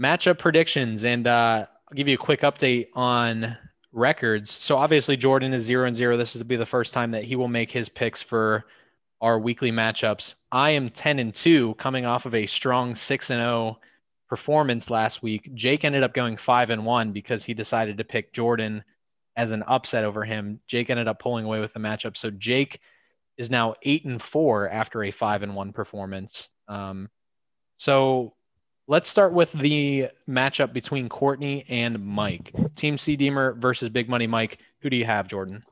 Matchup 0.00 0.38
predictions, 0.38 1.04
and 1.04 1.26
uh, 1.26 1.66
I'll 1.88 1.94
give 1.94 2.08
you 2.08 2.14
a 2.14 2.18
quick 2.18 2.40
update 2.42 2.88
on 2.94 3.56
records. 3.92 4.50
So 4.50 4.76
obviously 4.76 5.16
Jordan 5.16 5.54
is 5.54 5.64
zero 5.64 5.86
and 5.86 5.96
zero. 5.96 6.16
This 6.16 6.36
is 6.36 6.40
to 6.42 6.44
be 6.44 6.56
the 6.56 6.66
first 6.66 6.92
time 6.92 7.12
that 7.12 7.24
he 7.24 7.36
will 7.36 7.48
make 7.48 7.70
his 7.70 7.88
picks 7.88 8.20
for 8.20 8.64
our 9.20 9.38
weekly 9.38 9.72
matchups. 9.72 10.34
I 10.52 10.70
am 10.70 10.90
10 10.90 11.18
and 11.18 11.34
2 11.34 11.74
coming 11.74 12.06
off 12.06 12.26
of 12.26 12.34
a 12.34 12.46
strong 12.46 12.94
6 12.94 13.30
and 13.30 13.40
0 13.40 13.78
performance 14.28 14.90
last 14.90 15.22
week. 15.22 15.50
Jake 15.54 15.84
ended 15.84 16.02
up 16.02 16.14
going 16.14 16.36
5 16.36 16.70
and 16.70 16.84
1 16.84 17.12
because 17.12 17.44
he 17.44 17.54
decided 17.54 17.98
to 17.98 18.04
pick 18.04 18.32
Jordan 18.32 18.84
as 19.36 19.52
an 19.52 19.62
upset 19.66 20.04
over 20.04 20.24
him. 20.24 20.60
Jake 20.66 20.90
ended 20.90 21.08
up 21.08 21.18
pulling 21.18 21.44
away 21.44 21.60
with 21.60 21.72
the 21.72 21.80
matchup. 21.80 22.16
So 22.16 22.30
Jake 22.30 22.80
is 23.36 23.50
now 23.50 23.74
8 23.82 24.04
and 24.04 24.20
4 24.22 24.70
after 24.70 25.04
a 25.04 25.10
5 25.10 25.42
and 25.42 25.54
1 25.54 25.72
performance. 25.72 26.48
Um, 26.68 27.10
so 27.78 28.34
let's 28.88 29.10
start 29.10 29.32
with 29.32 29.52
the 29.52 30.08
matchup 30.28 30.72
between 30.72 31.08
Courtney 31.08 31.64
and 31.68 32.04
Mike. 32.04 32.54
Team 32.74 32.98
C 32.98 33.16
Deemer 33.16 33.54
versus 33.54 33.88
Big 33.88 34.08
Money 34.08 34.26
Mike. 34.26 34.58
Who 34.80 34.90
do 34.90 34.96
you 34.96 35.04
have, 35.04 35.28
Jordan? 35.28 35.62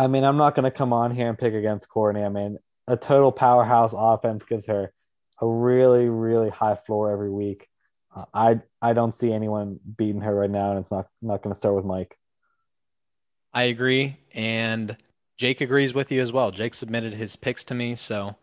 I 0.00 0.06
mean, 0.06 0.24
I'm 0.24 0.38
not 0.38 0.54
going 0.54 0.64
to 0.64 0.70
come 0.70 0.94
on 0.94 1.14
here 1.14 1.28
and 1.28 1.36
pick 1.36 1.52
against 1.52 1.90
Courtney. 1.90 2.22
I 2.22 2.30
mean, 2.30 2.56
a 2.86 2.96
total 2.96 3.30
powerhouse 3.30 3.92
offense 3.94 4.44
gives 4.44 4.66
her 4.66 4.94
a 5.42 5.46
really, 5.46 6.08
really 6.08 6.48
high 6.48 6.76
floor 6.76 7.12
every 7.12 7.30
week. 7.30 7.68
Uh, 8.16 8.24
I 8.32 8.60
I 8.80 8.94
don't 8.94 9.12
see 9.12 9.30
anyone 9.30 9.78
beating 9.98 10.22
her 10.22 10.34
right 10.34 10.50
now, 10.50 10.70
and 10.70 10.80
it's 10.80 10.90
not 10.90 11.08
not 11.20 11.42
going 11.42 11.52
to 11.52 11.58
start 11.58 11.76
with 11.76 11.84
Mike. 11.84 12.16
I 13.52 13.64
agree, 13.64 14.16
and 14.32 14.96
Jake 15.36 15.60
agrees 15.60 15.92
with 15.92 16.10
you 16.10 16.22
as 16.22 16.32
well. 16.32 16.50
Jake 16.50 16.72
submitted 16.72 17.12
his 17.12 17.36
picks 17.36 17.62
to 17.64 17.74
me, 17.74 17.94
so 17.94 18.36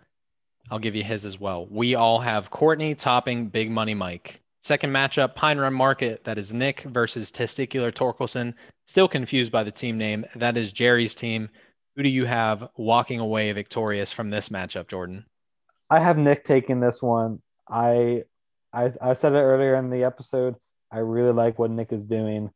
I'll 0.70 0.78
give 0.78 0.96
you 0.96 1.04
his 1.04 1.26
as 1.26 1.40
well. 1.40 1.66
We 1.72 1.96
all 1.96 2.20
have 2.20 2.52
Courtney 2.52 2.94
topping 2.94 3.48
Big 3.48 3.72
Money 3.72 3.96
Mike. 3.96 4.42
Second 4.62 4.92
matchup, 4.92 5.34
Pine 5.34 5.58
Run 5.58 5.74
Market. 5.74 6.24
That 6.24 6.38
is 6.38 6.54
Nick 6.54 6.82
versus 6.84 7.32
Testicular 7.32 7.92
Torkelson. 7.92 8.54
Still 8.88 9.07
confused 9.09 9.51
by 9.51 9.64
the 9.64 9.72
team 9.72 9.97
name. 9.97 10.26
That 10.35 10.57
is 10.57 10.72
Jerry's 10.72 11.14
team. 11.14 11.49
Who 11.95 12.03
do 12.03 12.09
you 12.09 12.26
have 12.26 12.69
walking 12.77 13.19
away 13.19 13.51
victorious 13.51 14.11
from 14.11 14.30
this 14.30 14.49
matchup, 14.49 14.88
Jordan? 14.88 15.26
I 15.89 15.99
have 15.99 16.18
Nick 16.18 16.45
taking 16.45 16.80
this 16.80 17.01
one. 17.01 17.41
I, 17.69 18.23
I, 18.73 18.93
I 19.01 19.14
said 19.14 19.34
it 19.34 19.39
earlier 19.39 19.76
in 19.76 19.89
the 19.89 20.05
episode. 20.05 20.55
I 20.91 20.99
really 20.99 21.34
like 21.34 21.59
what 21.59 21.72
Nick 21.72 21.91
is 21.91 22.07
doing. 22.07 22.49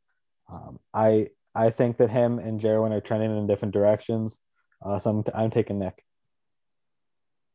Um, 0.52 0.80
I, 0.94 1.28
I 1.54 1.70
think 1.70 1.98
that 1.98 2.10
him 2.10 2.40
and 2.40 2.62
Jerwin 2.62 2.92
are 2.92 3.02
trending 3.02 3.36
in 3.38 3.48
different 3.48 3.74
directions. 3.74 4.40
Uh, 4.84 5.00
so 5.00 5.10
I'm, 5.10 5.24
I'm 5.44 5.52
taking 5.52 5.80
Nick. 5.80 6.04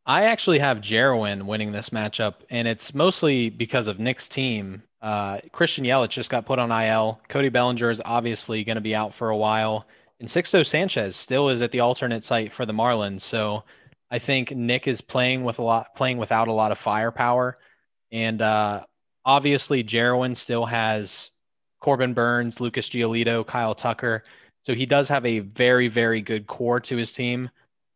I 0.05 0.25
actually 0.25 0.59
have 0.59 0.79
Jerwin 0.79 1.45
winning 1.47 1.73
this 1.73 1.91
matchup, 1.91 2.35
and 2.51 2.69
it's 2.69 2.95
mostly 2.95 3.49
because 3.49 3.89
of 3.89 3.99
Nick's 3.99 4.29
team. 4.29 4.83
Uh, 5.03 5.39
Christian 5.53 5.85
Yelich 5.85 6.11
just 6.11 6.31
got 6.31 6.47
put 6.47 6.59
on 6.59 6.71
IL. 6.71 7.21
Cody 7.29 7.49
Bellinger 7.49 7.91
is 7.91 8.03
obviously 8.05 8.65
going 8.65 8.77
to 8.77 8.81
be 8.81 8.95
out 8.95 9.15
for 9.15 9.31
a 9.31 9.37
while. 9.37 9.87
And 10.21 10.29
Sixto 10.29 10.65
Sanchez 10.65 11.15
still 11.15 11.49
is 11.49 11.63
at 11.63 11.71
the 11.73 11.81
alternate 11.81 12.25
site 12.25 12.53
for 12.53 12.65
the 12.65 12.73
Marlins. 12.73 13.21
So 13.21 13.65
I 14.11 14.19
think 14.19 14.51
Nick 14.53 14.89
is 14.89 15.01
playing 15.01 15.45
with 15.45 15.59
a 15.59 15.63
lot, 15.63 15.95
playing 15.95 16.19
without 16.19 16.49
a 16.49 16.53
lot 16.53 16.73
of 16.73 16.79
firepower. 16.79 17.57
And 18.13 18.41
uh, 18.41 18.85
obviously, 19.25 19.85
Jerwin 19.85 20.37
still 20.37 20.65
has 20.65 21.31
Corbin 21.81 22.15
Burnes, 22.15 22.61
Lucas 22.61 22.89
Giolito, 22.89 23.47
Kyle 23.47 23.75
Tucker. 23.75 24.25
So 24.63 24.75
he 24.75 24.87
does 24.87 25.09
have 25.09 25.27
a 25.27 25.41
very, 25.41 25.89
very 25.89 26.21
good 26.21 26.47
core 26.47 26.81
to 26.81 26.97
his 26.97 27.13
team. 27.13 27.51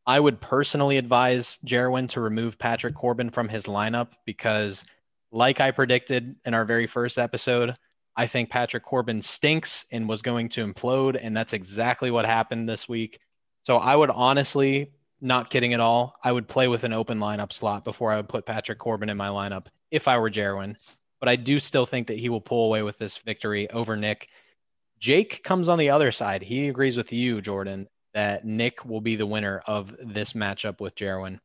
I 0.07 0.21
would 0.21 0.41
personally 0.41 0.99
advise 0.99 1.59
Jerwin 1.65 2.09
to 2.11 2.21
remove 2.21 2.59
Patrick 2.59 2.95
Corbin 2.95 3.31
from 3.31 3.49
his 3.49 3.65
lineup 3.65 4.09
because, 4.27 4.83
like 5.33 5.61
I 5.61 5.71
predicted 5.71 6.37
in 6.45 6.55
our 6.55 6.65
very 6.65 6.87
first 6.87 7.19
episode, 7.19 7.75
I 8.17 8.27
think 8.27 8.51
Patrick 8.51 8.83
Corbin 8.83 9.23
stinks 9.23 9.85
and 9.93 10.09
was 10.09 10.23
going 10.23 10.49
to 10.51 10.67
implode. 10.67 11.19
And 11.21 11.37
that's 11.37 11.53
exactly 11.53 12.11
what 12.11 12.27
happened 12.27 12.69
this 12.69 12.89
week. 12.89 13.21
So 13.65 13.77
I 13.77 13.95
would 13.95 14.11
honestly, 14.11 14.93
not 15.21 15.51
kidding 15.51 15.75
at 15.75 15.81
all, 15.81 16.17
I 16.25 16.33
would 16.33 16.49
play 16.49 16.69
with 16.69 16.85
an 16.85 16.93
open 16.93 17.19
lineup 17.19 17.53
slot 17.53 17.85
before 17.85 18.11
I 18.11 18.17
would 18.17 18.29
put 18.29 18.47
Patrick 18.47 18.79
Corbin 18.79 19.09
in 19.09 19.17
my 19.17 19.29
lineup 19.29 19.67
if 19.91 20.09
I 20.09 20.19
were 20.19 20.31
Jerwin. 20.31 20.77
But 21.21 21.29
I 21.29 21.37
do 21.37 21.61
still 21.61 21.87
think 21.87 22.09
that 22.09 22.19
he 22.19 22.29
will 22.29 22.41
pull 22.41 22.67
away 22.67 22.83
with 22.83 22.99
this 22.99 23.19
victory 23.19 23.71
over 23.71 23.97
Nick. 23.97 24.29
Jake 24.99 25.43
comes 25.45 25.69
on 25.69 25.79
the 25.79 25.91
other 25.91 26.11
side. 26.13 26.43
He 26.43 26.69
agrees 26.69 26.97
with 26.97 27.13
you, 27.13 27.41
Jordan 27.41 27.89
that 28.13 28.45
Nick 28.45 28.85
will 28.85 29.01
be 29.01 29.17
the 29.17 29.27
winner 29.27 29.63
of 29.67 29.95
this 30.03 30.33
matchup 30.33 30.81
with 30.81 30.95
Jerwin. 30.95 31.39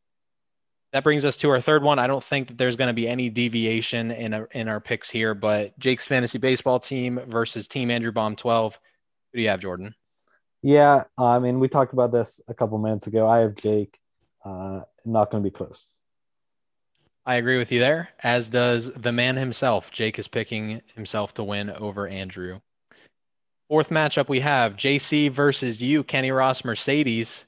That 0.95 1.03
brings 1.03 1.26
us 1.26 1.35
to 1.38 1.49
our 1.49 1.59
third 1.59 1.84
one. 1.84 1.99
I 1.99 2.07
don't 2.07 2.23
think 2.23 2.47
that 2.47 2.57
there's 2.57 2.77
going 2.77 2.88
to 2.88 2.93
be 2.93 3.05
any 3.05 3.30
deviation 3.30 4.11
in 4.11 4.34
a, 4.34 4.47
in 4.51 4.69
our 4.69 4.80
picks 4.80 5.09
here, 5.09 5.35
but 5.35 5.77
Jake's 5.77 6.05
fantasy 6.05 6.38
baseball 6.38 6.80
team 6.80 7.19
versus 7.27 7.67
Team 7.67 7.91
Andrew 7.91 8.13
Bomb 8.13 8.38
12. 8.38 8.80
Who 9.34 9.38
do 9.38 9.43
you 9.43 9.49
have, 9.49 9.59
Jordan? 9.59 9.93
Yeah, 10.61 11.03
I 11.17 11.39
mean, 11.39 11.59
we 11.59 11.67
talked 11.67 11.91
about 11.91 12.13
this 12.13 12.39
a 12.47 12.53
couple 12.53 12.77
minutes 12.77 13.07
ago. 13.07 13.27
I 13.27 13.39
have 13.39 13.55
Jake. 13.55 13.99
Uh, 14.45 14.84
not 15.03 15.31
going 15.31 15.43
to 15.43 15.49
be 15.49 15.53
close. 15.53 15.99
I 17.26 17.35
agree 17.35 17.57
with 17.57 17.73
you 17.73 17.81
there, 17.81 18.07
as 18.23 18.49
does 18.49 18.89
the 18.93 19.11
man 19.11 19.35
himself. 19.35 19.91
Jake 19.91 20.17
is 20.17 20.30
picking 20.30 20.81
himself 20.95 21.34
to 21.34 21.43
win 21.43 21.72
over 21.72 22.07
Andrew. 22.07 22.61
Fourth 23.67 23.89
matchup 23.89 24.30
we 24.30 24.39
have 24.39 24.77
JC 24.77 25.30
versus 25.30 25.81
you, 25.81 26.05
Kenny 26.05 26.31
Ross 26.31 26.63
Mercedes. 26.63 27.45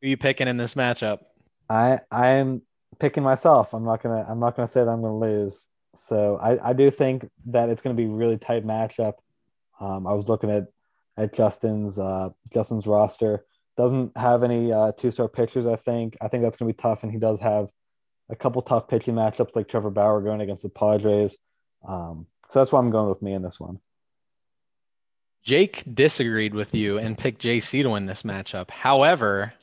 Who 0.00 0.06
are 0.06 0.10
you 0.10 0.16
picking 0.16 0.46
in 0.46 0.58
this 0.58 0.74
matchup? 0.74 1.22
I 1.68 1.98
I'm 2.10 2.62
picking 2.98 3.22
myself. 3.22 3.74
I'm 3.74 3.84
not 3.84 4.02
gonna 4.02 4.24
I'm 4.28 4.40
not 4.40 4.56
gonna 4.56 4.68
say 4.68 4.84
that 4.84 4.90
I'm 4.90 5.02
gonna 5.02 5.18
lose. 5.18 5.68
So 5.96 6.36
I, 6.36 6.70
I 6.70 6.72
do 6.72 6.90
think 6.90 7.28
that 7.46 7.70
it's 7.70 7.82
gonna 7.82 7.94
be 7.94 8.06
really 8.06 8.38
tight 8.38 8.64
matchup. 8.64 9.14
Um, 9.80 10.06
I 10.06 10.12
was 10.12 10.28
looking 10.28 10.50
at 10.50 10.68
at 11.16 11.34
Justin's 11.34 11.98
uh, 11.98 12.30
Justin's 12.52 12.86
roster. 12.86 13.44
Doesn't 13.76 14.16
have 14.16 14.42
any 14.42 14.72
uh, 14.72 14.92
two 14.92 15.10
star 15.10 15.28
pitchers. 15.28 15.66
I 15.66 15.76
think 15.76 16.16
I 16.20 16.28
think 16.28 16.42
that's 16.42 16.56
gonna 16.56 16.72
be 16.72 16.80
tough, 16.80 17.02
and 17.02 17.12
he 17.12 17.18
does 17.18 17.40
have 17.40 17.70
a 18.28 18.36
couple 18.36 18.62
tough 18.62 18.88
pitching 18.88 19.14
matchups 19.14 19.56
like 19.56 19.68
Trevor 19.68 19.90
Bauer 19.90 20.20
going 20.20 20.40
against 20.40 20.62
the 20.62 20.68
Padres. 20.68 21.36
Um, 21.86 22.26
so 22.48 22.58
that's 22.58 22.72
why 22.72 22.80
I'm 22.80 22.90
going 22.90 23.08
with 23.08 23.22
me 23.22 23.32
in 23.32 23.42
this 23.42 23.58
one. 23.60 23.80
Jake 25.42 25.82
disagreed 25.94 26.52
with 26.52 26.74
you 26.74 26.98
and 26.98 27.16
picked 27.16 27.42
JC 27.42 27.82
to 27.82 27.90
win 27.90 28.06
this 28.06 28.22
matchup. 28.22 28.70
However, 28.70 29.54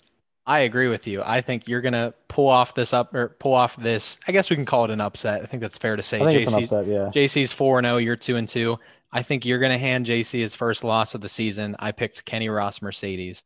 I 0.47 0.59
agree 0.59 0.87
with 0.87 1.07
you. 1.07 1.23
I 1.23 1.41
think 1.41 1.67
you're 1.67 1.81
gonna 1.81 2.13
pull 2.27 2.47
off 2.47 2.75
this 2.75 2.93
up 2.93 3.13
or 3.15 3.29
pull 3.39 3.53
off 3.53 3.75
this. 3.77 4.17
I 4.27 4.31
guess 4.31 4.49
we 4.49 4.55
can 4.55 4.65
call 4.65 4.85
it 4.85 4.91
an 4.91 5.01
upset. 5.01 5.41
I 5.41 5.45
think 5.45 5.61
that's 5.61 5.77
fair 5.77 5.95
to 5.95 6.03
say. 6.03 6.21
I 6.21 6.25
think 6.25 6.39
JC, 6.39 6.43
it's 6.43 6.51
an 6.51 6.63
upset. 6.63 6.87
Yeah. 6.87 7.11
JC's 7.13 7.51
four 7.51 7.79
and 7.79 7.85
zero. 7.85 7.95
Oh, 7.95 7.97
you're 7.97 8.15
two 8.15 8.35
and 8.35 8.47
two. 8.47 8.77
I 9.11 9.23
think 9.23 9.45
you're 9.45 9.59
gonna 9.59 9.77
hand 9.77 10.05
JC 10.05 10.39
his 10.39 10.53
first 10.53 10.83
loss 10.83 11.15
of 11.15 11.21
the 11.21 11.29
season. 11.29 11.75
I 11.79 11.91
picked 11.91 12.25
Kenny 12.25 12.49
Ross 12.49 12.81
Mercedes, 12.81 13.43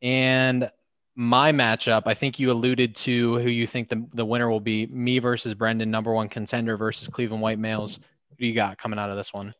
and 0.00 0.70
my 1.16 1.50
matchup. 1.50 2.02
I 2.06 2.14
think 2.14 2.38
you 2.38 2.52
alluded 2.52 2.94
to 2.96 3.38
who 3.38 3.48
you 3.48 3.66
think 3.66 3.88
the 3.88 4.06
the 4.14 4.24
winner 4.24 4.48
will 4.48 4.60
be. 4.60 4.86
Me 4.86 5.18
versus 5.18 5.54
Brendan, 5.54 5.90
number 5.90 6.12
one 6.12 6.28
contender 6.28 6.76
versus 6.76 7.08
Cleveland 7.08 7.42
White 7.42 7.58
Males. 7.58 7.96
Who 8.30 8.36
do 8.38 8.46
you 8.46 8.54
got 8.54 8.78
coming 8.78 8.98
out 8.98 9.10
of 9.10 9.16
this 9.16 9.32
one? 9.32 9.54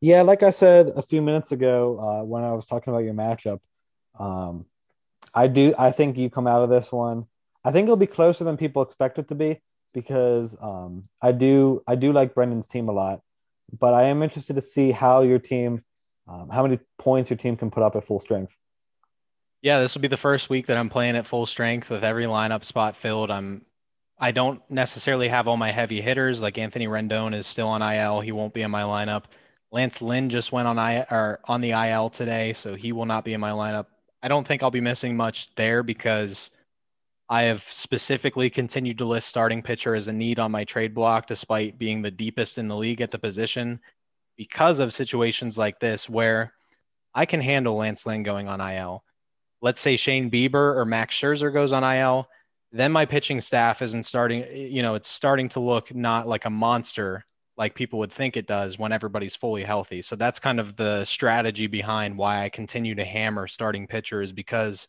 Yeah, 0.00 0.22
like 0.22 0.42
I 0.42 0.50
said 0.50 0.92
a 0.96 1.02
few 1.02 1.20
minutes 1.20 1.52
ago 1.52 1.98
uh, 1.98 2.24
when 2.24 2.42
I 2.42 2.52
was 2.52 2.64
talking 2.64 2.90
about 2.90 3.04
your 3.04 3.12
matchup, 3.12 3.60
um, 4.18 4.64
I 5.34 5.48
do. 5.48 5.74
I 5.78 5.90
think 5.90 6.16
you 6.16 6.30
come 6.30 6.46
out 6.46 6.62
of 6.62 6.70
this 6.70 6.90
one. 6.90 7.26
I 7.64 7.72
think 7.72 7.84
it'll 7.84 7.96
be 7.96 8.06
closer 8.06 8.44
than 8.44 8.56
people 8.56 8.82
expect 8.82 9.18
it 9.18 9.28
to 9.28 9.34
be 9.34 9.60
because 9.92 10.56
um, 10.60 11.02
I 11.20 11.32
do. 11.32 11.82
I 11.86 11.94
do 11.94 12.12
like 12.12 12.34
Brendan's 12.34 12.68
team 12.68 12.88
a 12.88 12.92
lot, 12.92 13.20
but 13.78 13.94
I 13.94 14.04
am 14.04 14.22
interested 14.22 14.54
to 14.54 14.62
see 14.62 14.90
how 14.90 15.22
your 15.22 15.38
team, 15.38 15.84
um, 16.28 16.48
how 16.48 16.62
many 16.62 16.78
points 16.98 17.30
your 17.30 17.36
team 17.36 17.56
can 17.56 17.70
put 17.70 17.82
up 17.82 17.96
at 17.96 18.06
full 18.06 18.18
strength. 18.18 18.56
Yeah, 19.62 19.80
this 19.80 19.94
will 19.94 20.00
be 20.00 20.08
the 20.08 20.16
first 20.16 20.48
week 20.48 20.66
that 20.68 20.78
I'm 20.78 20.88
playing 20.88 21.16
at 21.16 21.26
full 21.26 21.44
strength 21.44 21.90
with 21.90 22.02
every 22.02 22.24
lineup 22.24 22.64
spot 22.64 22.96
filled. 22.96 23.30
I'm 23.30 23.66
I 24.18 24.32
don't 24.32 24.62
necessarily 24.70 25.28
have 25.28 25.48
all 25.48 25.56
my 25.56 25.70
heavy 25.70 26.00
hitters 26.00 26.42
like 26.42 26.58
Anthony 26.58 26.86
Rendon 26.86 27.34
is 27.34 27.46
still 27.46 27.68
on 27.68 27.80
IL. 27.82 28.20
He 28.20 28.32
won't 28.32 28.52
be 28.52 28.62
in 28.62 28.70
my 28.70 28.82
lineup. 28.82 29.24
Lance 29.72 30.02
Lynn 30.02 30.28
just 30.28 30.52
went 30.52 30.68
on 30.68 30.78
I 30.78 31.06
or 31.10 31.40
on 31.44 31.60
the 31.60 31.70
IL 31.70 32.10
today, 32.10 32.52
so 32.52 32.74
he 32.74 32.92
will 32.92 33.06
not 33.06 33.24
be 33.24 33.32
in 33.32 33.40
my 33.40 33.50
lineup. 33.50 33.86
I 34.22 34.28
don't 34.28 34.46
think 34.46 34.62
I'll 34.62 34.70
be 34.70 34.80
missing 34.80 35.16
much 35.16 35.54
there 35.54 35.82
because 35.82 36.50
I 37.28 37.44
have 37.44 37.64
specifically 37.70 38.50
continued 38.50 38.98
to 38.98 39.04
list 39.04 39.28
starting 39.28 39.62
pitcher 39.62 39.94
as 39.94 40.08
a 40.08 40.12
need 40.12 40.38
on 40.38 40.50
my 40.50 40.64
trade 40.64 40.94
block, 40.94 41.26
despite 41.26 41.78
being 41.78 42.02
the 42.02 42.10
deepest 42.10 42.58
in 42.58 42.68
the 42.68 42.76
league 42.76 43.00
at 43.00 43.10
the 43.10 43.18
position, 43.18 43.80
because 44.36 44.80
of 44.80 44.92
situations 44.92 45.56
like 45.56 45.78
this 45.80 46.08
where 46.08 46.52
I 47.14 47.26
can 47.26 47.40
handle 47.40 47.76
Lance 47.76 48.06
Lynn 48.06 48.22
going 48.22 48.48
on 48.48 48.60
IL. 48.60 49.04
Let's 49.62 49.80
say 49.80 49.96
Shane 49.96 50.30
Bieber 50.30 50.76
or 50.76 50.84
Max 50.84 51.14
Scherzer 51.14 51.52
goes 51.52 51.72
on 51.72 51.84
IL, 51.84 52.28
then 52.72 52.92
my 52.92 53.04
pitching 53.04 53.40
staff 53.40 53.82
isn't 53.82 54.06
starting. 54.06 54.44
You 54.52 54.82
know, 54.82 54.94
it's 54.94 55.08
starting 55.08 55.48
to 55.50 55.60
look 55.60 55.94
not 55.94 56.28
like 56.28 56.44
a 56.44 56.50
monster 56.50 57.24
like 57.60 57.74
people 57.74 57.98
would 57.98 58.10
think 58.10 58.38
it 58.38 58.46
does 58.46 58.78
when 58.78 58.90
everybody's 58.90 59.36
fully 59.36 59.62
healthy. 59.62 60.00
So 60.00 60.16
that's 60.16 60.40
kind 60.40 60.58
of 60.58 60.76
the 60.76 61.04
strategy 61.04 61.66
behind 61.66 62.16
why 62.16 62.42
I 62.42 62.48
continue 62.48 62.94
to 62.94 63.04
hammer 63.04 63.46
starting 63.46 63.86
pitchers 63.86 64.32
because 64.32 64.88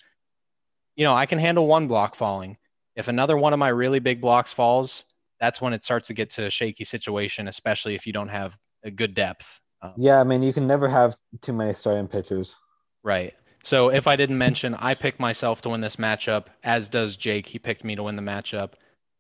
you 0.96 1.04
know, 1.04 1.14
I 1.14 1.26
can 1.26 1.38
handle 1.38 1.68
one 1.68 1.88
block 1.88 2.16
falling. 2.16 2.58
If 2.96 3.08
another 3.08 3.38
one 3.38 3.54
of 3.54 3.60
my 3.60 3.70
really 3.70 4.00
big 4.00 4.22
blocks 4.22 4.54
falls, 4.54 5.06
that's 5.40 5.62
when 5.62 5.74
it 5.74 5.84
starts 5.84 6.08
to 6.08 6.14
get 6.14 6.30
to 6.32 6.46
a 6.46 6.50
shaky 6.50 6.84
situation, 6.84 7.48
especially 7.48 7.96
if 7.96 8.08
you 8.08 8.14
don't 8.14 8.30
have 8.30 8.58
a 8.84 8.92
good 8.92 9.16
depth. 9.16 9.60
Um, 9.82 9.94
yeah, 9.98 10.20
I 10.20 10.24
mean, 10.24 10.44
you 10.44 10.54
can 10.54 10.68
never 10.68 10.88
have 10.88 11.18
too 11.42 11.54
many 11.54 11.74
starting 11.74 12.08
pitchers. 12.08 12.58
Right. 13.04 13.34
So 13.64 13.90
if 13.90 14.08
I 14.08 14.16
didn't 14.16 14.38
mention, 14.38 14.76
I 14.76 14.94
picked 14.94 15.20
myself 15.20 15.62
to 15.62 15.70
win 15.70 15.82
this 15.82 15.98
matchup, 15.98 16.46
as 16.64 16.90
does 16.90 17.18
Jake. 17.18 17.48
He 17.48 17.60
picked 17.60 17.84
me 17.84 17.96
to 17.96 18.04
win 18.04 18.16
the 18.16 18.22
matchup. 18.22 18.74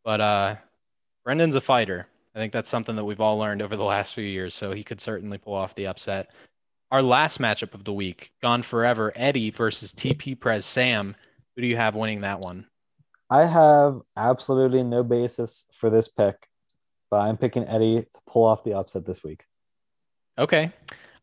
But 0.03 0.21
uh, 0.21 0.55
Brendan's 1.25 1.55
a 1.55 1.61
fighter. 1.61 2.07
I 2.35 2.39
think 2.39 2.53
that's 2.53 2.69
something 2.69 2.95
that 2.95 3.05
we've 3.05 3.21
all 3.21 3.37
learned 3.37 3.61
over 3.61 3.75
the 3.75 3.83
last 3.83 4.13
few 4.13 4.23
years. 4.23 4.53
So 4.53 4.71
he 4.71 4.83
could 4.83 5.01
certainly 5.01 5.37
pull 5.37 5.53
off 5.53 5.75
the 5.75 5.87
upset. 5.87 6.31
Our 6.91 7.01
last 7.01 7.39
matchup 7.39 7.73
of 7.73 7.83
the 7.83 7.93
week, 7.93 8.31
Gone 8.41 8.63
Forever, 8.63 9.11
Eddie 9.15 9.49
versus 9.49 9.93
TP 9.93 10.39
Prez 10.39 10.65
Sam. 10.65 11.15
Who 11.55 11.61
do 11.61 11.67
you 11.67 11.77
have 11.77 11.95
winning 11.95 12.21
that 12.21 12.39
one? 12.39 12.67
I 13.29 13.45
have 13.45 14.01
absolutely 14.17 14.83
no 14.83 15.03
basis 15.03 15.65
for 15.71 15.89
this 15.89 16.09
pick, 16.09 16.35
but 17.09 17.21
I'm 17.21 17.37
picking 17.37 17.65
Eddie 17.65 18.01
to 18.01 18.21
pull 18.27 18.43
off 18.43 18.65
the 18.65 18.73
upset 18.73 19.05
this 19.05 19.23
week. 19.23 19.45
Okay. 20.37 20.71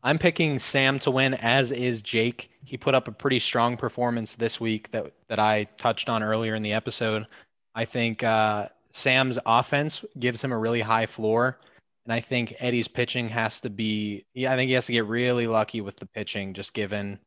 I'm 0.01 0.17
picking 0.17 0.59
Sam 0.59 0.97
to 0.99 1.11
win, 1.11 1.33
as 1.35 1.71
is 1.71 2.01
Jake. 2.01 2.49
He 2.63 2.77
put 2.77 2.95
up 2.95 3.07
a 3.07 3.11
pretty 3.11 3.39
strong 3.39 3.77
performance 3.77 4.33
this 4.33 4.59
week 4.59 4.89
that, 4.91 5.11
that 5.27 5.39
I 5.39 5.65
touched 5.77 6.09
on 6.09 6.23
earlier 6.23 6.55
in 6.55 6.63
the 6.63 6.73
episode. 6.73 7.27
I 7.75 7.85
think 7.85 8.23
uh, 8.23 8.69
Sam's 8.99 9.39
offense 9.45 10.03
gives 10.19 10.43
him 10.43 10.51
a 10.51 10.57
really 10.57 10.81
high 10.81 11.05
floor. 11.05 11.57
And 12.05 12.13
I 12.13 12.21
think 12.21 12.55
Eddie's 12.59 12.87
pitching 12.87 13.29
has 13.29 13.61
to 13.61 13.69
be, 13.69 14.25
yeah, 14.33 14.51
I 14.51 14.55
think 14.55 14.67
he 14.69 14.73
has 14.73 14.87
to 14.87 14.91
get 14.93 15.05
really 15.05 15.47
lucky 15.47 15.81
with 15.81 15.97
the 15.97 16.05
pitching, 16.07 16.53
just 16.53 16.73
given 16.73 17.19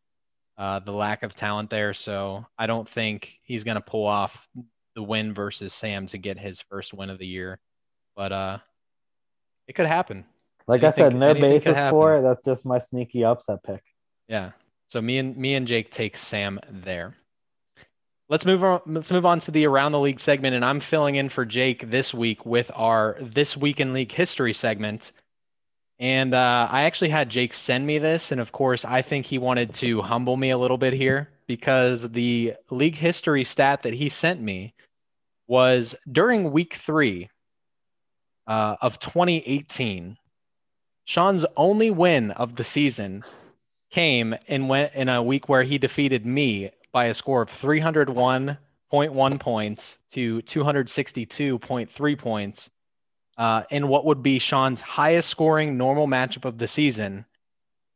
uh, 0.59 0.81
the 0.81 0.93
lack 0.93 1.23
of 1.23 1.35
talent 1.35 1.71
there. 1.71 1.95
So 1.95 2.45
I 2.59 2.67
don't 2.67 2.89
think 2.89 3.39
he's 3.43 3.65
going 3.65 3.77
to 3.77 3.81
pull 3.81 4.07
off 4.07 4.49
the 4.95 5.03
win 5.03 5.33
versus 5.35 5.73
Sam 5.73 6.07
to 6.07 6.19
get 6.19 6.39
his 6.39 6.61
first 6.61 6.93
win 6.93 7.11
of 7.11 7.19
the 7.19 7.27
year. 7.27 7.61
But 8.17 8.33
uh, 8.33 8.59
it 9.67 9.75
could 9.75 9.87
happen. 9.87 10.25
Like 10.67 10.83
anything, 10.83 11.05
I 11.05 11.09
said, 11.09 11.17
no 11.17 11.35
basis 11.35 11.79
for 11.91 12.17
it. 12.17 12.23
That's 12.23 12.45
just 12.45 12.67
my 12.67 12.79
sneaky 12.79 13.25
upset 13.25 13.63
pick. 13.65 13.83
Yeah. 14.29 14.51
So 14.89 15.01
me 15.01 15.19
and 15.19 15.37
me 15.37 15.55
and 15.55 15.67
Jake 15.67 15.91
take 15.91 16.17
Sam 16.17 16.61
there. 16.71 17.17
Let's 18.33 18.47
move 18.47 18.65
on. 18.65 18.81
Let's 18.87 19.13
move 19.13 19.27
on 19.27 19.41
to 19.41 19.51
the 19.51 19.67
around 19.67 19.93
the 19.93 20.01
league 20.01 20.19
segment, 20.19 20.55
and 20.55 20.65
I'm 20.65 20.81
filling 20.81 21.17
in 21.17 21.29
for 21.29 21.45
Jake 21.45 21.91
this 21.91 22.15
week 22.15 22.47
with 22.47 22.71
our 22.75 23.19
this 23.21 23.59
week 23.59 23.79
in 23.79 23.93
league 23.93 24.11
history 24.11 24.55
segment. 24.55 25.13
And 25.99 26.33
uh, 26.33 26.67
I 26.71 26.85
actually 26.85 27.11
had 27.11 27.29
Jake 27.29 27.53
send 27.53 27.87
me 27.87 27.99
this, 27.99 28.33
and 28.33 28.41
of 28.41 28.51
course, 28.51 28.87
I 28.87 29.03
think 29.03 29.27
he 29.27 29.37
wanted 29.37 29.75
to 29.75 30.01
humble 30.01 30.39
me 30.39 30.49
a 30.49 30.57
little 30.57 30.79
bit 30.79 30.95
here 30.95 31.29
because 31.47 32.09
the 32.09 32.55
league 32.71 32.97
history 32.97 33.45
stat 33.45 33.83
that 33.83 33.93
he 33.93 34.09
sent 34.09 34.41
me 34.41 34.73
was 35.47 35.95
during 36.11 36.53
week 36.53 36.73
three 36.73 37.29
uh, 38.47 38.77
of 38.81 38.99
2018. 38.99 40.17
Sean's 41.05 41.45
only 41.55 41.91
win 41.91 42.31
of 42.31 42.57
the 42.57 42.65
season 42.65 43.25
came 43.91 44.35
in 44.47 44.69
went 44.69 44.95
in 44.95 45.11
a 45.11 45.23
week 45.23 45.51
where 45.51 45.65
he 45.65 45.77
defeated 45.77 46.25
me 46.25 46.71
by 46.93 47.07
a 47.07 47.15
score 47.15 47.43
of 47.43 47.51
301.1 47.51 49.41
points 49.41 49.99
to 50.13 50.43
262.3 50.43 52.19
points 52.19 52.71
uh, 53.39 53.63
in 53.71 53.89
what 53.89 54.05
would 54.05 54.23
be 54.23 54.39
Sean's 54.39 54.81
highest 54.81 55.29
scoring 55.29 55.77
normal 55.77 56.07
matchup 56.07 56.45
of 56.45 56.59
the 56.59 56.69
season. 56.69 57.25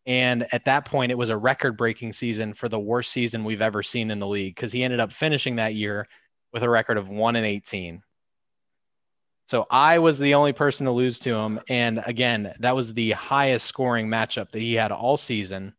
And 0.06 0.46
at 0.52 0.64
that 0.64 0.86
point, 0.86 1.12
it 1.12 1.18
was 1.18 1.28
a 1.28 1.36
record 1.36 1.76
breaking 1.76 2.12
season 2.12 2.54
for 2.54 2.68
the 2.68 2.78
worst 2.78 3.12
season 3.12 3.44
we've 3.44 3.60
ever 3.60 3.82
seen 3.82 4.10
in 4.10 4.18
the 4.18 4.26
league 4.26 4.54
because 4.54 4.72
he 4.72 4.82
ended 4.82 5.00
up 5.00 5.12
finishing 5.12 5.56
that 5.56 5.74
year 5.74 6.08
with 6.52 6.62
a 6.62 6.70
record 6.70 6.96
of 6.96 7.08
1 7.08 7.36
and 7.36 7.44
18. 7.44 8.02
So 9.48 9.66
I 9.70 9.98
was 9.98 10.18
the 10.18 10.34
only 10.34 10.52
person 10.52 10.86
to 10.86 10.92
lose 10.92 11.20
to 11.20 11.34
him. 11.34 11.60
And 11.68 12.02
again, 12.04 12.54
that 12.60 12.74
was 12.74 12.92
the 12.92 13.12
highest 13.12 13.66
scoring 13.66 14.08
matchup 14.08 14.50
that 14.50 14.60
he 14.60 14.74
had 14.74 14.90
all 14.90 15.16
season. 15.16 15.74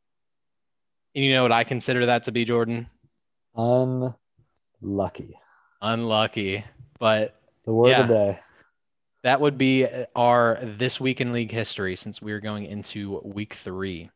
And 1.16 1.26
you 1.26 1.34
know 1.34 1.44
what 1.44 1.52
I 1.52 1.64
consider 1.64 2.06
that 2.06 2.24
to 2.26 2.32
be, 2.32 2.46
Jordan? 2.46 2.88
Unlucky. 3.58 5.40
Unlucky. 5.82 6.64
But 7.00 7.40
the 7.66 7.74
word 7.74 7.90
yeah, 7.90 8.02
of 8.02 8.08
the 8.08 8.14
day. 8.14 8.40
That 9.24 9.42
would 9.42 9.58
be 9.58 9.88
our 10.16 10.60
this 10.62 11.02
week 11.02 11.20
in 11.20 11.32
league 11.32 11.52
history 11.52 11.96
since 11.96 12.22
we're 12.22 12.40
going 12.40 12.66
into 12.66 13.20
week 13.24 13.56
three. 13.56 14.10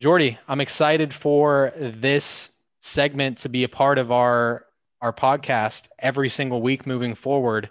Jordy, 0.00 0.38
I'm 0.48 0.60
excited 0.60 1.12
for 1.12 1.72
this 1.76 2.50
segment 2.80 3.38
to 3.38 3.48
be 3.48 3.64
a 3.64 3.68
part 3.68 3.98
of 3.98 4.10
our 4.10 4.64
our 5.02 5.12
podcast 5.12 5.88
every 5.98 6.28
single 6.28 6.62
week 6.62 6.86
moving 6.86 7.14
forward. 7.14 7.68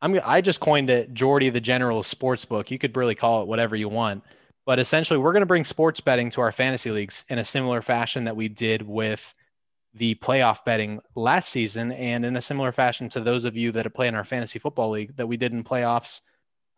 I'm 0.00 0.18
I 0.24 0.40
just 0.40 0.60
coined 0.60 0.90
it 0.90 1.12
Jordy 1.12 1.50
the 1.50 1.60
General 1.60 2.02
Sportsbook. 2.02 2.70
You 2.70 2.78
could 2.78 2.96
really 2.96 3.14
call 3.14 3.42
it 3.42 3.48
whatever 3.48 3.76
you 3.76 3.88
want. 3.88 4.24
But 4.64 4.78
essentially, 4.78 5.18
we're 5.18 5.32
going 5.32 5.42
to 5.42 5.46
bring 5.46 5.64
sports 5.64 6.00
betting 6.00 6.30
to 6.30 6.40
our 6.40 6.52
fantasy 6.52 6.90
leagues 6.90 7.24
in 7.28 7.38
a 7.38 7.44
similar 7.44 7.80
fashion 7.82 8.24
that 8.24 8.36
we 8.36 8.48
did 8.48 8.82
with 8.82 9.32
the 9.94 10.14
playoff 10.16 10.64
betting 10.64 11.00
last 11.14 11.48
season, 11.48 11.92
and 11.92 12.24
in 12.24 12.36
a 12.36 12.42
similar 12.42 12.72
fashion 12.72 13.08
to 13.10 13.20
those 13.20 13.44
of 13.44 13.56
you 13.56 13.72
that 13.72 13.92
play 13.94 14.08
in 14.08 14.14
our 14.14 14.24
fantasy 14.24 14.58
football 14.58 14.90
league 14.90 15.16
that 15.16 15.26
we 15.26 15.36
did 15.36 15.52
in 15.52 15.64
playoffs 15.64 16.20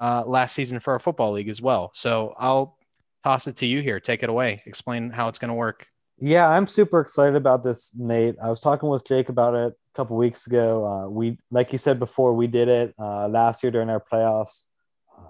uh, 0.00 0.24
last 0.26 0.54
season 0.54 0.80
for 0.80 0.92
our 0.92 0.98
football 0.98 1.32
league 1.32 1.48
as 1.48 1.60
well. 1.60 1.90
So 1.94 2.34
I'll 2.38 2.78
toss 3.22 3.46
it 3.46 3.56
to 3.56 3.66
you 3.66 3.82
here. 3.82 4.00
Take 4.00 4.22
it 4.22 4.30
away. 4.30 4.62
Explain 4.66 5.10
how 5.10 5.28
it's 5.28 5.38
going 5.38 5.50
to 5.50 5.54
work. 5.54 5.86
Yeah, 6.18 6.48
I'm 6.48 6.66
super 6.66 7.00
excited 7.00 7.36
about 7.36 7.62
this, 7.62 7.92
Nate. 7.96 8.36
I 8.42 8.50
was 8.50 8.60
talking 8.60 8.88
with 8.88 9.06
Jake 9.06 9.28
about 9.30 9.54
it 9.54 9.72
a 9.72 9.96
couple 9.96 10.16
weeks 10.16 10.46
ago. 10.46 10.84
Uh, 10.84 11.08
we, 11.08 11.38
like 11.50 11.72
you 11.72 11.78
said 11.78 11.98
before, 11.98 12.34
we 12.34 12.46
did 12.46 12.68
it 12.68 12.94
uh, 12.98 13.26
last 13.28 13.62
year 13.62 13.72
during 13.72 13.88
our 13.88 14.02
playoffs. 14.12 14.64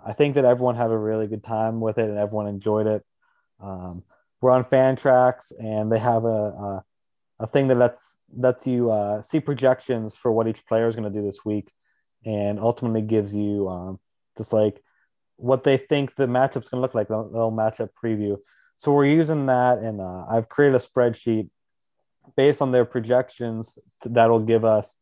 I 0.04 0.12
think 0.12 0.34
that 0.34 0.44
everyone 0.44 0.76
had 0.76 0.90
a 0.90 0.98
really 0.98 1.26
good 1.26 1.44
time 1.44 1.80
with 1.80 1.98
it 1.98 2.08
and 2.08 2.18
everyone 2.18 2.48
enjoyed 2.48 2.86
it. 2.86 3.04
Um, 3.60 4.02
we're 4.40 4.50
on 4.50 4.64
Fantrax 4.64 5.52
and 5.58 5.92
they 5.92 5.98
have 5.98 6.24
a, 6.24 6.28
a 6.28 6.84
a 7.40 7.46
thing 7.46 7.68
that 7.68 7.76
lets 7.76 8.18
lets 8.36 8.66
you 8.66 8.90
uh, 8.90 9.22
see 9.22 9.40
projections 9.40 10.14
for 10.16 10.30
what 10.30 10.46
each 10.46 10.64
player 10.66 10.86
is 10.86 10.94
going 10.94 11.10
to 11.10 11.18
do 11.18 11.24
this 11.24 11.44
week, 11.44 11.72
and 12.24 12.60
ultimately 12.60 13.02
gives 13.02 13.34
you 13.34 13.68
um, 13.68 13.98
just 14.36 14.52
like 14.52 14.82
what 15.36 15.64
they 15.64 15.76
think 15.76 16.14
the 16.14 16.26
matchup's 16.26 16.68
going 16.68 16.78
to 16.78 16.82
look 16.82 16.94
like. 16.94 17.08
The 17.08 17.18
little 17.18 17.52
matchup 17.52 17.88
preview. 18.02 18.38
So 18.76 18.92
we're 18.92 19.06
using 19.06 19.46
that, 19.46 19.78
and 19.78 20.00
uh, 20.00 20.26
I've 20.30 20.48
created 20.48 20.76
a 20.76 20.78
spreadsheet 20.78 21.48
based 22.36 22.62
on 22.62 22.72
their 22.72 22.84
projections 22.84 23.78
that'll 24.04 24.40
give 24.40 24.64
us 24.64 24.96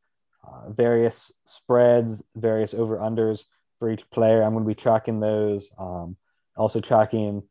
uh, 0.46 0.70
various 0.70 1.32
spreads, 1.44 2.22
various 2.34 2.72
over 2.72 2.98
unders 2.98 3.44
for 3.78 3.90
each 3.90 4.08
player. 4.10 4.42
I'm 4.42 4.52
going 4.52 4.64
to 4.64 4.68
be 4.68 4.74
tracking 4.74 5.20
those. 5.20 5.72
Um, 5.78 6.16
also 6.56 6.80
tracking 6.80 7.44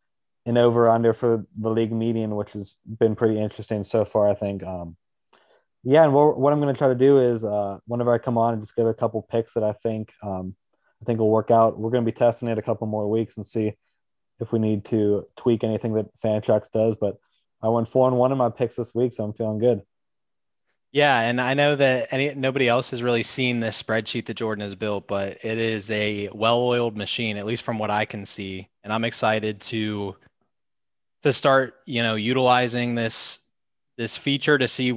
an 0.47 0.57
over 0.57 0.89
under 0.89 1.13
for 1.13 1.45
the 1.55 1.69
league 1.69 1.91
median, 1.91 2.35
which 2.35 2.53
has 2.53 2.79
been 2.85 3.15
pretty 3.15 3.39
interesting 3.39 3.83
so 3.83 4.03
far. 4.03 4.27
I 4.27 4.33
think. 4.33 4.63
Um, 4.63 4.97
yeah, 5.83 6.03
and 6.03 6.13
what, 6.13 6.39
what 6.39 6.51
I'm 6.51 6.59
going 6.59 6.73
to 6.73 6.77
try 6.77 6.89
to 6.89 6.95
do 6.95 7.19
is 7.19 7.43
uh, 7.43 7.77
whenever 7.85 8.11
I 8.11 8.17
come 8.17 8.37
on 8.37 8.53
and 8.53 8.61
just 8.61 8.75
give 8.75 8.87
a 8.87 8.93
couple 8.93 9.21
picks 9.21 9.53
that 9.53 9.63
I 9.63 9.73
think 9.73 10.11
um, 10.23 10.55
I 11.01 11.05
think 11.05 11.19
will 11.19 11.29
work 11.29 11.51
out. 11.51 11.79
We're 11.79 11.91
going 11.91 12.03
to 12.03 12.11
be 12.11 12.17
testing 12.17 12.47
it 12.47 12.57
a 12.57 12.63
couple 12.63 12.87
more 12.87 13.09
weeks 13.09 13.37
and 13.37 13.45
see 13.45 13.73
if 14.39 14.51
we 14.51 14.59
need 14.59 14.85
to 14.85 15.27
tweak 15.37 15.63
anything 15.63 15.93
that 15.93 16.07
Fantrax 16.23 16.71
does. 16.71 16.95
But 16.99 17.17
I 17.61 17.69
went 17.69 17.89
four 17.89 18.07
and 18.07 18.17
one 18.17 18.31
in 18.31 18.37
my 18.37 18.49
picks 18.49 18.75
this 18.75 18.93
week, 18.95 19.13
so 19.13 19.23
I'm 19.23 19.33
feeling 19.33 19.59
good. 19.59 19.81
Yeah, 20.91 21.19
and 21.21 21.39
I 21.39 21.53
know 21.53 21.75
that 21.75 22.07
any 22.11 22.33
nobody 22.33 22.67
else 22.67 22.89
has 22.91 23.03
really 23.03 23.23
seen 23.23 23.59
this 23.59 23.81
spreadsheet 23.81 24.25
that 24.27 24.35
Jordan 24.37 24.63
has 24.63 24.73
built, 24.73 25.07
but 25.07 25.37
it 25.43 25.57
is 25.57 25.91
a 25.91 26.29
well-oiled 26.33 26.95
machine, 26.97 27.37
at 27.37 27.45
least 27.45 27.63
from 27.63 27.77
what 27.77 27.91
I 27.91 28.05
can 28.05 28.25
see. 28.25 28.69
And 28.83 28.93
I'm 28.93 29.03
excited 29.03 29.59
to 29.61 30.15
to 31.27 31.33
start, 31.33 31.75
you 31.85 32.01
know, 32.01 32.15
utilizing 32.15 32.95
this 32.95 33.39
this 33.97 34.15
feature 34.15 34.57
to 34.57 34.67
see, 34.67 34.87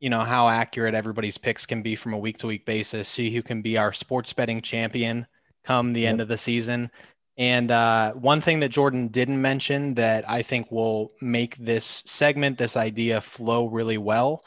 you 0.00 0.10
know, 0.10 0.20
how 0.20 0.48
accurate 0.48 0.94
everybody's 0.94 1.38
picks 1.38 1.66
can 1.66 1.82
be 1.82 1.96
from 1.96 2.12
a 2.12 2.18
week 2.18 2.38
to 2.38 2.46
week 2.46 2.66
basis. 2.66 3.08
See 3.08 3.30
who 3.30 3.42
can 3.42 3.62
be 3.62 3.78
our 3.78 3.92
sports 3.92 4.32
betting 4.32 4.60
champion 4.60 5.26
come 5.64 5.92
the 5.92 6.02
yep. 6.02 6.10
end 6.10 6.20
of 6.20 6.28
the 6.28 6.38
season. 6.38 6.90
And 7.36 7.70
uh, 7.70 8.12
one 8.12 8.40
thing 8.40 8.60
that 8.60 8.68
Jordan 8.68 9.08
didn't 9.08 9.40
mention 9.40 9.94
that 9.94 10.28
I 10.28 10.42
think 10.42 10.70
will 10.70 11.10
make 11.20 11.56
this 11.56 12.02
segment, 12.06 12.58
this 12.58 12.76
idea 12.76 13.20
flow 13.20 13.66
really 13.66 13.98
well, 13.98 14.44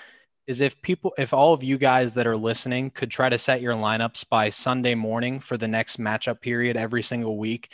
is 0.48 0.62
if 0.62 0.82
people, 0.82 1.14
if 1.18 1.34
all 1.34 1.54
of 1.54 1.64
you 1.64 1.78
guys 1.78 2.14
that 2.14 2.28
are 2.28 2.38
listening 2.38 2.90
could 2.92 3.12
try 3.12 3.28
to 3.28 3.38
set 3.38 3.62
your 3.62 3.74
lineups 3.74 4.24
by 4.30 4.50
Sunday 4.50 4.96
morning 4.96 5.40
for 5.40 5.58
the 5.58 5.68
next 5.68 6.00
matchup 6.00 6.40
period 6.40 6.78
every 6.78 7.04
single 7.04 7.38
week, 7.38 7.72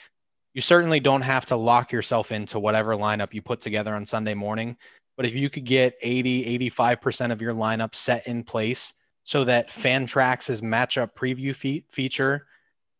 you 0.53 0.61
certainly 0.61 0.99
don't 0.99 1.21
have 1.21 1.45
to 1.47 1.55
lock 1.55 1.91
yourself 1.91 2.31
into 2.31 2.59
whatever 2.59 2.95
lineup 2.95 3.33
you 3.33 3.41
put 3.41 3.61
together 3.61 3.95
on 3.95 4.05
Sunday 4.05 4.33
morning. 4.33 4.77
But 5.17 5.25
if 5.25 5.33
you 5.33 5.49
could 5.49 5.65
get 5.65 5.95
80, 6.01 6.69
85% 6.69 7.31
of 7.31 7.41
your 7.41 7.53
lineup 7.53 7.95
set 7.95 8.27
in 8.27 8.43
place 8.43 8.93
so 9.23 9.43
that 9.45 9.69
Fantrax's 9.69 10.61
matchup 10.61 11.11
preview 11.15 11.55
fe- 11.55 11.85
feature 11.89 12.47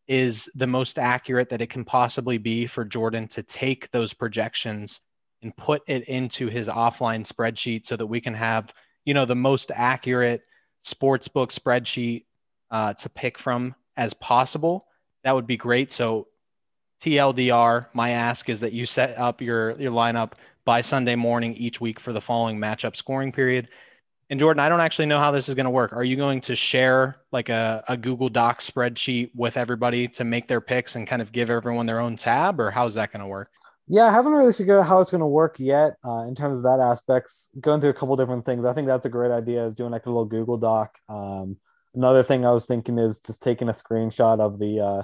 is 0.06 0.50
the 0.54 0.66
most 0.66 0.98
accurate 0.98 1.48
that 1.48 1.60
it 1.60 1.70
can 1.70 1.84
possibly 1.84 2.38
be 2.38 2.66
for 2.66 2.84
Jordan 2.84 3.26
to 3.28 3.42
take 3.42 3.90
those 3.90 4.12
projections 4.12 5.00
and 5.42 5.56
put 5.56 5.82
it 5.86 6.04
into 6.04 6.48
his 6.48 6.68
offline 6.68 7.26
spreadsheet 7.26 7.84
so 7.86 7.96
that 7.96 8.06
we 8.06 8.20
can 8.20 8.34
have 8.34 8.72
you 9.04 9.14
know, 9.14 9.24
the 9.24 9.34
most 9.34 9.70
accurate 9.74 10.42
sports 10.82 11.28
book 11.28 11.52
spreadsheet 11.52 12.24
uh, 12.70 12.94
to 12.94 13.08
pick 13.08 13.38
from 13.38 13.74
as 13.96 14.14
possible, 14.14 14.86
that 15.22 15.32
would 15.32 15.46
be 15.46 15.56
great. 15.56 15.92
So 15.92 16.28
TLDR, 17.04 17.86
my 17.92 18.12
ask 18.12 18.48
is 18.48 18.60
that 18.60 18.72
you 18.72 18.86
set 18.86 19.18
up 19.18 19.42
your 19.42 19.72
your 19.72 19.92
lineup 19.92 20.32
by 20.64 20.80
Sunday 20.80 21.14
morning 21.14 21.52
each 21.54 21.78
week 21.78 22.00
for 22.00 22.14
the 22.14 22.20
following 22.20 22.58
matchup 22.58 22.96
scoring 22.96 23.30
period. 23.30 23.68
And 24.30 24.40
Jordan, 24.40 24.60
I 24.60 24.70
don't 24.70 24.80
actually 24.80 25.04
know 25.04 25.18
how 25.18 25.30
this 25.30 25.50
is 25.50 25.54
going 25.54 25.66
to 25.66 25.70
work. 25.70 25.92
Are 25.92 26.02
you 26.02 26.16
going 26.16 26.40
to 26.40 26.56
share 26.56 27.16
like 27.30 27.50
a, 27.50 27.84
a 27.88 27.96
Google 27.98 28.30
Doc 28.30 28.60
spreadsheet 28.60 29.32
with 29.34 29.58
everybody 29.58 30.08
to 30.08 30.24
make 30.24 30.48
their 30.48 30.62
picks 30.62 30.96
and 30.96 31.06
kind 31.06 31.20
of 31.20 31.30
give 31.30 31.50
everyone 31.50 31.84
their 31.84 32.00
own 32.00 32.16
tab, 32.16 32.58
or 32.58 32.70
how's 32.70 32.94
that 32.94 33.12
going 33.12 33.20
to 33.20 33.26
work? 33.26 33.50
Yeah, 33.86 34.04
I 34.04 34.10
haven't 34.10 34.32
really 34.32 34.54
figured 34.54 34.80
out 34.80 34.86
how 34.86 35.02
it's 35.02 35.10
going 35.10 35.20
to 35.20 35.26
work 35.26 35.56
yet 35.58 35.96
uh, 36.06 36.24
in 36.26 36.34
terms 36.34 36.56
of 36.56 36.64
that 36.64 36.80
aspects. 36.80 37.50
Going 37.60 37.82
through 37.82 37.90
a 37.90 37.94
couple 37.94 38.16
different 38.16 38.46
things, 38.46 38.64
I 38.64 38.72
think 38.72 38.86
that's 38.86 39.04
a 39.04 39.10
great 39.10 39.30
idea. 39.30 39.66
Is 39.66 39.74
doing 39.74 39.90
like 39.90 40.06
a 40.06 40.10
little 40.10 40.24
Google 40.24 40.56
Doc. 40.56 40.98
Um, 41.10 41.58
another 41.94 42.22
thing 42.22 42.46
I 42.46 42.52
was 42.52 42.64
thinking 42.64 42.98
is 42.98 43.20
just 43.20 43.42
taking 43.42 43.68
a 43.68 43.72
screenshot 43.72 44.40
of 44.40 44.58
the 44.58 44.80
uh, 44.80 45.02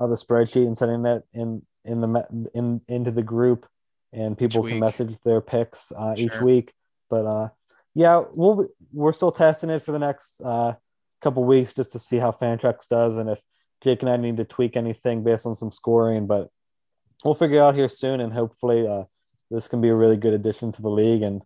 of 0.00 0.10
the 0.10 0.16
spreadsheet 0.16 0.66
and 0.66 0.76
sending 0.76 1.04
it 1.04 1.22
in 1.32 1.62
in 1.84 2.00
the 2.00 2.48
in 2.54 2.80
into 2.88 3.10
the 3.10 3.22
group, 3.22 3.66
and 4.12 4.36
people 4.36 4.64
can 4.64 4.80
message 4.80 5.20
their 5.20 5.40
picks 5.40 5.92
uh, 5.92 6.16
sure. 6.16 6.26
each 6.26 6.40
week. 6.40 6.72
But 7.08 7.26
uh, 7.26 7.48
yeah, 7.94 8.22
we'll 8.34 8.66
we're 8.92 9.12
still 9.12 9.30
testing 9.30 9.70
it 9.70 9.82
for 9.82 9.92
the 9.92 9.98
next 9.98 10.40
uh, 10.40 10.74
couple 11.20 11.44
weeks 11.44 11.72
just 11.72 11.92
to 11.92 11.98
see 11.98 12.16
how 12.16 12.32
Fantrax 12.32 12.88
does 12.88 13.16
and 13.16 13.28
if 13.28 13.40
Jake 13.82 14.02
and 14.02 14.10
I 14.10 14.16
need 14.16 14.38
to 14.38 14.44
tweak 14.44 14.76
anything 14.76 15.22
based 15.22 15.46
on 15.46 15.54
some 15.54 15.70
scoring. 15.70 16.26
But 16.26 16.48
we'll 17.24 17.34
figure 17.34 17.58
it 17.58 17.62
out 17.62 17.74
here 17.74 17.88
soon, 17.88 18.20
and 18.20 18.32
hopefully 18.32 18.86
uh, 18.86 19.04
this 19.50 19.68
can 19.68 19.80
be 19.80 19.88
a 19.88 19.94
really 19.94 20.16
good 20.16 20.34
addition 20.34 20.72
to 20.72 20.82
the 20.82 20.90
league. 20.90 21.22
And 21.22 21.42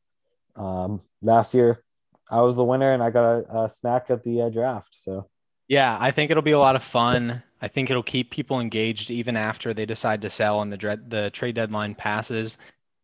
um, 0.54 1.00
last 1.22 1.54
year 1.54 1.82
I 2.30 2.42
was 2.42 2.56
the 2.56 2.64
winner, 2.64 2.92
and 2.92 3.02
I 3.02 3.10
got 3.10 3.24
a, 3.24 3.62
a 3.62 3.70
snack 3.70 4.06
at 4.10 4.22
the 4.22 4.42
uh, 4.42 4.48
draft. 4.48 4.90
So 4.92 5.28
yeah, 5.68 5.96
I 5.98 6.10
think 6.10 6.30
it'll 6.30 6.42
be 6.42 6.52
a 6.52 6.58
lot 6.58 6.76
of 6.76 6.84
fun. 6.84 7.42
I 7.64 7.68
think 7.68 7.88
it'll 7.88 8.02
keep 8.02 8.30
people 8.30 8.60
engaged 8.60 9.10
even 9.10 9.36
after 9.36 9.72
they 9.72 9.86
decide 9.86 10.20
to 10.20 10.28
sell 10.28 10.60
and 10.60 10.70
the 10.70 10.76
dread, 10.76 11.08
the 11.08 11.30
trade 11.30 11.54
deadline 11.54 11.94
passes. 11.94 12.58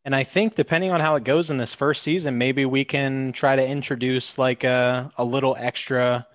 And 0.04 0.14
I 0.14 0.22
think 0.22 0.54
depending 0.54 0.90
on 0.90 1.00
how 1.00 1.14
it 1.14 1.24
goes 1.24 1.48
in 1.48 1.56
this 1.56 1.72
first 1.72 2.02
season, 2.02 2.36
maybe 2.36 2.66
we 2.66 2.84
can 2.84 3.32
try 3.32 3.56
to 3.56 3.66
introduce 3.66 4.36
like 4.36 4.62
a, 4.62 5.10
a 5.16 5.24
little 5.24 5.56
extra 5.58 6.26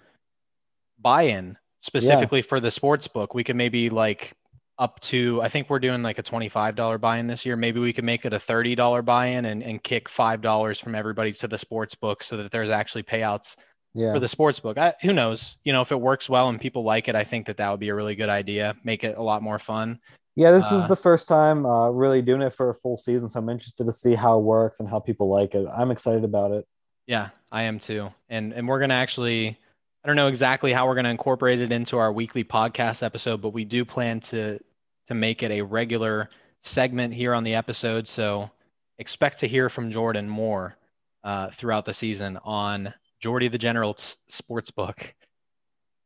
buy-in 1.00 1.56
specifically 1.82 2.40
yeah. 2.40 2.48
for 2.48 2.60
the 2.60 2.72
sports 2.72 3.08
book. 3.08 3.36
We 3.36 3.44
could 3.44 3.56
maybe 3.56 3.92
like 3.92 4.34
up 4.80 5.00
to 5.02 5.40
I 5.44 5.50
think 5.50 5.70
we're 5.70 5.78
doing 5.78 6.02
like 6.02 6.18
a 6.18 6.24
$25 6.24 7.00
buy-in 7.00 7.28
this 7.28 7.46
year. 7.46 7.56
Maybe 7.56 7.80
we 7.80 7.94
could 7.94 8.06
make 8.06 8.26
it 8.26 8.34
a 8.34 8.40
$30 8.40 9.06
buy-in 9.06 9.46
and, 9.46 9.62
and 9.62 9.84
kick 9.84 10.10
five 10.10 10.42
dollars 10.42 10.80
from 10.80 10.96
everybody 10.96 11.32
to 11.34 11.48
the 11.48 11.60
sports 11.60 11.94
book 11.94 12.24
so 12.24 12.38
that 12.38 12.52
there's 12.52 12.72
actually 12.72 13.04
payouts 13.04 13.56
yeah. 13.96 14.14
for 14.14 14.20
the 14.20 14.28
sports 14.28 14.60
book. 14.60 14.78
I, 14.78 14.94
who 15.02 15.14
knows? 15.14 15.58
You 15.64 15.74
know, 15.74 15.82
if 15.82 15.92
it 15.92 16.00
works 16.00 16.30
well 16.30 16.50
and 16.50 16.62
people 16.62 16.84
like 16.84 17.08
it, 17.08 17.16
I 17.16 17.24
think 17.24 17.48
that 17.48 17.58
that 17.58 17.72
would 17.72 17.80
be 17.80 17.90
a 17.90 17.96
really 17.96 18.16
good 18.16 18.30
idea. 18.30 18.76
Make 18.84 19.04
it 19.04 19.18
a 19.18 19.24
lot 19.24 19.42
more 19.42 19.58
fun. 19.58 20.00
Yeah, 20.36 20.52
this 20.52 20.72
uh, 20.72 20.76
is 20.76 20.88
the 20.88 20.98
first 20.98 21.30
time 21.30 21.66
uh, 21.66 21.90
really 21.90 22.22
doing 22.22 22.42
it 22.42 22.52
for 22.54 22.70
a 22.70 22.74
full 22.76 22.98
season, 22.98 23.30
so 23.30 23.40
I'm 23.40 23.50
interested 23.50 23.86
to 23.86 23.92
see 23.94 24.14
how 24.14 24.38
it 24.38 24.44
works 24.44 24.82
and 24.82 24.90
how 24.90 25.00
people 25.00 25.30
like 25.30 25.56
it. 25.56 25.66
I'm 25.76 25.92
excited 25.92 26.26
about 26.26 26.52
it. 26.52 26.68
Yeah, 27.08 27.30
I 27.52 27.64
am 27.64 27.80
too. 27.80 28.10
And 28.30 28.52
and 28.54 28.68
we're 28.68 28.80
gonna 28.80 28.96
actually, 28.96 29.58
I 30.04 30.08
don't 30.08 30.18
know 30.18 30.28
exactly 30.28 30.74
how 30.74 30.88
we're 30.88 30.96
gonna 30.96 31.10
incorporate 31.10 31.62
it 31.62 31.72
into 31.72 31.98
our 31.98 32.12
weekly 32.12 32.44
podcast 32.44 33.02
episode, 33.02 33.42
but 33.42 33.52
we 33.52 33.64
do 33.64 33.86
plan 33.86 34.20
to 34.22 34.60
to 35.08 35.14
make 35.14 35.42
it 35.42 35.52
a 35.52 35.62
regular 35.62 36.30
segment 36.62 37.14
here 37.14 37.34
on 37.34 37.46
the 37.46 37.56
episode. 37.56 38.06
So 38.08 38.50
expect 38.98 39.40
to 39.40 39.48
hear 39.48 39.70
from 39.70 39.92
Jordan 39.92 40.28
more 40.28 40.76
uh, 41.24 41.50
throughout 41.52 41.86
the 41.86 41.94
season 41.94 42.38
on 42.44 42.94
Jordy 43.20 43.48
the 43.48 43.58
General 43.58 43.96
sports 44.28 44.72
book. 44.72 45.16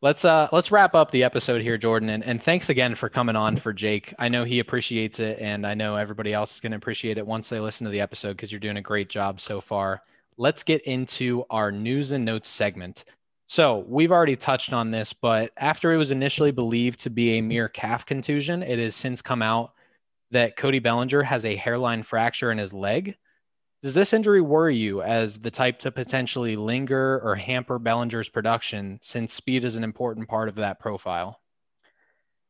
Let's 0.02 0.24
uh 0.24 0.48
let's 0.54 0.72
wrap 0.72 0.96
up 0.96 1.12
the 1.12 1.26
episode 1.26 1.62
here 1.62 1.78
jordan 1.78 2.08
and, 2.08 2.24
and 2.24 2.42
thanks 2.42 2.70
again 2.70 2.96
for 2.96 3.10
coming 3.10 3.36
on 3.36 3.58
for 3.58 3.74
jake. 3.74 4.14
I 4.18 4.30
know 4.30 4.46
he 4.46 4.60
appreciates 4.60 5.20
it 5.20 5.40
and 5.42 5.68
i 5.68 5.74
know 5.74 5.98
everybody 5.98 6.34
else 6.34 6.54
is 6.54 6.60
going 6.62 6.72
to 6.72 6.78
appreciate 6.78 7.18
it 7.18 7.28
once 7.28 7.50
they 7.50 7.60
listen 7.60 7.84
to 7.84 7.92
the 7.92 8.00
episode 8.00 8.38
because 8.38 8.50
you're 8.50 8.60
doing 8.60 8.78
a 8.78 8.82
great 8.82 9.10
job 9.10 9.42
so 9.42 9.60
far. 9.60 10.02
Let's 10.38 10.64
get 10.64 10.84
into 10.84 11.44
our 11.50 11.70
news 11.70 12.12
and 12.12 12.24
notes 12.24 12.48
segment. 12.48 13.04
So 13.48 13.84
we've 13.90 14.14
already 14.14 14.38
touched 14.38 14.72
on 14.72 14.90
this 14.90 15.12
but 15.12 15.52
after 15.58 15.92
it 15.92 15.98
was 15.98 16.12
initially 16.12 16.52
believed 16.52 17.02
to 17.02 17.10
be 17.10 17.38
a 17.38 17.42
mere 17.42 17.68
calf 17.68 18.06
contusion 18.06 18.64
it 18.64 18.80
has 18.80 18.96
since 18.96 19.22
come 19.22 19.42
out 19.42 19.74
that 20.32 20.56
cody 20.56 20.80
bellinger 20.80 21.24
has 21.24 21.44
a 21.44 21.58
hairline 21.58 22.04
fracture 22.04 22.54
in 22.54 22.58
his 22.58 22.72
leg 22.72 23.18
does 23.82 23.94
this 23.94 24.14
injury 24.14 24.42
worry 24.42 24.76
you 24.76 25.02
as 25.02 25.40
the 25.40 25.52
type 25.52 25.80
to 25.80 25.92
potentially 25.92 26.56
linger 26.56 27.20
or 27.24 27.36
hamper 27.36 27.80
Bellinger's 27.80 28.28
production 28.28 29.00
since 29.02 29.34
speed 29.34 29.64
is 29.64 29.76
an 29.76 29.84
important 29.84 30.28
part 30.28 30.50
of 30.50 30.56
that 30.56 30.80
profile? 30.80 31.40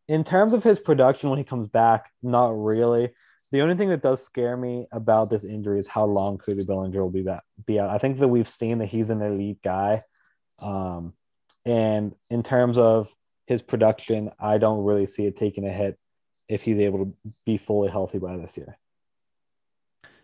In 0.07 0.23
terms 0.23 0.53
of 0.53 0.63
his 0.63 0.79
production 0.79 1.29
when 1.29 1.37
he 1.37 1.45
comes 1.45 1.67
back, 1.67 2.11
not 2.23 2.49
really. 2.49 3.11
The 3.51 3.61
only 3.61 3.75
thing 3.75 3.89
that 3.89 4.01
does 4.01 4.23
scare 4.23 4.57
me 4.57 4.87
about 4.91 5.29
this 5.29 5.43
injury 5.43 5.79
is 5.79 5.87
how 5.87 6.05
long 6.05 6.39
Cody 6.39 6.65
Bellinger 6.65 7.01
will 7.01 7.11
be 7.11 7.21
back, 7.21 7.43
be 7.65 7.79
out. 7.79 7.89
I 7.91 7.99
think 7.99 8.17
that 8.17 8.27
we've 8.27 8.47
seen 8.47 8.79
that 8.79 8.87
he's 8.87 9.11
an 9.11 9.21
elite 9.21 9.61
guy. 9.63 10.01
Um, 10.63 11.13
and 11.65 12.15
in 12.31 12.41
terms 12.41 12.77
of 12.77 13.13
his 13.45 13.61
production, 13.61 14.31
I 14.39 14.57
don't 14.57 14.83
really 14.83 15.07
see 15.07 15.25
it 15.25 15.37
taking 15.37 15.65
a 15.65 15.71
hit 15.71 15.97
if 16.47 16.63
he's 16.63 16.79
able 16.79 16.99
to 16.99 17.13
be 17.45 17.57
fully 17.57 17.89
healthy 17.89 18.17
by 18.17 18.37
this 18.37 18.57
year. 18.57 18.77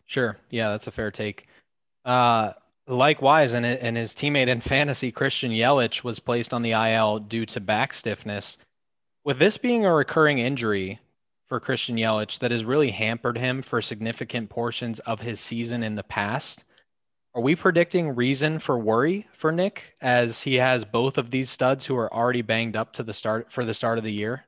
Sure. 0.05 0.37
Yeah, 0.49 0.69
that's 0.69 0.87
a 0.87 0.91
fair 0.91 1.11
take. 1.11 1.47
Uh, 2.03 2.53
likewise, 2.87 3.53
and, 3.53 3.65
and 3.65 3.97
his 3.97 4.13
teammate 4.13 4.47
in 4.47 4.61
fantasy, 4.61 5.11
Christian 5.11 5.51
Yelich, 5.51 6.03
was 6.03 6.19
placed 6.19 6.53
on 6.53 6.61
the 6.61 6.71
IL 6.71 7.19
due 7.19 7.45
to 7.47 7.59
back 7.59 7.93
stiffness. 7.93 8.57
With 9.23 9.39
this 9.39 9.57
being 9.57 9.85
a 9.85 9.93
recurring 9.93 10.39
injury 10.39 10.99
for 11.47 11.59
Christian 11.59 11.97
Yelich 11.97 12.39
that 12.39 12.51
has 12.51 12.65
really 12.65 12.91
hampered 12.91 13.37
him 13.37 13.61
for 13.61 13.81
significant 13.81 14.49
portions 14.49 14.99
of 14.99 15.19
his 15.21 15.39
season 15.39 15.83
in 15.83 15.95
the 15.95 16.03
past, 16.03 16.63
are 17.33 17.41
we 17.41 17.55
predicting 17.55 18.15
reason 18.15 18.59
for 18.59 18.79
worry 18.79 19.27
for 19.33 19.51
Nick 19.51 19.95
as 20.01 20.41
he 20.41 20.55
has 20.55 20.85
both 20.85 21.17
of 21.17 21.31
these 21.31 21.49
studs 21.49 21.85
who 21.85 21.97
are 21.97 22.13
already 22.13 22.41
banged 22.41 22.77
up 22.77 22.93
to 22.93 23.03
the 23.03 23.13
start 23.13 23.51
for 23.51 23.65
the 23.65 23.73
start 23.73 23.97
of 23.97 24.03
the 24.03 24.13
year? 24.13 24.45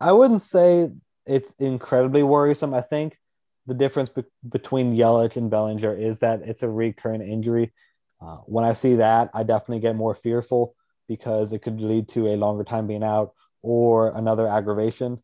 I 0.00 0.12
wouldn't 0.12 0.42
say 0.42 0.90
it's 1.26 1.52
incredibly 1.58 2.22
worrisome. 2.22 2.72
I 2.72 2.80
think 2.80 3.18
the 3.66 3.74
difference 3.74 4.10
be- 4.10 4.24
between 4.48 4.94
Yelich 4.94 5.36
and 5.36 5.50
Bellinger 5.50 5.94
is 5.96 6.18
that 6.20 6.42
it's 6.42 6.62
a 6.62 6.68
recurrent 6.68 7.22
injury. 7.22 7.72
Uh, 8.20 8.36
when 8.46 8.64
I 8.64 8.72
see 8.72 8.96
that, 8.96 9.30
I 9.34 9.42
definitely 9.42 9.80
get 9.80 9.96
more 9.96 10.14
fearful 10.14 10.74
because 11.08 11.52
it 11.52 11.60
could 11.62 11.80
lead 11.80 12.08
to 12.10 12.28
a 12.28 12.36
longer 12.36 12.64
time 12.64 12.86
being 12.86 13.04
out 13.04 13.32
or 13.62 14.16
another 14.16 14.46
aggravation. 14.46 15.22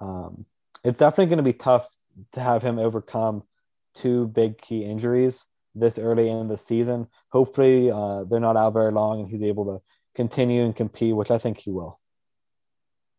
Um, 0.00 0.46
it's 0.82 0.98
definitely 0.98 1.26
going 1.26 1.38
to 1.38 1.42
be 1.42 1.52
tough 1.52 1.88
to 2.32 2.40
have 2.40 2.62
him 2.62 2.78
overcome 2.78 3.42
two 3.94 4.26
big 4.28 4.60
key 4.60 4.84
injuries 4.84 5.44
this 5.74 5.98
early 5.98 6.28
in 6.28 6.48
the 6.48 6.58
season. 6.58 7.08
Hopefully, 7.30 7.90
uh, 7.90 8.24
they're 8.24 8.40
not 8.40 8.56
out 8.56 8.72
very 8.72 8.92
long 8.92 9.20
and 9.20 9.28
he's 9.28 9.42
able 9.42 9.64
to 9.64 9.82
continue 10.14 10.64
and 10.64 10.76
compete, 10.76 11.14
which 11.14 11.30
I 11.30 11.38
think 11.38 11.58
he 11.58 11.70
will. 11.70 11.98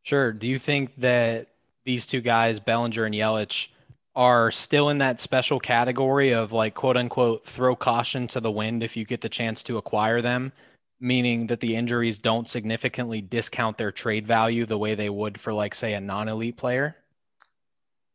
Sure. 0.04 0.32
Do 0.32 0.48
you 0.48 0.60
think 0.60 0.96
that 0.98 1.50
these 1.84 2.06
two 2.06 2.22
guys, 2.22 2.60
Bellinger 2.60 3.06
and 3.06 3.16
Yelich, 3.16 3.70
are 4.16 4.50
still 4.50 4.90
in 4.90 4.98
that 5.00 5.20
special 5.20 5.60
category 5.60 6.34
of 6.34 6.52
like 6.52 6.74
quote 6.74 6.98
unquote 6.98 7.46
throw 7.46 7.76
caution 7.76 8.28
to 8.28 8.40
the 8.40 8.52
wind 8.52 8.82
if 8.82 8.96
you 8.96 9.06
get 9.06 9.22
the 9.22 9.30
chance 9.30 9.62
to 9.64 9.78
acquire 9.78 10.22
them, 10.22 10.54
meaning 11.00 11.48
that 11.48 11.60
the 11.60 11.76
injuries 11.76 12.18
don't 12.18 12.50
significantly 12.50 13.22
discount 13.22 13.78
their 13.78 13.92
trade 13.92 14.26
value 14.26 14.66
the 14.66 14.78
way 14.78 14.96
they 14.96 15.10
would 15.10 15.40
for 15.40 15.52
like 15.52 15.76
say 15.76 15.94
a 15.94 16.00
non-elite 16.00 16.58
player? 16.58 16.96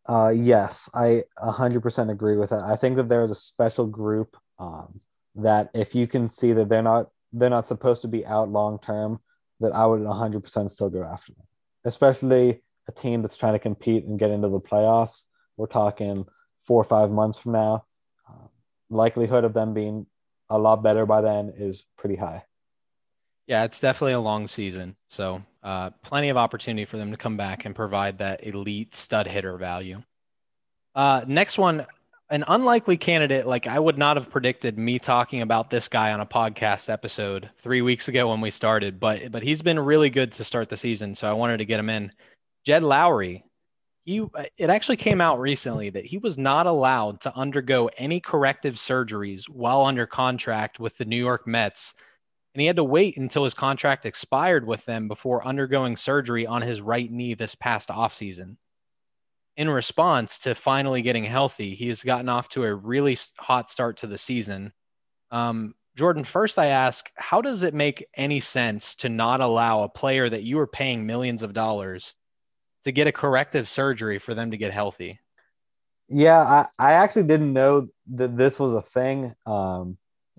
Uh, 0.06 0.32
yes, 0.34 0.88
I 0.94 1.24
100% 1.38 2.10
agree 2.10 2.36
with 2.36 2.50
that. 2.50 2.64
I 2.64 2.76
think 2.76 2.96
that 2.96 3.08
there 3.08 3.22
is 3.22 3.30
a 3.30 3.36
special 3.36 3.86
group 3.86 4.36
um, 4.58 4.98
that 5.34 5.70
if 5.74 5.94
you 5.94 6.06
can 6.06 6.28
see 6.28 6.52
that 6.54 6.68
they're 6.68 6.82
not 6.82 7.10
they're 7.32 7.50
not 7.50 7.66
supposed 7.66 8.02
to 8.02 8.08
be 8.08 8.26
out 8.26 8.48
long 8.48 8.78
term, 8.80 9.20
that 9.60 9.72
I 9.72 9.86
would 9.86 10.00
100% 10.00 10.70
still 10.70 10.90
go 10.90 11.04
after 11.04 11.32
them, 11.32 11.46
especially 11.84 12.62
a 12.88 12.92
team 12.92 13.22
that's 13.22 13.36
trying 13.36 13.52
to 13.52 13.60
compete 13.60 14.04
and 14.04 14.18
get 14.18 14.30
into 14.30 14.48
the 14.48 14.60
playoffs 14.60 15.24
we're 15.60 15.66
talking 15.66 16.26
four 16.62 16.80
or 16.80 16.84
five 16.84 17.10
months 17.10 17.38
from 17.38 17.52
now. 17.52 17.84
Uh, 18.28 18.46
likelihood 18.88 19.44
of 19.44 19.52
them 19.52 19.74
being 19.74 20.06
a 20.48 20.58
lot 20.58 20.82
better 20.82 21.06
by 21.06 21.20
then 21.20 21.52
is 21.56 21.84
pretty 21.96 22.16
high. 22.16 22.44
Yeah, 23.46 23.64
it's 23.64 23.80
definitely 23.80 24.12
a 24.12 24.20
long 24.20 24.48
season. 24.48 24.96
So, 25.10 25.42
uh, 25.62 25.90
plenty 26.02 26.28
of 26.28 26.36
opportunity 26.36 26.84
for 26.84 26.96
them 26.96 27.10
to 27.10 27.16
come 27.16 27.36
back 27.36 27.64
and 27.64 27.74
provide 27.74 28.18
that 28.18 28.46
elite 28.46 28.94
stud 28.94 29.26
hitter 29.26 29.56
value. 29.58 30.02
Uh, 30.94 31.24
next 31.26 31.58
one, 31.58 31.86
an 32.30 32.44
unlikely 32.46 32.96
candidate. 32.96 33.46
Like 33.46 33.66
I 33.66 33.78
would 33.78 33.98
not 33.98 34.16
have 34.16 34.30
predicted 34.30 34.78
me 34.78 34.98
talking 34.98 35.42
about 35.42 35.68
this 35.68 35.88
guy 35.88 36.12
on 36.12 36.20
a 36.20 36.26
podcast 36.26 36.88
episode 36.88 37.50
three 37.58 37.82
weeks 37.82 38.08
ago 38.08 38.30
when 38.30 38.40
we 38.40 38.50
started, 38.50 38.98
but 38.98 39.30
but 39.30 39.42
he's 39.42 39.62
been 39.62 39.78
really 39.78 40.10
good 40.10 40.32
to 40.32 40.44
start 40.44 40.68
the 40.68 40.76
season. 40.76 41.14
So 41.14 41.28
I 41.28 41.32
wanted 41.32 41.58
to 41.58 41.64
get 41.64 41.80
him 41.80 41.90
in. 41.90 42.12
Jed 42.64 42.82
Lowrie 42.82 43.42
he 44.04 44.24
it 44.56 44.70
actually 44.70 44.96
came 44.96 45.20
out 45.20 45.40
recently 45.40 45.90
that 45.90 46.06
he 46.06 46.18
was 46.18 46.38
not 46.38 46.66
allowed 46.66 47.20
to 47.20 47.36
undergo 47.36 47.90
any 47.98 48.20
corrective 48.20 48.76
surgeries 48.76 49.48
while 49.48 49.84
under 49.84 50.06
contract 50.06 50.80
with 50.80 50.96
the 50.96 51.04
New 51.04 51.18
York 51.18 51.46
Mets. 51.46 51.94
And 52.54 52.60
he 52.60 52.66
had 52.66 52.76
to 52.76 52.84
wait 52.84 53.16
until 53.16 53.44
his 53.44 53.54
contract 53.54 54.06
expired 54.06 54.66
with 54.66 54.84
them 54.84 55.06
before 55.06 55.46
undergoing 55.46 55.96
surgery 55.96 56.46
on 56.46 56.62
his 56.62 56.80
right 56.80 57.10
knee 57.10 57.34
this 57.34 57.54
past 57.54 57.90
offseason. 57.90 58.56
In 59.56 59.68
response 59.68 60.38
to 60.40 60.54
finally 60.54 61.02
getting 61.02 61.24
healthy, 61.24 61.74
he 61.74 61.88
has 61.88 62.02
gotten 62.02 62.28
off 62.28 62.48
to 62.50 62.64
a 62.64 62.74
really 62.74 63.16
hot 63.36 63.70
start 63.70 63.98
to 63.98 64.06
the 64.06 64.18
season. 64.18 64.72
Um, 65.30 65.74
Jordan, 65.96 66.24
first 66.24 66.58
I 66.58 66.66
ask, 66.66 67.10
how 67.14 67.42
does 67.42 67.62
it 67.62 67.74
make 67.74 68.06
any 68.14 68.40
sense 68.40 68.96
to 68.96 69.08
not 69.08 69.40
allow 69.40 69.82
a 69.82 69.88
player 69.88 70.28
that 70.28 70.42
you 70.42 70.58
are 70.58 70.66
paying 70.66 71.06
millions 71.06 71.42
of 71.42 71.52
dollars 71.52 72.14
to 72.84 72.92
get 72.92 73.06
a 73.06 73.12
corrective 73.12 73.68
surgery 73.68 74.18
for 74.18 74.34
them 74.34 74.50
to 74.50 74.56
get 74.56 74.72
healthy. 74.72 75.20
Yeah, 76.08 76.40
I, 76.40 76.66
I 76.78 76.92
actually 76.94 77.24
didn't 77.24 77.52
know 77.52 77.88
that 78.14 78.36
this 78.36 78.58
was 78.58 78.74
a 78.74 78.82
thing. 78.82 79.34
Um, 79.46 79.96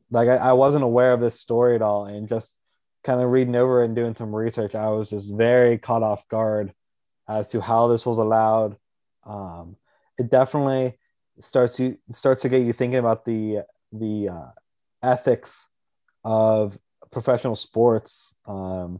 like 0.09 0.27
I, 0.27 0.35
I 0.35 0.53
wasn't 0.53 0.83
aware 0.83 1.13
of 1.13 1.21
this 1.21 1.39
story 1.39 1.75
at 1.75 1.81
all, 1.81 2.05
and 2.05 2.27
just 2.27 2.57
kind 3.03 3.21
of 3.21 3.31
reading 3.31 3.55
over 3.55 3.83
and 3.83 3.95
doing 3.95 4.15
some 4.15 4.35
research, 4.35 4.75
I 4.75 4.89
was 4.89 5.09
just 5.09 5.31
very 5.31 5.77
caught 5.77 6.03
off 6.03 6.27
guard 6.27 6.73
as 7.27 7.49
to 7.49 7.61
how 7.61 7.87
this 7.87 8.05
was 8.05 8.17
allowed. 8.17 8.75
Um, 9.25 9.77
it 10.17 10.29
definitely 10.29 10.97
starts 11.39 11.79
you 11.79 11.97
starts 12.11 12.41
to 12.43 12.49
get 12.49 12.63
you 12.63 12.73
thinking 12.73 12.99
about 12.99 13.25
the 13.25 13.63
the 13.91 14.29
uh, 14.29 14.51
ethics 15.01 15.69
of 16.23 16.77
professional 17.11 17.55
sports, 17.55 18.35
um, 18.45 18.99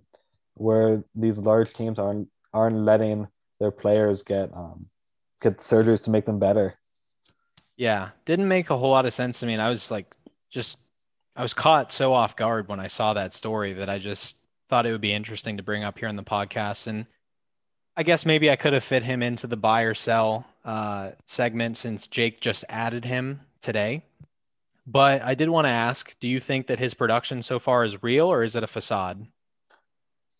where 0.53 1.03
these 1.15 1.37
large 1.37 1.73
teams 1.73 1.99
aren't 1.99 2.29
aren't 2.53 2.77
letting 2.77 3.27
their 3.59 3.71
players 3.71 4.23
get 4.23 4.53
um, 4.53 4.87
get 5.41 5.59
surgeries 5.59 6.03
to 6.03 6.09
make 6.09 6.25
them 6.25 6.39
better. 6.39 6.75
Yeah, 7.77 8.09
didn't 8.25 8.47
make 8.47 8.69
a 8.69 8.77
whole 8.77 8.91
lot 8.91 9.05
of 9.05 9.13
sense 9.13 9.39
to 9.39 9.45
me. 9.45 9.53
And 9.53 9.61
I 9.61 9.69
was 9.69 9.89
like, 9.89 10.13
just 10.49 10.77
I 11.35 11.43
was 11.43 11.53
caught 11.53 11.91
so 11.91 12.13
off 12.13 12.35
guard 12.35 12.67
when 12.67 12.79
I 12.79 12.87
saw 12.87 13.13
that 13.13 13.33
story 13.33 13.73
that 13.73 13.89
I 13.89 13.99
just 13.99 14.37
thought 14.69 14.85
it 14.85 14.91
would 14.91 15.01
be 15.01 15.13
interesting 15.13 15.57
to 15.57 15.63
bring 15.63 15.83
up 15.83 15.97
here 15.97 16.07
in 16.07 16.15
the 16.15 16.23
podcast. 16.23 16.87
And 16.87 17.05
I 17.95 18.03
guess 18.03 18.25
maybe 18.25 18.49
I 18.49 18.55
could 18.55 18.73
have 18.73 18.83
fit 18.83 19.03
him 19.03 19.23
into 19.23 19.47
the 19.47 19.57
buy 19.57 19.81
or 19.81 19.93
sell 19.93 20.45
uh, 20.63 21.11
segment 21.25 21.77
since 21.77 22.07
Jake 22.07 22.41
just 22.41 22.63
added 22.69 23.05
him 23.05 23.41
today. 23.61 24.03
But 24.87 25.21
I 25.21 25.35
did 25.35 25.49
want 25.49 25.65
to 25.65 25.71
ask 25.71 26.15
do 26.19 26.27
you 26.27 26.39
think 26.39 26.67
that 26.67 26.79
his 26.79 26.93
production 26.93 27.41
so 27.41 27.59
far 27.59 27.85
is 27.85 28.03
real 28.03 28.27
or 28.27 28.43
is 28.43 28.55
it 28.55 28.63
a 28.63 28.67
facade? 28.67 29.25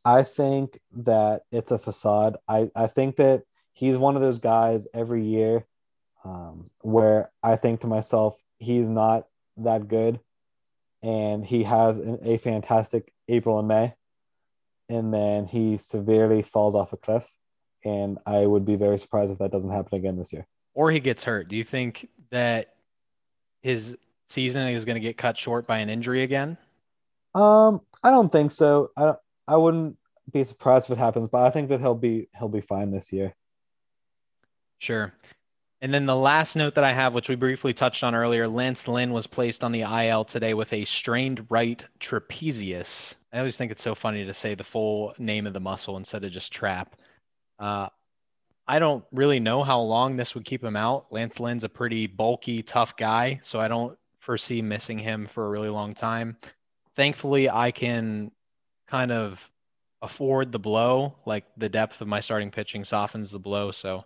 I 0.04 0.24
think 0.24 0.80
that 0.98 1.44
it's 1.52 1.72
a 1.72 1.80
facade. 1.80 2.38
I, 2.48 2.70
I 2.76 2.88
think 2.88 3.18
that 3.18 3.44
he's 3.74 3.98
one 3.98 4.16
of 4.16 4.22
those 4.22 4.40
guys 4.40 4.88
every 4.94 5.24
year 5.24 5.66
um, 6.24 6.70
where 6.82 7.32
I 7.44 7.56
think 7.56 7.82
to 7.82 7.88
myself, 7.88 8.42
he's 8.58 8.90
not 8.90 9.28
that 9.58 9.88
good. 9.88 10.20
And 11.04 11.46
he 11.46 11.64
has 11.64 11.98
an, 11.98 12.20
a 12.24 12.38
fantastic 12.38 13.12
April 13.28 13.60
and 13.60 13.68
May. 13.68 13.94
And 14.90 15.14
then 15.14 15.46
he 15.46 15.78
severely 15.78 16.42
falls 16.42 16.76
off 16.76 16.94
a 16.94 16.98
cliff. 16.98 17.38
And 17.84 18.20
I 18.26 18.46
would 18.46 18.66
be 18.66 18.76
very 18.76 18.98
surprised 18.98 19.32
if 19.32 19.40
that 19.40 19.52
doesn't 19.52 19.72
happen 19.72 19.98
again 19.98 20.18
this 20.18 20.32
year. 20.32 20.48
Or 20.74 20.92
he 20.92 21.00
gets 21.00 21.24
hurt. 21.24 21.48
Do 21.48 21.56
you 21.56 21.64
think 21.64 22.08
that 22.30 22.76
his 23.62 23.98
season 24.28 24.68
is 24.68 24.86
going 24.86 24.96
to 24.96 25.02
get 25.02 25.18
cut 25.18 25.38
short 25.38 25.66
by 25.66 25.80
an 25.80 25.90
injury 25.90 26.24
again? 26.24 26.58
Um, 27.34 27.82
I 28.04 28.12
don't 28.12 28.32
think 28.32 28.52
so. 28.52 28.92
I 28.96 29.16
I 29.48 29.58
wouldn't 29.58 29.98
be 30.32 30.44
surprised 30.44 30.90
if 30.90 30.98
it 30.98 31.02
happens, 31.02 31.30
but 31.30 31.46
I 31.46 31.50
think 31.50 31.70
that 31.70 31.82
he'll 31.82 31.96
be 31.96 32.28
he'll 32.38 32.50
be 32.50 32.62
fine 32.62 32.92
this 32.92 33.12
year. 33.12 33.34
Sure. 34.80 35.14
And 35.84 35.92
then 35.92 36.06
the 36.06 36.16
last 36.16 36.56
note 36.56 36.76
that 36.76 36.84
I 36.84 36.94
have, 36.94 37.14
which 37.14 37.28
we 37.28 37.36
briefly 37.36 37.74
touched 37.74 38.04
on 38.04 38.14
earlier, 38.14 38.48
Lance 38.48 38.88
Lynn 38.88 39.12
was 39.14 39.26
placed 39.26 39.64
on 39.64 39.72
the 39.72 39.82
IL 39.82 40.24
today 40.26 40.54
with 40.54 40.72
a 40.74 40.86
strained 40.86 41.46
right 41.50 41.84
trapezius. 42.00 43.16
I 43.34 43.40
always 43.40 43.58
think 43.58 43.72
it's 43.72 43.82
so 43.82 43.96
funny 43.96 44.24
to 44.24 44.34
say 44.34 44.54
the 44.54 44.64
full 44.64 45.16
name 45.18 45.48
of 45.48 45.54
the 45.54 45.60
muscle 45.60 45.98
instead 45.98 46.24
of 46.24 46.32
just 46.32 46.54
trap. 46.54 46.96
Uh, 47.58 47.90
I 48.68 48.78
don't 48.78 49.04
really 49.12 49.40
know 49.40 49.64
how 49.64 49.82
long 49.82 50.16
this 50.16 50.36
would 50.36 50.46
keep 50.46 50.64
him 50.64 50.76
out. 50.76 51.12
Lance 51.12 51.40
Lynn's 51.40 51.64
a 51.64 51.70
pretty 51.70 52.06
bulky, 52.06 52.62
tough 52.62 52.96
guy, 52.96 53.40
so 53.42 53.60
I 53.60 53.68
don't 53.68 53.98
foresee 54.20 54.62
missing 54.62 55.00
him 55.00 55.26
for 55.26 55.48
a 55.48 55.50
really 55.50 55.70
long 55.70 55.96
time. 55.96 56.38
Thankfully, 56.96 57.50
I 57.50 57.72
can 57.72 58.32
kind 58.92 59.12
of 59.12 59.50
afford 60.02 60.52
the 60.52 60.60
blow. 60.60 61.16
Like 61.26 61.46
the 61.58 61.70
depth 61.70 62.02
of 62.02 62.08
my 62.08 62.20
starting 62.20 62.52
pitching 62.52 62.84
softens 62.84 63.32
the 63.32 63.40
blow. 63.40 63.72
So 63.72 64.06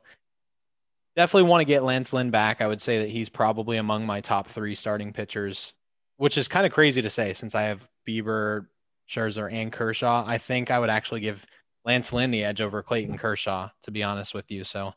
definitely 1.16 1.50
want 1.50 1.62
to 1.62 1.66
get 1.66 1.84
Lance 1.84 2.14
Lynn 2.14 2.30
back. 2.30 2.62
I 2.62 2.68
would 2.68 2.82
say 2.82 3.00
that 3.00 3.10
he's 3.10 3.30
probably 3.30 3.78
among 3.78 4.06
my 4.06 4.22
top 4.22 4.48
three 4.48 4.76
starting 4.76 5.12
pitchers, 5.12 5.74
which 6.18 6.38
is 6.38 6.48
kind 6.48 6.66
of 6.66 6.72
crazy 6.72 7.02
to 7.02 7.10
say 7.10 7.34
since 7.34 7.56
I 7.56 7.64
have 7.64 7.88
Bieber, 8.08 8.68
Scherzer, 9.10 9.52
and 9.52 9.72
Kershaw. 9.72 10.24
I 10.26 10.38
think 10.38 10.72
I 10.72 10.80
would 10.80 10.90
actually 10.90 11.22
give 11.22 11.46
Lance 11.84 12.14
Lynn 12.14 12.32
the 12.32 12.44
edge 12.44 12.62
over 12.62 12.84
Clayton 12.84 13.18
Kershaw, 13.18 13.70
to 13.84 13.92
be 13.92 14.04
honest 14.04 14.34
with 14.34 14.52
you. 14.52 14.64
So 14.64 14.94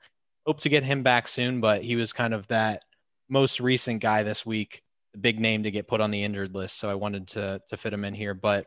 hope 0.47 0.61
to 0.61 0.69
get 0.69 0.85
him 0.85 1.03
back 1.03 1.29
soon, 1.29 1.61
but 1.61 1.83
he 1.83 1.97
was 1.97 2.13
kind 2.13 2.35
of 2.35 2.47
that 2.49 2.83
most 3.29 3.61
recent 3.61 4.01
guy 4.01 4.23
this 4.23 4.45
week, 4.45 4.83
the 5.13 5.19
big 5.19 5.39
name 5.39 5.63
to 5.63 5.71
get 5.71 5.87
put 5.87 6.01
on 6.01 6.11
the 6.11 6.25
injured 6.25 6.55
list. 6.55 6.79
So 6.79 6.91
I 6.91 6.95
wanted 6.95 7.29
to 7.29 7.61
to 7.69 7.77
fit 7.77 7.93
him 7.93 8.05
in 8.05 8.15
here. 8.15 8.35
But 8.35 8.67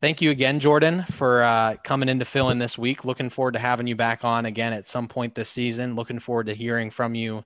Thank 0.00 0.22
you 0.22 0.30
again, 0.30 0.60
Jordan, 0.60 1.04
for 1.10 1.42
uh, 1.42 1.74
coming 1.82 2.08
in 2.08 2.20
to 2.20 2.24
fill 2.24 2.50
in 2.50 2.58
this 2.60 2.78
week. 2.78 3.04
Looking 3.04 3.30
forward 3.30 3.54
to 3.54 3.58
having 3.58 3.88
you 3.88 3.96
back 3.96 4.24
on 4.24 4.46
again 4.46 4.72
at 4.72 4.86
some 4.86 5.08
point 5.08 5.34
this 5.34 5.48
season. 5.48 5.96
Looking 5.96 6.20
forward 6.20 6.46
to 6.46 6.54
hearing 6.54 6.90
from 6.90 7.16
you 7.16 7.44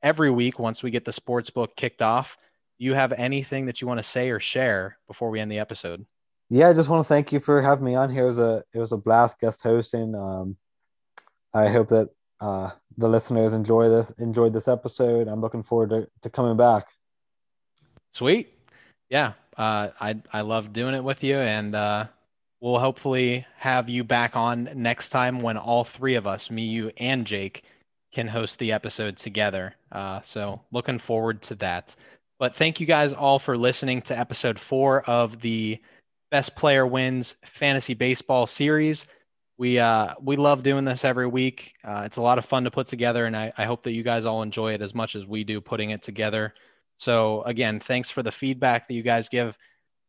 every 0.00 0.30
week 0.30 0.60
once 0.60 0.80
we 0.80 0.92
get 0.92 1.04
the 1.04 1.12
sports 1.12 1.50
book 1.50 1.74
kicked 1.76 2.00
off. 2.00 2.36
You 2.78 2.94
have 2.94 3.12
anything 3.12 3.66
that 3.66 3.80
you 3.80 3.88
want 3.88 3.98
to 3.98 4.04
say 4.04 4.30
or 4.30 4.38
share 4.38 4.96
before 5.08 5.30
we 5.30 5.40
end 5.40 5.50
the 5.50 5.58
episode? 5.58 6.06
Yeah, 6.50 6.68
I 6.68 6.72
just 6.72 6.88
want 6.88 7.04
to 7.04 7.08
thank 7.08 7.32
you 7.32 7.40
for 7.40 7.60
having 7.60 7.84
me 7.84 7.96
on 7.96 8.10
here. 8.10 8.24
It 8.24 8.28
was 8.28 8.38
a 8.38 8.62
it 8.72 8.78
was 8.78 8.92
a 8.92 8.96
blast 8.96 9.40
guest 9.40 9.62
hosting. 9.62 10.14
Um, 10.14 10.56
I 11.52 11.68
hope 11.68 11.88
that 11.88 12.10
uh, 12.40 12.70
the 12.96 13.08
listeners 13.08 13.52
enjoy 13.52 13.88
this 13.88 14.10
enjoyed 14.18 14.52
this 14.52 14.68
episode. 14.68 15.26
I'm 15.26 15.40
looking 15.40 15.64
forward 15.64 15.90
to, 15.90 16.08
to 16.22 16.30
coming 16.30 16.56
back. 16.56 16.86
Sweet. 18.12 18.54
Yeah, 19.10 19.32
uh, 19.58 19.90
I 20.00 20.16
I 20.32 20.40
love 20.42 20.72
doing 20.72 20.94
it 20.94 21.02
with 21.02 21.24
you, 21.24 21.36
and 21.36 21.74
uh, 21.74 22.06
we'll 22.60 22.78
hopefully 22.78 23.44
have 23.56 23.88
you 23.88 24.04
back 24.04 24.36
on 24.36 24.70
next 24.74 25.08
time 25.10 25.42
when 25.42 25.56
all 25.56 25.84
three 25.84 26.14
of 26.14 26.26
us, 26.26 26.50
me, 26.50 26.62
you, 26.62 26.92
and 26.96 27.26
Jake, 27.26 27.64
can 28.12 28.28
host 28.28 28.58
the 28.58 28.72
episode 28.72 29.16
together. 29.16 29.74
Uh, 29.90 30.20
so 30.22 30.60
looking 30.70 30.98
forward 30.98 31.42
to 31.42 31.54
that. 31.56 31.94
But 32.38 32.54
thank 32.54 32.78
you 32.78 32.86
guys 32.86 33.12
all 33.12 33.40
for 33.40 33.58
listening 33.58 34.00
to 34.02 34.16
episode 34.16 34.60
four 34.60 35.02
of 35.02 35.40
the 35.40 35.80
Best 36.30 36.54
Player 36.54 36.86
Wins 36.86 37.34
Fantasy 37.44 37.94
Baseball 37.94 38.46
series. 38.46 39.06
We 39.58 39.80
uh, 39.80 40.14
we 40.22 40.36
love 40.36 40.62
doing 40.62 40.84
this 40.84 41.04
every 41.04 41.26
week. 41.26 41.74
Uh, 41.82 42.02
it's 42.04 42.16
a 42.16 42.22
lot 42.22 42.38
of 42.38 42.44
fun 42.44 42.62
to 42.62 42.70
put 42.70 42.86
together, 42.86 43.26
and 43.26 43.36
I, 43.36 43.52
I 43.58 43.64
hope 43.64 43.82
that 43.82 43.92
you 43.92 44.04
guys 44.04 44.24
all 44.24 44.42
enjoy 44.42 44.74
it 44.74 44.82
as 44.82 44.94
much 44.94 45.16
as 45.16 45.26
we 45.26 45.42
do 45.42 45.60
putting 45.60 45.90
it 45.90 46.00
together. 46.00 46.54
So 46.98 47.42
again, 47.42 47.80
thanks 47.80 48.10
for 48.10 48.22
the 48.22 48.32
feedback 48.32 48.88
that 48.88 48.94
you 48.94 49.02
guys 49.02 49.28
give. 49.28 49.56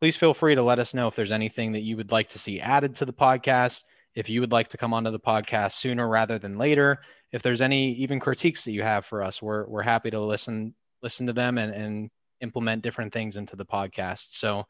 Please 0.02 0.16
feel 0.16 0.34
free 0.34 0.56
to 0.56 0.64
let 0.64 0.80
us 0.80 0.94
know 0.94 1.08
if 1.08 1.16
there's 1.16 1.32
anything 1.32 1.72
that 1.74 1.82
you 1.82 1.96
would 1.98 2.12
like 2.12 2.30
to 2.30 2.40
see 2.40 2.60
added 2.60 2.96
to 2.96 3.06
the 3.06 3.14
podcast. 3.14 3.84
If 4.16 4.28
you 4.28 4.42
would 4.42 4.52
like 4.52 4.70
to 4.70 4.78
come 4.78 4.94
onto 4.94 5.12
the 5.12 5.20
podcast 5.20 5.74
sooner 5.74 6.08
rather 6.08 6.40
than 6.40 6.58
later, 6.58 7.00
if 7.32 7.42
there's 7.42 7.62
any 7.62 7.94
even 7.94 8.20
critiques 8.20 8.64
that 8.64 8.72
you 8.72 8.82
have 8.82 9.06
for 9.06 9.24
us, 9.24 9.42
we're 9.42 9.68
we're 9.68 9.84
happy 9.84 10.10
to 10.10 10.20
listen 10.20 10.74
listen 11.04 11.28
to 11.28 11.34
them 11.34 11.58
and, 11.58 11.74
and 11.74 12.10
implement 12.42 12.82
different 12.82 13.14
things 13.14 13.36
into 13.36 13.56
the 13.56 13.66
podcast. 13.66 14.38
So 14.38 14.66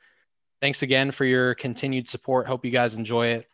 thanks 0.62 0.82
again 0.82 1.12
for 1.12 1.26
your 1.26 1.56
continued 1.56 2.10
support. 2.10 2.48
Hope 2.48 2.66
you 2.66 2.72
guys 2.72 2.96
enjoy 2.96 3.28
it. 3.28 3.48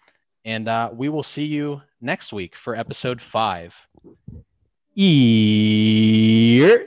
And 0.44 0.68
uh, 0.68 0.92
we 0.94 1.10
will 1.10 1.24
see 1.24 1.46
you 1.46 1.82
next 2.02 2.34
week 2.34 2.56
for 2.56 2.76
episode 2.76 3.22
five. 3.22 3.76
Yeah. 4.94 6.78